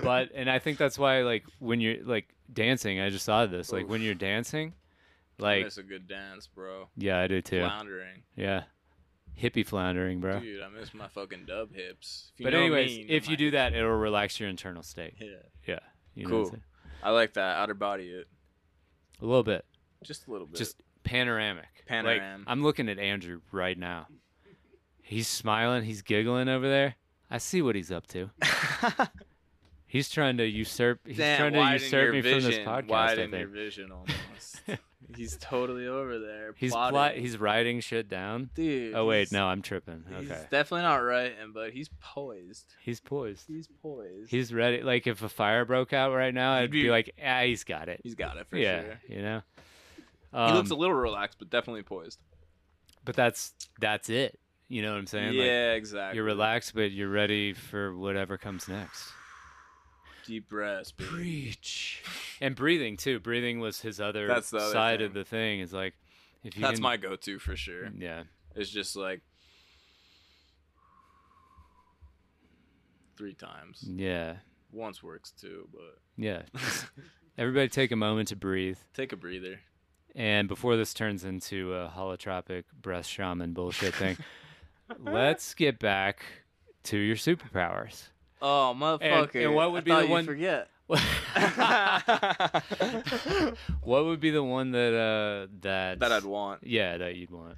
But 0.01 0.29
and 0.33 0.49
I 0.49 0.59
think 0.59 0.77
that's 0.77 0.97
why 0.97 1.21
like 1.23 1.43
when 1.59 1.81
you're 1.81 2.03
like 2.03 2.33
dancing, 2.51 2.99
I 3.01 3.09
just 3.09 3.25
thought 3.25 3.45
of 3.45 3.51
this. 3.51 3.71
Like 3.73 3.89
when 3.89 4.01
you're 4.01 4.13
dancing, 4.15 4.73
like 5.39 5.65
miss 5.65 5.77
a 5.77 5.83
good 5.83 6.07
dance, 6.07 6.47
bro. 6.47 6.87
yeah, 6.95 7.19
I 7.19 7.27
do 7.27 7.41
too. 7.41 7.59
Floundering, 7.59 8.23
Yeah. 8.35 8.63
Hippie 9.37 9.65
floundering, 9.65 10.19
bro. 10.19 10.39
dude. 10.41 10.61
I 10.61 10.67
miss 10.67 10.93
my 10.93 11.07
fucking 11.07 11.45
dub 11.45 11.73
hips. 11.73 12.31
But 12.41 12.53
anyways, 12.53 12.97
me, 12.97 13.05
if 13.07 13.29
you 13.29 13.37
do 13.37 13.51
that, 13.51 13.73
it'll 13.73 13.91
relax 13.91 14.37
your 14.39 14.49
internal 14.49 14.83
state. 14.83 15.13
yeah, 15.19 15.27
Yeah. 15.65 15.79
You 16.13 16.27
know 16.27 16.35
what 16.39 16.43
I'm 16.45 16.49
Cool. 16.51 16.59
I 17.03 17.09
like 17.11 17.33
that 17.35 17.57
outer 17.57 17.73
body 17.73 18.09
it 18.09 18.27
A 19.21 19.25
little 19.25 19.43
bit. 19.43 19.63
just 20.03 20.27
a 20.27 20.31
little 20.31 20.45
bit. 20.47 20.57
Just 20.57 20.81
panoramic. 21.03 21.65
Like, 21.89 22.21
I'm 22.47 22.63
looking 22.63 22.87
at 22.89 22.99
Andrew 22.99 23.41
right 23.51 23.77
now. 23.77 24.07
He's 25.01 25.27
smiling, 25.27 25.83
he's 25.83 26.01
giggling 26.03 26.47
over 26.49 26.67
there. 26.69 26.95
I 27.31 27.37
see 27.39 27.61
what 27.61 27.75
he's 27.75 27.91
up 27.91 28.05
to. 28.07 28.29
He's 29.87 30.07
trying 30.07 30.37
to 30.37 30.45
usurp 30.45 30.99
he's 31.03 31.17
Damn, 31.17 31.51
trying 31.51 31.53
to 31.53 31.83
usurp 31.83 32.13
me 32.13 32.21
vision. 32.21 32.41
from 32.41 32.51
this 32.51 32.59
podcast. 32.59 32.91
I 32.91 33.05
Widen 33.07 33.31
think. 33.31 33.39
your 33.41 33.47
vision 33.49 33.91
almost. 33.91 34.61
he's 35.17 35.35
totally 35.37 35.87
over 35.87 36.19
there. 36.19 36.53
He's 36.55 36.73
plot, 36.73 37.15
he's 37.15 37.39
writing 37.39 37.79
shit 37.79 38.07
down. 38.07 38.51
dude. 38.53 38.93
Oh 38.93 39.05
wait, 39.07 39.31
no, 39.31 39.47
I'm 39.47 39.63
tripping. 39.63 40.03
He's 40.15 40.29
Okay. 40.29 40.41
definitely 40.51 40.83
not 40.83 40.97
writing, 40.97 41.53
but 41.55 41.71
he's 41.71 41.89
poised. 42.01 42.65
He's 42.83 42.99
poised. 42.99 43.45
He's 43.47 43.67
poised. 43.81 44.29
He's 44.29 44.53
ready. 44.53 44.83
Like 44.83 45.07
if 45.07 45.23
a 45.23 45.29
fire 45.29 45.65
broke 45.65 45.91
out 45.91 46.13
right 46.13 46.35
now, 46.35 46.53
I'd 46.53 46.69
be 46.69 46.83
be- 46.83 46.91
like, 46.91 47.15
ah, 47.25 47.41
he's 47.41 47.63
got 47.63 47.89
it. 47.89 47.99
he's 48.03 48.13
got 48.13 48.37
it 48.37 48.45
for 48.47 48.57
yeah, 48.57 48.81
sure. 48.83 48.99
you 49.07 49.23
know. 49.23 49.41
He 50.33 50.37
looks 50.53 50.69
a 50.71 50.73
Um, 50.73 50.79
little 50.79 50.95
relaxed, 50.95 51.37
but 51.39 51.49
definitely 51.49 51.83
poised. 51.83 52.19
but 53.05 53.15
that's 53.15 53.53
that's 53.79 54.09
it. 54.09 54.39
You 54.67 54.81
know 54.83 54.91
what 54.91 54.99
I'm 54.99 55.07
saying? 55.07 55.29
Like, 55.29 55.45
yeah, 55.47 55.71
exactly. 55.73 56.15
you're 56.17 56.25
relaxed, 56.25 56.75
but 56.75 56.91
you're 56.91 57.09
ready 57.09 57.53
for 57.53 57.95
whatever 57.97 58.37
comes 58.37 58.67
next. 58.67 59.11
Deep 60.27 60.47
breaths, 60.47 60.91
baby. 60.91 61.09
Preach. 61.09 62.03
And 62.39 62.55
breathing 62.55 62.95
too. 62.95 63.19
Breathing 63.19 63.59
was 63.59 63.81
his 63.81 63.99
other, 63.99 64.27
That's 64.27 64.51
the 64.51 64.57
other 64.59 64.71
side 64.71 64.99
thing. 64.99 65.07
of 65.07 65.13
the 65.15 65.23
thing. 65.23 65.59
Is 65.61 65.73
like, 65.73 65.95
if 66.43 66.55
you 66.55 66.61
That's 66.61 66.75
can, 66.75 66.83
my 66.83 66.97
go-to 66.97 67.39
for 67.39 67.55
sure. 67.55 67.89
yeah. 67.97 68.23
It's 68.55 68.69
just 68.69 68.95
like 68.95 69.21
three 73.17 73.33
times. 73.33 73.83
Yeah. 73.87 74.35
Once 74.71 75.01
works 75.01 75.31
too, 75.31 75.67
but 75.71 75.97
Yeah. 76.15 76.43
Everybody 77.37 77.69
take 77.69 77.91
a 77.91 77.95
moment 77.95 78.27
to 78.29 78.35
breathe. 78.35 78.77
take 78.93 79.13
a 79.13 79.17
breather. 79.17 79.59
And 80.15 80.47
before 80.47 80.75
this 80.75 80.93
turns 80.93 81.23
into 81.23 81.73
a 81.73 81.87
holotropic 81.95 82.63
breath 82.81 83.05
shaman 83.05 83.53
bullshit 83.53 83.93
thing, 83.93 84.17
let's 84.99 85.53
get 85.53 85.79
back 85.79 86.23
to 86.85 86.97
your 86.97 87.15
superpowers. 87.15 88.07
Oh, 88.41 88.73
motherfucker! 88.77 89.45
and 89.45 89.53
what 89.53 89.71
would 89.71 89.89
I 89.89 90.01
be 90.01 90.07
the 90.07 90.11
one- 90.11 90.25
Forget. 90.25 90.67
what 93.83 94.05
would 94.05 94.19
be 94.19 94.31
the 94.31 94.43
one 94.43 94.71
that 94.71 94.95
uh 94.95 95.45
that 95.61 95.99
that 95.99 96.11
I'd 96.11 96.23
want. 96.23 96.63
yeah 96.63 96.97
that 96.97 97.15
you'd 97.15 97.29
want? 97.29 97.57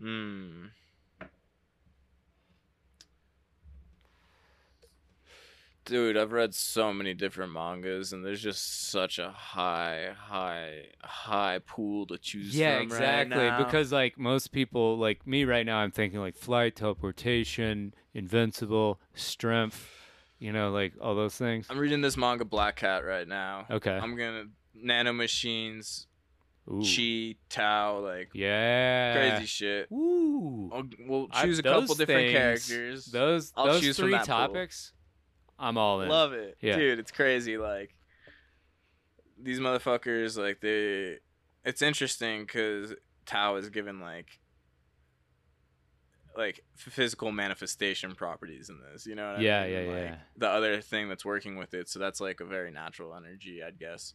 Hmm. 0.00 0.66
Dude, 5.86 6.16
I've 6.16 6.32
read 6.32 6.52
so 6.52 6.92
many 6.92 7.14
different 7.14 7.52
mangas, 7.52 8.12
and 8.12 8.24
there's 8.24 8.42
just 8.42 8.90
such 8.90 9.18
a 9.20 9.30
high, 9.30 10.08
high, 10.18 10.86
high 11.02 11.60
pool 11.64 12.06
to 12.08 12.18
choose 12.18 12.54
Yeah, 12.56 12.78
from. 12.80 12.88
right 12.88 12.96
exactly. 12.96 13.36
now. 13.36 13.58
because 13.64 13.92
like 13.92 14.18
most 14.18 14.50
people, 14.52 14.98
like 14.98 15.24
me 15.26 15.44
right 15.44 15.64
now, 15.64 15.78
I'm 15.78 15.92
thinking 15.92 16.18
like 16.18 16.34
flight, 16.36 16.74
teleportation, 16.76 17.94
invincible, 18.14 19.00
strength. 19.14 19.88
You 20.38 20.52
know, 20.52 20.70
like 20.70 20.92
all 21.00 21.14
those 21.14 21.36
things. 21.36 21.66
I'm 21.70 21.78
reading 21.78 22.02
this 22.02 22.16
manga 22.16 22.44
Black 22.44 22.76
Cat 22.76 23.04
right 23.04 23.26
now. 23.26 23.64
Okay. 23.70 23.92
I'm 23.96 24.16
gonna 24.16 24.44
nanomachines, 24.76 26.06
Ooh. 26.70 26.82
chi, 26.82 27.36
Tao, 27.48 28.00
like 28.00 28.30
Yeah. 28.34 29.14
crazy 29.14 29.46
shit. 29.46 29.88
Ooh. 29.92 30.70
I'll, 30.74 30.84
we'll 31.06 31.28
choose 31.28 31.60
a 31.60 31.62
those 31.62 31.80
couple 31.82 31.94
different 31.94 32.20
things- 32.32 32.32
characters. 32.68 33.06
Those 33.06 33.52
I'll 33.56 33.66
those 33.66 33.96
three 33.96 34.18
topics. 34.18 34.90
pool. 34.90 34.95
I'm 35.58 35.78
all 35.78 36.00
in. 36.02 36.08
Love 36.08 36.32
it, 36.32 36.58
Yeah. 36.60 36.76
dude. 36.76 36.98
It's 36.98 37.10
crazy. 37.12 37.56
Like 37.58 37.94
these 39.40 39.60
motherfuckers, 39.60 40.38
like 40.38 40.60
they. 40.60 41.18
It's 41.64 41.82
interesting 41.82 42.42
because 42.42 42.94
Tao 43.24 43.56
is 43.56 43.70
given 43.70 44.00
like 44.00 44.38
like 46.36 46.60
physical 46.76 47.32
manifestation 47.32 48.14
properties 48.14 48.68
in 48.68 48.78
this. 48.92 49.06
You 49.06 49.14
know? 49.14 49.32
What 49.32 49.40
Yeah, 49.40 49.60
I 49.62 49.64
mean? 49.66 49.72
yeah, 49.72 49.92
Like, 49.92 50.02
yeah. 50.04 50.16
The 50.36 50.48
other 50.48 50.80
thing 50.82 51.08
that's 51.08 51.24
working 51.24 51.56
with 51.56 51.72
it, 51.72 51.88
so 51.88 51.98
that's 51.98 52.20
like 52.20 52.40
a 52.40 52.44
very 52.44 52.70
natural 52.70 53.14
energy, 53.16 53.62
I'd 53.66 53.78
guess. 53.78 54.12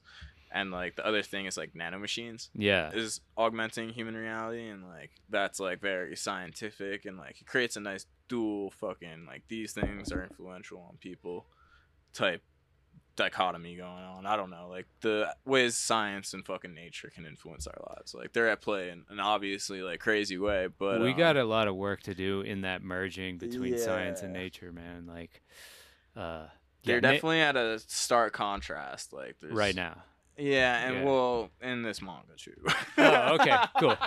And 0.54 0.72
like 0.72 0.96
the 0.98 1.06
other 1.06 1.22
thing 1.22 1.46
is 1.46 1.56
like 1.58 1.74
nanomachines 1.74 2.50
Yeah. 2.54 2.92
is 2.92 3.22
augmenting 3.38 3.90
human 3.90 4.16
reality 4.16 4.68
and 4.68 4.84
like 4.88 5.12
that's 5.30 5.60
like 5.60 5.80
very 5.80 6.16
scientific 6.16 7.06
and 7.06 7.18
like 7.18 7.40
it 7.42 7.48
creates 7.48 7.78
a 7.78 7.80
nice 7.80 8.06
dual 8.28 8.72
fucking 8.72 9.26
like 9.28 9.44
these 9.48 9.72
things 9.74 10.12
are 10.12 10.24
influential 10.24 10.86
on 10.90 10.98
people 10.98 11.46
type 12.14 12.42
dichotomy 13.16 13.76
going 13.76 14.04
on. 14.04 14.26
I 14.26 14.36
don't 14.36 14.50
know, 14.50 14.68
like 14.70 14.88
the 15.02 15.34
ways 15.46 15.76
science 15.78 16.34
and 16.34 16.46
fucking 16.46 16.74
nature 16.74 17.10
can 17.14 17.26
influence 17.26 17.68
our 17.68 17.78
lives. 17.96 18.14
Like 18.14 18.34
they're 18.34 18.50
at 18.50 18.62
play 18.62 18.90
in 18.90 19.04
an 19.10 19.20
obviously 19.20 19.82
like 19.82 20.00
crazy 20.00 20.38
way, 20.38 20.68
but 20.78 21.02
we 21.02 21.12
um, 21.12 21.18
got 21.18 21.38
a 21.38 21.44
lot 21.44 21.68
of 21.68 21.76
work 21.76 22.02
to 22.04 22.16
do 22.16 22.42
in 22.42 22.62
that 22.62 22.84
merging 22.84 23.38
between 23.38 23.78
science 23.78 24.22
and 24.22 24.34
nature, 24.34 24.72
man. 24.72 25.08
Like, 25.08 25.42
uh, 26.16 26.46
they're 26.84 26.96
yeah, 26.96 27.02
na- 27.02 27.12
definitely 27.12 27.42
at 27.42 27.56
a 27.56 27.80
stark 27.80 28.34
contrast. 28.34 29.14
Like 29.14 29.38
there's, 29.40 29.54
right 29.54 29.76
now. 29.76 30.04
Yeah, 30.38 30.88
and 30.88 30.96
Yeah. 30.98 31.04
well, 31.04 31.50
in 31.62 31.84
this 31.84 32.02
manga 32.02 32.34
too. 32.38 32.56
Oh, 32.98 33.36
okay, 33.36 33.56
cool. 33.80 33.98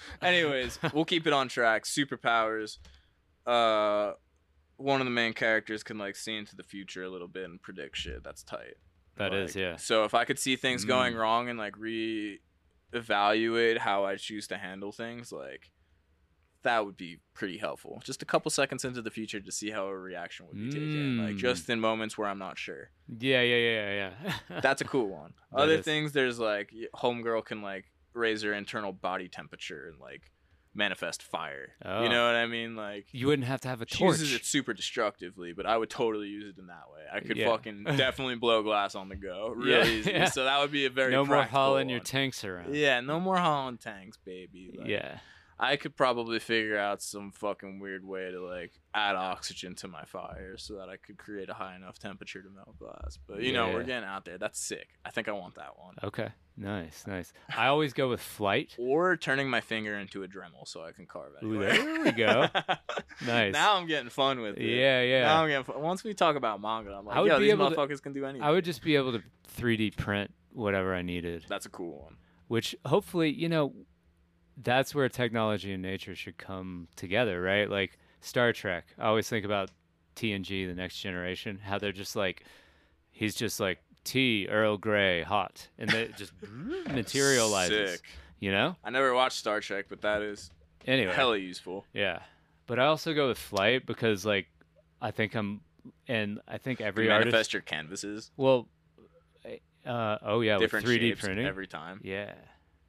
Anyways, 0.22 0.78
we'll 0.92 1.04
keep 1.04 1.26
it 1.26 1.32
on 1.32 1.48
track. 1.48 1.84
Superpowers. 1.84 2.78
Uh, 3.46 4.12
one 4.76 5.00
of 5.00 5.06
the 5.06 5.10
main 5.10 5.32
characters 5.32 5.82
can 5.82 5.98
like 5.98 6.16
see 6.16 6.36
into 6.36 6.56
the 6.56 6.62
future 6.62 7.04
a 7.04 7.08
little 7.08 7.28
bit 7.28 7.44
and 7.44 7.60
predict 7.62 7.96
shit. 7.96 8.22
That's 8.24 8.42
tight. 8.42 8.74
That 9.16 9.32
is, 9.32 9.54
Like, 9.54 9.62
yeah. 9.62 9.76
So 9.76 10.04
if 10.04 10.14
I 10.14 10.24
could 10.24 10.38
see 10.38 10.56
things 10.56 10.84
going 10.84 11.14
Mm. 11.14 11.18
wrong 11.18 11.48
and 11.48 11.58
like 11.58 11.76
re-evaluate 11.78 13.78
how 13.78 14.04
I 14.04 14.16
choose 14.16 14.46
to 14.48 14.58
handle 14.58 14.92
things, 14.92 15.32
like 15.32 15.70
that 16.66 16.84
would 16.84 16.96
be 16.96 17.18
pretty 17.34 17.58
helpful. 17.58 18.00
Just 18.04 18.22
a 18.22 18.24
couple 18.26 18.50
seconds 18.50 18.84
into 18.84 19.00
the 19.02 19.10
future 19.10 19.40
to 19.40 19.50
see 19.52 19.70
how 19.70 19.86
a 19.86 19.96
reaction 19.96 20.46
would 20.46 20.56
be 20.56 20.70
taken. 20.70 21.18
Like 21.24 21.34
Mm. 21.36 21.38
just 21.38 21.68
in 21.70 21.80
moments 21.80 22.16
where 22.18 22.28
I'm 22.28 22.38
not 22.38 22.58
sure. 22.58 22.90
Yeah, 23.18 23.40
yeah, 23.42 23.56
yeah, 23.56 24.12
yeah. 24.50 24.60
That's 24.60 24.80
a 24.80 24.84
cool 24.84 25.08
one. 25.22 25.32
That 25.52 25.60
Other 25.62 25.74
is. 25.74 25.84
things, 25.84 26.12
there's 26.12 26.38
like 26.38 26.72
homegirl 26.94 27.44
can 27.44 27.62
like 27.62 27.86
raise 28.14 28.42
her 28.42 28.52
internal 28.52 28.92
body 28.92 29.28
temperature 29.28 29.88
and 29.90 30.00
like 30.00 30.22
manifest 30.74 31.22
fire. 31.22 31.72
Oh. 31.84 32.02
You 32.02 32.08
know 32.10 32.26
what 32.26 32.34
I 32.34 32.46
mean? 32.46 32.76
Like 32.76 33.06
you 33.12 33.26
wouldn't 33.28 33.48
have 33.48 33.60
to 33.62 33.68
have 33.68 33.80
a 33.80 33.86
she 33.88 34.04
uses 34.04 34.32
it 34.34 34.44
super 34.44 34.74
destructively, 34.74 35.52
but 35.54 35.64
I 35.66 35.76
would 35.76 35.88
totally 35.90 36.28
use 36.28 36.44
it 36.54 36.60
in 36.60 36.66
that 36.66 36.84
way. 36.92 37.02
I 37.12 37.20
could 37.20 37.36
Yeah. 37.36 37.48
fucking 37.50 37.84
definitely 37.96 38.36
blow 38.36 38.62
glass 38.62 38.94
on 38.94 39.08
the 39.08 39.16
go, 39.16 39.48
real 39.56 39.84
Yeah, 39.84 39.90
easy. 39.90 40.10
yeah. 40.10 40.24
So 40.28 40.44
that 40.44 40.60
would 40.60 40.72
be 40.72 40.84
a 40.86 40.90
very 40.90 41.12
no 41.12 41.24
more 41.24 41.42
hauling 41.44 41.88
your 41.88 42.00
tanks 42.00 42.44
around. 42.44 42.74
Yeah, 42.74 43.00
no 43.00 43.20
more 43.20 43.36
hauling 43.38 43.78
tanks, 43.78 44.18
baby. 44.18 44.74
Like, 44.78 44.88
yeah. 44.88 45.18
I 45.58 45.76
could 45.76 45.96
probably 45.96 46.38
figure 46.38 46.78
out 46.78 47.00
some 47.00 47.32
fucking 47.32 47.78
weird 47.78 48.04
way 48.04 48.30
to 48.30 48.40
like 48.44 48.72
add 48.94 49.16
oxygen 49.16 49.74
to 49.76 49.88
my 49.88 50.04
fire 50.04 50.56
so 50.58 50.74
that 50.76 50.88
I 50.90 50.96
could 50.96 51.16
create 51.16 51.48
a 51.48 51.54
high 51.54 51.74
enough 51.76 51.98
temperature 51.98 52.42
to 52.42 52.50
melt 52.50 52.78
glass. 52.78 53.18
But 53.26 53.40
you 53.42 53.52
know, 53.52 53.68
Yeah. 53.68 53.74
we're 53.74 53.84
getting 53.84 54.08
out 54.08 54.24
there. 54.26 54.36
That's 54.38 54.60
sick. 54.60 54.88
I 55.04 55.10
think 55.10 55.28
I 55.28 55.32
want 55.32 55.54
that 55.54 55.78
one. 55.78 55.94
Okay. 56.04 56.28
Nice, 56.58 57.04
nice. 57.06 57.32
I 57.54 57.66
always 57.66 57.92
go 57.92 58.08
with 58.08 58.20
flight. 58.20 58.74
Or 58.78 59.16
turning 59.16 59.48
my 59.50 59.60
finger 59.60 59.94
into 59.98 60.22
a 60.22 60.28
Dremel 60.28 60.66
so 60.66 60.82
I 60.84 60.92
can 60.92 61.04
carve 61.06 61.32
it. 61.40 61.44
anywhere. 61.44 61.72
there 61.72 62.04
we 62.04 62.12
go. 62.12 62.46
Nice. 63.26 63.54
Now 63.54 63.76
I'm 63.76 63.86
getting 63.86 64.10
fun 64.10 64.40
with 64.40 64.58
it. 64.58 64.62
Yeah, 64.62 65.00
yeah. 65.02 65.22
Now 65.24 65.42
I'm 65.42 65.48
getting 65.48 65.64
fun. 65.64 65.80
Once 65.80 66.04
we 66.04 66.12
talk 66.12 66.36
about 66.36 66.60
manga, 66.60 66.92
I'm 66.94 67.06
like, 67.06 67.16
yo, 67.26 67.38
these 67.38 67.50
able 67.52 67.70
to- 67.70 67.76
motherfuckers 67.76 68.02
can 68.02 68.12
do 68.12 68.24
anything. 68.26 68.42
I 68.42 68.50
would 68.50 68.64
just 68.64 68.82
be 68.82 68.94
able 68.96 69.12
to 69.12 69.22
3D 69.58 69.96
print 69.96 70.32
whatever 70.52 70.94
I 70.94 71.00
needed, 71.02 71.44
That's 71.48 71.64
a 71.66 71.70
cool 71.70 72.02
one. 72.02 72.16
which 72.48 72.74
hopefully, 72.84 73.30
you 73.32 73.48
know, 73.48 73.72
that's 74.62 74.94
where 74.94 75.08
technology 75.08 75.72
and 75.72 75.82
nature 75.82 76.14
should 76.14 76.38
come 76.38 76.88
together, 76.96 77.40
right? 77.42 77.68
Like 77.70 77.98
Star 78.20 78.52
Trek. 78.52 78.86
I 78.98 79.06
always 79.06 79.28
think 79.28 79.44
about 79.44 79.70
TNG, 80.16 80.66
the 80.66 80.74
next 80.74 81.00
generation, 81.00 81.58
how 81.62 81.78
they're 81.78 81.92
just 81.92 82.16
like, 82.16 82.44
he's 83.10 83.34
just 83.34 83.60
like 83.60 83.78
tea, 84.04 84.48
Earl 84.48 84.78
Grey, 84.78 85.22
hot, 85.22 85.68
and 85.78 85.92
it 85.92 86.16
just 86.16 86.32
materializes, 86.90 87.92
Sick. 87.92 88.02
you 88.40 88.50
know? 88.50 88.76
I 88.84 88.90
never 88.90 89.12
watched 89.14 89.36
Star 89.38 89.60
Trek, 89.60 89.86
but 89.88 90.00
that 90.02 90.22
is 90.22 90.50
Anyway. 90.86 91.12
hella 91.12 91.36
useful. 91.36 91.84
Yeah. 91.92 92.20
But 92.66 92.78
I 92.78 92.86
also 92.86 93.12
go 93.14 93.28
with 93.28 93.38
flight 93.38 93.86
because 93.86 94.24
like 94.24 94.46
I 95.00 95.10
think 95.10 95.34
I'm 95.34 95.60
and 96.08 96.40
I 96.48 96.58
think 96.58 96.80
every 96.80 97.04
You 97.06 97.12
artist 97.12 97.26
manifest 97.32 97.52
your 97.52 97.62
canvases, 97.62 98.30
well 98.36 98.68
uh 99.84 100.18
oh 100.22 100.40
yeah, 100.40 100.58
different 100.58 100.84
with 100.86 100.96
3D 100.96 101.00
shapes 101.00 101.20
printing. 101.20 101.46
every 101.46 101.66
time, 101.68 102.00
yeah. 102.02 102.32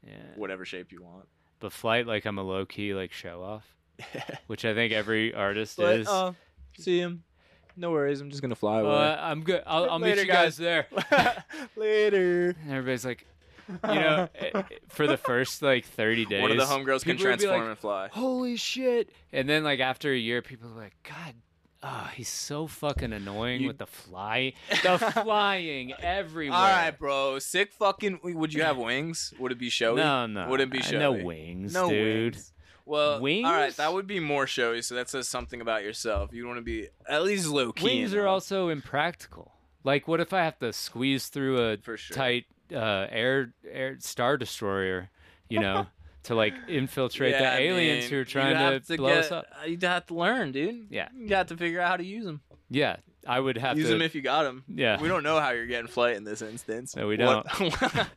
Yeah. 0.06 0.14
whatever 0.36 0.66
shape 0.66 0.92
you 0.92 1.04
want. 1.04 1.28
But 1.60 1.72
flight 1.72 2.06
like 2.08 2.26
I'm 2.26 2.38
a 2.38 2.44
low 2.44 2.66
key 2.66 2.94
like 2.94 3.12
show 3.12 3.42
off, 3.44 3.66
which 4.48 4.64
I 4.66 4.74
think 4.74 4.94
every 4.94 5.34
artist 5.34 5.78
but 5.78 6.00
is. 6.02 6.08
uh, 6.08 6.34
see 6.78 7.00
him. 7.00 7.24
No 7.76 7.92
worries. 7.92 8.22
I'm 8.22 8.30
just 8.30 8.42
gonna 8.42 8.56
fly 8.56 8.82
Well, 8.82 8.92
away. 8.96 9.18
I'm 9.20 9.42
good. 9.44 9.62
I'll, 9.68 9.90
I'll 9.92 10.00
meet 10.00 10.18
you 10.18 10.26
guys, 10.26 10.58
there. 10.58 10.88
Later. 11.76 12.56
And 12.64 12.72
everybody's 12.72 13.06
like, 13.06 13.26
you 13.70 13.96
know, 13.96 14.30
eh, 14.36 14.50
eh, 14.54 14.64
for 14.90 15.08
the 15.08 15.18
first 15.18 15.62
like 15.62 15.86
30 15.86 16.26
days, 16.26 16.42
One 16.42 16.52
of 16.52 16.58
the 16.58 16.64
homegirls 16.64 17.04
can 17.04 17.18
people 17.18 17.32
would 17.32 17.40
be 17.40 17.46
transform 17.46 17.60
like, 17.62 17.70
and 17.70 17.78
fly. 17.78 18.08
holy 18.12 18.56
shit 18.56 19.10
and 19.34 19.48
then 19.50 19.64
like 19.64 19.80
after 19.80 20.12
a 20.12 20.18
year 20.18 20.42
people 20.42 20.70
are 20.72 20.82
like 20.82 20.96
god 21.04 21.34
oh 21.90 22.10
he's 22.16 22.28
so 22.30 22.68
fucking 22.68 23.14
annoying 23.14 23.62
You- 23.62 23.68
with 23.68 23.78
the 23.78 23.88
fly 23.88 24.54
the 24.84 24.98
flying 25.00 25.94
everywhere 26.02 26.58
All 26.58 26.68
right, 26.68 26.92
bro. 26.92 27.40
Sick 27.40 27.72
fucking. 27.74 28.20
Would 28.24 28.54
you 28.54 28.64
have 28.64 28.78
wings? 28.78 29.34
Would 29.40 29.52
it 29.54 29.58
be 29.60 29.70
showy? 29.70 29.96
no 29.98 30.26
no 30.28 30.50
Would 30.50 30.60
it 30.62 30.70
be 30.70 30.80
uh, 30.80 30.84
showy? 30.84 31.00
no 31.00 31.12
wings 31.14 31.74
No 31.74 31.90
dude 31.90 32.34
wings. 32.36 32.54
Well, 32.86 33.20
wings. 33.22 33.46
all 33.46 33.54
right, 33.54 33.76
that 33.76 33.92
would 33.94 34.08
be 34.08 34.20
more 34.22 34.48
showy. 34.48 34.82
So 34.82 34.96
that 34.96 35.10
says 35.10 35.28
something 35.28 35.60
about 35.60 35.84
yourself. 35.84 36.32
You 36.32 36.48
want 36.48 36.58
to 36.60 36.64
be 36.64 36.88
at 37.10 37.24
least 37.24 37.48
low 37.48 37.74
key. 37.74 37.84
wings 38.00 38.14
are 38.14 38.26
also 38.28 38.70
impractical 38.70 39.52
like 39.84 40.08
what 40.08 40.20
if 40.20 40.34
i 40.34 40.44
have 40.44 40.58
to 40.60 40.74
squeeze 40.74 41.28
through 41.30 41.60
a 41.62 41.78
For 41.78 41.96
sure. 41.98 42.16
tight 42.18 42.46
uh 42.74 43.08
air 43.10 43.54
air 43.70 43.96
star 44.00 44.36
destroyer 44.36 45.10
you 45.50 45.60
know 45.60 45.88
to 46.28 46.36
like 46.36 46.54
infiltrate 46.70 47.32
Yeah, 47.32 47.56
the 47.56 47.62
aliens 47.62 48.04
man. 48.06 48.10
who 48.12 48.20
are 48.20 48.26
trying 48.26 48.56
have 48.56 48.86
to, 48.88 48.98
blow 48.98 49.10
us 49.10 49.32
up 49.32 49.46
uh, 49.62 49.66
You'd 49.66 49.84
have 49.84 50.06
to 50.08 50.14
learn, 50.14 50.52
dude. 50.54 50.88
Yeah. 50.90 51.10
You 51.16 51.28
got 51.28 51.48
to 51.50 51.58
figure 51.58 51.82
out 51.82 51.90
how 51.90 51.98
to 51.98 52.06
use 52.06 52.24
them. 52.26 52.42
yeah 52.70 52.98
i 53.26 53.38
would 53.40 53.58
have 53.58 53.76
Use 53.78 53.88
to 53.88 53.92
use 53.92 54.00
them 54.00 54.02
if 54.06 54.16
you 54.16 54.22
got 54.22 54.44
them. 54.44 54.64
yeah 54.68 55.02
We 55.02 55.08
don't 55.10 55.24
know 55.24 55.40
how 55.40 55.50
you're 55.52 55.66
getting 55.68 55.88
flight 55.88 56.16
in 56.16 56.24
this 56.24 56.42
instance. 56.42 56.96
No, 56.96 57.08
we 57.08 57.18
don't. 57.18 57.46
What- 57.60 58.08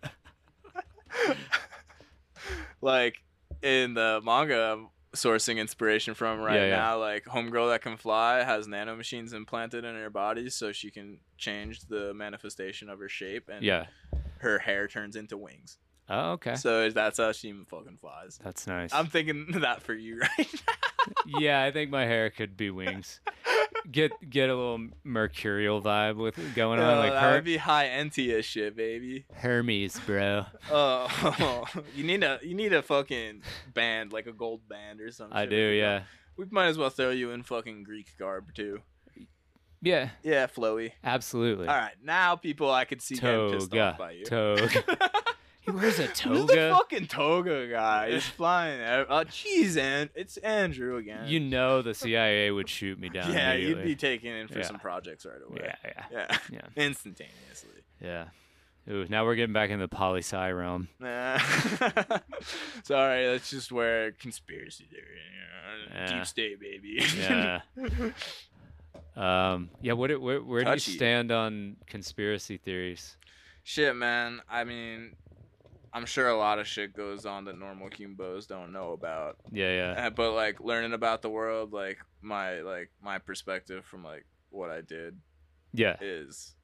like 2.80 3.22
in 3.62 3.94
the 3.94 4.20
manga 4.24 4.72
I'm 4.72 4.88
sourcing 5.14 5.58
inspiration 5.58 6.14
from 6.14 6.40
right 6.40 6.54
Yeah, 6.56 6.66
yeah. 6.68 6.76
now, 6.76 6.98
like 6.98 7.24
homegirl 7.24 7.70
that 7.70 7.82
can 7.82 7.96
fly 7.96 8.42
has 8.44 8.66
nanomachines 8.68 9.34
implanted 9.34 9.84
in 9.84 9.94
her 9.96 10.10
body 10.10 10.48
so 10.50 10.72
she 10.72 10.90
can 10.90 11.18
change 11.36 11.82
the 11.88 12.14
manifestation 12.14 12.88
of 12.88 12.98
her 13.00 13.08
shape 13.08 13.48
and 13.52 13.64
yeah 13.64 13.86
her 14.38 14.58
hair 14.60 14.88
turns 14.88 15.16
into 15.16 15.36
wings. 15.36 15.78
Oh 16.10 16.32
okay 16.32 16.54
So 16.56 16.90
that's 16.90 17.16
how 17.18 17.32
she 17.32 17.52
fucking 17.68 17.96
flies. 17.98 18.38
that's 18.44 18.66
nice 18.66 18.92
I'm 18.92 19.06
thinking 19.06 19.46
that 19.60 19.82
for 19.82 19.94
you 19.94 20.20
right 20.20 20.30
now. 20.38 20.74
yeah, 21.38 21.62
I 21.62 21.70
think 21.70 21.90
my 21.90 22.04
hair 22.04 22.28
could 22.30 22.56
be 22.58 22.68
wings. 22.70 23.20
Get 23.90 24.12
get 24.28 24.50
a 24.50 24.54
little 24.54 24.88
mercurial 25.04 25.80
vibe 25.80 26.16
with 26.16 26.38
it 26.38 26.54
going 26.54 26.78
on, 26.80 26.98
like 26.98 27.12
that 27.12 27.22
Her- 27.22 27.34
would 27.36 27.44
be 27.44 27.56
high 27.56 27.86
Entia 27.88 28.44
shit, 28.44 28.76
baby. 28.76 29.24
Hermes, 29.34 29.98
bro. 30.04 30.44
Oh, 30.70 31.64
you 31.96 32.04
need 32.04 32.22
a 32.22 32.38
you 32.42 32.54
need 32.54 32.74
a 32.74 32.82
fucking 32.82 33.42
band 33.72 34.12
like 34.12 34.26
a 34.26 34.32
gold 34.32 34.68
band 34.68 35.00
or 35.00 35.10
something. 35.10 35.36
I 35.36 35.46
do, 35.46 35.56
yeah. 35.56 36.02
We 36.36 36.44
might 36.50 36.66
as 36.66 36.76
well 36.78 36.90
throw 36.90 37.10
you 37.10 37.30
in 37.30 37.42
fucking 37.42 37.82
Greek 37.84 38.16
garb 38.18 38.52
too. 38.54 38.80
Yeah, 39.82 40.10
Yeah, 40.22 40.46
flowy. 40.46 40.92
absolutely. 41.02 41.66
All 41.66 41.74
right, 41.74 41.94
now 42.04 42.36
people 42.36 42.70
I 42.70 42.84
could 42.84 43.00
see 43.00 43.14
getting 43.14 43.50
pissed 43.52 43.70
Toga. 43.70 43.82
off 43.92 43.98
by 43.98 44.10
you. 44.12 44.24
Toga. 44.26 44.68
He 45.60 45.70
wears 45.70 45.98
a 45.98 46.06
Who's 46.24 46.46
the 46.46 46.74
fucking 46.76 47.06
toga 47.08 47.68
guy? 47.68 48.12
He's 48.12 48.24
flying. 48.26 48.80
Oh, 48.80 49.24
jeez, 49.24 49.76
and 49.76 50.08
it's 50.14 50.36
Andrew 50.38 50.96
again. 50.96 51.28
You 51.28 51.40
know 51.40 51.82
the 51.82 51.94
CIA 51.94 52.50
would 52.50 52.68
shoot 52.68 52.98
me 52.98 53.08
down. 53.08 53.32
yeah, 53.32 53.52
you'd 53.54 53.82
be 53.84 53.94
taken 53.96 54.30
in 54.32 54.48
for 54.48 54.58
Yeah. 54.58 54.64
some 54.66 54.78
projects 54.78 55.26
right 55.26 55.36
away. 55.46 55.60
Yeah, 55.64 55.76
yeah, 55.84 56.04
Yeah, 56.12 56.38
yeah, 56.52 56.60
instantaneously. 56.86 57.82
yeah. 58.00 58.24
Ooh, 58.88 59.06
now 59.08 59.24
we're 59.26 59.34
getting 59.36 59.52
back 59.52 59.70
in 59.70 59.78
the 59.78 59.86
poli 59.88 60.20
sci 60.20 60.50
realm. 60.50 60.88
Nah. 60.98 61.38
Sorry, 62.82 63.26
that's 63.26 63.50
just 63.50 63.70
where 63.70 64.12
conspiracy 64.12 64.86
theory, 64.90 65.04
you 65.84 65.94
know, 65.94 66.00
Yeah. 66.00 66.16
deep 66.16 66.26
state, 66.26 66.58
baby. 66.60 67.04
Yeah. 67.18 67.60
Um, 69.16 69.70
yeah. 69.82 69.92
What? 69.92 70.18
Where, 70.20 70.40
where 70.42 70.64
do 70.64 70.70
you 70.72 70.78
stand 70.78 71.30
on 71.30 71.76
conspiracy 71.86 72.56
theories? 72.56 73.16
shit, 73.62 73.94
man. 73.94 74.40
I 74.50 74.64
mean, 74.64 75.14
I'm 75.92 76.06
sure 76.06 76.28
a 76.28 76.36
lot 76.38 76.58
of 76.60 76.66
shit 76.68 76.94
goes 76.94 77.26
on 77.26 77.44
that 77.46 77.58
normal 77.58 77.88
humbos 77.96 78.46
don't 78.46 78.72
know 78.72 78.92
about. 78.92 79.38
Yeah, 79.50 79.72
yeah, 79.94 80.06
Uh, 80.06 80.10
but 80.10 80.32
like 80.34 80.60
learning 80.60 80.92
about 80.92 81.22
the 81.22 81.30
world, 81.30 81.72
like 81.72 81.98
my 82.20 82.60
like 82.60 82.90
my 83.02 83.18
perspective 83.18 83.84
from 83.84 84.04
like 84.04 84.24
what 84.50 84.70
I 84.70 84.80
did 84.82 85.18
yeah. 85.72 85.96
is 86.00 86.54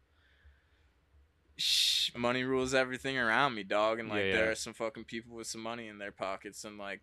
shh, 1.57 2.11
money 2.17 2.45
rules 2.45 2.75
everything 2.75 3.19
around 3.19 3.55
me, 3.55 3.63
dog. 3.65 3.99
And 3.99 4.09
like 4.09 4.19
Yeah, 4.21 4.25
yeah. 4.27 4.37
there 4.37 4.51
are 4.53 4.55
some 4.55 4.75
fucking 4.75 5.05
people 5.05 5.37
with 5.37 5.47
some 5.47 5.63
money 5.63 5.89
in 5.89 5.99
their 5.99 6.13
pockets, 6.13 6.65
and 6.65 6.79
like 6.79 7.01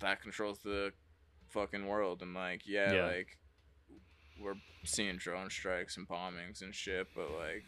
that 0.00 0.22
controls 0.22 0.58
the 0.60 0.92
fucking 1.50 1.86
world. 1.86 2.22
And 2.22 2.34
like 2.34 2.62
yeah, 2.66 2.92
Yeah. 2.92 3.06
like 3.06 3.38
we're 4.40 4.54
seeing 4.84 5.18
drone 5.18 5.50
strikes 5.50 5.96
and 5.96 6.08
bombings 6.08 6.62
and 6.62 6.74
shit, 6.74 7.08
but 7.14 7.30
like 7.38 7.64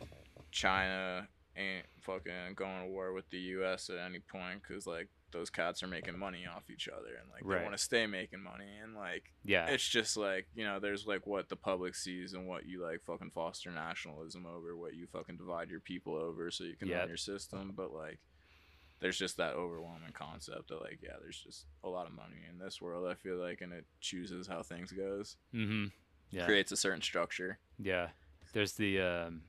China 0.50 1.28
ain't 1.56 1.86
fucking 2.00 2.54
going 2.56 2.82
to 2.82 2.88
war 2.88 3.12
with 3.12 3.28
the 3.30 3.38
U.S. 3.38 3.90
at 3.90 3.98
any 3.98 4.18
point 4.20 4.62
because 4.66 4.86
like 4.86 5.08
those 5.32 5.48
cats 5.50 5.82
are 5.82 5.86
making 5.88 6.18
money 6.18 6.44
off 6.46 6.68
each 6.70 6.88
other 6.88 7.14
and 7.20 7.30
like 7.30 7.42
Right. 7.44 7.58
they 7.58 7.64
want 7.64 7.76
to 7.76 7.82
stay 7.82 8.06
making 8.06 8.42
money 8.42 8.66
and 8.82 8.94
like 8.94 9.32
Yeah. 9.44 9.66
it's 9.66 9.86
just 9.88 10.16
like 10.16 10.46
you 10.54 10.64
know 10.64 10.78
there's 10.80 11.06
like 11.06 11.26
what 11.26 11.48
the 11.48 11.56
public 11.56 11.94
sees 11.94 12.34
and 12.34 12.46
what 12.46 12.66
you 12.66 12.82
like 12.82 13.00
fucking 13.06 13.30
foster 13.34 13.70
nationalism 13.70 14.44
over 14.46 14.76
what 14.76 14.94
you 14.94 15.06
fucking 15.06 15.36
divide 15.38 15.70
your 15.70 15.80
people 15.80 16.14
over 16.16 16.50
so 16.50 16.64
you 16.64 16.76
can 16.76 16.88
Yep. 16.88 16.98
run 16.98 17.08
your 17.08 17.16
system 17.16 17.72
but 17.74 17.92
like 17.94 18.18
there's 19.00 19.18
just 19.18 19.36
that 19.38 19.54
overwhelming 19.54 20.12
concept 20.12 20.68
that 20.68 20.80
like 20.82 20.98
yeah 21.02 21.14
there's 21.20 21.38
just 21.40 21.64
a 21.82 21.88
lot 21.88 22.06
of 22.06 22.12
money 22.12 22.36
in 22.50 22.58
this 22.58 22.80
world 22.82 23.06
i 23.10 23.14
feel 23.14 23.36
like 23.36 23.60
and 23.62 23.72
it 23.72 23.86
chooses 24.00 24.46
how 24.46 24.62
things 24.62 24.92
goes 24.92 25.36
Mm-hmm. 25.54 25.86
Yeah. 26.30 26.44
creates 26.46 26.72
a 26.72 26.76
certain 26.76 27.02
structure 27.02 27.58
Yeah. 27.78 28.08
There's 28.52 28.72
the 28.74 29.00
um 29.00 29.42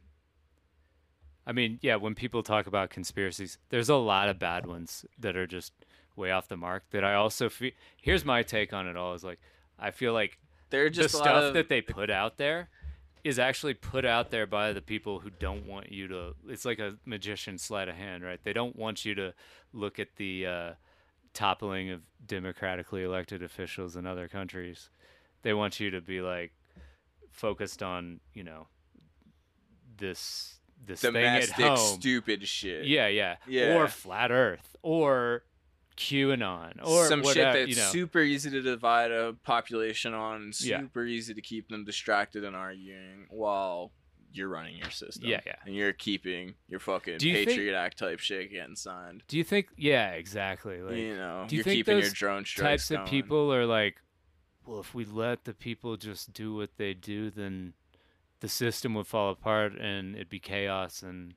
I 1.46 1.52
mean, 1.52 1.80
yeah, 1.82 1.98
when 1.98 2.16
people 2.16 2.42
talk 2.44 2.68
about 2.68 2.90
conspiracies, 2.90 3.58
there's 3.70 3.90
a 3.90 3.96
lot 3.96 4.30
of 4.30 4.40
bad 4.40 4.66
ones 4.66 5.06
that 5.20 5.36
are 5.36 5.48
just 5.48 5.74
way 6.16 6.32
off 6.32 6.48
the 6.48 6.58
mark 6.58 6.84
that 6.92 7.04
I 7.04 7.16
also 7.16 7.50
feel 7.50 7.72
Here's 7.98 8.24
my 8.24 8.44
take 8.44 8.72
on 8.72 8.88
it 8.88 8.96
all 8.96 9.14
is 9.14 9.24
like 9.24 9.40
I 9.80 9.92
feel 9.92 10.14
like 10.14 10.38
they're 10.70 10.90
the 10.90 10.96
just 10.96 11.16
lot 11.16 11.24
stuff 11.24 11.44
of- 11.46 11.54
that 11.56 11.70
they 11.70 11.82
put 11.82 12.10
out 12.10 12.38
there 12.38 12.70
is 13.24 13.40
actually 13.40 13.74
put 13.74 14.04
out 14.06 14.32
there 14.32 14.46
by 14.46 14.74
the 14.74 14.82
people 14.82 15.20
who 15.20 15.30
don't 15.30 15.66
want 15.66 15.92
you 15.92 16.08
to 16.10 16.36
it's 16.48 16.66
like 16.66 16.80
a 16.80 16.98
magician 17.06 17.58
sleight 17.58 17.88
of 17.90 17.96
hand, 17.96 18.24
right? 18.24 18.40
They 18.44 18.54
don't 18.54 18.76
want 18.76 19.06
you 19.06 19.16
to 19.16 19.34
look 19.74 19.98
at 20.00 20.16
the 20.18 20.46
uh 20.46 20.74
toppling 21.34 21.90
of 21.90 22.02
democratically 22.28 23.04
elected 23.04 23.42
officials 23.42 23.96
in 23.96 24.06
other 24.06 24.28
countries. 24.28 24.90
They 25.42 25.54
want 25.54 25.80
you 25.80 25.90
to 25.90 26.00
be 26.00 26.22
like 26.22 26.54
focused 27.32 27.82
on, 27.82 28.20
you 28.36 28.44
know, 28.44 28.68
this 29.98 30.60
this 30.86 31.02
domestic 31.02 31.56
thing 31.56 31.66
at 31.66 31.78
home. 31.78 32.00
stupid 32.00 32.48
shit 32.48 32.86
yeah, 32.86 33.08
yeah, 33.08 33.36
Yeah. 33.48 33.76
Or 33.78 33.88
flat 33.88 34.32
Earth, 34.32 34.76
or 34.82 35.44
QAnon, 35.98 36.80
or 36.84 37.08
some 37.08 37.22
whatever, 37.22 37.58
shit 37.58 37.68
that's 37.68 37.78
you 37.78 37.84
know. 37.84 37.90
super 37.92 38.20
easy 38.20 38.50
to 38.50 38.62
divide 38.62 39.12
a 39.12 39.34
population 39.44 40.14
on 40.14 40.52
Yeah. 40.60 40.80
super 40.80 41.06
easy 41.06 41.34
to 41.34 41.42
keep 41.42 41.70
them 41.70 41.86
distracted 41.86 42.44
and 42.44 42.56
arguing 42.56 43.28
while 43.30 43.92
you're 44.34 44.50
running 44.50 44.76
your 44.78 44.90
system 44.90 45.28
Yeah, 45.30 45.42
yeah. 45.46 45.56
and 45.66 45.76
you're 45.76 45.94
keeping 45.94 46.56
your 46.68 46.80
fucking 46.80 47.20
you 47.22 47.34
think- 47.36 47.50
patriot 47.50 47.76
act 47.78 48.00
type 48.00 48.20
shit 48.20 48.50
getting 48.52 48.76
signed 48.76 49.24
Do 49.28 49.38
you 49.38 49.44
think? 49.44 49.68
Yeah, 49.78 50.12
exactly. 50.14 50.82
Like, 50.82 50.98
you 50.98 51.16
know 51.16 51.46
do 51.48 51.56
you 51.56 51.60
you're 51.60 51.64
think 51.64 51.76
keeping 51.76 52.00
your 52.00 52.10
drone 52.10 52.44
strikes 52.46 52.88
types 52.88 52.92
of 52.92 52.98
going. 52.98 53.10
people 53.10 53.54
are 53.54 53.66
like, 53.68 53.98
well, 54.66 54.80
if 54.80 54.96
we 54.96 55.06
let 55.06 55.44
the 55.46 55.54
people 55.54 55.98
just 55.98 56.34
do 56.34 56.56
what 56.56 56.78
they 56.78 56.94
do, 56.96 57.30
then 57.30 57.74
the 58.44 58.50
system 58.50 58.94
would 58.94 59.08
fall 59.08 59.32
apart 59.32 59.72
and 59.80 60.16
it'd 60.16 60.28
be 60.28 60.38
chaos. 60.38 61.02
And 61.02 61.34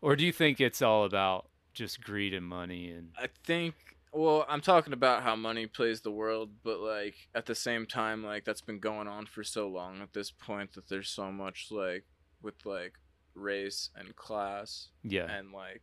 or 0.00 0.14
do 0.14 0.24
you 0.24 0.30
think 0.30 0.60
it's 0.60 0.80
all 0.80 1.04
about 1.04 1.48
just 1.72 2.00
greed 2.00 2.32
and 2.32 2.46
money 2.46 2.90
and 2.90 3.08
I 3.18 3.26
think 3.42 3.74
well, 4.12 4.46
I'm 4.48 4.60
talking 4.60 4.92
about 4.92 5.24
how 5.24 5.34
money 5.34 5.66
plays 5.66 6.02
the 6.02 6.12
world, 6.12 6.50
but 6.62 6.78
like 6.78 7.16
at 7.34 7.46
the 7.46 7.54
same 7.56 7.84
time, 7.84 8.22
like 8.22 8.44
that's 8.44 8.60
been 8.60 8.78
going 8.78 9.08
on 9.08 9.26
for 9.26 9.42
so 9.42 9.66
long 9.66 10.00
at 10.00 10.12
this 10.12 10.30
point 10.30 10.74
that 10.74 10.88
there's 10.88 11.08
so 11.08 11.32
much 11.32 11.66
like 11.72 12.04
with 12.40 12.64
like 12.64 12.92
race 13.34 13.90
and 13.96 14.14
class 14.14 14.90
yeah, 15.02 15.26
and 15.28 15.50
like 15.50 15.82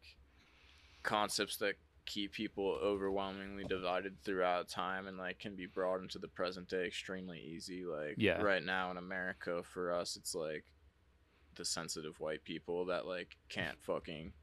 concepts 1.03 1.57
that 1.57 1.76
keep 2.06 2.34
people 2.34 2.78
overwhelmingly 2.84 3.64
divided 3.64 4.18
throughout 4.23 4.68
time 4.68 5.07
and 5.07 5.18
like 5.18 5.40
can 5.40 5.56
be 5.56 5.65
brought 5.68 6.02
into 6.02 6.19
the 6.19 6.28
present 6.28 6.68
day 6.68 6.86
extremely 6.86 7.40
easy. 7.40 7.86
Like 7.86 8.15
Yeah. 8.18 8.41
right 8.41 8.64
now 8.64 8.91
in 8.91 8.98
america 8.98 9.61
for 9.64 9.94
us 9.94 10.15
it's 10.15 10.34
like 10.36 10.65
the 11.56 11.65
sensitive 11.65 12.19
white 12.19 12.44
people 12.44 12.86
that 12.86 13.06
like 13.06 13.38
can't 13.49 13.82
fucking 13.84 14.34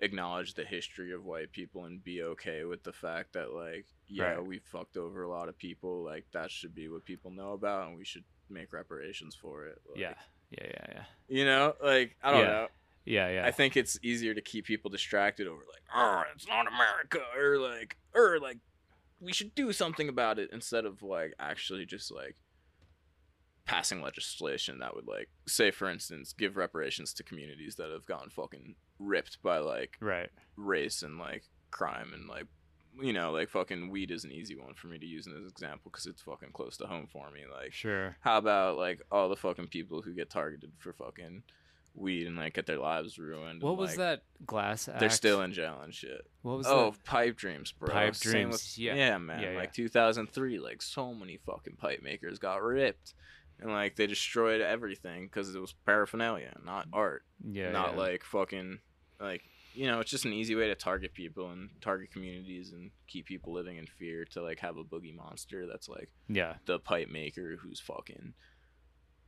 acknowledge 0.00 0.54
the 0.54 0.64
history 0.64 1.12
of 1.12 1.24
white 1.24 1.50
people 1.52 1.84
and 1.84 2.02
be 2.04 2.22
okay 2.22 2.64
with 2.64 2.82
the 2.84 2.92
fact 2.92 3.32
that 3.34 3.52
like 3.52 3.86
yeah 4.08 4.34
Right. 4.34 4.46
we 4.46 4.58
fucked 4.58 4.96
over 4.96 5.22
a 5.22 5.28
lot 5.28 5.48
of 5.48 5.58
people. 5.58 6.02
Like 6.04 6.26
that 6.32 6.50
should 6.50 6.74
be 6.74 6.88
what 6.88 7.04
people 7.04 7.30
know 7.30 7.52
about 7.52 7.88
and 7.88 7.96
we 7.96 8.04
should 8.04 8.24
make 8.48 8.72
reparations 8.72 9.34
for 9.34 9.66
it. 9.66 9.78
Like, 9.88 10.00
yeah, 10.00 10.14
yeah, 10.50 10.66
yeah, 10.66 10.86
yeah, 10.94 11.04
you 11.28 11.44
know? 11.44 11.74
Like 11.82 12.16
i 12.22 12.30
don't 12.30 12.40
Yeah. 12.40 12.46
know 12.46 12.68
yeah, 13.04 13.28
yeah. 13.30 13.46
I 13.46 13.50
think 13.50 13.76
it's 13.76 13.98
easier 14.02 14.34
to 14.34 14.40
keep 14.40 14.66
people 14.66 14.90
distracted 14.90 15.46
over 15.46 15.60
like, 15.60 15.82
oh, 15.94 16.22
it's 16.34 16.46
not 16.46 16.66
America, 16.66 17.20
or 17.36 17.58
like, 17.58 17.96
or 18.14 18.38
like, 18.38 18.58
we 19.20 19.32
should 19.32 19.54
do 19.54 19.72
something 19.72 20.08
about 20.08 20.38
it 20.38 20.50
instead 20.52 20.84
of 20.84 21.02
like 21.02 21.34
actually 21.38 21.84
just 21.84 22.10
like 22.10 22.36
passing 23.64 24.02
legislation 24.02 24.78
that 24.78 24.94
would 24.94 25.06
like, 25.06 25.28
say 25.46 25.70
for 25.70 25.88
instance, 25.88 26.32
give 26.32 26.56
reparations 26.56 27.12
to 27.14 27.22
communities 27.22 27.76
that 27.76 27.90
have 27.90 28.06
gotten 28.06 28.30
fucking 28.30 28.74
ripped 28.98 29.42
by 29.42 29.58
like 29.58 29.96
right. 30.00 30.30
race 30.56 31.02
and 31.02 31.18
like 31.18 31.44
crime 31.70 32.12
and 32.14 32.28
like. 32.28 32.46
You 33.00 33.12
know, 33.12 33.30
like 33.30 33.50
fucking 33.50 33.88
weed 33.88 34.10
is 34.10 34.24
an 34.24 34.32
easy 34.32 34.56
one 34.56 34.74
for 34.74 34.88
me 34.88 34.98
to 34.98 35.06
use 35.06 35.28
as 35.28 35.32
an 35.34 35.46
example 35.48 35.92
because 35.92 36.06
it's 36.06 36.22
fucking 36.22 36.50
close 36.52 36.76
to 36.78 36.86
home 36.88 37.06
for 37.06 37.30
me. 37.30 37.42
Like, 37.48 37.72
Sure. 37.72 38.16
how 38.20 38.36
about 38.36 38.78
like 38.78 39.00
all 39.12 39.28
the 39.28 39.36
fucking 39.36 39.68
people 39.68 40.02
who 40.02 40.12
get 40.12 40.28
targeted 40.28 40.72
for 40.76 40.92
fucking 40.92 41.44
weed 41.94 42.26
and 42.26 42.36
like 42.36 42.54
get 42.54 42.66
their 42.66 42.78
lives 42.78 43.18
ruined? 43.18 43.62
What 43.62 43.70
and, 43.70 43.78
was 43.78 43.90
like, 43.90 43.98
that 43.98 44.22
glass 44.46 44.88
act? 44.88 45.00
They're 45.00 45.10
still 45.10 45.42
in 45.42 45.52
jail 45.52 45.78
and 45.82 45.92
shit. 45.94 46.22
What 46.42 46.58
was 46.58 46.66
Oh, 46.66 46.90
that? 46.92 47.04
pipe 47.04 47.36
dreams, 47.36 47.72
bro. 47.72 47.88
Pipe 47.92 48.14
Same 48.14 48.32
dreams, 48.32 48.52
with- 48.52 48.78
yeah. 48.78 48.94
yeah, 48.94 49.18
man. 49.18 49.42
Yeah, 49.42 49.50
yeah. 49.52 49.58
Like 49.58 49.72
2003, 49.72 50.58
like 50.58 50.82
so 50.82 51.12
many 51.14 51.38
fucking 51.46 51.76
pipe 51.76 52.02
makers 52.02 52.38
got 52.38 52.62
ripped, 52.62 53.14
and 53.60 53.70
like 53.70 53.96
they 53.96 54.06
destroyed 54.06 54.60
everything 54.60 55.24
because 55.24 55.54
it 55.54 55.60
was 55.60 55.74
paraphernalia, 55.84 56.56
not 56.64 56.86
art, 56.92 57.24
Yeah, 57.46 57.70
not 57.72 57.96
like 57.96 58.24
fucking 58.24 58.78
like 59.20 59.42
you 59.74 59.86
know. 59.86 60.00
It's 60.00 60.10
just 60.10 60.24
an 60.24 60.32
easy 60.32 60.54
way 60.54 60.68
to 60.68 60.74
target 60.74 61.12
people 61.14 61.50
and 61.50 61.70
target 61.80 62.10
communities 62.12 62.72
and 62.72 62.90
keep 63.06 63.26
people 63.26 63.52
living 63.52 63.76
in 63.76 63.86
fear 63.86 64.24
to 64.26 64.42
like 64.42 64.60
have 64.60 64.76
a 64.78 64.84
boogie 64.84 65.14
monster 65.14 65.66
that's 65.66 65.88
like 65.88 66.08
yeah, 66.28 66.54
the 66.66 66.78
pipe 66.78 67.08
maker 67.10 67.56
who's 67.60 67.80
fucking 67.80 68.32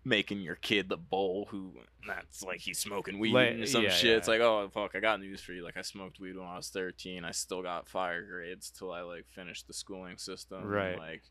making 0.05 0.41
your 0.41 0.57
kid 0.57 0.89
the 0.89 0.97
bowl 0.97 1.47
who 1.51 1.73
that's 2.07 2.43
like 2.43 2.59
he's 2.61 2.79
smoking 2.79 3.19
weed 3.20 3.33
Like, 3.33 3.51
and 3.51 3.69
some 3.69 3.85
yeah, 3.85 3.91
shit. 3.91 4.11
yeah. 4.11 4.16
It's 4.16 4.29
like, 4.29 4.41
oh 4.41 4.69
fuck, 4.73 4.97
I 4.97 5.01
got 5.01 5.20
news 5.20 5.41
for 5.41 5.53
you. 5.53 5.62
Like 5.65 5.77
I 5.77 5.83
smoked 5.83 6.19
weed 6.19 6.37
when 6.37 6.47
I 6.47 6.57
was 6.57 6.69
thirteen. 6.69 7.24
I 7.24 7.31
still 7.31 7.62
got 7.62 7.89
fire 7.89 8.23
grades 8.24 8.70
till 8.70 8.91
I 8.93 9.03
like 9.03 9.27
finished 9.29 9.66
the 9.69 9.73
schooling 9.74 10.19
system. 10.19 10.65
Right. 10.65 10.99
Like 10.99 11.23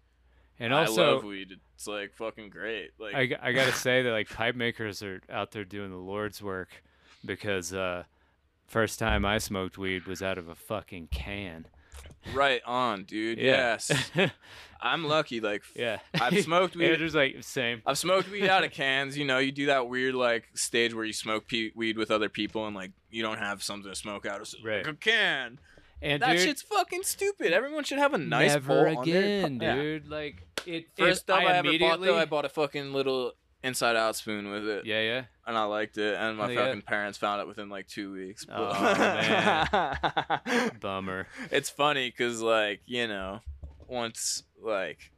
and 0.59 0.73
also, 0.73 1.03
I 1.03 1.13
love 1.13 1.23
weed. 1.23 1.53
It's 1.75 1.87
like 1.87 2.13
fucking 2.13 2.49
great. 2.49 2.91
Like 2.99 3.15
I, 3.15 3.49
I 3.49 3.51
gotta 3.51 3.71
say 3.73 4.03
that 4.03 4.11
like 4.11 4.29
pipe 4.29 4.55
makers 4.55 5.01
are 5.03 5.21
out 5.29 5.51
there 5.51 5.65
doing 5.65 5.89
the 5.89 5.97
Lord's 5.97 6.41
work 6.41 6.69
because 7.25 7.73
uh, 7.73 8.03
first 8.67 8.99
time 8.99 9.25
I 9.25 9.37
smoked 9.39 9.77
weed 9.77 10.05
was 10.05 10.21
out 10.21 10.37
of 10.37 10.47
a 10.47 10.55
fucking 10.55 11.07
can. 11.11 11.65
Right 12.33 12.61
on, 12.65 13.03
dude. 13.03 13.37
Yeah. 13.37 13.77
Yes. 13.85 14.11
I'm 14.83 15.03
lucky. 15.05 15.39
Like 15.39 15.63
yeah. 15.75 15.99
I've 16.19 16.39
smoked 16.43 16.75
weed. 16.75 16.91
Andrew's 16.91 17.13
like 17.15 17.37
same. 17.41 17.81
I've 17.85 17.97
smoked 17.97 18.29
weed 18.31 18.47
out 18.47 18.63
of 18.63 18.71
cans. 18.81 19.17
You 19.17 19.25
know, 19.25 19.37
you 19.37 19.51
do 19.51 19.67
that 19.67 19.87
weird 19.87 20.15
like 20.15 20.49
stage 20.55 20.93
where 20.93 21.05
you 21.05 21.13
smoke 21.13 21.47
pe- 21.47 21.71
weed 21.75 21.97
with 21.97 22.09
other 22.11 22.29
people 22.29 22.65
and 22.65 22.75
like 22.75 22.91
you 23.11 23.21
don't 23.21 23.37
have 23.37 23.61
something 23.61 23.89
to 23.89 23.95
smoke 23.95 24.25
out 24.25 24.41
of, 24.41 24.47
so 24.47 24.57
Right. 24.63 24.85
like 24.85 24.93
a 24.95 24.97
can. 24.97 25.59
And 26.01 26.21
That 26.23 26.31
dude, 26.37 26.41
shit's 26.47 26.61
fucking 26.63 27.03
stupid. 27.03 27.53
Everyone 27.53 27.83
should 27.83 27.99
have 27.99 28.15
a 28.15 28.17
nice 28.17 28.53
never 28.53 28.67
bowl 28.85 28.97
on 28.97 29.07
their 29.07 29.21
again, 29.21 29.59
yeah. 29.61 29.75
dude. 29.75 30.07
Like 30.07 30.47
it 30.65 30.85
First 30.97 31.27
dub 31.27 31.39
I, 31.39 31.41
I 31.41 31.43
ever 31.43 31.53
bought 31.53 31.65
immediately 31.67 32.07
though, 32.07 32.17
I 32.17 32.25
bought 32.25 32.45
a 32.45 32.49
fucking 32.49 32.91
little 32.91 33.33
inside 33.63 33.95
out 33.95 34.15
spoon 34.15 34.49
with 34.51 34.67
it. 34.67 34.85
yeah 34.85 35.01
yeah 35.01 35.23
And 35.45 35.57
I 35.57 35.63
liked 35.65 35.97
it, 35.97 36.15
and 36.19 36.37
my 36.37 36.45
Oh, 36.45 36.49
yeah. 36.49 36.65
fucking 36.65 36.81
parents 36.83 37.17
found 37.17 37.41
it 37.41 37.47
within 37.47 37.69
like 37.69 37.87
two 37.87 38.11
weeks. 38.13 38.45
Oh, 38.51 38.73
man. 38.81 40.71
bummer 40.81 41.27
it's 41.51 41.69
funny 41.69 42.09
because 42.09 42.41
like 42.41 42.81
you 42.85 43.07
know 43.07 43.39
once 43.87 44.43
like 44.61 45.11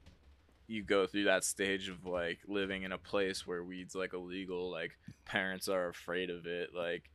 you 0.68 0.82
go 0.84 1.06
through 1.06 1.26
that 1.26 1.44
stage 1.44 1.90
of 1.90 2.06
like 2.06 2.40
living 2.48 2.84
in 2.84 2.92
a 2.92 2.98
place 2.98 3.46
where 3.46 3.64
weed's 3.64 3.96
like 3.96 4.14
illegal 4.14 4.72
like 4.72 4.98
parents 5.26 5.68
are 5.68 5.88
afraid 5.90 6.30
of 6.30 6.46
it 6.46 6.70
like 6.76 7.10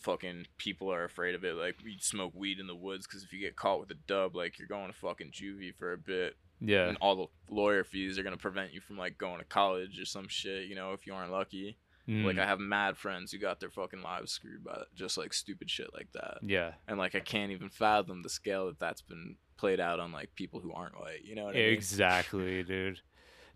fucking 0.00 0.46
people 0.58 0.92
are 0.92 1.04
afraid 1.04 1.34
of 1.34 1.44
it 1.44 1.54
like 1.54 1.76
we 1.84 1.96
smoke 2.00 2.32
weed 2.34 2.58
in 2.58 2.66
the 2.66 2.74
woods 2.74 3.06
because 3.06 3.22
if 3.22 3.32
you 3.32 3.38
get 3.38 3.54
caught 3.54 3.78
with 3.78 3.90
a 3.92 3.96
dub 4.08 4.34
like 4.34 4.58
you're 4.58 4.66
going 4.66 4.88
to 4.90 4.98
fucking 4.98 5.30
juvie 5.30 5.72
for 5.74 5.92
a 5.92 5.98
bit 5.98 6.34
yeah 6.64 6.88
and 6.88 6.96
all 7.00 7.16
the 7.16 7.26
lawyer 7.54 7.84
fees 7.84 8.18
are 8.18 8.22
going 8.22 8.34
to 8.36 8.40
prevent 8.40 8.72
you 8.72 8.80
from 8.80 8.96
like 8.96 9.18
going 9.18 9.38
to 9.38 9.44
college 9.44 9.98
or 10.00 10.04
some 10.04 10.28
shit 10.28 10.66
you 10.68 10.74
know 10.74 10.92
if 10.92 11.06
you 11.06 11.12
aren't 11.14 11.32
lucky 11.32 11.76
Mm, 12.08 12.24
like 12.24 12.36
i 12.36 12.44
have 12.44 12.58
mad 12.58 12.96
friends 12.96 13.30
who 13.30 13.38
got 13.38 13.60
their 13.60 13.70
fucking 13.70 14.02
lives 14.02 14.32
screwed 14.32 14.64
by 14.64 14.76
just 14.92 15.16
like 15.16 15.32
stupid 15.32 15.70
shit 15.70 15.86
like 15.94 16.08
that 16.14 16.38
yeah 16.42 16.72
and 16.88 16.98
like 16.98 17.14
I 17.14 17.20
can't 17.20 17.52
even 17.52 17.68
fathom 17.68 18.22
the 18.24 18.28
scale 18.28 18.66
that 18.66 18.80
that's 18.80 19.02
been 19.02 19.36
played 19.56 19.78
out 19.78 20.00
on 20.00 20.10
like 20.10 20.34
people 20.34 20.58
who 20.58 20.72
aren't 20.72 20.98
white. 20.98 21.24
You 21.24 21.36
know 21.36 21.44
what 21.44 21.54
I 21.54 21.58
mean? 21.58 21.68
Exactly, 21.68 22.62
dude. 22.64 23.00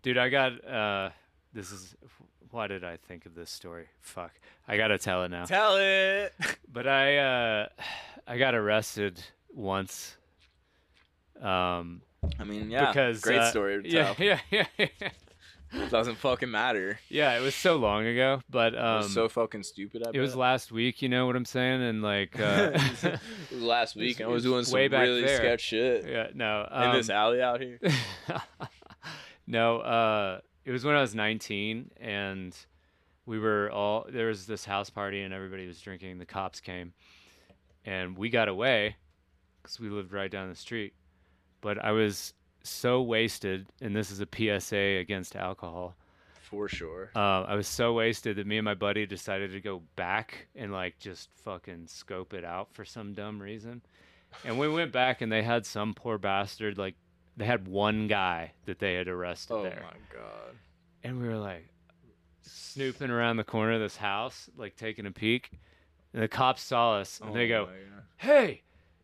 Dude, 0.01 0.17
I 0.17 0.29
got 0.29 0.65
uh 0.65 1.09
this 1.51 1.73
is 1.73 1.97
why 2.49 2.67
did 2.67 2.85
I 2.85 2.95
think 2.95 3.25
of 3.25 3.35
this 3.35 3.49
story? 3.51 3.87
Fuck. 3.99 4.31
I 4.65 4.77
got 4.77 4.87
to 4.87 4.97
tell 4.97 5.25
it 5.25 5.29
now. 5.31 5.43
Tell 5.43 5.75
it. 5.77 6.33
But 6.71 6.87
I 6.87 7.17
uh 7.17 7.67
I 8.27 8.37
got 8.37 8.55
arrested 8.55 9.21
once. 9.53 10.15
Um 11.41 12.01
I 12.39 12.43
mean, 12.43 12.69
yeah, 12.69 12.87
because 12.87 13.21
great 13.21 13.39
uh, 13.39 13.49
story 13.49 13.83
to 13.83 13.89
yeah, 13.89 14.13
tell. 14.13 14.25
yeah, 14.25 14.39
yeah, 14.51 14.87
yeah. 14.99 15.09
Doesn't 15.89 16.15
fucking 16.15 16.49
matter. 16.49 16.99
Yeah, 17.09 17.37
it 17.37 17.41
was 17.41 17.53
so 17.53 17.75
long 17.75 18.05
ago, 18.05 18.41
but 18.49 18.73
it 18.73 18.79
um 18.79 18.99
was 18.99 19.13
so 19.13 19.27
fucking 19.27 19.63
stupid. 19.63 20.03
I 20.07 20.11
it 20.13 20.19
was 20.19 20.35
last 20.35 20.71
week, 20.71 21.01
you 21.01 21.09
know 21.09 21.25
what 21.25 21.35
I'm 21.35 21.45
saying? 21.45 21.81
And 21.81 22.01
like 22.01 22.39
uh 22.39 22.71
it 23.03 23.11
was 23.51 23.61
last 23.61 23.95
week. 23.95 24.19
and 24.19 24.29
I 24.29 24.31
was 24.31 24.43
doing 24.43 24.63
some 24.63 24.75
way 24.75 24.87
back 24.87 25.01
really 25.01 25.23
there. 25.23 25.37
sketch 25.37 25.61
shit 25.61 26.07
yeah, 26.07 26.27
no. 26.33 26.67
in 26.83 26.93
this 26.93 27.09
um, 27.09 27.15
alley 27.15 27.41
out 27.41 27.59
here. 27.59 27.79
no, 29.47 29.79
uh, 29.79 30.39
it 30.63 30.71
was 30.71 30.85
when 30.85 30.95
I 30.95 31.01
was 31.01 31.15
19, 31.15 31.91
and 31.99 32.55
we 33.25 33.39
were 33.39 33.69
all 33.71 34.05
there 34.09 34.27
was 34.27 34.47
this 34.47 34.63
house 34.63 34.89
party, 34.89 35.21
and 35.21 35.33
everybody 35.33 35.67
was 35.67 35.79
drinking. 35.81 36.17
The 36.17 36.25
cops 36.25 36.61
came, 36.61 36.93
and 37.85 38.17
we 38.17 38.29
got 38.29 38.47
away 38.47 38.95
because 39.61 39.79
we 39.79 39.89
lived 39.89 40.13
right 40.13 40.31
down 40.31 40.49
the 40.49 40.55
street. 40.55 40.93
But 41.61 41.83
I 41.83 41.91
was 41.91 42.33
so 42.63 43.01
wasted, 43.01 43.67
and 43.81 43.95
this 43.95 44.11
is 44.11 44.21
a 44.21 44.27
PSA 44.59 44.99
against 44.99 45.35
alcohol. 45.35 45.95
For 46.41 46.69
sure. 46.69 47.11
Uh, 47.13 47.43
I 47.43 47.55
was 47.55 47.67
so 47.67 47.93
wasted 47.93 48.37
that 48.37 48.47
me 48.47 48.57
and 48.57 48.63
my 48.63 48.73
buddy 48.73 49.05
decided 49.05 49.51
to 49.51 49.59
go 49.59 49.81
back 49.97 50.47
and 50.55 50.71
like 50.71 50.97
just 50.97 51.29
fucking 51.43 51.87
scope 51.87 52.33
it 52.33 52.45
out 52.45 52.73
for 52.73 52.85
some 52.85 53.13
dumb 53.13 53.41
reason. 53.41 53.81
And 54.45 54.57
we 54.57 54.69
went 54.69 54.93
back 54.93 55.21
and 55.21 55.29
they 55.29 55.43
had 55.43 55.65
some 55.65 55.93
poor 55.93 56.17
bastard 56.17 56.77
like 56.77 56.95
they 57.35 57.45
had 57.45 57.67
one 57.67 58.07
guy 58.07 58.53
that 58.65 58.79
they 58.79 58.93
had 58.93 59.09
arrested 59.09 59.55
Oh 59.55 59.63
there. 59.63 59.83
Oh 59.83 59.87
my 59.87 60.19
god. 60.19 60.55
And 61.03 61.21
we 61.21 61.27
were 61.27 61.37
like 61.37 61.67
snooping 62.43 63.09
around 63.09 63.37
the 63.37 63.43
corner 63.43 63.73
of 63.73 63.81
this 63.81 63.97
house, 63.97 64.49
like 64.55 64.77
taking 64.77 65.05
a 65.05 65.11
peek. 65.11 65.51
And 66.13 66.23
the 66.23 66.29
cops 66.29 66.61
saw 66.63 66.95
us 66.95 67.19
and 67.19 67.35
they 67.35 67.51
Oh 67.51 67.65
go, 67.65 67.69
"Hey!" 68.15 68.61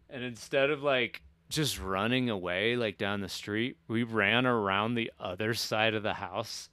And 0.09 0.23
instead 0.23 0.69
of 0.69 0.81
like 0.81 1.21
just 1.53 1.80
running 1.80 2.30
away 2.30 2.75
like 2.75 2.97
down 2.97 3.21
the 3.21 3.30
street, 3.30 3.77
we 3.88 4.03
ran 4.03 4.45
around 4.45 4.95
the 4.95 5.11
other 5.19 5.53
side 5.53 5.93
of 5.93 6.03
the 6.03 6.13
house. 6.13 6.69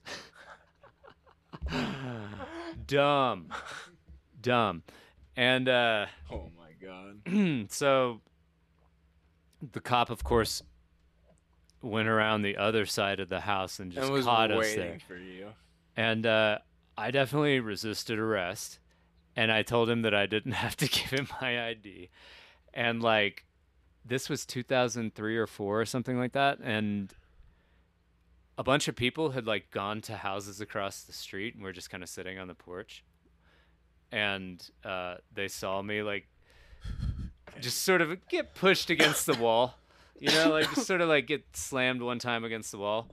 Dumb. 2.87 3.49
Dumb. 4.41 4.83
And 5.35 5.69
uh 5.69 6.05
Oh 6.31 6.49
my 6.57 6.71
god. 6.81 7.69
so 7.71 8.21
the 9.71 9.79
cop 9.79 10.09
of 10.09 10.23
course 10.23 10.61
went 11.81 12.07
around 12.07 12.41
the 12.41 12.57
other 12.57 12.85
side 12.85 13.19
of 13.19 13.29
the 13.29 13.41
house 13.41 13.79
and 13.79 13.91
just 13.91 14.11
and 14.11 14.23
caught 14.23 14.51
us 14.51 14.75
there. 14.75 14.97
for 15.07 15.17
you. 15.17 15.47
And 15.95 16.25
uh, 16.25 16.59
I 16.97 17.11
definitely 17.11 17.59
resisted 17.59 18.19
arrest. 18.19 18.79
And 19.35 19.51
I 19.51 19.63
told 19.63 19.89
him 19.89 20.01
that 20.03 20.13
I 20.13 20.25
didn't 20.25 20.51
have 20.63 20.75
to 20.77 20.87
give 20.87 21.09
him 21.09 21.27
my 21.41 21.69
ID. 21.69 22.09
And 22.73 23.01
like, 23.01 23.45
this 24.05 24.29
was 24.29 24.45
2003 24.45 25.37
or 25.37 25.47
four 25.47 25.81
or 25.81 25.85
something 25.85 26.17
like 26.17 26.33
that. 26.33 26.59
And 26.59 27.13
a 28.57 28.63
bunch 28.63 28.87
of 28.87 28.95
people 28.95 29.31
had 29.31 29.45
like 29.45 29.71
gone 29.71 30.01
to 30.01 30.17
houses 30.17 30.61
across 30.61 31.03
the 31.03 31.13
street 31.13 31.55
and 31.55 31.63
we're 31.63 31.71
just 31.71 31.89
kind 31.89 32.03
of 32.03 32.09
sitting 32.09 32.37
on 32.37 32.47
the 32.47 32.55
porch. 32.55 33.03
And 34.11 34.61
uh, 34.83 35.15
they 35.33 35.47
saw 35.47 35.81
me 35.81 36.03
like 36.03 36.27
just 37.59 37.83
sort 37.83 38.01
of 38.01 38.27
get 38.27 38.55
pushed 38.55 38.89
against 38.89 39.25
the 39.25 39.35
wall. 39.35 39.75
You 40.19 40.29
know, 40.31 40.51
like 40.51 40.69
just 40.75 40.85
sort 40.85 41.01
of 41.01 41.09
like 41.09 41.25
get 41.25 41.43
slammed 41.53 42.01
one 42.01 42.19
time 42.19 42.43
against 42.43 42.71
the 42.71 42.77
wall. 42.77 43.09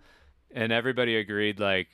And 0.51 0.73
everybody 0.73 1.17
agreed, 1.17 1.59
like, 1.59 1.89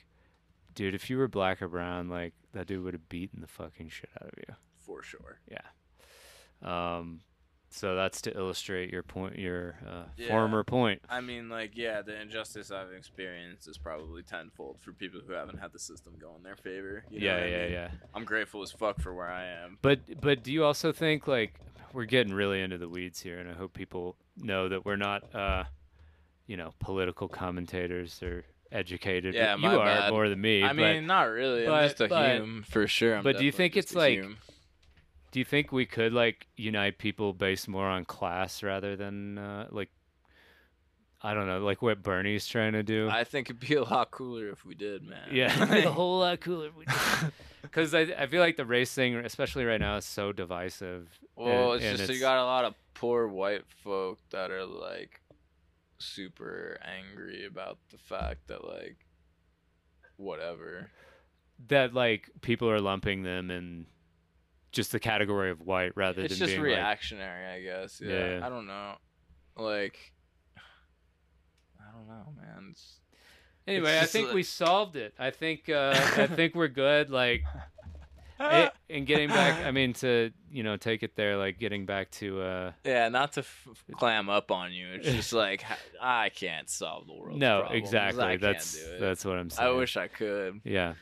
dude, 0.73 0.93
if 0.93 1.09
you 1.09 1.17
were 1.17 1.27
black 1.27 1.61
or 1.61 1.67
brown, 1.67 2.09
like 2.09 2.33
that 2.53 2.67
dude 2.67 2.83
would 2.83 2.93
have 2.93 3.07
beaten 3.07 3.39
the 3.41 3.47
fucking 3.47 3.89
shit 3.89 4.09
out 4.21 4.29
of 4.29 4.37
you. 4.37 4.55
For 4.79 5.01
sure. 5.03 5.39
Yeah. 5.49 5.59
Um, 6.61 7.21
so 7.69 7.95
that's 7.95 8.21
to 8.21 8.35
illustrate 8.37 8.91
your 8.91 9.03
point, 9.03 9.37
your 9.37 9.75
uh, 9.87 10.03
Yeah. 10.17 10.27
former 10.29 10.63
point. 10.63 11.01
I 11.09 11.19
mean, 11.21 11.49
like, 11.49 11.71
yeah, 11.75 12.01
the 12.01 12.19
injustice 12.19 12.71
I've 12.71 12.91
experienced 12.93 13.67
is 13.67 13.77
probably 13.77 14.23
tenfold 14.23 14.79
for 14.81 14.93
people 14.93 15.19
who 15.25 15.33
haven't 15.33 15.57
had 15.59 15.73
the 15.73 15.79
system 15.79 16.13
go 16.19 16.33
in 16.37 16.43
their 16.43 16.55
favor. 16.55 17.03
You 17.09 17.19
know 17.19 17.25
yeah, 17.25 17.33
what 17.35 17.43
I 17.43 17.47
yeah, 17.47 17.63
mean? 17.63 17.71
yeah. 17.73 17.89
I'm 18.13 18.23
grateful 18.23 18.61
as 18.61 18.71
fuck 18.71 19.01
for 19.01 19.13
where 19.13 19.29
I 19.31 19.45
am. 19.45 19.77
But 19.81 20.21
but 20.21 20.43
do 20.43 20.51
you 20.53 20.63
also 20.63 20.91
think 20.93 21.27
like 21.27 21.59
we're 21.93 22.05
getting 22.05 22.33
really 22.33 22.61
into 22.61 22.77
the 22.77 22.89
weeds 22.89 23.21
here, 23.21 23.39
and 23.39 23.49
I 23.49 23.53
hope 23.53 23.73
people 23.73 24.15
know 24.37 24.67
that 24.69 24.85
we're 24.85 24.97
not, 24.97 25.33
uh, 25.35 25.63
you 26.47 26.57
know, 26.57 26.73
political 26.79 27.27
commentators 27.27 28.21
or 28.21 28.43
educated. 28.71 29.33
Yeah, 29.33 29.55
you 29.55 29.67
are 29.67 29.85
bad. 29.85 30.11
more 30.11 30.27
than 30.27 30.41
me. 30.41 30.61
I 30.63 30.69
but 30.69 30.75
mean, 30.75 31.07
not 31.07 31.29
really. 31.29 31.65
but- 31.65 31.73
I'm 31.73 31.83
just 31.89 32.01
a 32.01 32.07
but- 32.09 32.35
human 32.35 32.63
for 32.63 32.87
sure. 32.87 33.15
I'm 33.17 33.23
but 33.23 33.37
do 33.37 33.45
you 33.45 33.51
think 33.51 33.77
it's 33.77 33.95
like- 33.95 34.13
human. 34.13 34.37
Do 35.35 35.39
you 35.39 35.43
think 35.43 35.73
we 35.73 35.85
could 35.85 36.13
like 36.13 36.47
unite 36.55 36.97
people 36.97 37.33
based 37.33 37.67
more 37.67 37.87
on 37.87 38.05
class 38.05 38.63
rather 38.63 38.95
than 38.95 39.37
uh, 39.37 39.67
like 39.69 39.89
I 41.21 41.33
don't 41.33 41.45
know, 41.45 41.59
like 41.59 41.81
what 41.81 42.01
Bernie's 42.01 42.47
trying 42.47 42.71
to 42.71 42.83
do? 42.83 43.09
I 43.11 43.25
think 43.25 43.49
it'd 43.49 43.59
be 43.59 43.75
a 43.75 43.83
lot 43.83 44.11
cooler 44.11 44.47
if 44.47 44.63
we 44.63 44.75
did, 44.75 45.03
man. 45.03 45.27
yeah, 45.29 45.53
it'd 45.63 45.69
be 45.69 45.79
a 45.81 45.91
whole 45.91 46.19
lot 46.19 46.39
cooler. 46.39 46.69
Because 47.61 47.93
I, 47.93 48.03
I 48.17 48.27
feel 48.27 48.39
like 48.39 48.55
the 48.55 48.63
race 48.63 48.93
thing, 48.93 49.13
especially 49.17 49.65
right 49.65 49.81
now, 49.81 49.97
is 49.97 50.05
so 50.05 50.31
divisive. 50.31 51.09
well, 51.35 51.73
and- 51.73 51.81
it's 51.83 51.85
and 51.85 51.97
just 51.97 52.13
you 52.13 52.21
got 52.21 52.37
a 52.37 52.45
lot 52.45 52.63
of 52.63 52.73
poor 52.93 53.27
white 53.27 53.65
folk 53.83 54.19
that 54.29 54.51
are 54.51 54.65
like 54.65 55.19
super 55.97 56.79
angry 56.81 57.45
about 57.45 57.77
the 57.91 57.97
fact 57.97 58.47
that 58.47 58.63
like 58.63 59.05
whatever. 60.15 60.91
that 61.67 61.93
like 61.93 62.29
people 62.39 62.69
are 62.69 62.79
lumping 62.79 63.23
them 63.23 63.51
in 63.51 63.87
just 64.75 64.91
the 64.91 64.99
category 64.99 65.49
of 65.49 65.61
white 65.61 65.93
rather 65.95 66.21
it's 66.21 66.33
than 66.37 66.47
just 66.47 66.51
being 66.51 66.61
like 66.61 66.67
reactionary, 66.77 67.45
I 67.47 67.61
guess. 67.61 67.99
Yeah, 67.99 68.11
Yeah, 68.11 68.37
yeah. 68.39 68.45
I 68.45 68.49
don't 68.49 68.67
know. 68.67 68.93
Like, 69.57 70.13
I 71.79 71.91
don't 71.91 72.07
know, 72.07 72.33
man. 72.39 72.67
It's, 72.71 72.99
Anyway, 73.67 73.93
It's 73.95 74.03
I 74.03 74.05
think 74.05 74.27
like- 74.27 74.35
we 74.35 74.43
solved 74.43 74.95
it. 74.95 75.15
I 75.17 75.31
think 75.31 75.69
uh, 75.69 75.93
I 76.17 76.27
think 76.35 76.53
we're 76.53 76.67
good. 76.67 77.09
Like, 77.09 77.41
it, 78.39 78.71
and 78.91 79.07
getting 79.07 79.27
back. 79.29 79.65
I 79.65 79.71
mean, 79.71 79.93
to 79.93 80.29
you 80.51 80.61
know, 80.61 80.77
take 80.77 81.01
it 81.01 81.15
there. 81.15 81.35
Like 81.35 81.57
getting 81.57 81.87
back 81.87 82.11
to. 82.11 82.41
Uh, 82.41 82.71
yeah, 82.83 83.09
not 83.09 83.33
to 83.33 83.39
f- 83.39 83.67
clam 83.93 84.29
up 84.29 84.51
on 84.51 84.71
you. 84.71 84.87
It's 84.93 85.07
just 85.09 85.33
like 85.45 85.63
I 85.99 86.29
can't 86.29 86.69
solve 86.69 87.07
the 87.07 87.13
world. 87.15 87.39
no, 87.39 87.65
exactly. 87.71 88.23
I 88.23 88.37
that's 88.37 88.75
can't 88.75 88.87
do 88.87 88.95
it. 88.97 88.99
that's 88.99 89.25
what 89.25 89.37
I'm 89.39 89.49
saying. 89.49 89.67
I 89.67 89.71
wish 89.71 89.97
I 89.97 90.09
could. 90.09 90.61
Yeah. 90.63 90.93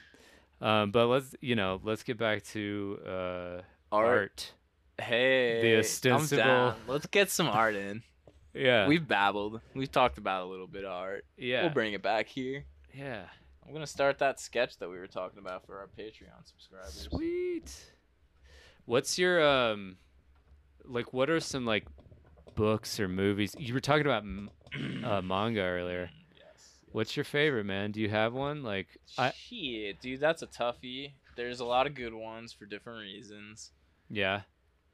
Um, 0.63 0.91
but 0.91 1.07
let's 1.07 1.35
you 1.41 1.55
know 1.55 1.79
let's 1.83 2.03
get 2.03 2.17
back 2.17 2.43
to 2.45 2.99
uh, 3.05 3.61
Art. 3.91 4.07
art. 4.07 4.53
Hey, 4.99 5.77
ostensible- 5.77 6.41
I'm 6.41 6.47
down. 6.47 6.75
Let's 6.87 7.05
get 7.07 7.29
some 7.29 7.47
art 7.47 7.75
in. 7.75 8.01
Yeah. 8.55 8.87
We've 8.87 9.07
babbled. 9.07 9.61
We've 9.73 9.91
talked 9.91 10.19
about 10.19 10.43
a 10.43 10.45
little 10.45 10.67
bit 10.67 10.85
of 10.85 10.91
art. 10.91 11.25
yeah. 11.37 11.63
We'll 11.63 11.71
bring 11.73 11.93
it 11.93 12.03
back 12.03 12.27
here. 12.27 12.65
yeah. 12.93 13.23
I'm 13.65 13.73
gonna 13.73 13.87
start 13.87 14.19
that 14.19 14.39
sketch 14.39 14.77
that 14.77 14.89
we 14.89 14.99
were 14.99 15.07
talking 15.07 15.39
about 15.39 15.65
for 15.65 15.79
our 15.79 15.87
Patreon 15.97 16.45
subscribers. 16.45 17.07
Sweet. 17.09 17.73
What's 18.85 19.17
your 19.17 19.43
um, 19.43 19.95
like? 20.85 21.13
What 21.13 21.29
are 21.31 21.39
some 21.39 21.65
like 21.65 21.85
books 22.55 22.99
or 22.99 23.07
movies? 23.07 23.55
You 23.57 23.73
were 23.73 23.79
talking 23.79 24.05
about 24.05 24.21
m- 24.23 24.49
uh, 25.03 25.21
manga 25.23 25.61
earlier. 25.61 26.09
What's 26.93 27.17
your 27.17 27.23
favorite, 27.25 27.65
man? 27.65 27.91
Do 27.91 27.99
you 27.99 28.09
have 28.09 28.33
one? 28.33 28.63
Like, 28.63 28.87
I 29.17 29.31
Shit, 29.31 29.99
dude, 29.99 30.19
that's 30.21 30.41
a 30.41 30.47
toughie. 30.47 31.13
There's 31.35 31.59
a 31.59 31.65
lot 31.65 31.87
of 31.87 31.95
good 31.95 32.13
ones 32.13 32.53
for 32.53 32.65
different 32.65 32.99
reasons. 33.01 33.71
yeah, 34.09 34.41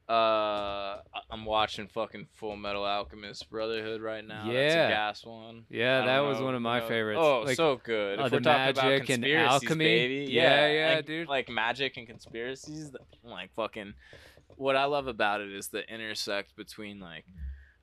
Uh, 0.07 1.01
I'm 1.29 1.45
watching 1.45 1.87
fucking 1.87 2.29
Full 2.33 2.55
Metal 2.55 2.83
Alchemist 2.83 3.47
Brotherhood 3.51 4.01
right 4.01 4.25
now. 4.25 4.45
That's 4.45 4.73
Yeah. 4.73 4.87
a 4.87 4.89
gas 4.89 5.23
one. 5.25 5.65
Yeah, 5.69 5.99
that 6.03 6.15
don't 6.17 6.29
was 6.29 6.39
know, 6.39 6.45
one 6.45 6.55
of 6.55 6.61
my 6.63 6.77
you 6.77 6.81
know- 6.81 6.87
favorites. 6.87 7.19
Oh, 7.21 7.41
Like, 7.41 7.55
so 7.57 7.75
good. 7.83 8.17
uh, 8.19 8.23
If 8.23 8.31
the 8.31 8.37
we're 8.37 8.41
talking 8.41 8.69
about 8.71 8.83
magic 8.85 9.09
and 9.09 9.25
alchemy. 9.25 9.85
baby. 9.85 10.31
Yeah, 10.31 10.67
yeah, 10.67 10.95
like, 10.95 11.05
dude. 11.05 11.27
Like 11.27 11.49
magic 11.49 11.97
and 11.97 12.07
conspiracies. 12.07 12.91
Like 13.23 13.51
fucking. 13.53 13.93
What 14.55 14.75
I 14.75 14.85
love 14.85 15.05
about 15.07 15.41
it 15.41 15.51
is 15.53 15.67
the 15.67 15.87
intersect 15.93 16.55
between 16.55 16.99
like, 16.99 17.25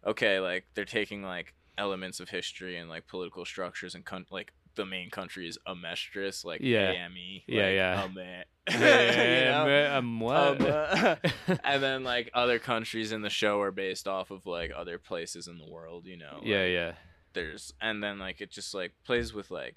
okay, 0.04 0.40
like 0.40 0.66
they're 0.74 0.84
taking 0.84 1.22
like 1.22 1.54
elements 1.78 2.20
of 2.20 2.28
history 2.28 2.76
and 2.76 2.88
like 2.88 3.06
political 3.06 3.44
structures 3.44 3.94
and 3.94 4.04
con- 4.04 4.26
like 4.30 4.52
the 4.74 4.84
main 4.86 5.08
country 5.10 5.48
is 5.48 5.58
Amestris, 5.66 6.44
like 6.44 6.60
Yeah. 6.62 6.90
AME. 6.90 7.42
Yeah, 7.46 7.62
like, 7.64 7.74
yeah. 7.74 8.44
You 8.68 8.78
know? 8.80 9.66
yeah, 9.68 9.96
um. 9.96 10.22
Um, 10.22 10.56
uh, 10.60 11.16
and 11.64 11.82
then 11.82 12.02
like 12.04 12.30
other 12.34 12.58
countries 12.58 13.12
in 13.12 13.22
the 13.22 13.30
show 13.30 13.60
are 13.60 13.70
based 13.70 14.06
off 14.08 14.30
of 14.30 14.44
like 14.44 14.70
other 14.76 14.98
places 14.98 15.46
in 15.48 15.58
the 15.58 15.70
world, 15.70 16.06
you 16.06 16.16
know. 16.16 16.40
yeah, 16.42 16.66
yeah, 16.66 16.92
There's 17.32 17.72
and 17.80 18.02
then 18.02 18.18
like 18.18 18.40
it 18.40 18.50
just 18.50 18.74
like 18.74 18.92
plays 19.04 19.32
with 19.32 19.50
like 19.50 19.76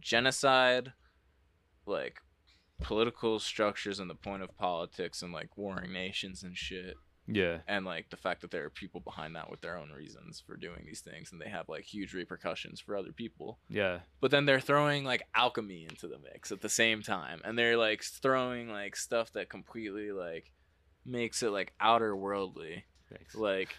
genocide, 0.00 0.92
like 1.86 2.20
political 2.82 3.38
structures 3.40 3.98
and 3.98 4.08
the 4.10 4.14
point 4.14 4.42
of 4.42 4.56
politics 4.56 5.22
and 5.22 5.32
like 5.32 5.56
warring 5.56 5.92
nations 5.92 6.42
and 6.42 6.56
shit. 6.56 6.94
Yeah, 7.30 7.58
And 7.68 7.84
like 7.84 8.08
the 8.10 8.16
fact 8.16 8.40
that 8.40 8.50
there 8.50 8.64
are 8.64 8.70
people 8.70 9.00
behind 9.00 9.36
that 9.36 9.50
with 9.50 9.60
their 9.60 9.76
own 9.76 9.90
reasons 9.90 10.42
for 10.44 10.56
doing 10.56 10.84
these 10.86 11.00
things 11.00 11.30
and 11.30 11.40
they 11.40 11.48
have 11.48 11.68
like 11.68 11.84
huge 11.84 12.14
repercussions 12.14 12.80
for 12.80 12.96
other 12.96 13.12
people. 13.12 13.58
Yeah, 13.68 14.00
but 14.20 14.30
then 14.30 14.46
they're 14.46 14.60
throwing 14.60 15.04
like 15.04 15.22
alchemy 15.34 15.86
into 15.88 16.08
the 16.08 16.18
mix 16.18 16.50
at 16.50 16.62
the 16.62 16.68
same 16.68 17.02
time 17.02 17.40
and 17.44 17.58
they're 17.58 17.76
like 17.76 18.02
throwing 18.02 18.70
like 18.70 18.96
stuff 18.96 19.32
that 19.34 19.50
completely 19.50 20.10
like 20.10 20.52
makes 21.04 21.42
it 21.42 21.50
like 21.50 21.72
outer 21.80 22.16
worldly. 22.16 22.84
Thanks. 23.10 23.34
like 23.34 23.74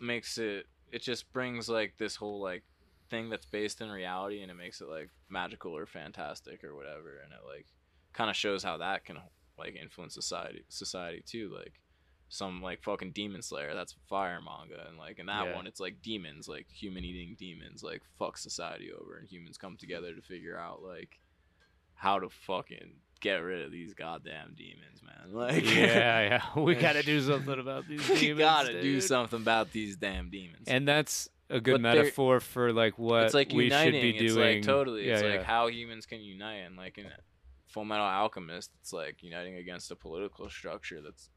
makes 0.00 0.36
it 0.38 0.66
it 0.92 1.02
just 1.02 1.32
brings 1.32 1.68
like 1.68 1.94
this 1.98 2.16
whole 2.16 2.40
like 2.40 2.62
thing 3.10 3.30
that's 3.30 3.46
based 3.46 3.80
in 3.80 3.90
reality 3.90 4.42
and 4.42 4.50
it 4.50 4.54
makes 4.54 4.80
it 4.80 4.88
like 4.88 5.10
magical 5.30 5.74
or 5.76 5.86
fantastic 5.86 6.62
or 6.62 6.74
whatever 6.76 7.20
and 7.24 7.32
it 7.32 7.40
like 7.46 7.66
kind 8.12 8.28
of 8.28 8.36
shows 8.36 8.62
how 8.62 8.76
that 8.76 9.04
can 9.04 9.16
like 9.58 9.74
influence 9.74 10.14
society 10.14 10.64
society 10.68 11.22
too 11.26 11.50
like 11.56 11.80
some 12.28 12.60
like 12.60 12.82
fucking 12.82 13.10
demon 13.12 13.40
slayer 13.40 13.74
that's 13.74 13.94
fire 14.08 14.38
manga 14.44 14.86
and 14.88 14.98
like 14.98 15.18
in 15.18 15.26
that 15.26 15.46
Yeah. 15.46 15.56
one 15.56 15.66
it's 15.66 15.80
like 15.80 16.02
demons 16.02 16.46
like 16.48 16.66
human 16.70 17.04
eating 17.04 17.36
demons 17.38 17.82
like 17.82 18.02
fuck 18.18 18.36
society 18.36 18.90
over 18.92 19.16
and 19.16 19.26
humans 19.28 19.56
come 19.56 19.76
together 19.76 20.14
to 20.14 20.20
figure 20.20 20.58
out 20.58 20.82
like 20.82 21.18
how 21.94 22.18
to 22.18 22.28
fucking 22.28 22.92
get 23.20 23.36
rid 23.36 23.64
of 23.64 23.72
these 23.72 23.94
goddamn 23.94 24.54
demons 24.56 25.02
man 25.02 25.32
like 25.32 25.64
yeah, 25.64 26.20
yeah. 26.20 26.42
We 26.62 26.74
gotta 26.86 27.02
do 27.02 27.20
something 27.20 27.58
about 27.58 27.88
these. 27.88 28.06
we 28.08 28.34
gotta 28.34 28.80
do 28.82 29.00
something 29.00 29.40
about 29.40 29.72
these 29.72 29.96
damn 29.96 30.28
demons 30.30 30.68
And 30.68 30.86
that's 30.86 31.28
a 31.50 31.60
good 31.60 31.80
But 31.82 31.96
metaphor 31.96 32.40
for 32.40 32.74
like 32.74 32.98
what 32.98 33.24
it's 33.24 33.34
like 33.34 33.52
we 33.52 33.64
uniting. 33.64 33.94
should 33.94 34.02
be 34.02 34.10
it's 34.26 34.34
doing. 34.34 34.56
like 34.58 34.64
totally. 34.66 35.08
It's 35.08 35.22
yeah, 35.22 35.28
like 35.30 35.44
how 35.44 35.68
humans 35.68 36.04
can 36.04 36.20
unite, 36.20 36.66
and 36.66 36.76
like 36.76 36.98
in 36.98 37.06
Full 37.68 37.86
Metal 37.86 38.04
Alchemist, 38.04 38.70
it's 38.82 38.92
like 38.92 39.22
uniting 39.22 39.54
against 39.56 39.90
a 39.90 39.96
political 39.96 40.50
structure 40.50 41.00
that's 41.00 41.30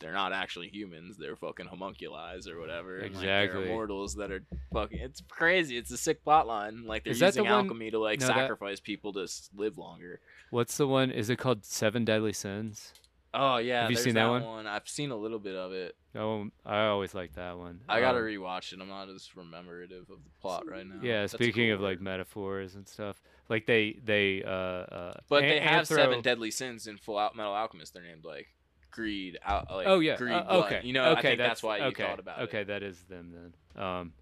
they're 0.00 0.12
not 0.12 0.32
actually 0.32 0.68
humans. 0.68 1.16
They're 1.18 1.36
fucking 1.36 1.66
homunculi 1.66 2.38
or 2.48 2.58
whatever. 2.60 2.98
and, 2.98 3.14
like, 3.14 3.22
Exactly. 3.24 3.60
they're 3.62 3.70
immortals 3.72 4.14
that 4.16 4.30
are 4.30 4.42
fucking. 4.72 4.98
It's 5.00 5.22
crazy. 5.28 5.76
It's 5.76 5.90
a 5.90 5.96
sick 5.96 6.24
plotline. 6.24 6.86
Like 6.86 7.04
they're 7.04 7.14
that 7.14 7.34
the 7.34 7.40
using 7.40 7.44
one- 7.44 7.52
alchemy 7.64 7.90
to 7.90 7.98
like 7.98 8.20
no, 8.20 8.26
that- 8.28 8.36
sacrifice 8.36 8.80
people 8.80 9.12
to 9.14 9.26
live 9.56 9.78
longer. 9.78 10.20
What's 10.50 10.76
the 10.76 10.86
one? 10.86 11.10
Is 11.10 11.28
it 11.30 11.36
called 11.36 11.64
Seven 11.64 12.04
Deadly 12.04 12.32
Sins? 12.32 12.92
Oh 13.34 13.58
yeah, 13.58 13.82
Have 13.82 13.90
you 13.90 13.96
seen 13.98 14.14
that 14.14 14.26
one? 14.26 14.66
I've 14.66 14.88
seen 14.88 15.10
a 15.10 15.16
little 15.16 15.38
bit 15.38 15.54
of 15.54 15.72
it. 15.72 15.94
Oh, 16.14 16.48
I 16.64 16.86
always 16.86 17.14
like 17.14 17.34
that 17.34 17.58
one. 17.58 17.80
I 17.86 18.00
gotta 18.00 18.18
Um, 18.18 18.24
rewatch 18.24 18.72
it. 18.72 18.80
I'm 18.80 18.88
not 18.88 19.10
as 19.10 19.28
rememberative 19.36 20.08
of 20.10 20.24
the 20.24 20.30
plot 20.40 20.66
right 20.66 20.86
now. 20.86 20.94
Yeah, 21.02 21.20
That's 21.20 21.34
speaking 21.34 21.66
cool 21.68 21.74
of 21.74 21.80
like 21.82 22.00
metaphors 22.00 22.74
and 22.74 22.88
stuff, 22.88 23.20
like 23.50 23.66
they 23.66 23.98
they 24.02 24.42
uh 24.42 24.48
uh. 24.50 25.14
But 25.28 25.42
they 25.42 25.60
have 25.60 25.84
Anthro- 25.84 25.96
seven 25.96 26.22
deadly 26.22 26.50
sins 26.50 26.86
in 26.86 26.96
Full 26.96 27.18
Out 27.18 27.36
Metal 27.36 27.52
Alchemist. 27.52 27.92
They're 27.92 28.02
named 28.02 28.24
like 28.24 28.48
greed, 28.90 29.38
out, 29.44 29.70
like 29.70 29.86
oh 29.86 30.00
yeah. 30.00 30.16
greed, 30.16 30.32
uh, 30.32 30.42
blood. 30.42 30.66
okay. 30.66 30.80
You 30.84 30.92
know, 30.92 31.10
okay, 31.10 31.18
I 31.18 31.22
think 31.22 31.38
that's, 31.38 31.62
why 31.62 31.78
you 31.78 31.84
okay, 31.84 32.04
thought 32.04 32.18
about 32.18 32.40
okay, 32.40 32.58
it. 32.58 32.60
Okay, 32.62 32.64
that 32.64 32.82
is 32.82 32.98
them 33.08 33.32
then. 33.74 33.82
Um, 33.82 34.12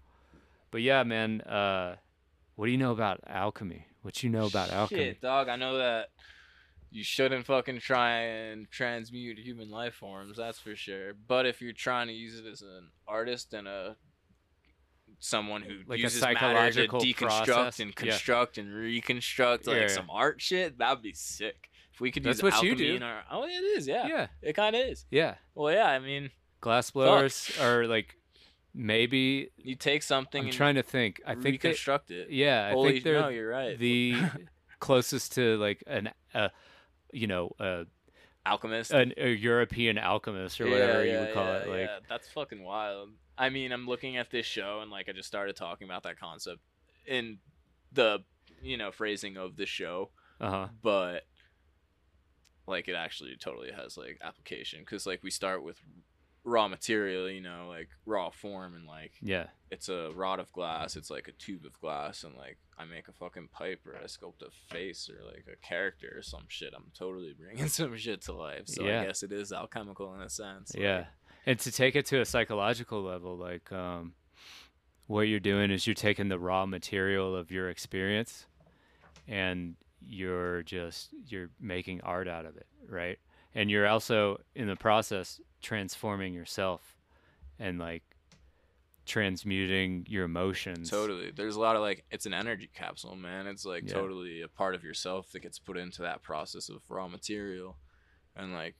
but 0.71 0.81
yeah, 0.81 1.03
man. 1.03 1.41
Uh, 1.41 1.95
what 2.55 2.65
do 2.65 2.71
you 2.71 2.77
know 2.77 2.91
about 2.91 3.21
alchemy? 3.27 3.85
What 4.01 4.23
you 4.23 4.29
know 4.31 4.47
about 4.47 4.71
alchemy? 4.71 4.99
Shit, 4.99 5.21
dog. 5.21 5.47
I 5.47 5.55
know 5.57 5.77
that 5.77 6.09
you 6.89 7.03
shouldn't 7.03 7.45
fucking 7.45 7.79
try 7.79 8.21
and 8.21 8.69
transmute 8.71 9.37
human 9.37 9.69
life 9.69 9.93
forms. 9.93 10.37
That's 10.37 10.57
for 10.57 10.75
sure. 10.75 11.13
But 11.13 11.45
if 11.45 11.61
you're 11.61 11.73
trying 11.73 12.07
to 12.07 12.13
use 12.13 12.39
it 12.39 12.45
as 12.45 12.61
an 12.61 12.89
artist 13.07 13.53
and 13.53 13.67
a 13.67 13.95
someone 15.19 15.61
who 15.61 15.79
Like 15.87 15.99
a 15.99 16.03
uses 16.03 16.21
matter 16.21 16.71
to 16.71 16.87
deconstruct 16.87 17.45
process? 17.45 17.79
and 17.79 17.89
Yeah. 17.89 18.11
construct 18.11 18.57
and 18.57 18.73
reconstruct 18.73 19.67
like 19.67 19.75
Yeah, 19.75 19.81
yeah. 19.83 19.87
some 19.87 20.09
art 20.09 20.41
shit, 20.41 20.77
that'd 20.77 21.03
be 21.03 21.13
sick. 21.13 21.69
If 21.97 22.01
we 22.01 22.11
could 22.11 22.23
That's 22.23 22.43
use 22.43 22.53
what 22.53 22.63
you 22.63 22.75
do. 22.75 22.93
in 22.97 23.01
our 23.01 23.23
oh, 23.31 23.45
it 23.45 23.49
is, 23.49 23.87
yeah, 23.87 24.05
yeah, 24.05 24.27
it 24.43 24.53
kind 24.53 24.75
of 24.75 24.87
is. 24.87 25.07
yeah. 25.09 25.33
Well, 25.55 25.73
yeah, 25.73 25.87
I 25.87 25.97
mean, 25.97 26.29
Glass 26.61 26.91
blowers 26.91 27.51
are 27.59 27.87
like 27.87 28.15
maybe. 28.71 29.49
you 29.57 29.73
take 29.73 30.03
something 30.03 30.41
I'm 30.41 30.47
and 30.49 30.55
trying 30.55 30.75
to 30.75 30.83
think. 30.83 31.19
I 31.25 31.33
think 31.33 31.43
they, 31.43 31.69
reconstruct 31.69 32.11
it. 32.11 32.29
yeah, 32.29 32.67
I 32.67 32.73
Holy, 32.73 32.91
think 32.91 33.03
they're 33.03 33.19
no, 33.19 33.29
you're 33.29 33.49
right. 33.49 33.79
the 33.79 34.15
closest 34.79 35.33
to 35.33 35.57
like 35.57 35.83
an 35.87 36.11
uh, 36.35 36.49
you 37.11 37.25
know, 37.25 37.55
uh, 37.59 37.85
alchemist. 38.45 38.91
an, 38.91 39.13
a 39.17 39.29
European 39.29 39.97
alchemist 39.97 40.61
or 40.61 40.69
whatever 40.69 41.03
you 41.03 41.17
would 41.17 41.33
call 41.33 41.45
yeah, 41.45 41.57
it. 41.57 41.67
Like, 41.67 41.79
yeah. 41.79 41.99
that's 42.07 42.29
fucking 42.29 42.63
wild. 42.63 43.09
I 43.39 43.49
mean, 43.49 43.71
I'm 43.71 43.87
looking 43.87 44.17
at 44.17 44.29
this 44.29 44.45
show 44.45 44.81
and 44.83 44.91
like 44.91 45.09
I 45.09 45.13
just 45.13 45.27
started 45.27 45.55
talking 45.55 45.87
about 45.87 46.03
that 46.03 46.19
concept 46.19 46.59
in 47.07 47.39
the 47.91 48.19
you 48.61 48.77
know 48.77 48.91
phrasing 48.91 49.35
of 49.37 49.55
the 49.55 49.65
show, 49.65 50.11
uh 50.39 50.51
huh. 50.51 50.67
but 50.83 51.23
like 52.67 52.87
it 52.87 52.95
actually 52.95 53.35
totally 53.39 53.71
has 53.71 53.97
like 53.97 54.19
application 54.23 54.79
because 54.81 55.05
like 55.05 55.23
we 55.23 55.31
start 55.31 55.63
with 55.63 55.79
raw 56.43 56.67
material, 56.67 57.29
you 57.29 57.41
know, 57.41 57.65
like 57.67 57.89
raw 58.05 58.29
form 58.29 58.73
and 58.75 58.85
like 58.87 59.13
Yeah. 59.21 59.47
it's 59.71 59.89
a 59.89 60.11
rod 60.15 60.39
of 60.39 60.51
glass, 60.53 60.95
it's 60.95 61.09
like 61.09 61.27
a 61.27 61.33
tube 61.33 61.65
of 61.65 61.79
glass, 61.81 62.23
and 62.23 62.35
like 62.35 62.57
I 62.77 62.85
make 62.85 63.07
a 63.07 63.11
fucking 63.13 63.49
pipe 63.51 63.81
or 63.85 63.95
I 63.97 64.03
sculpt 64.05 64.41
a 64.45 64.51
face 64.73 65.09
or 65.09 65.25
like 65.25 65.45
a 65.51 65.57
character 65.65 66.13
or 66.15 66.21
some 66.21 66.45
shit. 66.47 66.73
I'm 66.75 66.91
totally 66.97 67.33
bringing 67.37 67.67
some 67.79 67.95
shit 67.97 68.21
to 68.23 68.33
life. 68.33 68.67
So 68.67 68.83
Yeah. 68.85 69.01
I 69.01 69.05
guess 69.07 69.23
it 69.23 69.31
is 69.31 69.51
alchemical 69.51 70.13
in 70.15 70.21
a 70.21 70.29
sense. 70.29 70.73
like- 70.73 70.83
Yeah. 70.83 71.05
And 71.45 71.57
to 71.59 71.71
take 71.71 71.95
it 71.95 72.05
to 72.07 72.19
a 72.21 72.25
psychological 72.25 73.01
level, 73.01 73.35
like 73.37 73.71
um, 73.71 74.13
what 75.07 75.21
you're 75.23 75.39
doing 75.39 75.71
is 75.71 75.87
you're 75.87 75.93
taking 75.93 76.27
the 76.29 76.37
raw 76.39 76.65
material 76.65 77.35
of 77.35 77.51
your 77.51 77.69
experience 77.69 78.45
and 79.27 79.75
you're 79.99 80.63
just 80.63 81.09
you're 81.27 81.49
making 81.59 82.01
art 82.01 82.27
out 82.27 82.45
of 82.45 82.55
it, 82.57 82.67
right? 82.87 83.17
And 83.55 83.69
you're 83.71 83.87
also 83.87 84.37
in 84.55 84.67
the 84.67 84.75
process 84.75 85.39
transforming 85.61 86.33
yourself 86.33 86.95
and 87.59 87.79
like 87.79 88.03
transmuting 89.05 90.05
your 90.09 90.25
emotions. 90.25 90.89
Totally. 90.89 91.31
There's 91.31 91.55
a 91.55 91.59
lot 91.59 91.75
of 91.75 91.81
like 91.81 92.03
it's 92.11 92.25
an 92.25 92.33
energy 92.33 92.69
capsule, 92.73 93.15
man. 93.15 93.47
It's 93.47 93.65
like 93.65 93.83
Yeah. 93.87 93.93
totally 93.93 94.41
a 94.41 94.47
part 94.47 94.75
of 94.75 94.83
yourself 94.83 95.31
that 95.31 95.39
gets 95.39 95.59
put 95.59 95.77
into 95.77 96.01
that 96.01 96.23
process 96.23 96.69
of 96.69 96.81
raw 96.89 97.07
material. 97.07 97.77
And 98.35 98.53
like 98.53 98.75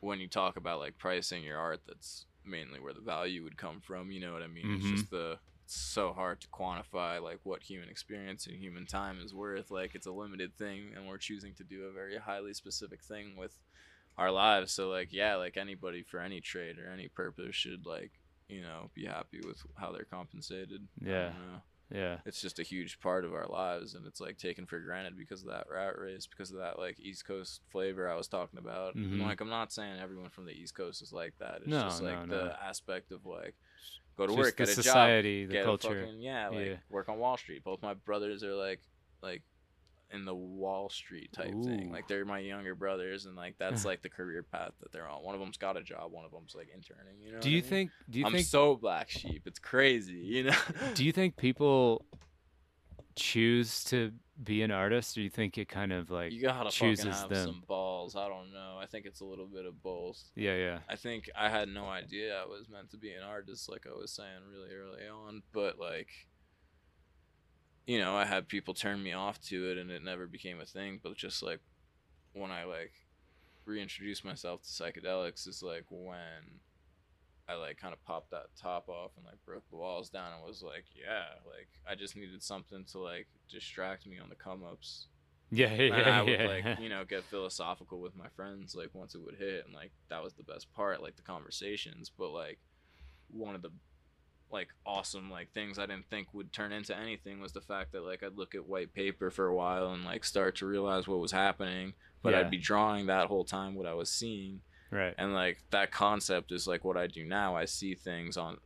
when 0.00 0.20
you 0.20 0.28
talk 0.28 0.56
about 0.56 0.78
like 0.78 0.96
pricing 0.98 1.42
your 1.42 1.58
art, 1.58 1.80
that's 1.86 2.26
mainly 2.44 2.78
where 2.78 2.92
the 2.94 3.00
value 3.00 3.42
would 3.42 3.56
come 3.56 3.80
from, 3.80 4.10
you 4.10 4.20
know 4.20 4.32
what 4.32 4.42
I 4.42 4.46
mean? 4.46 4.66
Mhm. 4.66 4.76
It's 4.76 4.90
just 4.90 5.10
the 5.10 5.38
it's 5.64 5.74
so 5.74 6.12
hard 6.12 6.40
to 6.42 6.48
quantify 6.48 7.20
like 7.22 7.40
what 7.42 7.62
human 7.62 7.88
experience 7.88 8.46
and 8.46 8.56
human 8.56 8.86
time 8.86 9.18
is 9.24 9.34
worth. 9.34 9.70
Like 9.70 9.94
it's 9.94 10.06
a 10.06 10.12
limited 10.12 10.54
thing 10.56 10.92
and 10.94 11.06
we're 11.08 11.18
choosing 11.18 11.54
to 11.54 11.64
do 11.64 11.84
a 11.84 11.92
very 11.92 12.18
highly 12.18 12.52
specific 12.54 13.02
thing 13.02 13.34
with 13.36 13.56
our 14.18 14.30
lives. 14.30 14.72
So 14.72 14.88
like 14.88 15.08
yeah, 15.12 15.36
like 15.36 15.56
anybody 15.56 16.02
for 16.02 16.20
any 16.20 16.40
trade 16.40 16.78
or 16.78 16.90
any 16.92 17.08
purpose 17.08 17.54
should 17.56 17.86
like, 17.86 18.12
you 18.48 18.60
know, 18.60 18.90
be 18.94 19.06
happy 19.06 19.40
with 19.44 19.62
how 19.76 19.90
they're 19.92 20.04
compensated. 20.04 20.86
Yeah. 21.00 21.32
Yeah. 21.92 22.16
it's 22.24 22.40
just 22.40 22.58
a 22.58 22.62
huge 22.62 22.98
part 22.98 23.24
of 23.26 23.34
our 23.34 23.46
lives 23.46 23.94
and 23.94 24.06
it's 24.06 24.18
like 24.20 24.38
taken 24.38 24.64
for 24.66 24.80
granted 24.80 25.16
because 25.18 25.42
of 25.42 25.50
that 25.50 25.66
rat 25.70 25.98
race 25.98 26.26
because 26.26 26.50
of 26.50 26.56
that 26.56 26.78
like 26.78 26.98
east 26.98 27.26
coast 27.26 27.60
flavor 27.70 28.08
i 28.10 28.16
was 28.16 28.26
talking 28.26 28.58
about 28.58 28.96
Mhm. 28.96 29.20
like 29.20 29.40
i'm 29.42 29.50
not 29.50 29.70
saying 29.70 30.00
everyone 30.00 30.30
from 30.30 30.46
the 30.46 30.52
east 30.52 30.74
coast 30.74 31.02
is 31.02 31.12
like 31.12 31.34
that 31.38 31.56
it's 31.58 31.68
No, 31.68 31.82
just 31.82 32.02
like 32.02 32.26
no, 32.26 32.36
the 32.38 32.44
no. 32.46 32.52
aspect 32.64 33.12
of 33.12 33.26
like 33.26 33.54
go 34.16 34.26
to 34.26 34.32
Just 34.32 34.38
work 34.38 34.56
the 34.56 34.64
get 34.64 34.68
a 34.68 34.74
society, 34.82 35.42
job 35.44 35.48
the 35.48 35.52
get 35.54 35.62
a 35.62 35.64
culture. 35.64 36.00
fucking, 36.02 36.20
yeah 36.20 36.48
like 36.48 36.66
Yeah. 36.66 36.76
work 36.90 37.08
on 37.08 37.18
wall 37.18 37.36
street 37.36 37.64
both 37.64 37.82
my 37.82 37.94
brothers 37.94 38.42
are 38.44 38.54
like 38.54 38.80
like 39.22 39.42
in 40.10 40.24
the 40.26 40.34
wall 40.34 40.88
street 40.90 41.32
type 41.32 41.54
thing 41.64 41.90
like 41.90 42.06
they're 42.06 42.24
my 42.24 42.38
younger 42.38 42.74
brothers 42.74 43.26
and 43.26 43.34
like 43.34 43.56
that's 43.58 43.84
like 43.90 44.02
the 44.02 44.08
career 44.08 44.42
path 44.44 44.72
that 44.80 44.92
they're 44.92 45.08
on 45.08 45.24
one 45.24 45.34
of 45.34 45.40
them's 45.40 45.56
got 45.56 45.76
a 45.76 45.82
job 45.82 46.12
one 46.12 46.24
of 46.24 46.30
them's 46.30 46.54
like 46.54 46.68
interning 46.72 47.18
you 47.20 47.32
know 47.32 47.40
Do 47.40 47.50
you 47.50 47.58
I 47.58 47.60
mean? 47.62 47.70
think 47.70 47.90
do 48.10 48.18
you 48.20 48.26
i'm 48.26 48.32
think 48.32 48.46
so 48.46 48.76
black 48.76 49.08
sheep 49.10 49.42
it's 49.46 49.58
crazy 49.58 50.12
you 50.12 50.44
know 50.44 50.56
do 50.94 51.04
you 51.04 51.10
think 51.10 51.36
people 51.36 52.04
choose 53.16 53.84
to 53.84 54.12
be 54.42 54.62
an 54.62 54.70
artist 54.72 55.16
or 55.16 55.20
do 55.20 55.22
you 55.22 55.30
think 55.30 55.56
it 55.58 55.68
kind 55.68 55.92
of 55.92 56.10
like 56.10 56.32
you 56.32 56.42
gotta 56.42 56.70
chooses 56.70 57.04
fucking 57.04 57.20
have 57.20 57.28
them. 57.28 57.46
some 57.46 57.62
balls. 57.68 58.16
I 58.16 58.28
don't 58.28 58.52
know. 58.52 58.78
I 58.80 58.86
think 58.86 59.06
it's 59.06 59.20
a 59.20 59.24
little 59.24 59.46
bit 59.46 59.64
of 59.64 59.80
both. 59.82 60.20
Yeah, 60.34 60.56
yeah. 60.56 60.78
I 60.88 60.96
think 60.96 61.30
I 61.36 61.48
had 61.48 61.68
no 61.68 61.86
idea 61.86 62.36
I 62.36 62.44
was 62.44 62.68
meant 62.68 62.90
to 62.90 62.96
be 62.96 63.12
an 63.12 63.22
artist, 63.22 63.68
like 63.68 63.86
I 63.86 63.96
was 63.96 64.10
saying 64.10 64.28
really 64.52 64.74
early 64.74 65.06
on. 65.06 65.42
But 65.52 65.78
like, 65.78 66.08
you 67.86 68.00
know, 68.00 68.16
I 68.16 68.24
had 68.24 68.48
people 68.48 68.74
turn 68.74 69.02
me 69.02 69.12
off 69.12 69.40
to 69.42 69.70
it, 69.70 69.78
and 69.78 69.90
it 69.90 70.02
never 70.02 70.26
became 70.26 70.60
a 70.60 70.66
thing. 70.66 70.98
But 71.02 71.16
just 71.16 71.42
like 71.42 71.60
when 72.32 72.50
I 72.50 72.64
like 72.64 72.92
reintroduced 73.66 74.24
myself 74.24 74.62
to 74.62 74.68
psychedelics, 74.68 75.46
is 75.46 75.62
like 75.62 75.84
when 75.90 76.60
I 77.48 77.54
like 77.54 77.78
kind 77.78 77.92
of 77.92 78.02
popped 78.04 78.30
that 78.30 78.46
top 78.60 78.88
off 78.88 79.10
and 79.16 79.24
like 79.26 79.44
broke 79.44 79.68
the 79.70 79.76
walls 79.76 80.08
down 80.08 80.32
and 80.32 80.42
was 80.42 80.62
like, 80.62 80.84
yeah, 80.94 81.26
like 81.46 81.68
I 81.88 81.94
just 81.94 82.16
needed 82.16 82.42
something 82.42 82.84
to 82.92 82.98
like 82.98 83.26
distract 83.50 84.06
me 84.06 84.18
on 84.18 84.28
the 84.28 84.34
come 84.34 84.62
ups. 84.64 85.08
Yeah, 85.50 85.72
yeah, 85.74 85.94
and 85.94 86.10
I 86.10 86.22
would 86.22 86.32
yeah. 86.40 86.46
like, 86.46 86.78
you 86.80 86.88
know, 86.88 87.04
get 87.04 87.22
philosophical 87.24 88.00
with 88.00 88.16
my 88.16 88.28
friends 88.34 88.74
like 88.74 88.90
once 88.94 89.14
it 89.14 89.20
would 89.22 89.36
hit 89.36 89.64
and 89.66 89.74
like 89.74 89.92
that 90.08 90.24
was 90.24 90.32
the 90.34 90.42
best 90.42 90.72
part, 90.72 91.02
like 91.02 91.16
the 91.16 91.22
conversations. 91.22 92.10
But 92.16 92.30
like 92.30 92.58
one 93.30 93.54
of 93.54 93.62
the 93.62 93.70
like 94.50 94.68
awesome 94.86 95.30
like 95.30 95.52
things 95.52 95.78
I 95.78 95.86
didn't 95.86 96.08
think 96.08 96.28
would 96.32 96.52
turn 96.52 96.72
into 96.72 96.96
anything 96.96 97.40
was 97.40 97.52
the 97.52 97.60
fact 97.60 97.92
that 97.92 98.04
like 98.04 98.22
I'd 98.22 98.36
look 98.38 98.54
at 98.54 98.66
white 98.68 98.94
paper 98.94 99.30
for 99.30 99.46
a 99.48 99.54
while 99.54 99.92
and 99.92 100.04
like 100.04 100.24
start 100.24 100.56
to 100.56 100.66
realize 100.66 101.06
what 101.06 101.18
was 101.20 101.32
happening. 101.32 101.92
But 102.22 102.32
Yeah. 102.32 102.40
I'd 102.40 102.50
be 102.50 102.56
drawing 102.58 103.06
that 103.06 103.26
whole 103.26 103.44
time 103.44 103.74
what 103.74 103.86
I 103.86 103.94
was 103.94 104.10
seeing 104.10 104.60
right. 104.94 105.14
and 105.18 105.34
like 105.34 105.58
that 105.70 105.90
concept 105.90 106.52
is 106.52 106.66
like 106.66 106.84
what 106.84 106.96
I 106.96 107.06
do 107.06 107.24
now. 107.24 107.56
I 107.56 107.64
see 107.64 107.94
things 107.94 108.36
on 108.36 108.58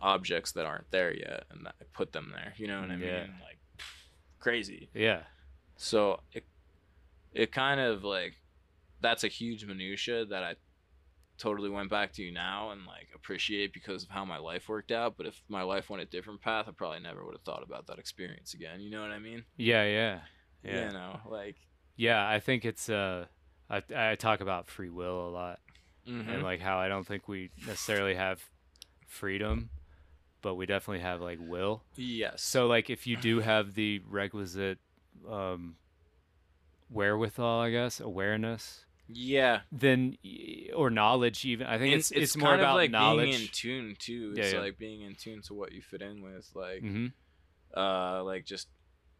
objects 0.00 0.52
that 0.52 0.66
aren't 0.66 0.90
there 0.90 1.14
yet, 1.14 1.44
and 1.50 1.66
I 1.68 1.72
put 1.92 2.12
them 2.12 2.32
there. 2.34 2.54
You 2.56 2.68
know 2.68 2.80
what 2.80 2.90
I 2.90 2.96
mean? 2.96 3.08
Yeah. 3.08 3.26
Like 3.42 3.58
crazy. 4.38 4.88
Yeah. 4.94 5.22
So 5.76 6.20
it 6.32 6.44
it 7.32 7.52
kind 7.52 7.80
of 7.80 8.04
like 8.04 8.34
that's 9.00 9.24
a 9.24 9.28
huge 9.28 9.64
minutia 9.64 10.26
that 10.26 10.42
I 10.42 10.56
totally 11.38 11.70
went 11.70 11.88
back 11.88 12.12
to 12.12 12.22
you 12.22 12.30
now 12.30 12.70
and 12.70 12.86
like 12.86 13.08
appreciate 13.14 13.72
because 13.72 14.02
of 14.02 14.10
how 14.10 14.24
my 14.24 14.36
life 14.36 14.68
worked 14.68 14.92
out. 14.92 15.16
But 15.16 15.26
if 15.26 15.42
my 15.48 15.62
life 15.62 15.88
went 15.88 16.02
a 16.02 16.06
different 16.06 16.42
path, 16.42 16.66
I 16.68 16.72
probably 16.72 17.00
never 17.00 17.24
would 17.24 17.34
have 17.34 17.42
thought 17.42 17.62
about 17.62 17.86
that 17.86 17.98
experience 17.98 18.52
again. 18.54 18.80
You 18.80 18.90
know 18.90 19.00
what 19.00 19.10
I 19.10 19.18
mean? 19.18 19.44
Yeah, 19.56 19.84
yeah. 19.84 20.18
Yeah. 20.62 20.88
You 20.88 20.92
know, 20.92 21.20
like 21.30 21.56
Yeah, 21.96 22.28
I 22.28 22.40
think 22.40 22.64
it's 22.64 22.88
uh 22.90 23.26
I 23.70 23.82
I 23.94 24.14
talk 24.16 24.40
about 24.40 24.68
free 24.68 24.90
will 24.90 25.28
a 25.28 25.30
lot 25.30 25.60
mhm. 26.08 26.28
and 26.28 26.42
like 26.42 26.60
how 26.60 26.78
I 26.78 26.88
don't 26.88 27.06
think 27.06 27.28
we 27.28 27.50
necessarily 27.66 28.14
have 28.14 28.42
freedom, 29.06 29.70
but 30.42 30.54
we 30.54 30.66
definitely 30.66 31.02
have 31.02 31.20
like 31.20 31.38
will. 31.40 31.82
yes. 31.96 32.42
So 32.42 32.66
like 32.66 32.90
if 32.90 33.06
you 33.06 33.16
do 33.16 33.40
have 33.40 33.74
the 33.74 34.00
requisite 34.08 34.78
um 35.28 35.76
wherewithal, 36.88 37.60
I 37.60 37.70
guess, 37.70 38.00
awareness, 38.00 38.84
yeah. 39.08 39.60
then 39.70 40.16
or 40.74 40.90
knowledge 40.90 41.44
even. 41.44 41.66
I 41.66 41.78
think 41.78 41.94
it's 41.94 42.10
it's, 42.10 42.36
more 42.36 42.50
kind 42.50 42.60
about 42.60 42.70
of 42.70 42.76
like 42.76 42.90
knowledge. 42.90 43.30
being 43.30 43.40
in 43.42 43.48
tune 43.52 43.96
too. 43.98 44.34
Yeah, 44.36 44.42
It's 44.44 44.52
yeah. 44.54 44.60
like 44.60 44.78
being 44.78 45.02
in 45.02 45.14
tune 45.14 45.42
to 45.42 45.54
what 45.54 45.72
you 45.72 45.82
fit 45.82 46.02
in 46.02 46.22
with, 46.22 46.50
like 46.54 46.80
hmm 46.80 47.06
uh, 47.76 48.22
like 48.24 48.44
just 48.44 48.68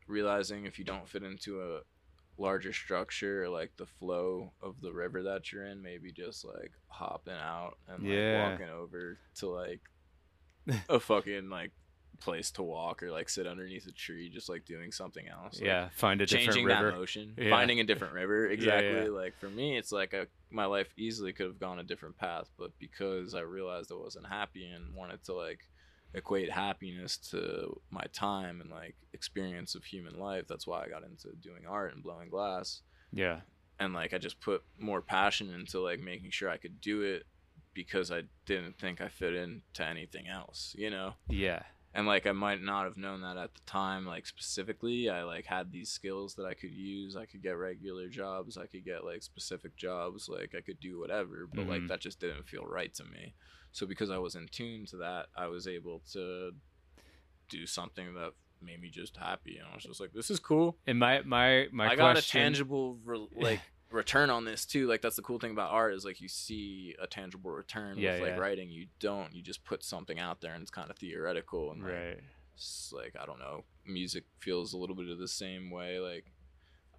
realizing 0.08 0.66
if 0.66 0.76
you 0.78 0.84
don't 0.84 1.08
fit 1.08 1.22
into 1.22 1.60
a 1.62 1.80
larger 2.40 2.72
structure, 2.72 3.48
like 3.48 3.70
the 3.76 3.86
flow 3.86 4.52
of 4.62 4.80
the 4.80 4.92
river 4.92 5.22
that 5.24 5.52
you're 5.52 5.66
in, 5.66 5.82
maybe 5.82 6.10
just 6.10 6.44
like 6.44 6.72
hopping 6.88 7.34
out 7.34 7.74
and 7.88 8.02
like 8.02 8.12
Yeah. 8.12 8.50
walking 8.50 8.68
over 8.70 9.18
to 9.36 9.48
like 9.48 9.80
a 10.88 10.98
fucking 10.98 11.50
like 11.50 11.72
place 12.18 12.50
to 12.50 12.62
walk 12.62 13.02
or 13.02 13.10
like 13.10 13.28
sit 13.28 13.46
underneath 13.46 13.86
a 13.86 13.92
tree, 13.92 14.28
just 14.28 14.48
like 14.48 14.64
doing 14.64 14.92
something 14.92 15.26
else. 15.28 15.54
like, 15.56 15.64
Yeah, 15.66 15.88
find 15.94 16.20
a 16.20 16.26
different 16.26 16.46
changing 16.46 16.64
river. 16.66 16.90
that 16.90 16.96
motion, 16.98 17.34
Yeah. 17.38 17.50
finding 17.50 17.80
a 17.80 17.84
different 17.84 18.14
river. 18.14 18.46
Yeah, 18.48 18.52
Exactly. 18.54 19.04
yeah. 19.04 19.08
Like 19.10 19.38
for 19.38 19.48
me, 19.48 19.76
it's 19.78 19.92
like 19.92 20.12
a, 20.12 20.26
my 20.50 20.64
life 20.66 20.92
easily 20.96 21.32
could 21.32 21.46
have 21.46 21.58
gone 21.60 21.78
a 21.78 21.82
different 21.84 22.16
path, 22.18 22.50
but 22.58 22.72
because 22.78 23.34
I 23.34 23.40
realized 23.40 23.90
I 23.92 23.96
wasn't 23.96 24.26
happy 24.28 24.66
and 24.70 24.94
wanted 24.94 25.22
to 25.24 25.34
like 25.34 25.60
equate 26.14 26.50
happiness 26.50 27.16
to 27.16 27.80
my 27.90 28.04
time 28.12 28.60
and 28.60 28.70
like 28.70 28.96
experience 29.12 29.74
of 29.74 29.84
human 29.84 30.18
life, 30.18 30.46
that's 30.48 30.66
why 30.66 30.82
I 30.84 30.88
got 30.88 31.04
into 31.04 31.28
doing 31.40 31.64
art 31.68 31.94
and 31.94 32.02
blowing 32.02 32.28
glass. 32.30 32.82
Yeah, 33.12 33.40
And 33.78 33.92
like 33.94 34.12
I 34.14 34.18
just 34.18 34.40
put 34.40 34.62
more 34.78 35.00
passion 35.02 35.50
into 35.52 35.80
like 35.80 36.00
making 36.00 36.30
sure 36.30 36.48
I 36.48 36.56
could 36.58 36.80
do 36.80 37.02
it 37.02 37.24
because 37.74 38.10
I 38.10 38.22
didn't 38.46 38.78
think 38.78 39.00
I 39.00 39.08
fit 39.08 39.34
into 39.34 39.84
anything 39.86 40.26
else, 40.28 40.74
you 40.76 40.90
know? 40.90 41.14
yeah, 41.28 41.62
and 41.92 42.06
like 42.06 42.24
i 42.24 42.30
might 42.32 42.62
not 42.62 42.84
have 42.84 42.96
known 42.96 43.20
that 43.22 43.36
at 43.36 43.52
the 43.54 43.60
time 43.66 44.06
like 44.06 44.26
specifically. 44.26 45.08
I 45.08 45.22
like 45.24 45.46
had 45.46 45.72
these 45.72 45.90
skills 45.90 46.34
that 46.36 46.46
i 46.46 46.54
could 46.54 46.70
use. 46.72 47.16
I 47.16 47.26
could 47.26 47.42
get 47.42 47.56
regular 47.56 48.08
jobs. 48.08 48.56
I 48.56 48.66
could 48.66 48.84
get 48.84 49.04
like 49.04 49.22
specific 49.22 49.76
jobs. 49.76 50.28
Like 50.28 50.54
i 50.56 50.60
could 50.60 50.78
do 50.80 50.98
whatever 51.00 51.48
but 51.52 51.66
like 51.68 51.82
Mhm. 51.82 51.88
that 51.88 52.00
just 52.00 52.20
didn't 52.20 52.48
feel 52.48 52.64
right 52.64 52.92
to 52.94 53.04
me 53.04 53.34
so 53.72 53.86
because 53.86 54.10
i 54.10 54.18
was 54.18 54.34
in 54.34 54.46
tune 54.48 54.84
to 54.86 54.96
that 54.96 55.26
i 55.36 55.46
was 55.46 55.66
able 55.66 56.00
to 56.12 56.50
do 57.48 57.66
something 57.66 58.14
that 58.14 58.32
made 58.62 58.80
me 58.80 58.88
just 58.90 59.16
happy 59.16 59.56
and 59.56 59.66
i 59.70 59.74
was 59.74 59.84
just 59.84 60.00
like 60.00 60.12
this 60.12 60.30
is 60.30 60.38
cool 60.38 60.76
and 60.86 60.98
my 60.98 61.20
my 61.22 61.66
my 61.72 61.88
i 61.90 61.96
got 61.96 62.18
a 62.18 62.22
tangible 62.26 62.98
re- 63.04 63.26
like 63.36 63.60
return 63.90 64.30
on 64.30 64.44
this 64.44 64.64
too 64.66 64.86
like 64.86 65.00
that's 65.02 65.16
the 65.16 65.22
cool 65.22 65.38
thing 65.38 65.50
about 65.50 65.70
art 65.72 65.94
is 65.94 66.04
like 66.04 66.20
you 66.20 66.28
see 66.28 66.94
a 67.02 67.06
tangible 67.08 67.50
return 67.50 67.98
Yeah, 67.98 68.12
with 68.12 68.20
like 68.22 68.30
yeah. 68.30 68.36
writing 68.38 68.70
you 68.70 68.86
don't 69.00 69.34
you 69.34 69.42
just 69.42 69.64
put 69.64 69.82
something 69.82 70.20
out 70.20 70.40
there 70.40 70.52
and 70.54 70.62
it's 70.62 70.70
kind 70.70 70.90
of 70.90 70.96
theoretical 70.96 71.72
and 71.72 71.82
like, 71.82 71.92
Right. 71.92 72.20
it's 72.54 72.92
like 72.94 73.14
I 73.20 73.26
don't 73.26 73.40
know, 73.40 73.64
music 73.86 74.24
feels 74.38 74.74
a 74.74 74.78
little 74.78 74.94
bit 74.94 75.08
of 75.08 75.18
the 75.18 75.26
same 75.26 75.70
way. 75.72 75.98
Like 75.98 76.26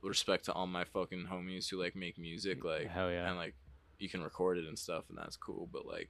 respect 0.02 0.46
to 0.46 0.52
all 0.54 0.68
my 0.68 0.84
fucking 0.84 1.28
homies 1.32 1.70
who 1.70 1.80
like 1.82 1.96
make 1.96 2.18
music, 2.18 2.66
like 2.66 2.90
Hell 2.90 3.10
yeah. 3.10 3.28
and 3.30 3.38
like 3.38 3.54
you 4.00 4.10
can 4.10 4.22
record 4.22 4.58
it 4.58 4.66
and 4.68 4.78
stuff, 4.78 5.06
and 5.08 5.18
that's 5.18 5.38
cool. 5.38 5.70
But 5.72 5.86
like 5.86 6.10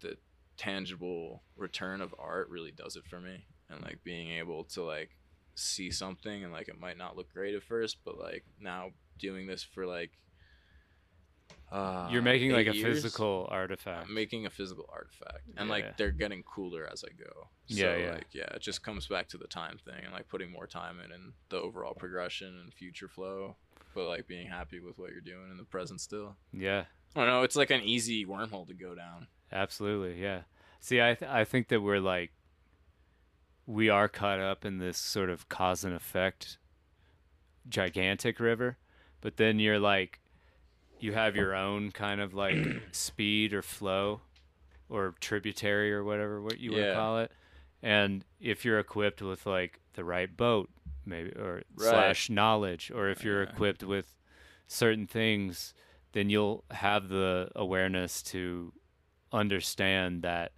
the 0.00 0.16
tangible 0.56 1.42
return 1.56 2.00
of 2.00 2.14
art 2.18 2.48
really 2.50 2.72
does 2.72 2.96
it 2.96 3.04
for 3.06 3.20
me, 3.20 3.44
and 3.70 3.82
like 3.82 4.02
being 4.04 4.30
able 4.30 4.64
to 4.64 4.82
like 4.82 5.10
see 5.54 5.90
something 5.90 6.44
and 6.44 6.52
like 6.52 6.68
it 6.68 6.78
might 6.78 6.98
not 6.98 7.16
look 7.16 7.32
great 7.32 7.54
at 7.54 7.62
first, 7.62 7.98
but 8.04 8.18
like 8.18 8.44
now 8.60 8.90
doing 9.18 9.46
this 9.46 9.62
for 9.62 9.86
like. 9.86 10.12
Uh, 11.70 12.08
You're 12.12 12.22
making 12.22 12.52
like 12.52 12.68
a 12.68 12.74
years, 12.76 13.02
physical 13.02 13.48
artifact. 13.50 14.06
I'm 14.08 14.14
making 14.14 14.46
a 14.46 14.50
physical 14.50 14.88
artifact, 14.92 15.40
and 15.56 15.66
Yeah. 15.68 15.72
like 15.74 15.96
they're 15.96 16.12
getting 16.12 16.44
cooler 16.44 16.88
as 16.90 17.02
I 17.04 17.12
go. 17.12 17.48
So 17.66 17.74
Yeah, 17.74 17.96
yeah. 17.96 18.10
like 18.12 18.26
yeah, 18.32 18.44
it 18.54 18.62
just 18.62 18.84
comes 18.84 19.08
back 19.08 19.28
to 19.30 19.38
the 19.38 19.48
time 19.48 19.78
thing 19.84 20.04
and 20.04 20.12
like 20.12 20.28
putting 20.28 20.50
more 20.52 20.68
time 20.68 21.00
in 21.00 21.10
and 21.10 21.32
the 21.48 21.58
overall 21.60 21.94
progression 21.94 22.56
and 22.60 22.72
future 22.72 23.08
flow, 23.08 23.56
but 23.94 24.06
like 24.06 24.28
being 24.28 24.46
happy 24.46 24.78
with 24.78 24.96
what 24.98 25.10
you're 25.10 25.20
doing 25.20 25.50
in 25.50 25.56
the 25.56 25.64
present 25.64 26.00
still. 26.00 26.36
yeah, 26.52 26.84
I 27.16 27.20
don't 27.20 27.26
know. 27.28 27.42
It's 27.42 27.56
like 27.56 27.70
an 27.70 27.82
easy 27.82 28.24
wormhole 28.24 28.68
to 28.68 28.74
go 28.74 28.94
down. 28.94 29.26
Absolutely. 29.52 30.20
Yeah. 30.20 30.42
See, 30.80 31.00
I 31.00 31.14
th- 31.14 31.30
I 31.30 31.44
think 31.44 31.68
that 31.68 31.80
we're 31.80 32.00
like 32.00 32.32
we 33.66 33.88
are 33.88 34.08
caught 34.08 34.38
up 34.40 34.64
in 34.64 34.78
this 34.78 34.96
sort 34.98 35.28
of 35.30 35.48
cause 35.48 35.82
and 35.84 35.94
effect 35.94 36.58
gigantic 37.68 38.38
river, 38.38 38.76
but 39.20 39.36
then 39.36 39.58
you're 39.58 39.78
like 39.78 40.20
you 40.98 41.12
have 41.12 41.36
your 41.36 41.54
own 41.54 41.90
kind 41.90 42.20
of 42.20 42.32
like 42.32 42.56
speed 42.92 43.52
or 43.52 43.62
flow 43.62 44.20
or 44.88 45.14
tributary 45.20 45.92
or 45.92 46.02
whatever 46.04 46.40
what 46.40 46.58
you 46.58 46.72
want 46.72 46.84
to 46.84 46.94
call 46.94 47.18
it. 47.18 47.32
And 47.82 48.24
if 48.40 48.64
you're 48.64 48.78
equipped 48.78 49.20
with 49.20 49.44
like 49.46 49.80
the 49.94 50.04
right 50.04 50.34
boat, 50.34 50.70
maybe 51.04 51.30
or 51.32 51.62
Right. 51.74 51.88
slash 51.90 52.30
knowledge, 52.30 52.90
or 52.94 53.08
if 53.10 53.22
you're 53.24 53.42
Yeah. 53.42 53.50
equipped 53.50 53.82
with 53.82 54.16
certain 54.68 55.06
things, 55.06 55.74
then 56.12 56.30
you'll 56.30 56.64
have 56.70 57.08
the 57.08 57.50
awareness 57.54 58.22
to 58.22 58.72
understand 59.32 60.22
that 60.22 60.52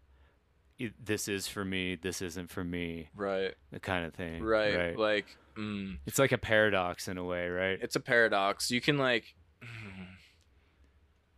it, 0.78 0.92
this 1.04 1.26
is 1.28 1.48
for 1.48 1.64
me, 1.64 1.96
this 1.96 2.22
isn't 2.22 2.50
for 2.50 2.62
me, 2.64 3.08
Right. 3.16 3.54
the 3.72 3.80
kind 3.80 4.04
of 4.06 4.14
thing. 4.14 4.42
Right. 4.44 4.76
Right. 4.76 4.98
Like 4.98 5.26
mm, 5.56 5.98
It's 6.06 6.18
like 6.18 6.32
a 6.32 6.38
paradox 6.38 7.08
in 7.08 7.18
a 7.18 7.24
way, 7.24 7.48
right? 7.48 7.78
it's 7.82 7.96
a 7.96 8.00
paradox. 8.00 8.70
You 8.70 8.80
can 8.80 8.96
like. 8.98 9.34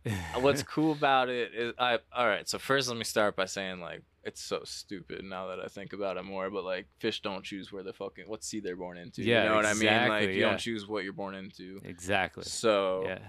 What's 0.39 0.63
cool 0.63 0.93
about 0.93 1.29
it 1.29 1.53
is 1.53 1.73
I 1.77 1.99
all 2.15 2.27
right. 2.27 2.47
So 2.49 2.57
first, 2.57 2.87
let 2.87 2.97
me 2.97 3.03
start 3.03 3.35
by 3.35 3.45
saying 3.45 3.79
like 3.81 4.01
it's 4.23 4.41
so 4.41 4.61
stupid 4.63 5.23
now 5.23 5.47
that 5.47 5.59
I 5.59 5.67
think 5.67 5.93
about 5.93 6.17
it 6.17 6.23
more. 6.23 6.49
But 6.49 6.63
like 6.63 6.87
fish 6.99 7.21
don't 7.21 7.43
choose 7.43 7.71
where 7.71 7.83
the 7.83 7.93
fucking 7.93 8.25
what 8.27 8.43
sea 8.43 8.59
they're 8.61 8.75
born 8.75 8.97
into. 8.97 9.21
Yeah, 9.23 9.43
you 9.43 9.49
know 9.49 9.55
what 9.55 9.65
I 9.67 9.73
mean. 9.73 10.09
Like 10.09 10.29
you 10.29 10.35
yeah. 10.41 10.49
don't 10.49 10.59
choose 10.59 10.87
what 10.87 11.03
you're 11.03 11.13
born 11.13 11.35
into. 11.35 11.81
exactly. 11.83 12.43
So 12.43 13.03
Yeah. 13.05 13.19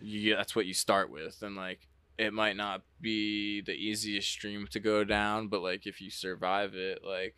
you, 0.00 0.34
that's 0.34 0.56
what 0.56 0.64
you 0.64 0.72
start 0.74 1.10
with, 1.10 1.42
and 1.42 1.54
like 1.54 1.86
it 2.22 2.32
might 2.32 2.56
not 2.56 2.82
be 3.00 3.60
the 3.60 3.72
easiest 3.74 4.28
stream 4.28 4.66
to 4.70 4.80
go 4.80 5.04
down, 5.04 5.48
but 5.48 5.62
like 5.62 5.86
if 5.86 6.00
you 6.00 6.10
survive 6.10 6.74
it, 6.74 7.00
like 7.04 7.34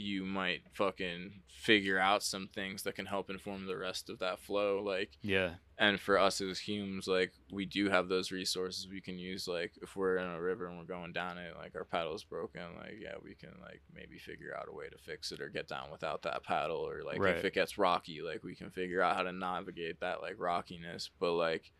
you 0.00 0.24
might 0.24 0.60
fucking 0.74 1.40
figure 1.48 1.98
out 1.98 2.22
some 2.22 2.46
things 2.54 2.84
that 2.84 2.94
can 2.94 3.06
help 3.06 3.28
inform 3.30 3.66
the 3.66 3.76
rest 3.76 4.08
of 4.08 4.20
that 4.20 4.38
flow. 4.38 4.80
Like 4.80 5.10
Yeah. 5.22 5.54
and 5.76 5.98
for 5.98 6.16
us 6.18 6.40
as 6.40 6.60
humans 6.60 7.08
like 7.08 7.32
we 7.52 7.64
do 7.66 7.88
have 7.90 8.08
those 8.08 8.30
resources 8.30 8.86
we 8.88 9.00
can 9.00 9.18
use 9.18 9.48
like 9.48 9.72
if 9.82 9.96
we're 9.96 10.18
in 10.18 10.28
a 10.28 10.40
river 10.40 10.66
and 10.68 10.78
we're 10.78 10.84
going 10.96 11.12
down 11.12 11.36
it 11.38 11.52
like 11.56 11.74
our 11.74 11.84
paddle's 11.84 12.22
broken 12.24 12.62
like 12.76 12.96
yeah 13.00 13.14
we 13.24 13.34
can 13.34 13.50
like 13.60 13.80
maybe 13.94 14.18
figure 14.18 14.56
out 14.56 14.66
a 14.68 14.72
way 14.72 14.88
to 14.88 14.98
fix 14.98 15.32
it 15.32 15.40
or 15.40 15.48
get 15.48 15.66
down 15.68 15.90
without 15.90 16.22
that 16.22 16.42
paddle 16.44 16.78
or 16.88 17.02
like 17.04 17.18
Right. 17.20 17.36
if 17.36 17.44
it 17.44 17.54
gets 17.54 17.76
rocky 17.78 18.20
like 18.22 18.42
we 18.44 18.54
can 18.54 18.70
figure 18.70 19.02
out 19.02 19.16
how 19.16 19.22
to 19.24 19.32
navigate 19.32 19.98
that 20.00 20.20
like 20.22 20.36
rockiness 20.38 21.10
but 21.20 21.32
like 21.32 21.72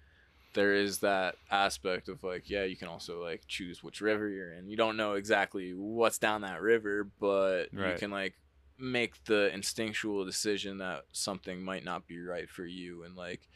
there 0.55 0.75
is 0.75 0.99
that 1.01 1.37
aspect 1.51 2.09
of 2.09 2.23
like 2.25 2.49
yeah 2.49 2.65
you 2.65 2.77
can 2.77 2.89
also 2.89 3.23
like 3.23 3.43
choose 3.47 3.83
which 3.83 4.01
river 4.01 4.29
you're 4.29 4.53
in. 4.53 4.69
You 4.69 4.77
don't 4.77 4.97
know 4.97 5.15
exactly 5.15 5.73
what's 5.75 6.19
down 6.19 6.41
that 6.43 6.61
river 6.63 7.09
but 7.21 7.67
you 7.73 7.99
can 7.99 8.11
like 8.11 8.35
make 8.79 9.23
the 9.25 9.53
instinctual 9.53 10.25
decision 10.25 10.79
that 10.79 11.05
something 11.13 11.63
might 11.63 11.85
not 11.85 12.07
be 12.07 12.21
right 12.21 12.49
for 12.49 12.65
you 12.65 13.03
and 13.03 13.17
like 13.17 13.49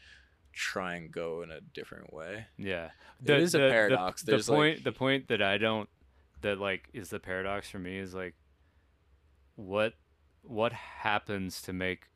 try 0.51 0.95
and 0.95 1.11
go 1.11 1.41
in 1.41 1.51
a 1.51 1.61
different 1.61 2.13
way. 2.13 2.45
Yeah, 2.57 2.89
It 3.23 3.39
is 3.39 3.55
a 3.55 3.59
paradox. 3.59 4.21
The, 4.21 4.31
There's, 4.31 4.49
like- 4.49 4.57
point, 4.57 4.83
the 4.83 4.91
point 4.91 5.27
that 5.29 5.41
I 5.41 5.57
don't, 5.57 5.89
that 6.41 6.59
like 6.59 6.89
is 6.93 7.09
the 7.09 7.19
paradox 7.19 7.69
for 7.69 7.79
me 7.79 7.97
is 7.97 8.13
like, 8.13 8.35
what, 9.55 9.93
what 10.43 10.73
happens 10.73 11.61
to 11.63 11.73
make 11.73 12.07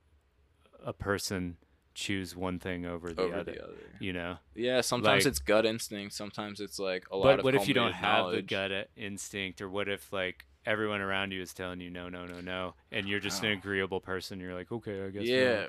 a 0.86 0.94
person 0.94 1.58
choose 1.98 2.36
one 2.36 2.60
thing 2.60 2.86
over 2.86 3.12
the 3.12 3.24
over 3.24 3.38
other? 3.38 3.52
the 3.54 3.64
other 3.64 3.74
You 4.00 4.14
know, 4.14 4.38
yeah 4.54 4.82
sometimes 4.82 5.26
Like- 5.26 5.32
it's 5.32 5.40
gut 5.40 5.66
instinct 5.66 6.14
sometimes 6.14 6.60
it's 6.60 6.78
like 6.78 7.06
a 7.10 7.18
lot 7.18 7.24
but 7.24 7.40
of 7.40 7.46
what 7.46 7.56
if 7.56 7.68
you 7.68 7.74
don't 7.74 7.94
have 7.94 8.30
the 8.32 8.44
gut 8.44 8.72
instinct, 8.96 9.62
or 9.62 9.68
what 9.70 9.90
if 9.90 10.14
like 10.14 10.46
everyone 10.64 11.02
around 11.02 11.32
you 11.32 11.42
is 11.42 11.56
telling 11.56 11.82
you 11.82 11.90
no, 11.90 12.08
no, 12.08 12.26
no, 12.26 12.40
no, 12.40 12.76
and 12.92 13.08
you're 13.10 13.20
just 13.20 13.44
an 13.44 13.50
agreeable 13.52 14.00
person? 14.00 14.40
You're 14.40 14.54
like, 14.54 14.72
okay, 14.72 15.06
I 15.06 15.10
guess. 15.10 15.24
no." 15.24 15.34
yeah 15.34 15.66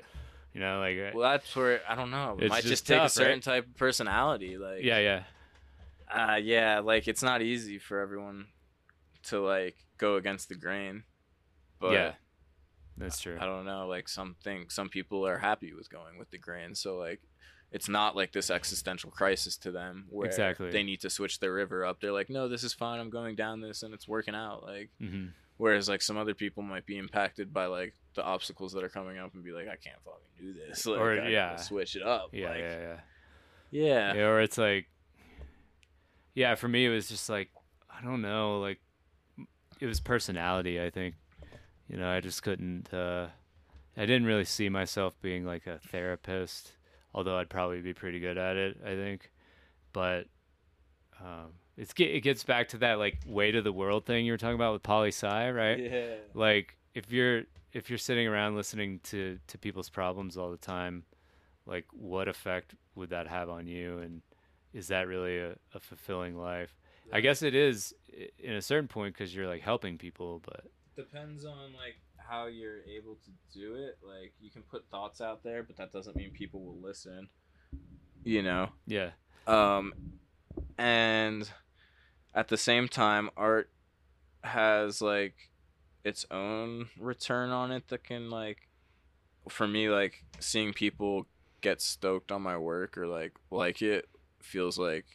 you 0.53 0.59
know, 0.59 0.79
like, 0.79 0.97
uh, 0.97 1.11
well 1.17 1.31
that's 1.31 1.55
where 1.55 1.81
i 1.87 1.93
don't 1.95 2.11
know 2.11 2.37
it 2.39 2.49
might 2.49 2.57
just 2.57 2.67
just 2.67 2.87
take 2.87 3.01
a 3.01 3.09
certain 3.09 3.33
right? 3.33 3.43
type 3.43 3.65
of 3.67 3.75
personality 3.75 4.57
like 4.57 4.83
yeah, 4.83 4.97
yeah, 4.99 5.23
uh 6.11 6.35
yeah 6.35 6.79
like 6.79 7.07
it's 7.07 7.21
not 7.23 7.41
easy 7.41 7.77
for 7.79 7.99
everyone 7.99 8.47
to 9.23 9.39
like 9.39 9.75
go 9.97 10.15
against 10.15 10.49
the 10.49 10.55
grain 10.55 11.03
but 11.79 11.91
yeah. 11.91 12.11
That's 12.99 13.19
true. 13.19 13.37
i 13.39 13.45
don't 13.45 13.65
know 13.65 13.87
like 13.87 14.07
some 14.09 14.35
think 14.43 14.71
some 14.71 14.89
people 14.89 15.25
are 15.25 15.37
happy 15.39 15.73
with 15.73 15.89
going 15.89 16.17
with 16.19 16.29
the 16.31 16.37
grain 16.37 16.75
so 16.75 16.97
like 16.97 17.21
it's 17.71 17.87
not 17.87 18.15
like 18.15 18.31
this 18.31 18.49
existential 18.49 19.11
crisis 19.11 19.55
to 19.57 19.71
them 19.71 20.05
where 20.09 20.27
Exactly. 20.27 20.71
they 20.71 20.83
need 20.83 21.01
to 21.01 21.09
switch 21.09 21.39
their 21.39 21.53
river 21.53 21.85
up 21.85 22.01
they're 22.01 22.11
like 22.11 22.29
no 22.29 22.47
this 22.47 22.63
is 22.63 22.73
fine 22.73 22.99
i'm 22.99 23.09
going 23.09 23.35
down 23.35 23.61
this 23.61 23.83
and 23.83 23.93
it's 23.93 24.07
working 24.07 24.35
out 24.35 24.63
like 24.63 24.89
hmm 24.99 25.27
whereas 25.57 25.89
like 25.89 26.01
some 26.01 26.17
other 26.17 26.33
people 26.33 26.63
might 26.63 26.85
be 26.85 26.97
impacted 26.97 27.53
by 27.53 27.65
like 27.65 27.93
the 28.15 28.23
obstacles 28.23 28.71
that 28.73 28.81
are 28.83 28.87
coming 28.89 29.17
up 29.17 29.33
and 29.33 29.43
be 29.43 29.51
like 29.51 29.67
i 29.67 29.75
can't 29.75 30.01
fucking 30.05 30.19
do 30.39 30.53
this 30.53 30.85
like, 30.87 30.99
Or- 30.99 31.21
I 31.21 31.27
yeah. 31.29 31.55
switch 31.57 31.95
it 31.97 32.01
up 32.01 32.29
Yeah, 32.33 32.49
like, 32.49 32.59
yeah, 32.59 32.79
yeah. 32.79 32.97
yeah 33.71 34.13
yeah 34.15 34.25
or 34.27 34.41
it's 34.41 34.57
like 34.57 34.87
yeah 36.33 36.55
for 36.55 36.67
me 36.67 36.85
it 36.85 36.89
was 36.89 37.07
just 37.09 37.29
like 37.29 37.49
i 37.89 38.03
don't 38.03 38.21
know 38.21 38.59
like 38.59 38.79
it 39.79 39.85
was 39.85 39.99
personality 39.99 40.81
i 40.81 40.89
think 40.89 41.15
you 41.89 41.97
know 41.97 42.09
i 42.09 42.19
just 42.19 42.43
couldn't 42.43 42.93
uh 42.93 43.27
i 43.97 44.01
didn't 44.01 44.25
really 44.25 44.45
see 44.45 44.69
myself 44.69 45.19
being 45.21 45.45
like 45.45 45.67
a 45.67 45.79
therapist 45.79 46.73
although 47.13 47.37
i'd 47.37 47.49
probably 47.49 47.81
be 47.81 47.93
pretty 47.93 48.19
good 48.19 48.37
at 48.37 48.55
it 48.55 48.77
i 48.85 48.95
think. 48.95 49.31
But 49.91 50.27
um 51.19 51.53
it's 51.77 51.93
it 51.97 52.21
gets 52.21 52.43
back 52.43 52.69
to 52.69 52.77
that 52.79 52.99
like 52.99 53.17
weight 53.25 53.55
of 53.55 53.63
the 53.63 53.71
world 53.71 54.05
thing 54.05 54.25
you 54.25 54.33
were 54.33 54.37
talking 54.37 54.55
about 54.55 54.73
with 54.73 54.83
poli 54.83 55.09
sci 55.09 55.51
right? 55.51 55.79
Yeah. 55.79 56.15
Like 56.33 56.77
if 56.93 57.11
you're 57.11 57.43
if 57.73 57.89
you're 57.89 57.97
sitting 57.97 58.27
around 58.27 58.55
listening 58.55 58.99
to 59.05 59.39
to 59.47 59.57
people's 59.57 59.89
problems 59.89 60.37
all 60.37 60.51
the 60.51 60.57
time 60.57 61.03
like 61.65 61.85
what 61.91 62.27
effect 62.27 62.75
would 62.95 63.11
that 63.11 63.27
have 63.27 63.49
on 63.49 63.67
you? 63.67 63.99
And 63.99 64.21
is 64.73 64.87
that 64.89 65.07
really 65.07 65.37
a, 65.37 65.55
a 65.73 65.79
fulfilling 65.79 66.37
life? 66.37 66.75
I 67.11 67.21
guess 67.21 67.41
it 67.41 67.55
is 67.55 67.93
in 68.37 68.53
a 68.53 68.61
certain 68.61 68.87
point 68.87 69.13
because 69.13 69.33
you're 69.33 69.47
like 69.47 69.61
helping 69.61 69.97
people 69.97 70.41
but 70.45 70.65
depends 70.99 71.45
on 71.45 71.73
like 71.73 71.99
how 72.17 72.47
you're 72.47 72.81
able 72.83 73.15
to 73.15 73.59
do 73.59 73.75
it. 73.75 73.97
Like 74.05 74.33
you 74.39 74.49
can 74.49 74.61
put 74.63 74.85
thoughts 74.89 75.21
out 75.21 75.43
there 75.43 75.63
but 75.63 75.77
that 75.77 75.91
doesn't 75.91 76.15
mean 76.15 76.31
people 76.31 76.61
will 76.61 76.79
listen 76.81 77.29
you 78.23 78.41
know? 78.41 78.69
Yeah. 78.85 79.11
Um 79.47 79.93
and 80.77 81.49
at 82.33 82.47
the 82.47 82.57
same 82.57 82.87
time 82.87 83.29
art 83.35 83.69
has 84.43 85.01
like 85.01 85.35
its 86.03 86.25
own 86.31 86.89
return 86.97 87.49
on 87.49 87.71
it 87.71 87.87
that 87.89 88.03
can 88.03 88.29
like 88.29 88.69
for 89.49 89.67
me 89.67 89.89
like 89.89 90.23
seeing 90.39 90.73
people 90.73 91.25
get 91.61 91.81
stoked 91.81 92.31
on 92.31 92.41
my 92.41 92.57
work 92.57 92.97
or 92.97 93.07
like 93.07 93.33
like 93.51 93.81
it 93.81 94.07
feels 94.41 94.77
like 94.77 95.05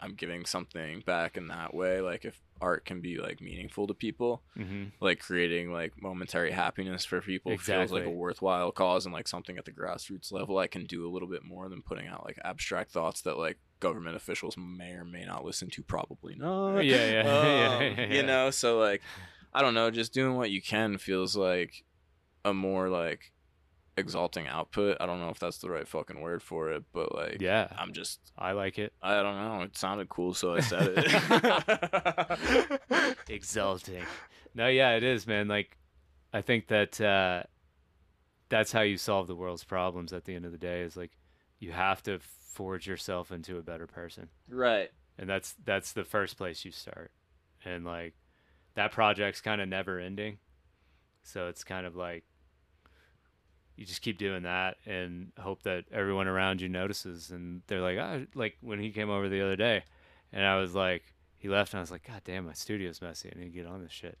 i'm 0.00 0.14
giving 0.14 0.44
something 0.44 1.02
back 1.06 1.36
in 1.36 1.48
that 1.48 1.74
way 1.74 2.00
like 2.00 2.24
if 2.24 2.40
art 2.60 2.84
can 2.84 3.00
be 3.00 3.18
like 3.18 3.40
meaningful 3.40 3.86
to 3.86 3.94
people 3.94 4.42
hmm 4.56 4.84
like 5.00 5.20
creating 5.20 5.72
like 5.72 5.92
momentary 6.00 6.50
happiness 6.50 7.04
for 7.04 7.20
people 7.20 7.52
feels 7.58 7.92
like 7.92 8.02
a 8.04 8.10
worthwhile 8.10 8.72
cause 8.72 9.06
and 9.06 9.12
like 9.12 9.28
something 9.28 9.56
at 9.58 9.64
the 9.64 9.70
grassroots 9.72 10.32
level 10.32 10.58
I 10.58 10.66
can 10.66 10.86
do 10.86 11.06
a 11.06 11.10
little 11.12 11.28
bit 11.28 11.44
more 11.44 11.68
than 11.68 11.82
putting 11.82 12.08
out 12.08 12.24
like 12.24 12.38
abstract 12.44 12.90
thoughts 12.90 13.22
that 13.22 13.38
like 13.38 13.58
government 13.78 14.16
officials 14.16 14.56
may 14.56 14.90
or 14.92 15.04
may 15.04 15.24
not 15.24 15.44
listen 15.44 15.70
to 15.70 15.82
probably 15.84 16.34
not. 16.36 16.80
Yeah, 16.80 16.96
yeah, 16.96 17.22
yeah, 17.24 17.76
Um, 17.76 17.82
yeah, 17.82 18.06
yeah. 18.06 18.14
you 18.16 18.22
know 18.24 18.50
so 18.50 18.78
like 18.80 19.02
I 19.52 19.62
don't 19.62 19.74
know 19.74 19.90
just 19.92 20.12
doing 20.12 20.34
what 20.36 20.50
you 20.50 20.60
can 20.60 20.98
feels 20.98 21.36
like 21.36 21.84
a 22.44 22.52
more 22.52 22.88
like 22.88 23.32
exalting 23.98 24.46
output. 24.46 24.96
I 25.00 25.06
don't 25.06 25.20
know 25.20 25.28
if 25.30 25.38
that's 25.38 25.58
the 25.58 25.70
right 25.70 25.86
fucking 25.86 26.20
word 26.20 26.42
for 26.42 26.72
it 26.72 26.84
but 26.92 27.14
like 27.14 27.40
yeah. 27.40 27.68
I'm 27.76 27.92
just 27.92 28.20
i 28.36 28.52
like 28.52 28.78
it. 28.78 28.92
I 29.02 29.22
don't 29.22 29.36
know. 29.36 29.62
It 29.62 29.76
sounded 29.76 30.08
cool 30.08 30.34
so 30.34 30.54
I 30.54 30.60
said 30.60 30.94
it. 30.96 32.80
Exalting. 33.28 34.04
No 34.54 34.68
yeah 34.68 34.92
it 34.92 35.02
is 35.02 35.26
man. 35.26 35.48
Like 35.48 35.76
i 36.32 36.42
think 36.42 36.68
that 36.68 37.00
uh 37.00 37.42
that's 38.48 38.72
how 38.72 38.80
you 38.80 38.96
solve 38.96 39.26
the 39.26 39.34
world's 39.34 39.64
problems 39.64 40.12
at 40.12 40.24
the 40.24 40.34
end 40.34 40.44
of 40.44 40.52
the 40.52 40.58
day 40.58 40.80
is 40.82 40.96
like 40.96 41.12
you 41.58 41.72
have 41.72 42.02
to 42.02 42.18
forge 42.52 42.86
yourself 42.86 43.30
into 43.30 43.58
a 43.58 43.62
better 43.62 43.86
person. 43.86 44.28
Right. 44.48 44.90
And 45.18 45.28
that's 45.28 45.54
that's 45.64 45.92
the 45.92 46.04
first 46.04 46.36
place 46.36 46.64
you 46.64 46.72
start. 46.72 47.10
And 47.64 47.84
like 47.84 48.14
that 48.74 48.92
project's 48.92 49.40
kind 49.40 49.60
of 49.60 49.68
never 49.68 49.98
ending. 49.98 50.38
So 51.22 51.48
it's 51.48 51.64
kind 51.64 51.86
of 51.86 51.96
like 51.96 52.24
you 53.78 53.86
just 53.86 54.02
keep 54.02 54.18
doing 54.18 54.42
that 54.42 54.76
and 54.86 55.30
hope 55.38 55.62
that 55.62 55.84
everyone 55.92 56.26
around 56.26 56.60
you 56.60 56.68
notices. 56.68 57.30
And 57.30 57.62
they're 57.68 57.80
like 57.80 57.96
ah 57.98 58.18
like 58.34 58.56
when 58.60 58.80
he 58.80 58.90
came 58.90 59.08
over 59.08 59.28
the 59.28 59.40
other 59.40 59.54
day 59.54 59.84
and 60.32 60.44
i 60.44 60.56
was 60.56 60.74
like 60.74 61.04
he 61.38 61.48
left 61.48 61.72
and 61.72 61.78
i 61.78 61.80
was 61.80 61.90
like 61.92 62.04
god 62.04 62.22
damn 62.24 62.44
my 62.44 62.52
studio's 62.52 63.00
messy. 63.00 63.30
I 63.34 63.38
need 63.38 63.44
to 63.46 63.50
get 63.50 63.66
on 63.66 63.82
this 63.82 63.92
shit. 63.92 64.18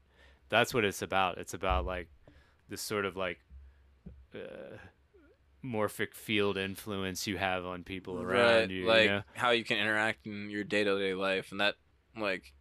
That's 0.48 0.72
what 0.72 0.84
it's 0.84 1.02
about. 1.02 1.38
It's 1.38 1.54
about 1.54 1.84
like 1.84 2.08
this 2.68 2.80
sort 2.80 3.04
of 3.04 3.16
like 3.16 3.40
uh, 4.32 4.76
morphic 5.64 6.14
field 6.14 6.56
influence 6.56 7.26
you 7.26 7.36
have 7.36 7.66
on 7.66 7.82
people 7.82 8.22
around 8.22 8.60
right, 8.60 8.70
you 8.70 8.86
like 8.86 9.02
you 9.02 9.08
know? 9.08 9.22
how 9.34 9.50
you 9.50 9.64
can 9.64 9.78
interact 9.78 10.24
in 10.26 10.50
your 10.50 10.62
day-to-day 10.62 11.14
life. 11.14 11.50
And 11.50 11.60
that 11.60 11.74
like 12.16 12.52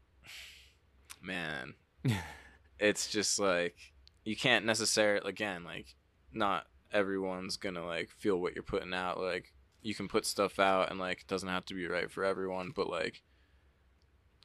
man 1.22 1.74
it's 2.80 3.08
just 3.08 3.40
like 3.40 3.76
you 4.24 4.36
can't 4.36 4.66
necessarily 4.66 5.28
again 5.28 5.64
like 5.64 5.96
not 6.34 6.66
everyone's 6.92 7.58
gonna 7.58 7.86
like 7.86 8.10
feel 8.10 8.38
what 8.38 8.56
you're 8.56 8.64
putting 8.64 8.94
out 8.94 9.20
like 9.20 9.54
you 9.82 9.94
can 9.94 10.08
put 10.08 10.26
stuff 10.26 10.60
out 10.60 10.90
and 10.90 11.00
like 11.00 11.22
it 11.22 11.28
doesn't 11.28 11.50
have 11.50 11.66
to 11.66 11.74
be 11.74 11.88
right 11.88 12.12
for 12.12 12.24
everyone 12.24 12.72
but 12.76 12.90
like 12.90 13.24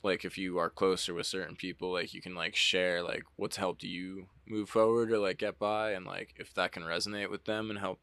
like 0.03 0.25
if 0.25 0.37
you 0.37 0.59
are 0.59 0.71
closer 0.71 1.15
with 1.15 1.27
certain 1.27 1.55
people 1.57 1.93
like 1.93 2.13
you 2.13 2.21
can 2.21 2.35
like 2.35 2.57
share 2.57 3.03
like 3.03 3.23
what's 3.37 3.57
helped 3.57 3.83
you 3.83 4.27
move 4.47 4.69
forward 4.69 5.11
or 5.13 5.19
like 5.19 5.39
get 5.39 5.59
by 5.59 5.93
and 5.93 6.05
like 6.05 6.35
if 6.37 6.53
that 6.55 6.73
can 6.73 6.83
resonate 6.83 7.31
with 7.31 7.45
them 7.45 7.71
and 7.71 7.79
help 7.79 8.01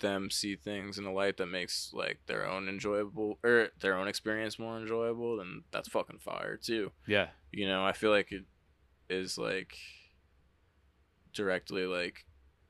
them 0.00 0.30
see 0.30 0.56
things 0.56 0.98
in 0.98 1.04
a 1.04 1.12
light 1.12 1.36
that 1.36 1.46
makes 1.46 1.90
like 1.94 2.18
their 2.26 2.46
own 2.46 2.68
enjoyable 2.68 3.38
or 3.42 3.68
their 3.80 3.96
own 3.96 4.08
experience 4.08 4.58
more 4.58 4.76
enjoyable 4.76 5.36
then 5.38 5.62
that's 5.70 5.88
fucking 5.88 6.18
fire 6.18 6.56
too. 6.56 6.90
Yeah. 7.06 7.28
You 7.50 7.66
know 7.66 7.84
i 7.84 7.92
feel 7.92 8.10
like 8.10 8.32
it 8.32 8.44
is 9.08 9.38
like 9.38 9.76
directly 11.32 11.86
like 11.86 12.26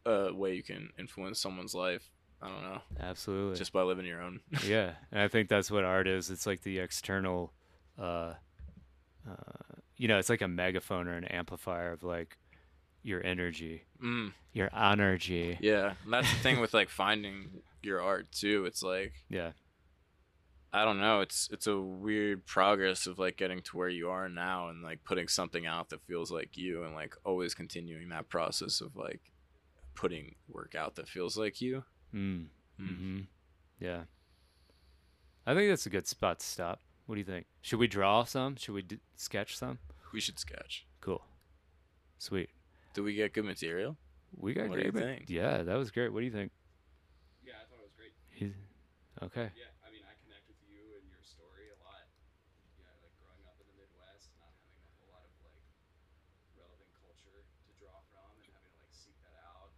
a 0.07 0.33
way 0.33 0.55
you 0.55 0.63
can 0.63 0.91
influence 0.99 1.41
someone's 1.41 1.75
life 1.75 2.11
i 2.41 2.49
don't 2.49 2.63
know 2.63 2.81
absolutely. 3.01 3.57
just 3.57 3.73
by 3.73 3.83
living 3.83 4.07
your 4.07 4.21
own. 4.21 4.41
Yeah 4.67 4.93
and 5.11 5.21
i 5.21 5.29
think 5.29 5.49
that's 5.49 5.71
what 5.71 5.85
art 5.85 6.07
is. 6.09 6.31
It's 6.31 6.47
like 6.47 6.63
the 6.63 6.79
external 6.79 7.53
uh 7.99 8.35
uh 9.29 9.77
you 9.97 10.09
know 10.09 10.19
it's 10.19 10.31
like 10.31 10.43
a 10.43 10.49
megaphone 10.49 11.07
or 11.07 11.15
an 11.17 11.25
amplifier 11.25 11.93
of 11.93 12.03
like 12.03 12.39
your 13.03 13.25
energy 13.25 13.85
mm, 14.03 14.33
your 14.53 14.71
energy. 14.77 15.59
Yeah 15.61 15.95
and 16.05 16.13
that's 16.13 16.33
the 16.33 16.39
thing 16.41 16.61
with 16.61 16.75
like 16.75 16.89
finding 16.89 17.63
your 17.83 18.01
art 18.01 18.31
too. 18.33 18.65
It's 18.67 18.83
like 18.83 19.13
yeah. 19.29 19.53
I 20.75 20.87
don't 20.87 21.01
know. 21.01 21.21
It's 21.21 21.51
it's 21.53 21.67
a 21.67 21.79
weird 21.79 22.47
progress 22.47 23.07
of 23.07 23.19
like 23.19 23.37
getting 23.37 23.61
to 23.63 23.77
where 23.77 23.91
you 23.91 24.09
are 24.09 24.29
now 24.29 24.69
and 24.69 24.83
like 24.83 25.05
putting 25.05 25.29
something 25.29 25.67
out 25.67 25.91
that 25.91 26.03
feels 26.07 26.33
like 26.33 26.57
you 26.57 26.85
and 26.85 26.95
like 26.95 27.15
always 27.25 27.53
continuing 27.55 28.09
that 28.09 28.31
process 28.31 28.81
of 28.81 28.97
like 28.97 29.21
putting 29.95 30.35
work 30.49 30.75
out 30.75 30.95
that 30.97 31.09
feels 31.09 31.37
like 31.37 31.61
you. 31.61 31.85
mm. 32.15 32.47
Mm. 32.81 32.97
hmm 32.97 33.21
yeah 33.79 34.03
i 35.47 35.55
think 35.55 35.69
that's 35.71 35.87
a 35.87 35.91
good 35.91 36.07
spot 36.07 36.41
to 36.41 36.47
stop 36.47 36.81
what 37.07 37.17
do 37.17 37.21
you 37.21 37.25
think 37.25 37.47
should 37.61 37.79
we 37.79 37.87
draw 37.87 38.25
some 38.25 38.57
should 38.57 38.75
we 38.75 38.83
d- 38.83 38.99
sketch 39.17 39.57
some 39.57 39.79
We 40.13 40.21
should 40.21 40.39
sketch. 40.39 40.87
cool 41.01 41.23
sweet 42.19 42.51
Do 42.95 43.03
we 43.05 43.15
get 43.15 43.33
good 43.35 43.45
material? 43.45 43.97
we 44.37 44.55
got 44.55 44.69
What 44.69 44.79
do 44.79 44.85
you 44.87 44.93
great 44.93 45.05
ma- 45.05 45.11
think? 45.17 45.25
yeah 45.29 45.63
that 45.63 45.77
was 45.77 45.91
great 45.91 46.13
what 46.13 46.21
do 46.21 46.27
you 46.27 46.33
think 46.33 46.51
Yeah, 47.45 47.53
I 47.61 47.65
thought 47.69 47.81
it 47.81 47.85
was 47.85 47.93
great. 47.97 48.13
He's- 48.31 48.55
okay 49.23 49.51
Yeah, 49.57 49.71
I 49.87 49.91
mean, 49.93 50.03
I 50.09 50.15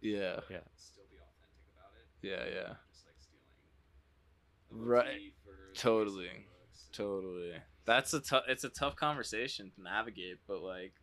Yeah. 0.05 0.39
Yeah. 0.49 0.61
Still 0.77 1.05
be 1.09 1.17
authentic 1.17 1.65
about 1.73 1.91
it. 1.97 2.05
Yeah, 2.21 2.45
yeah. 2.45 2.73
Just 2.91 3.05
like 3.05 3.17
stealing. 3.17 4.85
Right. 4.85 5.05
motif 5.05 5.33
or 5.47 5.73
the 5.73 5.79
Totally. 5.79 6.29
Totally. 6.93 7.51
That's 7.85 8.13
a 8.13 8.19
tough. 8.19 8.43
It's 8.47 8.63
a 8.63 8.69
tough 8.69 8.95
conversation 8.95 9.71
to 9.75 9.81
navigate, 9.81 10.37
but 10.47 10.61
like, 10.61 10.93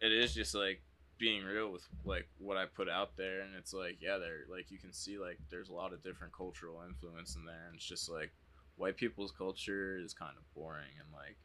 it 0.00 0.12
is 0.12 0.34
just 0.34 0.54
like 0.54 0.82
being 1.18 1.44
real 1.44 1.70
with 1.72 1.82
like 2.04 2.28
what 2.38 2.56
I 2.56 2.66
put 2.66 2.88
out 2.88 3.16
there, 3.16 3.40
and 3.42 3.54
it's 3.56 3.72
like, 3.72 3.98
yeah, 4.00 4.18
there, 4.18 4.44
like 4.50 4.70
you 4.70 4.78
can 4.78 4.92
see 4.92 5.18
like 5.18 5.38
there's 5.50 5.68
a 5.70 5.74
lot 5.74 5.92
of 5.92 6.02
different 6.02 6.32
cultural 6.36 6.82
influence 6.86 7.36
in 7.36 7.44
there, 7.44 7.66
and 7.66 7.76
it's 7.76 7.86
just 7.86 8.10
like 8.10 8.32
white 8.76 8.96
people's 8.96 9.32
culture 9.32 9.98
is 9.98 10.12
kind 10.14 10.34
of 10.36 10.44
boring, 10.54 10.92
and 11.00 11.08
like 11.12 11.36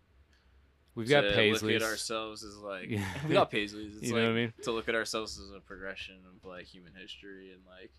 We've 0.95 1.07
got 1.07 1.23
Paisleys. 1.23 1.61
look 1.61 1.71
at 1.73 1.81
ourselves 1.83 2.43
as 2.43 2.57
like 2.57 2.89
Yeah. 2.89 3.05
we 3.27 3.33
got 3.33 3.51
Paisleys. 3.51 3.97
It's 3.97 4.07
You 4.07 4.13
like 4.13 4.23
know 4.23 4.29
what 4.29 4.37
I 4.37 4.41
mean? 4.41 4.53
to 4.63 4.71
look 4.71 4.89
at 4.89 4.95
ourselves 4.95 5.39
as 5.39 5.51
a 5.51 5.59
progression 5.59 6.15
of 6.27 6.43
like 6.47 6.65
human 6.65 6.93
history 6.99 7.51
and 7.51 7.61
like 7.65 7.91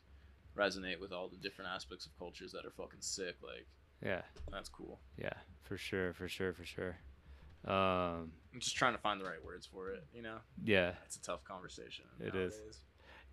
resonate 0.56 1.00
with 1.00 1.12
all 1.12 1.28
the 1.28 1.36
different 1.36 1.70
aspects 1.74 2.06
of 2.06 2.18
cultures 2.18 2.52
that 2.52 2.66
are 2.66 2.70
fucking 2.70 3.00
sick. 3.00 3.36
Like 3.42 3.66
Yeah. 4.04 4.22
that's 4.50 4.68
cool. 4.68 5.00
Yeah. 5.18 5.32
For 5.62 5.76
sure. 5.78 6.12
For 6.12 6.28
sure. 6.28 6.52
For 6.52 6.64
sure. 6.64 6.96
Um. 7.66 8.32
I'm 8.52 8.58
just 8.60 8.74
trying 8.76 8.94
to 8.94 8.98
find 8.98 9.20
the 9.20 9.24
right 9.24 9.42
words 9.44 9.66
for 9.66 9.90
it. 9.90 10.04
You 10.14 10.22
know, 10.22 10.38
Yeah. 10.64 10.92
it's 11.06 11.16
a 11.16 11.22
tough 11.22 11.44
conversation. 11.44 12.04
It 12.18 12.34
is. 12.34 12.54
nowadays. 12.58 12.80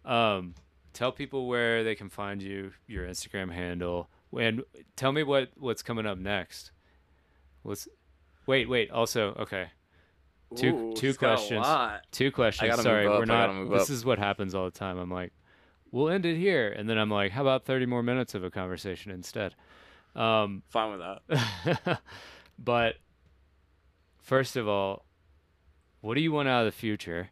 Um. 0.05 0.55
Tell 0.93 1.11
people 1.11 1.47
where 1.47 1.83
they 1.83 1.93
can 1.95 2.09
find 2.09 2.41
you, 2.41 2.71
your 2.87 3.05
Instagram 3.07 3.51
handle, 3.51 4.09
and 4.37 4.63
tell 4.95 5.11
me 5.11 5.21
what 5.23 5.51
what's 5.57 5.81
coming 5.83 6.05
up 6.05 6.17
next. 6.17 6.71
What's 7.63 7.87
Wait, 8.47 8.67
wait. 8.67 8.89
Also, 8.91 9.35
okay. 9.39 9.67
Two- 10.55 10.75
Ooh, 10.75 10.93
two 10.95 11.07
he's 11.07 11.17
got 11.17 11.33
a 11.33 11.35
questions. 11.35 11.65
Two 12.11 12.31
questions. 12.31 12.69
Sorry, 12.83 13.05
we're 13.19 13.25
not. 13.25 13.47
This 13.79 13.89
is 13.89 14.05
what 14.05 14.17
happens 14.17 14.55
all 14.55 14.65
the 14.65 14.71
time. 14.71 14.97
I'm 14.97 15.11
like, 15.11 15.33
we'll 15.91 16.09
end 16.09 16.25
it 16.25 16.37
here, 16.37 16.69
and 16.69 16.89
then 16.89 16.97
I'm 16.97 17.11
like, 17.11 17.31
how 17.33 17.41
about 17.41 17.65
30 17.65 17.85
more 17.85 18.01
minutes 18.01 18.33
of 18.33 18.43
a 18.43 18.49
conversation 18.49 19.11
instead? 19.11 19.53
Um, 20.15 20.63
Fine 20.69 20.97
with 20.97 21.01
that. 21.27 21.99
but 22.59 22.95
first 24.21 24.55
of 24.55 24.67
all, 24.67 25.05
what 26.01 26.15
do 26.15 26.21
you 26.21 26.31
want 26.31 26.47
out 26.47 26.65
of 26.65 26.73
the 26.73 26.77
future? 26.77 27.29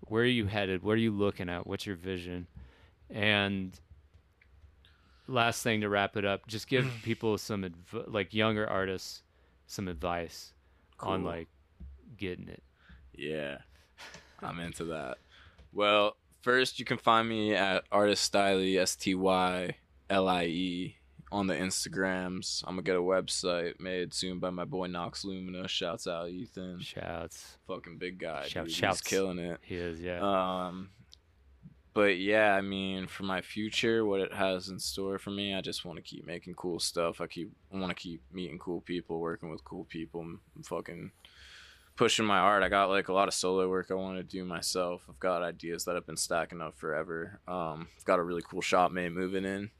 Where 0.00 0.22
are 0.22 0.26
you 0.26 0.46
headed? 0.46 0.82
What 0.82 0.92
are 0.92 0.96
you 0.96 1.10
looking 1.10 1.48
at? 1.48 1.66
What's 1.66 1.86
your 1.86 1.96
vision? 1.96 2.46
And 3.08 3.78
last 5.26 5.62
thing 5.62 5.80
to 5.80 5.88
wrap 5.88 6.16
it 6.16 6.24
up, 6.24 6.46
just 6.46 6.68
give 6.68 6.86
people 7.02 7.38
some 7.38 7.64
adv- 7.64 8.04
like 8.08 8.34
younger 8.34 8.68
artists 8.68 9.22
some 9.72 9.88
advice 9.88 10.52
on 11.00 11.24
like 11.24 11.48
getting 12.16 12.48
it. 12.48 12.62
Yeah, 13.14 13.58
I'm 14.42 14.60
into 14.60 14.84
that. 14.86 15.16
Well, 15.72 16.16
first 16.42 16.78
you 16.78 16.84
can 16.84 16.98
find 16.98 17.28
me 17.28 17.54
at 17.54 17.84
artist 17.90 18.30
stylie 18.32 18.76
s 18.78 18.96
t 18.96 19.14
y 19.14 19.74
l 20.10 20.28
i 20.28 20.44
e 20.44 20.96
on 21.30 21.46
the 21.46 21.54
Instagrams. 21.54 22.62
I'm 22.66 22.74
gonna 22.74 22.82
get 22.82 22.96
a 22.96 23.00
website 23.00 23.80
made 23.80 24.12
soon 24.12 24.38
by 24.38 24.50
my 24.50 24.64
boy 24.66 24.86
Nox 24.88 25.24
Lumina. 25.24 25.66
Shouts 25.68 26.06
out 26.06 26.28
Ethan, 26.28 26.80
Shouts. 26.80 27.56
fucking 27.66 27.96
big 27.96 28.18
guy. 28.18 28.46
Shout- 28.48 28.66
dude. 28.66 28.74
shouts. 28.74 29.00
He's 29.00 29.08
killing 29.08 29.38
it. 29.38 29.58
He 29.62 29.76
is, 29.76 30.00
yeah. 30.00 30.20
Um, 30.20 30.90
but 31.94 32.18
yeah, 32.18 32.54
I 32.54 32.60
mean, 32.60 33.06
for 33.06 33.24
my 33.24 33.40
future, 33.40 34.04
what 34.04 34.20
it 34.20 34.32
has 34.32 34.68
in 34.68 34.78
store 34.78 35.18
for 35.18 35.30
me, 35.30 35.54
I 35.54 35.60
just 35.60 35.84
want 35.84 35.96
to 35.96 36.02
keep 36.02 36.26
making 36.26 36.54
cool 36.54 36.78
stuff. 36.78 37.20
I 37.20 37.26
keep, 37.26 37.50
want 37.70 37.90
to 37.90 38.00
keep 38.00 38.22
meeting 38.32 38.58
cool 38.58 38.80
people, 38.80 39.20
working 39.20 39.50
with 39.50 39.64
cool 39.64 39.84
people, 39.84 40.22
and 40.22 40.38
fucking 40.64 41.12
pushing 41.96 42.24
my 42.24 42.38
art. 42.38 42.62
I 42.62 42.68
got 42.68 42.88
like 42.88 43.08
a 43.08 43.12
lot 43.12 43.28
of 43.28 43.34
solo 43.34 43.68
work 43.68 43.88
I 43.90 43.94
want 43.94 44.16
to 44.16 44.22
do 44.22 44.44
myself. 44.44 45.04
I've 45.08 45.20
got 45.20 45.42
ideas 45.42 45.84
that 45.84 45.96
I've 45.96 46.06
been 46.06 46.16
stacking 46.16 46.62
up 46.62 46.78
forever. 46.78 47.40
Um, 47.46 47.88
I've 47.96 48.04
got 48.04 48.18
a 48.18 48.22
really 48.22 48.42
cool 48.42 48.62
shop 48.62 48.92
mate 48.92 49.12
moving 49.12 49.44
in 49.44 49.70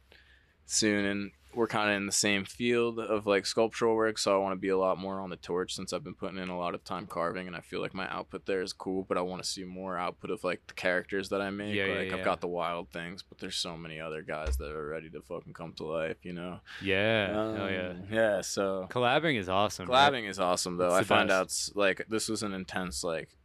soon, 0.73 1.05
and 1.05 1.31
we're 1.55 1.67
kind 1.67 1.91
of 1.91 1.97
in 1.97 2.07
the 2.07 2.13
same 2.13 2.45
field 2.45 2.99
of 2.99 3.27
like 3.27 3.45
sculptural 3.45 3.95
work. 3.95 4.19
So 4.19 4.35
I 4.35 4.39
want 4.39 4.53
to 4.53 4.61
be 4.61 4.71
a 4.71 4.79
lot 4.79 4.99
more 4.99 5.21
on 5.21 5.31
the 5.31 5.37
torch 5.37 5.75
since 5.75 5.93
I've 5.93 6.05
been 6.05 6.15
putting 6.15 6.39
in 6.39 6.49
a 6.49 6.59
lot 6.59 6.75
of 6.75 6.83
time 6.85 7.07
carving, 7.07 7.47
and 7.47 7.55
I 7.55 7.61
feel 7.61 7.81
like 7.81 7.95
my 7.95 8.11
output 8.11 8.47
there 8.47 8.63
is 8.63 8.73
cool. 8.73 9.05
But 9.07 9.19
I 9.19 9.21
want 9.21 9.43
to 9.43 9.49
see 9.49 9.65
more 9.65 9.99
output 9.99 10.31
of 10.31 10.45
like 10.45 10.67
the 10.67 10.75
characters 10.75 11.29
that 11.29 11.41
I 11.41 11.51
make. 11.51 11.75
Yeah, 11.75 11.87
like 11.87 12.09
yeah. 12.09 12.17
I've 12.17 12.25
got 12.25 12.41
the 12.41 12.49
wild 12.49 12.91
things, 12.91 13.23
but 13.23 13.39
there's 13.39 13.57
so 13.57 13.77
many 13.77 14.01
other 14.01 14.23
guys 14.23 14.57
that 14.57 14.71
are 14.71 14.89
ready 14.89 15.11
to 15.11 15.21
fucking 15.21 15.53
come 15.53 15.75
to 15.75 15.85
life. 15.85 16.17
You 16.23 16.33
know? 16.33 16.61
yeah. 16.83 17.33
oh 17.35 17.69
yeah. 17.69 17.89
Um, 17.89 18.03
Yeah. 18.11 18.41
So 18.41 18.87
Collabing 18.91 19.39
is 19.39 19.49
awesome. 19.49 19.89
right? 19.89 20.13
collabing 20.13 20.29
is 20.29 20.39
awesome 20.39 20.77
though. 20.79 20.95
I 20.95 21.05
find 21.05 21.31
out 21.31 21.53
like 21.75 22.07
this 22.09 22.29
was 22.29 22.43
an 22.43 22.55
intense 22.55 23.05
like 23.05 23.37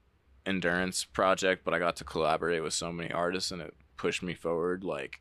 endurance 0.46 1.04
project, 1.04 1.66
but 1.66 1.74
I 1.74 1.80
got 1.80 1.98
to 1.98 2.04
collaborate 2.04 2.64
with 2.64 2.74
so 2.74 2.92
many 2.92 3.12
artists 3.12 3.52
and 3.52 3.62
it 3.62 3.74
pushed 3.98 4.24
me 4.24 4.34
forward 4.34 4.84
like 4.84 5.20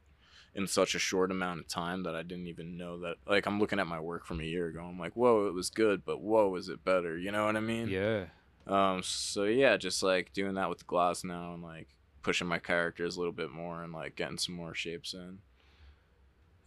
in 0.56 0.66
such 0.66 0.94
a 0.94 0.98
short 0.98 1.30
amount 1.30 1.60
of 1.60 1.68
time 1.68 2.02
that 2.04 2.16
I 2.16 2.22
didn't 2.22 2.46
even 2.46 2.78
know 2.78 3.00
that 3.00 3.16
like 3.26 3.44
I'm 3.44 3.60
looking 3.60 3.78
at 3.78 3.86
my 3.86 4.00
work 4.00 4.24
from 4.24 4.40
a 4.40 4.44
year 4.44 4.68
ago. 4.68 4.80
I'm 4.80 4.98
like, 4.98 5.14
whoa, 5.14 5.46
it 5.46 5.54
was 5.54 5.68
good, 5.68 6.04
but 6.04 6.22
whoa, 6.22 6.56
is 6.56 6.70
it 6.70 6.82
better? 6.82 7.18
You 7.18 7.30
know 7.30 7.44
what 7.44 7.56
I 7.56 7.60
mean? 7.60 7.88
Yeah. 7.88 8.24
Um 8.66 9.02
so 9.02 9.44
yeah, 9.44 9.76
just 9.76 10.02
like 10.02 10.32
doing 10.32 10.54
that 10.54 10.70
with 10.70 10.78
the 10.78 10.84
glass 10.86 11.24
now 11.24 11.52
and 11.52 11.62
like 11.62 11.88
pushing 12.22 12.46
my 12.48 12.58
characters 12.58 13.16
a 13.16 13.20
little 13.20 13.34
bit 13.34 13.50
more 13.50 13.82
and 13.82 13.92
like 13.92 14.16
getting 14.16 14.38
some 14.38 14.54
more 14.54 14.74
shapes 14.74 15.12
in. 15.12 15.38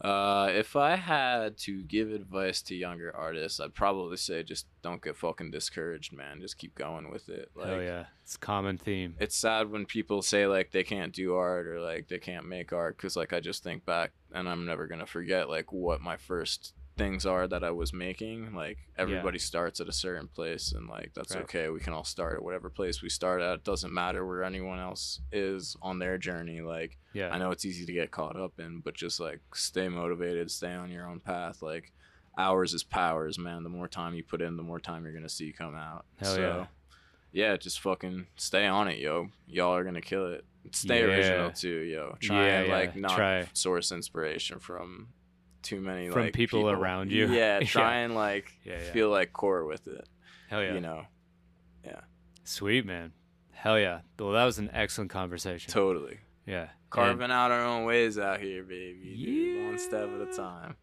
Uh, 0.02 0.50
if 0.52 0.76
I 0.76 0.96
had 0.96 1.58
to 1.60 1.84
give 1.84 2.12
advice 2.12 2.62
to 2.64 2.76
younger 2.76 3.14
artists, 3.16 3.60
I'd 3.60 3.74
probably 3.74 4.16
say 4.18 4.44
just 4.44 4.66
don't 4.82 5.02
get 5.04 5.18
fucking 5.18 5.52
discouraged, 5.52 6.14
man. 6.14 6.40
Just 6.40 6.58
keep 6.58 6.74
going 6.76 7.12
with 7.12 7.28
it. 7.28 7.52
Like, 7.54 7.68
oh 7.68 7.80
yeah. 7.80 8.06
It's 8.24 8.36
a 8.36 8.40
common 8.40 8.78
theme. 8.78 9.16
it's 9.20 9.36
sad 9.36 9.72
when 9.72 9.86
people 9.86 10.22
say 10.22 10.48
like 10.48 10.72
they 10.72 10.84
can't 10.84 11.12
do 11.14 11.36
art 11.36 11.68
or 11.68 11.82
like 11.82 12.08
they 12.08 12.20
can't 12.20 12.46
make 12.48 12.72
art 12.72 12.96
because 12.96 13.16
like 13.16 13.34
I 13.34 13.40
just 13.40 13.64
think 13.64 13.86
back 13.86 14.12
and 14.32 14.48
I'm 14.48 14.66
never 14.66 14.88
gonna 14.88 15.06
forget 15.08 15.50
like 15.50 15.74
what 15.74 16.00
my 16.00 16.16
first 16.16 16.74
things 17.00 17.26
are 17.26 17.48
that 17.48 17.64
I 17.64 17.72
was 17.72 17.92
making. 17.94 18.54
Like 18.54 18.78
everybody 18.98 19.40
starts 19.40 19.80
at 19.80 19.88
a 19.90 19.92
certain 19.92 20.28
place 20.28 20.74
and 20.74 20.88
like 20.88 21.12
that's 21.16 21.34
Right. 21.34 21.44
okay. 21.46 21.70
We 21.70 21.80
can 21.80 21.94
all 21.94 22.04
start 22.04 22.36
at 22.36 22.44
whatever 22.44 22.70
place 22.70 23.02
we 23.02 23.10
start 23.10 23.42
at. 23.42 23.56
It 23.56 23.64
doesn't 23.64 23.92
matter 23.94 24.26
where 24.26 24.44
anyone 24.44 24.80
else 24.80 25.22
is 25.32 25.76
on 25.82 25.98
their 26.00 26.18
journey. 26.18 26.62
Like 26.62 26.98
Yeah. 27.14 27.30
I 27.30 27.38
know 27.40 27.50
it's 27.52 27.66
easy 27.66 27.86
to 27.88 27.94
get 27.94 28.12
caught 28.12 28.36
up 28.36 28.60
in, 28.60 28.82
but 28.82 28.94
just 28.94 29.20
like 29.20 29.40
stay 29.56 29.90
motivated, 29.90 30.52
stay 30.52 30.74
on 30.74 30.92
your 30.92 31.08
own 31.08 31.20
path. 31.20 31.62
Like 31.64 31.92
hours 32.38 32.74
is 32.74 32.84
powers, 32.84 33.40
man. 33.40 33.64
The 33.64 33.70
more 33.70 33.88
time 33.88 34.14
you 34.14 34.24
put 34.24 34.42
in, 34.42 34.56
the 34.58 34.64
more 34.64 34.80
time 34.80 35.04
you're 35.04 35.14
gonna 35.14 35.28
see 35.30 35.52
come 35.52 35.76
out. 35.76 36.06
Hell 36.18 36.36
so, 36.36 36.42
yeah. 36.42 36.66
yeah, 37.32 37.58
just 37.58 37.80
fucking 37.82 38.28
stay 38.36 38.66
on 38.68 38.88
it, 38.88 39.00
yo. 39.00 39.30
Y'all 39.48 39.74
are 39.76 39.84
gonna 39.84 40.02
kill 40.02 40.28
it. 40.34 40.46
Stay 40.72 41.00
Yeah. 41.00 41.06
original 41.16 41.52
too, 41.52 41.80
yo. 41.82 42.16
Try 42.20 42.46
Yeah, 42.48 42.60
and 42.60 42.68
yeah. 42.68 42.76
like 42.76 42.96
not 42.96 43.16
Try. 43.16 43.48
source 43.54 43.92
inspiration 43.92 44.60
from 44.60 45.08
too 45.62 45.80
many 45.82 46.10
From 46.10 46.24
like 46.24 46.34
people 46.34 46.70
around 46.70 47.12
you. 47.12 47.28
Yeah, 47.32 47.60
Yeah. 47.62 47.66
try 47.68 47.96
and 47.98 48.16
like 48.16 48.52
Yeah, 48.64 48.74
yeah. 48.84 48.92
feel 48.92 49.10
like 49.10 49.34
core 49.34 49.66
with 49.66 49.88
it. 49.88 50.08
Hell 50.50 50.64
yeah. 50.64 50.74
You 50.74 50.80
know, 50.82 51.06
Yeah. 51.86 52.02
Sweet 52.44 52.86
man. 52.86 53.14
Hell 53.52 53.78
yeah. 53.80 54.00
Well, 54.18 54.32
that 54.32 54.46
was 54.46 54.58
an 54.58 54.70
excellent 54.74 55.10
conversation. 55.12 55.72
totally. 55.72 56.20
yeah. 56.46 56.62
And- 56.62 56.70
Carving 56.90 57.30
out 57.30 57.52
our 57.52 57.64
own 57.64 57.86
ways 57.86 58.18
out 58.18 58.40
here, 58.42 58.64
baby. 58.64 59.16
dude. 59.16 59.66
One 59.68 59.78
step 59.78 60.10
at 60.10 60.28
a 60.28 60.34
time. 60.36 60.76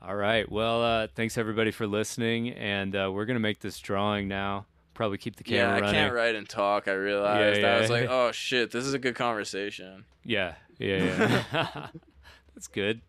all 0.00 0.14
right. 0.16 0.50
Well, 0.50 0.82
uh, 0.82 1.08
thanks 1.14 1.36
everybody 1.36 1.70
for 1.72 1.86
listening, 1.86 2.48
and 2.50 2.96
uh, 2.96 3.10
we're 3.12 3.26
gonna 3.26 3.38
make 3.38 3.58
this 3.58 3.78
drawing 3.80 4.28
now. 4.28 4.64
Probably 4.94 5.18
keep 5.18 5.36
the 5.36 5.44
camera. 5.44 5.66
Yeah, 5.66 5.68
I 5.76 5.80
running. 5.80 5.94
can't 5.94 6.14
write 6.14 6.34
and 6.36 6.48
talk. 6.48 6.88
I 6.88 6.92
realized. 6.92 7.60
Yeah, 7.60 7.76
I 7.76 7.80
was 7.80 7.90
yeah. 7.90 7.96
like, 7.96 8.08
oh 8.08 8.32
shit, 8.32 8.70
this 8.70 8.86
is 8.86 8.94
a 8.94 8.98
good 8.98 9.14
conversation. 9.14 10.04
Yeah, 10.24 10.54
yeah, 10.78 11.42
yeah. 11.52 11.86
That's 12.54 12.68
good. 12.68 13.02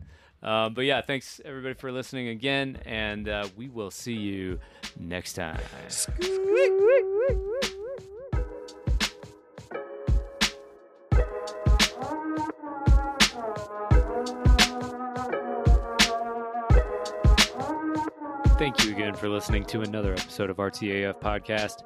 Uh, 0.44 0.70
but 0.70 0.86
yeah, 0.86 1.02
thanks 1.02 1.40
everybody 1.46 1.76
for 1.76 1.92
listening 1.92 2.30
again, 2.30 2.80
and 2.86 3.30
uh, 3.30 3.48
we 3.56 3.70
will 3.70 3.92
see 3.92 4.14
you 4.14 4.60
next 5.00 5.34
time. 5.34 5.60
Thank 18.58 18.84
you 18.86 18.92
again 18.92 19.16
for 19.16 19.28
listening 19.28 19.66
to 19.66 19.82
another 19.82 20.14
episode 20.14 20.50
of 20.50 20.58
RTAF 20.58 21.20
Podcast. 21.20 21.84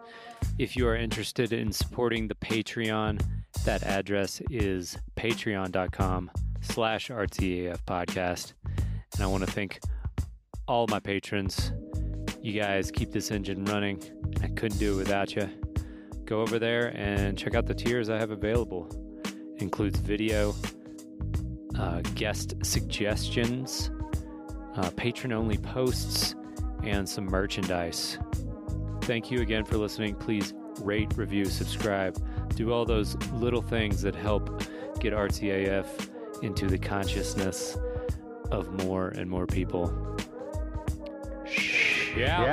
If 0.59 0.75
you 0.75 0.87
are 0.87 0.95
interested 0.95 1.53
in 1.53 1.71
supporting 1.71 2.27
the 2.27 2.35
Patreon, 2.35 3.21
that 3.63 3.83
address 3.83 4.41
is 4.49 4.97
patreon.com 5.15 6.31
slash 6.65 7.09
RTAF 7.09 7.79
Podcast. 7.85 8.53
And 9.13 9.23
I 9.23 9.27
want 9.27 9.45
to 9.45 9.51
thank 9.51 9.79
all 10.67 10.87
my 10.87 10.99
patrons. 10.99 11.71
You 12.41 12.59
guys 12.59 12.91
keep 12.91 13.11
this 13.11 13.31
engine 13.31 13.65
running. 13.65 14.03
I 14.41 14.47
couldn't 14.49 14.77
do 14.77 14.93
it 14.93 14.97
without 14.97 15.35
you. 15.35 15.49
Go 16.25 16.41
over 16.41 16.59
there 16.59 16.87
and 16.95 17.37
check 17.37 17.55
out 17.55 17.65
the 17.65 17.73
tiers 17.73 18.09
I 18.09 18.17
have 18.17 18.31
available. 18.31 18.89
It 19.23 19.61
includes 19.61 19.99
video, 19.99 20.55
uh, 21.77 22.01
guest 22.15 22.55
suggestions, 22.63 23.91
uh, 24.75 24.89
patron 24.97 25.33
only 25.33 25.57
posts, 25.57 26.35
and 26.83 27.07
some 27.07 27.25
merchandise. 27.25 28.17
Thank 29.01 29.31
you 29.31 29.41
again 29.41 29.65
for 29.65 29.77
listening. 29.77 30.15
Please 30.15 30.53
rate, 30.81 31.15
review, 31.15 31.45
subscribe. 31.45 32.17
Do 32.55 32.73
all 32.73 32.85
those 32.85 33.15
little 33.33 33.61
things 33.61 34.01
that 34.01 34.15
help 34.15 34.61
get 34.99 35.13
RTAF 35.13 36.09
into 36.45 36.67
the 36.67 36.77
consciousness 36.77 37.75
of 38.51 38.71
more 38.85 39.09
and 39.09 39.27
more 39.27 39.47
people. 39.47 39.91
Yeah. 42.15 42.43